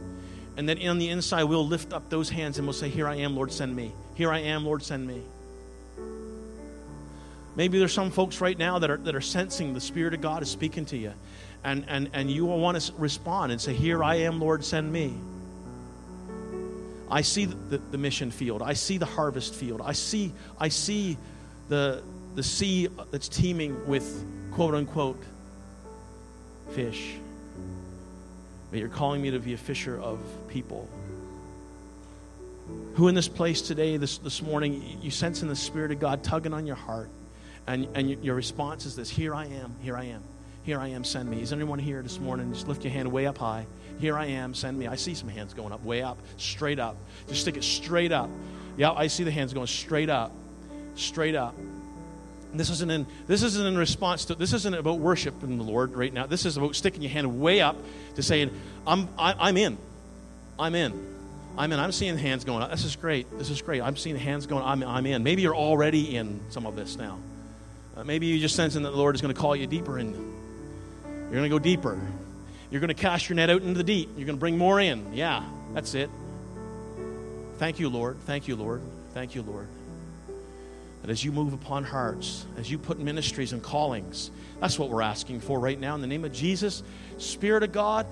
And 0.58 0.68
that 0.70 0.84
on 0.86 0.98
the 0.98 1.10
inside, 1.10 1.44
we'll 1.44 1.68
lift 1.68 1.94
up 1.94 2.10
those 2.10 2.30
hands 2.30 2.58
and 2.58 2.68
we'll 2.68 2.74
say, 2.74 2.90
Here 2.90 3.08
I 3.08 3.16
am, 3.16 3.36
Lord, 3.36 3.52
send 3.52 3.76
me. 3.76 3.94
Here 4.16 4.32
I 4.32 4.40
am, 4.40 4.66
Lord, 4.66 4.84
send 4.84 5.08
me. 5.08 5.22
Maybe 7.56 7.80
there's 7.80 7.94
some 7.94 8.12
folks 8.12 8.40
right 8.40 8.58
now 8.58 8.80
that 8.80 8.90
are, 8.92 8.98
that 8.98 9.16
are 9.16 9.22
sensing 9.22 9.74
the 9.74 9.82
Spirit 9.82 10.14
of 10.14 10.22
God 10.22 10.44
is 10.44 10.50
speaking 10.50 10.86
to 10.88 10.98
you. 10.98 11.14
And, 11.64 11.86
and, 11.88 12.10
and 12.14 12.30
you 12.30 12.46
will 12.46 12.60
want 12.60 12.80
to 12.80 12.94
respond 12.98 13.52
and 13.52 13.60
say, 13.60 13.74
Here 13.74 14.04
I 14.04 14.16
am, 14.16 14.40
Lord, 14.40 14.64
send 14.64 14.92
me. 14.92 15.14
I 17.10 17.22
see 17.22 17.46
the, 17.46 17.78
the 17.78 17.98
mission 17.98 18.32
field. 18.32 18.62
I 18.62 18.74
see 18.74 18.98
the 18.98 19.06
harvest 19.06 19.56
field. 19.56 19.82
I 19.84 19.94
see, 19.94 20.34
I 20.60 20.70
see 20.70 21.18
the, 21.70 22.04
the 22.38 22.44
sea 22.44 22.88
that's 23.10 23.28
teeming 23.28 23.88
with 23.88 24.24
quote 24.52 24.76
unquote 24.76 25.20
fish. 26.70 27.16
But 28.70 28.78
you're 28.78 28.90
calling 28.90 29.24
me 29.24 29.32
to 29.32 29.40
be 29.40 29.54
a 29.54 29.58
fisher 29.58 30.00
of 30.00 30.20
people. 30.48 30.88
Who 32.94 33.08
in 33.08 33.16
this 33.16 33.28
place 33.28 33.64
today, 33.64 33.98
this, 33.98 34.20
this 34.20 34.44
morning, 34.44 35.00
you 35.02 35.10
sense 35.10 35.42
in 35.42 35.48
the 35.48 35.56
Spirit 35.56 35.92
of 35.92 36.00
God 36.00 36.24
tugging 36.24 36.54
on 36.54 36.68
your 36.68 36.76
heart, 36.76 37.10
and, 37.66 37.88
and 37.96 38.24
your 38.24 38.36
response 38.36 38.86
is 38.86 38.96
this 38.96 39.10
Here 39.10 39.34
I 39.34 39.46
am, 39.46 39.74
here 39.82 39.98
I 39.98 40.04
am, 40.04 40.22
here 40.62 40.80
I 40.80 40.90
am, 40.90 41.04
send 41.04 41.28
me. 41.28 41.42
Is 41.42 41.52
anyone 41.52 41.80
here 41.80 42.04
this 42.04 42.20
morning? 42.20 42.54
Just 42.54 42.68
lift 42.68 42.84
your 42.84 42.94
hand 42.94 43.12
way 43.12 43.26
up 43.26 43.40
high. 43.40 43.66
Here 43.98 44.16
I 44.16 44.28
am, 44.28 44.54
send 44.54 44.78
me. 44.78 44.86
I 44.86 44.96
see 44.96 45.16
some 45.16 45.30
hands 45.30 45.56
going 45.56 45.74
up, 45.74 45.84
way 45.84 46.04
up, 46.04 46.20
straight 46.38 46.78
up. 46.78 46.98
Just 47.28 47.42
stick 47.42 47.58
it 47.58 47.64
straight 47.64 48.12
up. 48.12 48.30
Yeah, 48.78 48.92
I 48.92 49.08
see 49.08 49.24
the 49.24 49.32
hands 49.32 49.56
going 49.56 49.66
straight 49.66 50.12
up, 50.12 50.32
straight 50.94 51.34
up. 51.34 51.56
This 52.58 52.70
isn't 52.70 52.92
in 52.92 53.06
this 53.28 53.44
isn't 53.44 53.66
in 53.66 53.78
response 53.78 54.26
to 54.26 54.36
this 54.36 54.54
isn't 54.54 54.74
about 54.74 55.00
worshiping 55.00 55.58
the 55.58 55.64
Lord 55.64 55.96
right 55.96 56.14
now. 56.14 56.26
This 56.26 56.46
is 56.46 56.58
about 56.58 56.76
sticking 56.76 57.02
your 57.02 57.12
hand 57.12 57.40
way 57.40 57.62
up 57.62 57.78
to 58.16 58.24
saying, 58.24 58.52
I'm 58.86 59.10
I, 59.18 59.32
am 59.32 59.38
i 59.40 59.50
am 59.50 59.58
in. 59.58 59.78
I'm 60.60 60.76
in. 60.76 61.18
I'm 61.58 61.72
in. 61.72 61.80
I'm 61.80 61.92
seeing 61.92 62.18
hands 62.18 62.44
going 62.44 62.62
up. 62.62 62.72
This 62.72 62.86
is 62.86 62.96
great. 62.96 63.26
This 63.38 63.50
is 63.50 63.62
great. 63.62 63.82
I'm 63.82 63.98
seeing 63.98 64.16
hands 64.16 64.46
going. 64.46 64.64
I'm 64.64 64.84
I'm 64.84 65.06
in. 65.06 65.24
Maybe 65.24 65.42
you're 65.42 65.56
already 65.56 66.16
in 66.16 66.40
some 66.50 66.66
of 66.66 66.76
this 66.76 66.98
now. 66.98 67.20
Uh, 67.96 68.04
maybe 68.04 68.28
you're 68.28 68.40
just 68.40 68.56
sensing 68.56 68.84
that 68.84 68.92
the 68.92 68.98
Lord 68.98 69.16
is 69.16 69.22
going 69.22 69.34
to 69.34 69.40
call 69.40 69.56
you 69.56 69.66
deeper 69.66 69.98
in. 69.98 70.14
You're 70.14 71.32
going 71.32 71.44
to 71.44 71.50
go 71.50 71.60
deeper. 71.60 72.00
You're 72.70 72.82
going 72.82 72.90
to 72.90 72.94
cast 72.94 73.28
your 73.28 73.36
net 73.36 73.50
out 73.50 73.62
into 73.62 73.78
the 73.78 73.84
deep. 73.84 74.10
You're 74.18 74.26
going 74.26 74.38
to 74.38 74.40
bring 74.40 74.58
more 74.58 74.80
in. 74.80 75.14
Yeah, 75.14 75.44
that's 75.74 75.94
it. 75.96 76.10
Thank 77.58 77.80
you, 77.80 77.90
Lord. 77.90 78.18
Thank 78.26 78.48
you, 78.48 78.56
Lord. 78.56 78.82
Thank 79.14 79.34
you, 79.34 79.42
Lord. 79.42 79.68
That 81.02 81.12
as 81.12 81.24
you 81.24 81.32
move 81.32 81.54
upon 81.54 81.84
hearts, 81.84 82.46
as 82.58 82.70
you 82.70 82.78
put 82.78 83.00
ministries 83.00 83.54
and 83.54 83.62
callings, 83.62 84.32
that's 84.60 84.80
what 84.80 84.90
we're 84.90 85.04
asking 85.04 85.42
for 85.42 85.60
right 85.60 85.80
now. 85.80 85.96
In 85.96 86.02
the 86.02 86.08
name 86.08 86.26
of 86.26 86.34
Jesus, 86.34 86.84
Spirit 87.18 87.64
of 87.64 87.72
God, 87.72 88.08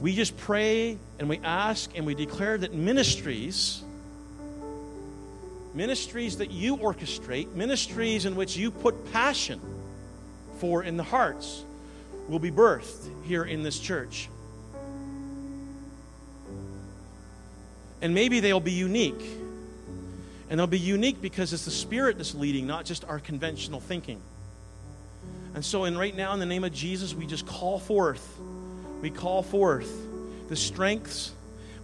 we 0.00 0.14
just 0.14 0.36
pray 0.36 0.98
and 1.18 1.28
we 1.28 1.38
ask 1.38 1.90
and 1.94 2.04
we 2.04 2.14
declare 2.14 2.58
that 2.58 2.74
ministries, 2.74 3.82
ministries 5.74 6.38
that 6.38 6.50
you 6.50 6.76
orchestrate, 6.76 7.52
ministries 7.54 8.26
in 8.26 8.36
which 8.36 8.56
you 8.56 8.70
put 8.70 9.12
passion 9.12 9.60
for 10.58 10.82
in 10.82 10.96
the 10.96 11.02
hearts, 11.02 11.64
will 12.28 12.38
be 12.38 12.50
birthed 12.50 13.08
here 13.24 13.44
in 13.44 13.62
this 13.62 13.78
church. 13.78 14.28
And 18.00 18.14
maybe 18.14 18.40
they'll 18.40 18.60
be 18.60 18.72
unique. 18.72 19.22
And 20.52 20.58
they'll 20.58 20.66
be 20.66 20.78
unique 20.78 21.22
because 21.22 21.54
it's 21.54 21.64
the 21.64 21.70
Spirit 21.70 22.18
that's 22.18 22.34
leading, 22.34 22.66
not 22.66 22.84
just 22.84 23.06
our 23.06 23.18
conventional 23.18 23.80
thinking. 23.80 24.20
And 25.54 25.64
so, 25.64 25.84
in 25.84 25.96
right 25.96 26.14
now, 26.14 26.34
in 26.34 26.40
the 26.40 26.46
name 26.46 26.62
of 26.62 26.74
Jesus, 26.74 27.14
we 27.14 27.24
just 27.24 27.46
call 27.46 27.78
forth, 27.78 28.38
we 29.00 29.08
call 29.08 29.42
forth 29.42 29.90
the 30.50 30.56
strengths, 30.56 31.32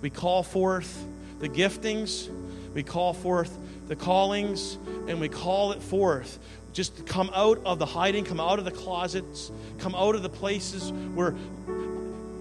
we 0.03 0.11
call 0.11 0.43
forth 0.43 1.03
the 1.41 1.49
giftings, 1.49 2.29
we 2.75 2.83
call 2.83 3.15
forth 3.15 3.57
the 3.87 3.97
callings, 3.97 4.77
and 5.07 5.19
we 5.19 5.31
call 5.31 5.73
it 5.73 5.81
forth. 5.81 6.39
Just 6.75 7.07
come 7.07 7.31
out 7.35 7.63
of 7.65 7.79
the 7.79 7.87
hiding, 7.87 8.27
come 8.27 8.39
out 8.39 8.59
of 8.59 8.67
the 8.67 8.71
closets, 8.71 9.51
come 9.79 9.95
out 9.95 10.15
of 10.15 10.23
the 10.23 10.29
places 10.29 10.93
where 11.15 11.35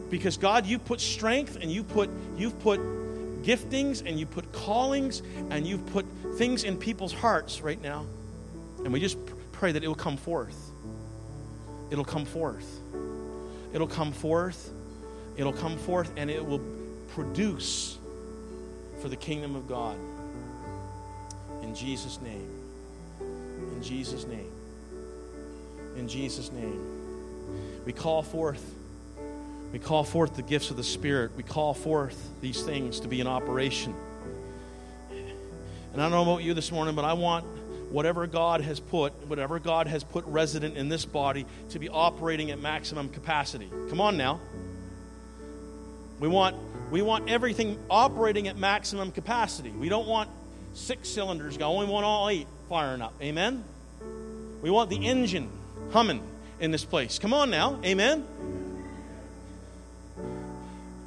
because 0.10 0.36
God, 0.36 0.66
you 0.66 0.78
put 0.78 1.00
strength 1.00 1.58
and 1.62 1.72
you 1.72 1.86
put 1.86 2.10
you've 2.36 2.60
put 2.60 2.82
giftings 3.44 4.04
and 4.06 4.20
you 4.20 4.26
put 4.26 4.52
callings 4.52 5.22
and 5.50 5.66
you've 5.66 5.86
put 5.88 6.06
things 6.38 6.64
in 6.64 6.78
people's 6.78 7.14
hearts 7.14 7.62
right 7.62 7.82
now. 7.82 8.06
And 8.84 8.94
we 8.94 9.00
just 9.00 9.18
pray 9.52 9.72
that 9.72 9.84
it 9.84 9.88
will 9.88 9.96
come 9.96 10.18
forth. 10.18 10.58
It'll 11.90 12.06
come 12.06 12.26
forth. 12.26 12.80
It'll 13.74 13.88
come 13.88 14.12
forth. 14.12 14.72
It'll 15.36 15.54
come 15.54 15.78
forth 15.78 16.12
and 16.16 16.30
it 16.30 16.46
will 16.46 16.62
produce 17.10 17.98
for 19.02 19.10
the 19.10 19.16
kingdom 19.16 19.56
of 19.56 19.68
God. 19.68 19.98
In 21.64 21.74
Jesus' 21.74 22.20
name. 22.22 22.50
In 23.20 23.82
Jesus' 23.82 24.26
name. 24.26 24.52
In 25.96 26.08
Jesus' 26.08 26.52
name. 26.52 27.84
We 27.86 27.94
call 27.94 28.22
forth. 28.22 28.64
We 29.72 29.80
call 29.80 30.04
forth 30.04 30.36
the 30.36 30.44
gifts 30.44 30.72
of 30.72 30.78
the 30.78 30.84
Spirit. 30.84 31.32
We 31.36 31.44
call 31.44 31.74
forth 31.74 32.30
these 32.42 32.62
things 32.62 33.00
to 33.02 33.08
be 33.08 33.20
in 33.22 33.28
operation. 33.28 33.94
And 35.98 36.04
I 36.04 36.10
don't 36.10 36.28
know 36.28 36.32
about 36.32 36.44
you 36.44 36.54
this 36.54 36.72
morning, 36.72 36.94
but 36.94 37.06
I 37.06 37.14
want 37.14 37.44
whatever 37.90 38.28
God 38.28 38.62
has 38.62 38.80
put, 38.80 39.14
whatever 39.28 39.58
God 39.58 39.88
has 39.88 40.04
put 40.04 40.24
resident 40.28 40.78
in 40.78 40.90
this 40.90 41.06
body 41.06 41.48
to 41.72 41.80
be 41.80 41.90
operating 41.90 42.52
at 42.52 42.60
maximum 42.60 43.10
capacity. 43.10 43.68
Come 43.90 44.00
on 44.00 44.16
now. 44.16 44.40
We 46.20 46.28
want 46.28 46.56
we 46.92 47.02
want 47.02 47.32
everything 47.32 47.80
operating 47.90 48.48
at 48.48 48.58
maximum 48.58 49.12
capacity. 49.12 49.72
We 49.72 49.90
don't 49.90 50.08
want 50.08 50.30
six 50.76 51.10
cylinders 51.10 51.58
going. 51.58 51.88
We 51.88 51.92
want 51.92 52.06
all 52.06 52.30
eight 52.30 52.46
firing 52.70 53.02
up. 53.02 53.16
Amen? 53.20 53.64
We 54.62 54.70
want 54.70 54.92
the 54.92 55.04
engine 55.04 55.50
humming 55.94 56.22
in 56.60 56.70
this 56.70 56.86
place. 56.86 57.18
Come 57.18 57.34
on 57.34 57.50
now. 57.50 57.80
Amen? 57.84 58.24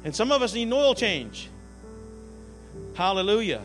And 0.03 0.13
some 0.13 0.33
of 0.33 0.41
us 0.41 0.53
need 0.53 0.63
an 0.63 0.73
oil 0.73 0.95
change. 0.95 1.47
Hallelujah. 2.95 3.61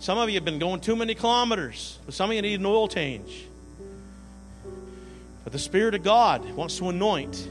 Some 0.00 0.16
of 0.16 0.30
you 0.30 0.36
have 0.36 0.46
been 0.46 0.58
going 0.58 0.80
too 0.80 0.96
many 0.96 1.14
kilometers, 1.14 1.98
but 2.06 2.14
some 2.14 2.30
of 2.30 2.34
you 2.34 2.40
need 2.40 2.58
an 2.58 2.64
oil 2.64 2.88
change. 2.88 3.46
But 5.44 5.52
the 5.52 5.58
Spirit 5.58 5.94
of 5.94 6.02
God 6.02 6.50
wants 6.52 6.78
to 6.78 6.88
anoint. 6.88 7.46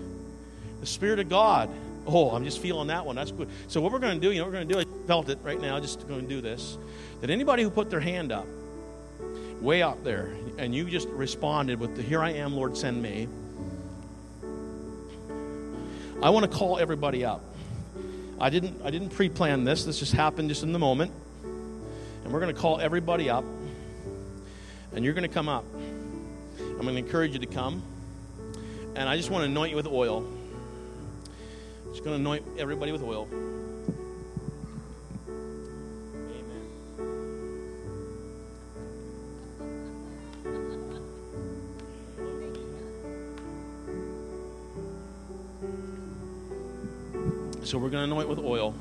The 0.79 0.87
Spirit 0.87 1.19
of 1.19 1.29
God. 1.29 1.69
Oh, 2.07 2.31
I'm 2.31 2.43
just 2.43 2.59
feeling 2.59 2.87
that 2.87 3.05
one. 3.05 3.15
That's 3.15 3.31
good. 3.31 3.49
So, 3.67 3.81
what 3.81 3.91
we're 3.91 3.99
going 3.99 4.19
to 4.19 4.27
do, 4.27 4.33
you 4.33 4.39
know, 4.39 4.45
we're 4.45 4.51
going 4.51 4.67
to 4.67 4.73
do, 4.73 4.79
I 4.79 4.85
felt 5.05 5.29
it 5.29 5.37
right 5.43 5.61
now, 5.61 5.79
just 5.79 6.07
going 6.07 6.21
to 6.21 6.27
do 6.27 6.41
this. 6.41 6.79
That 7.21 7.29
anybody 7.29 7.61
who 7.61 7.69
put 7.69 7.91
their 7.91 7.99
hand 7.99 8.31
up, 8.31 8.47
way 9.61 9.83
up 9.83 10.03
there, 10.03 10.31
and 10.57 10.73
you 10.73 10.89
just 10.89 11.07
responded 11.09 11.79
with 11.79 11.95
the 11.95 12.01
Here 12.01 12.23
I 12.23 12.31
am, 12.31 12.55
Lord, 12.55 12.75
send 12.75 12.99
me. 12.99 13.27
I 16.23 16.31
want 16.31 16.51
to 16.51 16.57
call 16.57 16.79
everybody 16.79 17.23
up. 17.23 17.43
I 18.41 18.49
didn't 18.49 18.81
I 18.83 18.89
didn't 18.89 19.09
pre-plan 19.09 19.65
this. 19.65 19.85
This 19.85 19.99
just 19.99 20.13
happened 20.13 20.49
just 20.49 20.63
in 20.63 20.73
the 20.73 20.79
moment. 20.79 21.11
And 22.29 22.33
we're 22.35 22.41
going 22.41 22.53
to 22.53 22.61
call 22.61 22.79
everybody 22.79 23.27
up. 23.27 23.43
And 24.93 25.03
you're 25.03 25.15
going 25.15 25.27
to 25.27 25.33
come 25.33 25.49
up. 25.49 25.65
I'm 26.59 26.81
going 26.81 26.93
to 26.93 26.97
encourage 26.97 27.33
you 27.33 27.39
to 27.39 27.47
come. 27.47 27.81
And 28.95 29.09
I 29.09 29.17
just 29.17 29.31
want 29.31 29.41
to 29.41 29.49
anoint 29.49 29.71
you 29.71 29.75
with 29.75 29.87
oil. 29.87 30.31
Just 31.89 32.03
going 32.03 32.15
to 32.15 32.21
anoint 32.21 32.45
everybody 32.59 32.91
with 32.91 33.01
oil. 33.01 33.27
Amen. 36.29 36.67
So 47.63 47.79
we're 47.79 47.89
going 47.89 48.07
to 48.07 48.13
anoint 48.13 48.29
with 48.29 48.37
oil. 48.37 48.75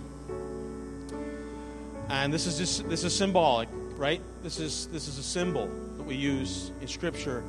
And 2.08 2.32
this 2.32 2.46
is 2.46 2.56
just 2.56 2.88
this 2.88 3.04
is 3.04 3.14
symbolic, 3.14 3.68
right? 3.96 4.20
This 4.42 4.60
is 4.60 4.86
this 4.88 5.08
is 5.08 5.18
a 5.18 5.22
symbol 5.22 5.68
that 5.96 6.04
we 6.04 6.14
use 6.14 6.72
in 6.80 6.88
scripture 6.88 7.44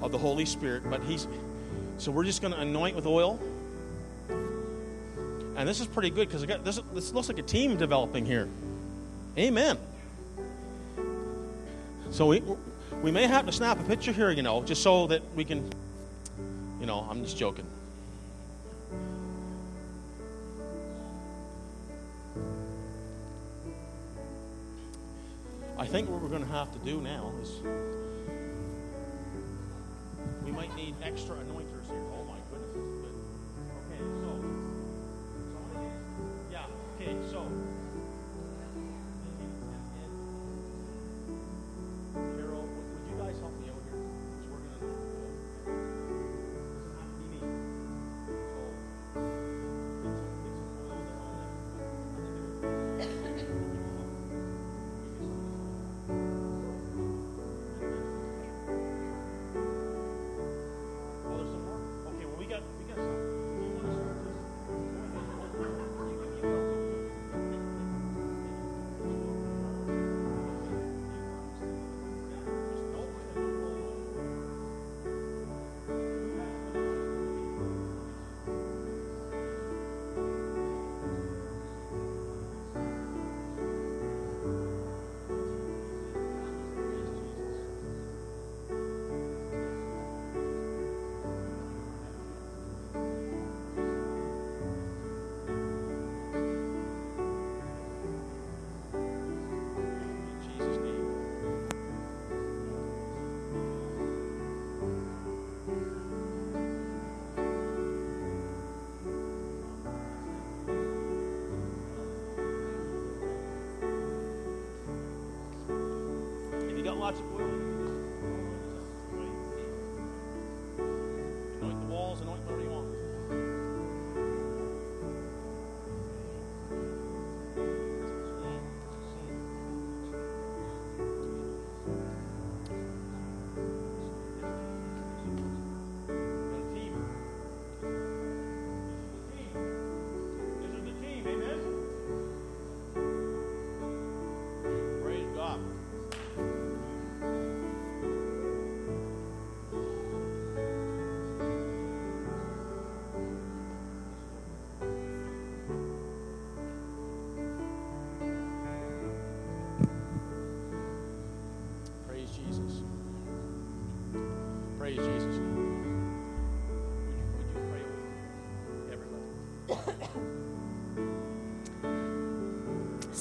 of 0.00 0.12
the 0.12 0.18
Holy 0.18 0.46
Spirit, 0.46 0.82
but 0.88 1.02
he's 1.02 1.26
so 1.98 2.12
we're 2.12 2.24
just 2.24 2.40
going 2.40 2.54
to 2.54 2.60
anoint 2.60 2.96
with 2.96 3.06
oil. 3.06 3.38
And 5.56 5.68
this 5.68 5.80
is 5.80 5.86
pretty 5.86 6.10
good 6.10 6.28
because 6.28 6.46
this, 6.46 6.80
this 6.94 7.12
looks 7.12 7.28
like 7.28 7.38
a 7.38 7.42
team 7.42 7.76
developing 7.76 8.24
here. 8.24 8.48
Amen. 9.36 9.76
So 12.12 12.26
we 12.26 12.42
we 13.02 13.10
may 13.10 13.26
have 13.26 13.46
to 13.46 13.52
snap 13.52 13.78
a 13.78 13.82
picture 13.82 14.12
here, 14.12 14.30
you 14.30 14.42
know, 14.42 14.62
just 14.62 14.82
so 14.82 15.08
that 15.08 15.22
we 15.34 15.44
can, 15.44 15.70
you 16.80 16.86
know, 16.86 17.06
I'm 17.10 17.22
just 17.24 17.36
joking. 17.36 17.66
I 25.78 25.86
think 25.86 26.10
what 26.10 26.20
we're 26.20 26.28
going 26.28 26.44
to 26.44 26.50
have 26.50 26.72
to 26.72 26.78
do 26.80 27.00
now 27.00 27.30
is 27.40 27.60
we 30.44 30.50
might 30.50 30.74
need 30.74 30.96
extra 31.04 31.36
anointers 31.36 31.86
here. 31.86 32.02
Oh 32.18 32.24
my 32.24 32.36
goodness, 32.50 32.72
this 32.74 32.82
is 32.82 32.98
good. 32.98 33.14
Okay, 33.86 34.02
so, 34.20 34.30
so 35.52 35.58
yeah, 36.50 36.66
okay, 36.96 37.14
so. 37.30 37.46
Carol, 42.36 42.57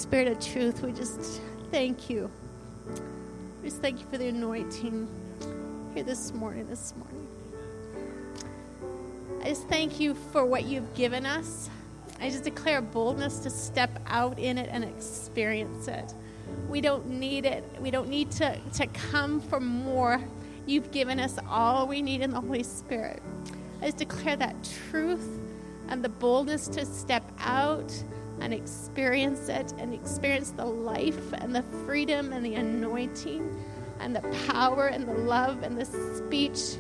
Spirit 0.08 0.30
of 0.30 0.40
truth, 0.40 0.82
we 0.84 0.94
just 0.94 1.42
thank 1.70 2.10
you. 2.10 2.32
We 3.62 3.68
just 3.68 3.82
thank 3.82 4.00
you 4.00 4.06
for 4.06 4.18
the 4.18 4.30
anointing 4.30 5.06
here 5.94 6.04
this 6.06 6.34
morning, 6.34 6.66
this 6.70 6.94
morning. 6.96 7.28
I 9.42 9.50
just 9.50 9.68
thank 9.68 10.00
you 10.00 10.14
for 10.32 10.46
what 10.46 10.64
you've 10.64 10.94
given 10.94 11.26
us. 11.26 11.70
I 12.22 12.30
just 12.30 12.46
declare 12.46 12.80
boldness 12.80 13.40
to 13.40 13.50
step 13.50 14.00
out 14.08 14.40
in 14.40 14.58
it 14.58 14.70
and 14.72 14.86
experience 14.86 15.90
it. 15.90 16.14
We 16.70 16.80
don't 16.80 17.10
need 17.10 17.46
it. 17.46 17.66
We 17.82 17.92
don't 17.92 18.08
need 18.08 18.32
to, 18.32 18.58
to 18.76 18.88
come 18.88 19.42
for 19.42 19.60
more. 19.60 20.22
You've 20.66 20.90
given 20.92 21.20
us 21.20 21.38
all 21.50 21.86
we 21.86 22.02
need 22.02 22.22
in 22.22 22.32
the 22.32 22.40
Holy 22.40 22.64
Spirit. 22.64 23.22
I 23.82 23.88
just 23.88 23.98
declare 23.98 24.38
that 24.38 24.56
truth 24.90 25.28
and 25.90 26.02
the 26.02 26.10
boldness 26.10 26.70
to 26.70 26.86
step 26.86 27.30
out 27.40 27.92
and 28.40 28.54
experience 28.54 29.50
it 29.50 29.74
and 29.78 29.94
experience 29.94 30.52
the 30.52 30.66
life 30.66 31.34
and 31.34 31.56
the 31.56 31.64
freedom 31.86 32.34
and 32.34 32.46
the 32.46 32.56
anointing 32.56 33.64
and 34.00 34.16
the 34.16 34.22
power 34.48 34.88
and 34.88 35.08
the 35.08 35.14
love 35.14 35.64
and 35.64 35.78
the 35.78 35.86
speech 35.86 36.78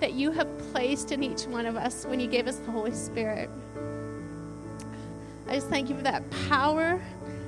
that 0.00 0.12
you 0.12 0.30
have 0.30 0.46
placed 0.72 1.12
in 1.12 1.22
each 1.22 1.42
one 1.46 1.66
of 1.66 1.76
us 1.76 2.04
when 2.06 2.20
you 2.20 2.26
gave 2.26 2.46
us 2.46 2.56
the 2.56 2.70
Holy 2.70 2.92
Spirit. 2.92 3.50
I 5.48 5.54
just 5.54 5.68
thank 5.68 5.88
you 5.88 5.96
for 5.96 6.02
that 6.02 6.22
power. 6.48 7.00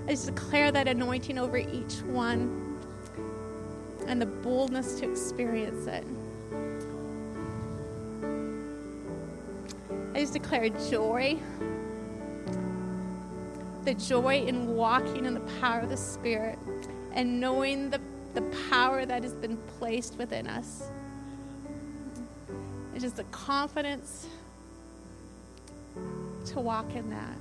I 0.06 0.10
just 0.10 0.26
declare 0.26 0.72
that 0.72 0.88
anointing 0.88 1.38
over 1.38 1.58
each 1.58 2.02
one 2.06 2.78
and 4.06 4.20
the 4.20 4.26
boldness 4.26 4.98
to 5.00 5.10
experience 5.10 5.86
it. 5.86 6.04
I 10.14 10.20
just 10.20 10.32
declare 10.32 10.68
joy. 10.90 11.38
The 13.90 13.96
joy 13.96 14.44
in 14.46 14.76
walking 14.76 15.24
in 15.24 15.34
the 15.34 15.40
power 15.60 15.80
of 15.80 15.88
the 15.88 15.96
Spirit 15.96 16.60
and 17.10 17.40
knowing 17.40 17.90
the, 17.90 18.00
the 18.34 18.42
power 18.70 19.04
that 19.04 19.24
has 19.24 19.34
been 19.34 19.56
placed 19.80 20.16
within 20.16 20.46
us. 20.46 20.84
It's 22.94 23.02
just 23.02 23.18
a 23.18 23.24
confidence 23.32 24.28
to 25.96 26.60
walk 26.60 26.94
in 26.94 27.10
that. 27.10 27.36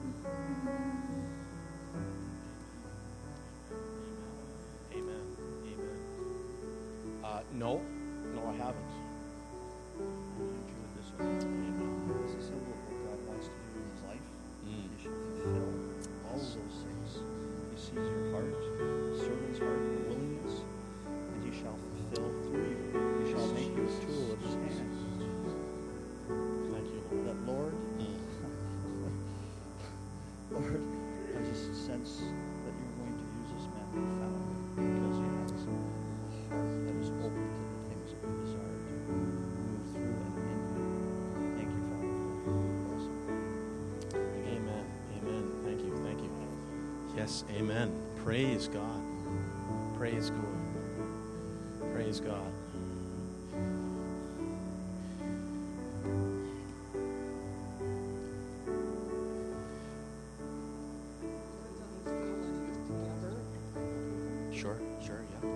Sure, 65.06 65.22
yeah. 65.44 65.50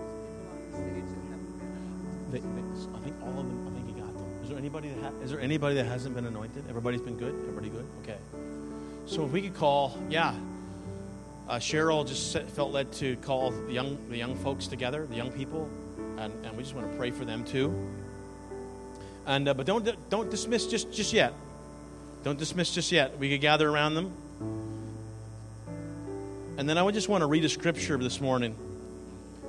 They, 2.32 2.40
they, 2.40 2.46
I 2.96 3.00
think 3.00 3.16
all 3.22 3.30
of 3.30 3.36
them. 3.36 3.68
I 3.68 3.72
think 3.76 3.96
you 3.96 4.04
got 4.04 4.14
them. 4.14 4.26
Is 4.44 4.50
there 4.50 4.58
anybody 4.58 4.90
that 4.90 5.04
ha- 5.04 5.22
is 5.24 5.32
there 5.32 5.40
anybody 5.40 5.76
that 5.76 5.86
hasn't 5.86 6.16
been 6.16 6.26
anointed? 6.26 6.64
Everybody's 6.70 7.02
been 7.02 7.18
good. 7.18 7.36
Everybody 7.42 7.70
good. 7.70 7.86
Okay. 8.04 8.18
So 9.06 9.26
if 9.26 9.32
we 9.32 9.42
could 9.42 9.56
call, 9.56 9.98
yeah, 10.10 10.34
uh, 11.48 11.56
Cheryl 11.56 12.08
just 12.08 12.38
felt 12.56 12.72
led 12.72 12.92
to 12.94 13.16
call 13.18 13.52
the 13.52 13.74
young, 13.74 13.98
the 14.10 14.18
young 14.18 14.36
folks 14.36 14.68
together, 14.68 15.06
the 15.06 15.16
young 15.16 15.32
people, 15.32 15.70
and, 16.18 16.34
and 16.46 16.56
we 16.56 16.64
just 16.64 16.74
want 16.74 16.90
to 16.90 16.98
pray 16.98 17.12
for 17.12 17.26
them 17.26 17.44
too. 17.44 17.74
And 19.26 19.48
uh, 19.48 19.54
but 19.54 19.66
don't 19.66 20.10
don't 20.10 20.30
dismiss 20.30 20.68
just 20.68 20.92
just 20.92 21.14
yet. 21.14 21.34
Don't 22.24 22.40
dismiss 22.40 22.74
just 22.74 22.92
yet. 22.92 23.18
We 23.18 23.30
could 23.30 23.42
gather 23.42 23.70
around 23.70 23.96
them. 23.96 24.14
And 26.58 26.70
then 26.70 26.78
I 26.78 26.84
would 26.84 26.94
just 26.94 27.10
want 27.10 27.22
to 27.22 27.26
read 27.26 27.44
a 27.44 27.50
scripture 27.50 27.98
this 27.98 28.22
morning 28.22 28.56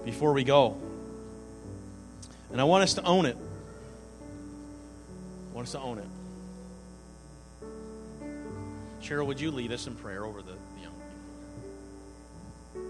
before 0.05 0.33
we 0.33 0.45
go. 0.45 0.77
And 2.51 2.61
I 2.61 2.65
want 2.65 2.85
us 2.85 2.95
to 2.95 3.03
own 3.03 3.27
it. 3.27 3.37
I 5.51 5.55
want 5.55 5.67
us 5.67 5.73
to 5.73 5.81
own 5.81 5.99
it. 5.99 6.07
Cheryl, 9.03 9.27
would 9.27 9.41
you 9.41 9.51
lead 9.51 9.73
us 9.73 9.87
in 9.87 9.95
prayer 9.95 10.25
over 10.25 10.41
the, 10.41 10.53
the 10.53 10.81
young 10.81 10.95
people? 12.75 12.83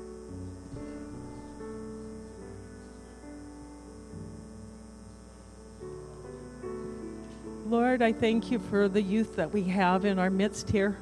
Lord, 7.66 8.03
I 8.03 8.12
thank 8.12 8.51
you 8.51 8.59
for 8.59 8.89
the 8.89 9.03
youth 9.03 9.36
that 9.36 9.53
we 9.53 9.65
have 9.65 10.05
in 10.05 10.19
our 10.19 10.31
midst 10.31 10.70
here. 10.70 10.97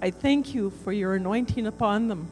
I 0.00 0.10
thank 0.10 0.54
you 0.54 0.70
for 0.84 0.92
your 0.92 1.14
anointing 1.14 1.66
upon 1.66 2.08
them. 2.08 2.28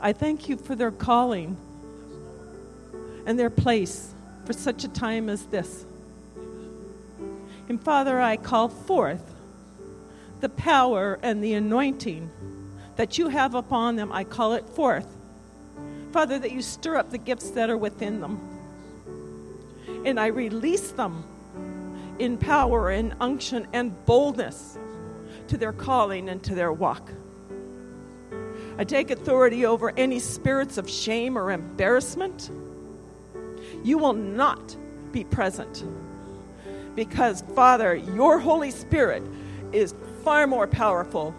I 0.00 0.12
thank 0.12 0.48
you 0.48 0.56
for 0.56 0.74
their 0.74 0.90
calling 0.90 1.56
and 3.26 3.38
their 3.38 3.50
place 3.50 4.12
for 4.44 4.52
such 4.52 4.84
a 4.84 4.88
time 4.88 5.28
as 5.28 5.46
this. 5.46 5.84
And 7.68 7.80
Father, 7.82 8.20
I 8.20 8.36
call 8.36 8.68
forth 8.68 9.34
the 10.40 10.48
power 10.50 11.18
and 11.22 11.42
the 11.42 11.54
anointing 11.54 12.30
that 12.96 13.16
you 13.18 13.28
have 13.28 13.54
upon 13.54 13.96
them. 13.96 14.12
I 14.12 14.24
call 14.24 14.52
it 14.52 14.68
forth. 14.68 15.06
Father, 16.12 16.38
that 16.38 16.52
you 16.52 16.62
stir 16.62 16.96
up 16.96 17.10
the 17.10 17.18
gifts 17.18 17.50
that 17.50 17.70
are 17.70 17.78
within 17.78 18.20
them 18.20 18.54
and 20.04 20.20
I 20.20 20.26
release 20.26 20.90
them 20.92 21.24
in 22.18 22.36
power 22.36 22.90
and 22.90 23.14
unction 23.20 23.66
and 23.72 24.04
boldness 24.06 24.78
to 25.48 25.56
their 25.56 25.72
calling 25.72 26.28
and 26.28 26.42
to 26.44 26.54
their 26.54 26.72
walk. 26.72 27.10
I 28.76 28.84
take 28.84 29.10
authority 29.10 29.66
over 29.66 29.92
any 29.96 30.18
spirits 30.18 30.78
of 30.78 30.88
shame 30.88 31.38
or 31.38 31.50
embarrassment. 31.50 32.50
You 33.82 33.98
will 33.98 34.12
not 34.12 34.76
be 35.12 35.24
present 35.24 35.84
because, 36.94 37.42
Father, 37.54 37.94
your 37.94 38.38
Holy 38.38 38.70
Spirit 38.70 39.22
is 39.72 39.94
far 40.22 40.46
more 40.46 40.66
powerful 40.66 41.34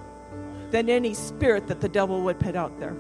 than 0.72 0.90
any 0.90 1.14
spirit 1.14 1.68
that 1.68 1.82
the 1.82 1.90
devil 1.90 2.22
would 2.22 2.40
put 2.40 2.56
out 2.56 2.80
there. 2.80 2.96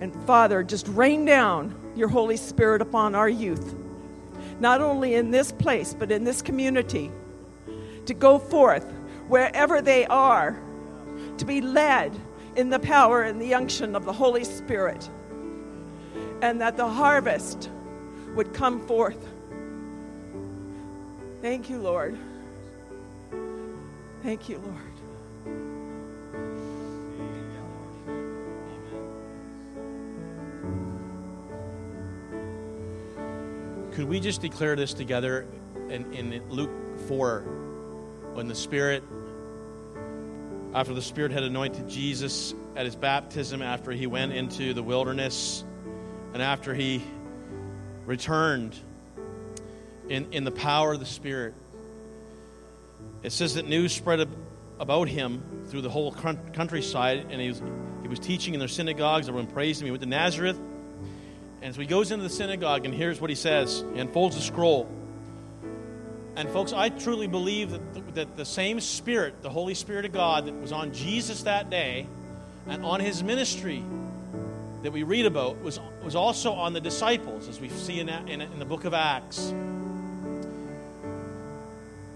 And, 0.00 0.14
Father, 0.26 0.62
just 0.62 0.88
rain 0.88 1.24
down 1.24 1.74
your 1.94 2.08
Holy 2.08 2.36
Spirit 2.36 2.82
upon 2.82 3.14
our 3.14 3.28
youth 3.28 3.74
not 4.62 4.80
only 4.80 5.16
in 5.16 5.32
this 5.32 5.50
place, 5.50 5.94
but 5.98 6.12
in 6.12 6.22
this 6.22 6.40
community, 6.40 7.10
to 8.06 8.14
go 8.14 8.38
forth 8.38 8.84
wherever 9.26 9.82
they 9.82 10.06
are, 10.06 10.58
to 11.36 11.44
be 11.44 11.60
led 11.60 12.12
in 12.56 12.70
the 12.70 12.78
power 12.78 13.22
and 13.22 13.40
the 13.40 13.54
unction 13.54 13.96
of 13.96 14.04
the 14.04 14.12
Holy 14.12 14.44
Spirit, 14.44 15.08
and 16.42 16.60
that 16.60 16.76
the 16.76 16.88
harvest 16.88 17.70
would 18.34 18.52
come 18.52 18.86
forth. 18.86 19.28
Thank 21.40 21.68
you, 21.68 21.78
Lord. 21.78 22.16
Thank 24.22 24.48
you, 24.48 24.58
Lord. 24.58 24.92
Could 33.92 34.08
we 34.08 34.20
just 34.20 34.40
declare 34.40 34.74
this 34.74 34.94
together 34.94 35.46
in, 35.90 36.10
in 36.14 36.42
Luke 36.48 36.70
4 37.08 37.40
when 38.32 38.48
the 38.48 38.54
Spirit, 38.54 39.02
after 40.74 40.94
the 40.94 41.02
Spirit 41.02 41.32
had 41.32 41.42
anointed 41.42 41.88
Jesus 41.88 42.54
at 42.76 42.86
his 42.86 42.96
baptism, 42.96 43.62
after 43.62 43.92
he 43.92 44.06
went 44.06 44.32
into 44.32 44.72
the 44.74 44.82
wilderness, 44.82 45.64
and 46.32 46.42
after 46.42 46.74
he 46.74 47.02
returned 48.06 48.74
in, 50.08 50.32
in 50.32 50.44
the 50.44 50.50
power 50.50 50.94
of 50.94 51.00
the 51.00 51.06
Spirit? 51.06 51.54
It 53.22 53.32
says 53.32 53.54
that 53.54 53.68
news 53.68 53.92
spread 53.92 54.26
about 54.80 55.08
him 55.08 55.42
through 55.68 55.82
the 55.82 55.90
whole 55.90 56.12
countryside, 56.12 57.26
and 57.30 57.40
he 57.40 57.48
was, 57.48 57.62
he 58.02 58.08
was 58.08 58.18
teaching 58.18 58.54
in 58.54 58.58
their 58.58 58.68
synagogues. 58.68 59.28
Everyone 59.28 59.50
praised 59.50 59.80
him. 59.80 59.86
He 59.86 59.90
went 59.90 60.02
to 60.02 60.08
Nazareth. 60.08 60.58
And 61.60 61.74
so 61.74 61.80
he 61.80 61.86
goes 61.86 62.10
into 62.10 62.24
the 62.24 62.30
synagogue, 62.30 62.84
and 62.84 62.92
here's 62.92 63.20
what 63.20 63.30
he 63.30 63.36
says. 63.36 63.84
He 63.94 64.00
unfolds 64.00 64.36
a 64.36 64.40
scroll. 64.40 64.90
And 66.34 66.48
folks, 66.48 66.72
I 66.72 66.88
truly 66.88 67.26
believe 67.26 67.70
that 67.72 67.94
the, 67.94 68.00
that 68.12 68.36
the 68.36 68.44
same 68.44 68.80
Spirit, 68.80 69.42
the 69.42 69.50
Holy 69.50 69.74
Spirit 69.74 70.06
of 70.06 70.12
God, 70.12 70.46
that 70.46 70.54
was 70.54 70.72
on 70.72 70.92
Jesus 70.92 71.42
that 71.42 71.68
day 71.68 72.06
and 72.66 72.84
on 72.84 73.00
his 73.00 73.22
ministry 73.22 73.84
that 74.82 74.92
we 74.92 75.02
read 75.02 75.26
about 75.26 75.60
was, 75.62 75.78
was 76.02 76.16
also 76.16 76.52
on 76.52 76.72
the 76.72 76.80
disciples, 76.80 77.48
as 77.48 77.60
we 77.60 77.68
see 77.68 78.00
in, 78.00 78.08
in, 78.08 78.40
in 78.40 78.58
the 78.58 78.64
book 78.64 78.84
of 78.84 78.94
Acts. 78.94 79.50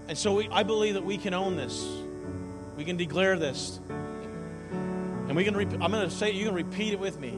And 0.07 0.17
so 0.17 0.35
we, 0.35 0.49
I 0.49 0.63
believe 0.63 0.95
that 0.95 1.05
we 1.05 1.17
can 1.17 1.33
own 1.33 1.55
this. 1.55 1.85
We 2.75 2.85
can 2.85 2.97
declare 2.97 3.37
this. 3.37 3.79
And 4.69 5.35
we 5.35 5.43
can, 5.43 5.55
rep- 5.55 5.73
I'm 5.73 5.91
going 5.91 6.09
to 6.09 6.11
say, 6.11 6.31
you 6.31 6.45
can 6.45 6.55
repeat 6.55 6.93
it 6.93 6.99
with 6.99 7.19
me 7.19 7.37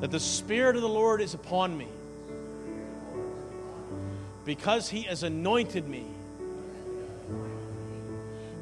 that 0.00 0.10
the 0.10 0.20
Spirit 0.20 0.76
of 0.76 0.82
the 0.82 0.88
Lord 0.88 1.20
is 1.20 1.34
upon 1.34 1.76
me 1.76 1.88
because 4.46 4.88
He 4.88 5.02
has 5.02 5.24
anointed 5.24 5.86
me 5.86 6.06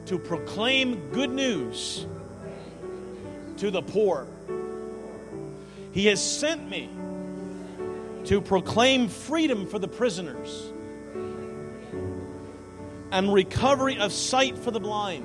to 0.06 0.18
proclaim 0.18 1.10
good 1.10 1.30
news 1.30 2.06
to 3.58 3.70
the 3.70 3.82
poor. 3.82 4.26
He 5.92 6.06
has 6.06 6.20
sent 6.20 6.68
me 6.68 6.88
to 8.24 8.40
proclaim 8.40 9.08
freedom 9.08 9.66
for 9.66 9.78
the 9.78 9.86
prisoners 9.86 10.72
and 13.12 13.32
recovery 13.32 13.98
of 13.98 14.12
sight 14.12 14.58
for 14.58 14.72
the 14.72 14.80
blind, 14.80 15.24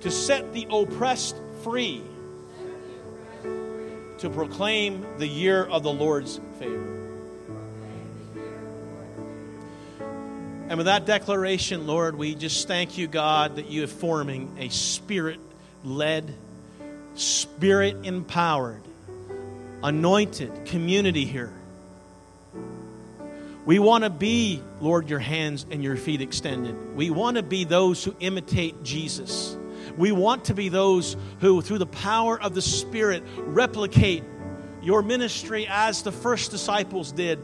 to 0.00 0.10
set 0.10 0.52
the 0.52 0.66
oppressed 0.70 1.36
free 1.62 2.02
to 4.18 4.30
proclaim 4.30 5.04
the 5.18 5.26
year 5.26 5.64
of 5.64 5.82
the 5.82 5.92
Lord's 5.92 6.40
favor. 6.58 7.01
And 10.72 10.78
with 10.78 10.86
that 10.86 11.04
declaration, 11.04 11.86
Lord, 11.86 12.16
we 12.16 12.34
just 12.34 12.66
thank 12.66 12.96
you, 12.96 13.06
God, 13.06 13.56
that 13.56 13.66
you 13.66 13.84
are 13.84 13.86
forming 13.86 14.56
a 14.58 14.70
spirit 14.70 15.38
led, 15.84 16.32
spirit 17.14 18.06
empowered, 18.06 18.80
anointed 19.82 20.64
community 20.64 21.26
here. 21.26 21.52
We 23.66 23.80
want 23.80 24.04
to 24.04 24.08
be, 24.08 24.62
Lord, 24.80 25.10
your 25.10 25.18
hands 25.18 25.66
and 25.70 25.84
your 25.84 25.98
feet 25.98 26.22
extended. 26.22 26.96
We 26.96 27.10
want 27.10 27.36
to 27.36 27.42
be 27.42 27.64
those 27.64 28.02
who 28.02 28.16
imitate 28.18 28.82
Jesus. 28.82 29.54
We 29.98 30.10
want 30.10 30.46
to 30.46 30.54
be 30.54 30.70
those 30.70 31.18
who, 31.40 31.60
through 31.60 31.80
the 31.80 31.86
power 31.86 32.40
of 32.40 32.54
the 32.54 32.62
Spirit, 32.62 33.24
replicate 33.36 34.24
your 34.80 35.02
ministry 35.02 35.66
as 35.68 36.02
the 36.02 36.12
first 36.12 36.50
disciples 36.50 37.12
did. 37.12 37.38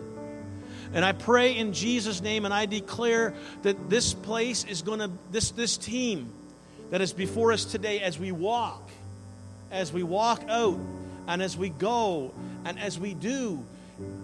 And 0.92 1.04
I 1.04 1.12
pray 1.12 1.56
in 1.56 1.72
Jesus' 1.72 2.20
name 2.20 2.44
and 2.44 2.54
I 2.54 2.66
declare 2.66 3.34
that 3.62 3.90
this 3.90 4.14
place 4.14 4.64
is 4.64 4.82
going 4.82 5.00
to, 5.00 5.10
this, 5.30 5.50
this 5.50 5.76
team 5.76 6.32
that 6.90 7.00
is 7.00 7.12
before 7.12 7.52
us 7.52 7.64
today, 7.64 8.00
as 8.00 8.18
we 8.18 8.32
walk, 8.32 8.88
as 9.70 9.92
we 9.92 10.02
walk 10.02 10.42
out, 10.48 10.78
and 11.26 11.42
as 11.42 11.56
we 11.56 11.68
go, 11.68 12.32
and 12.64 12.78
as 12.78 12.98
we 12.98 13.12
do, 13.12 13.62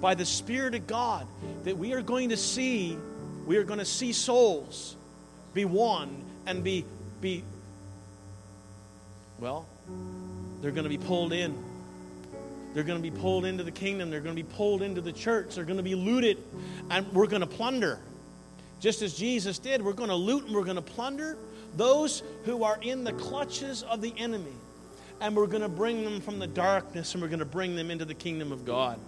by 0.00 0.14
the 0.14 0.24
Spirit 0.24 0.74
of 0.74 0.86
God, 0.86 1.26
that 1.64 1.76
we 1.76 1.92
are 1.92 2.00
going 2.00 2.30
to 2.30 2.36
see, 2.36 2.96
we 3.46 3.58
are 3.58 3.64
going 3.64 3.78
to 3.78 3.84
see 3.84 4.12
souls 4.12 4.96
be 5.52 5.64
won 5.64 6.24
and 6.46 6.64
be, 6.64 6.84
be 7.20 7.44
well, 9.38 9.66
they're 10.62 10.70
going 10.70 10.84
to 10.84 10.90
be 10.90 10.98
pulled 10.98 11.32
in. 11.32 11.54
They're 12.74 12.84
going 12.84 13.02
to 13.02 13.10
be 13.10 13.16
pulled 13.16 13.44
into 13.44 13.62
the 13.62 13.70
kingdom. 13.70 14.10
They're 14.10 14.20
going 14.20 14.36
to 14.36 14.42
be 14.42 14.48
pulled 14.56 14.82
into 14.82 15.00
the 15.00 15.12
church. 15.12 15.54
They're 15.54 15.64
going 15.64 15.76
to 15.76 15.82
be 15.82 15.94
looted, 15.94 16.38
and 16.90 17.10
we're 17.12 17.28
going 17.28 17.40
to 17.40 17.46
plunder. 17.46 18.00
Just 18.80 19.00
as 19.00 19.14
Jesus 19.14 19.58
did, 19.58 19.82
we're 19.82 19.94
going 19.94 20.10
to 20.10 20.14
loot 20.14 20.44
and 20.44 20.54
we're 20.54 20.64
going 20.64 20.76
to 20.76 20.82
plunder 20.82 21.38
those 21.74 22.22
who 22.44 22.64
are 22.64 22.78
in 22.82 23.04
the 23.04 23.14
clutches 23.14 23.82
of 23.82 24.02
the 24.02 24.12
enemy. 24.18 24.52
And 25.22 25.34
we're 25.34 25.46
going 25.46 25.62
to 25.62 25.70
bring 25.70 26.04
them 26.04 26.20
from 26.20 26.38
the 26.38 26.46
darkness 26.46 27.14
and 27.14 27.22
we're 27.22 27.30
going 27.30 27.38
to 27.38 27.46
bring 27.46 27.76
them 27.76 27.90
into 27.90 28.04
the 28.04 28.12
kingdom 28.12 28.52
of 28.52 28.66
God. 28.66 28.98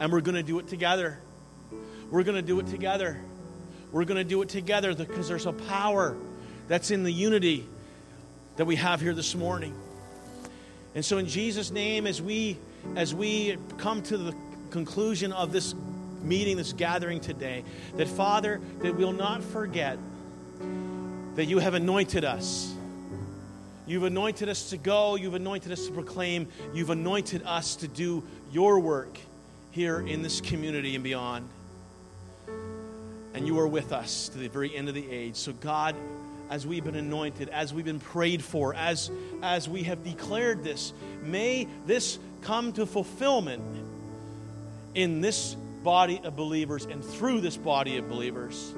And 0.00 0.10
we're 0.10 0.20
going 0.20 0.34
to 0.34 0.42
do 0.42 0.58
it 0.58 0.66
together. 0.66 1.18
We're 2.10 2.24
going 2.24 2.34
to 2.34 2.42
do 2.42 2.58
it 2.58 2.66
together. 2.66 3.20
We're 3.92 4.04
going 4.04 4.18
to 4.18 4.24
do 4.24 4.42
it 4.42 4.48
together 4.48 4.94
because 4.94 5.28
there's 5.28 5.46
a 5.46 5.52
power 5.52 6.16
that's 6.66 6.90
in 6.90 7.04
the 7.04 7.12
unity 7.12 7.64
that 8.56 8.64
we 8.64 8.76
have 8.76 9.00
here 9.00 9.14
this 9.14 9.36
morning. 9.36 9.76
And 10.94 11.04
so 11.04 11.18
in 11.18 11.26
Jesus 11.26 11.70
name 11.70 12.06
as 12.06 12.22
we 12.22 12.58
as 12.96 13.14
we 13.14 13.56
come 13.78 14.02
to 14.02 14.16
the 14.16 14.34
conclusion 14.70 15.32
of 15.32 15.52
this 15.52 15.74
meeting 16.22 16.56
this 16.56 16.72
gathering 16.72 17.20
today 17.20 17.64
that 17.96 18.08
Father 18.08 18.60
that 18.80 18.94
we'll 18.94 19.12
not 19.12 19.42
forget 19.42 19.98
that 21.34 21.46
you 21.46 21.58
have 21.58 21.74
anointed 21.74 22.24
us. 22.24 22.72
You've 23.86 24.04
anointed 24.04 24.48
us 24.48 24.70
to 24.70 24.78
go, 24.78 25.16
you've 25.16 25.34
anointed 25.34 25.70
us 25.70 25.86
to 25.86 25.92
proclaim, 25.92 26.48
you've 26.72 26.90
anointed 26.90 27.42
us 27.44 27.76
to 27.76 27.88
do 27.88 28.22
your 28.50 28.80
work 28.80 29.18
here 29.72 30.00
in 30.00 30.22
this 30.22 30.40
community 30.40 30.94
and 30.94 31.04
beyond. 31.04 31.48
And 33.34 33.46
you 33.46 33.58
are 33.58 33.66
with 33.66 33.92
us 33.92 34.28
to 34.28 34.38
the 34.38 34.48
very 34.48 34.74
end 34.74 34.88
of 34.88 34.94
the 34.94 35.10
age. 35.10 35.34
So, 35.34 35.52
God, 35.52 35.96
as 36.50 36.66
we've 36.66 36.84
been 36.84 36.94
anointed, 36.94 37.48
as 37.48 37.72
we've 37.72 37.84
been 37.84 38.00
prayed 38.00 38.42
for, 38.42 38.74
as, 38.74 39.10
as 39.42 39.68
we 39.68 39.84
have 39.84 40.04
declared 40.04 40.62
this, 40.62 40.92
may 41.22 41.66
this 41.86 42.18
come 42.42 42.72
to 42.74 42.86
fulfillment 42.86 43.62
in 44.94 45.20
this 45.20 45.54
body 45.82 46.20
of 46.24 46.36
believers 46.36 46.84
and 46.84 47.04
through 47.04 47.40
this 47.40 47.56
body 47.56 47.96
of 47.98 48.08
believers. 48.08 48.74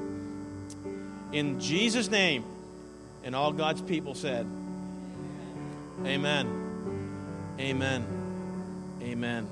In 1.32 1.60
Jesus' 1.60 2.10
name, 2.10 2.44
and 3.24 3.34
all 3.34 3.52
God's 3.52 3.82
people 3.82 4.14
said, 4.14 4.46
Amen. 6.04 7.54
Amen. 7.58 8.06
Amen. 9.02 9.48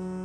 Mm. 0.00 0.21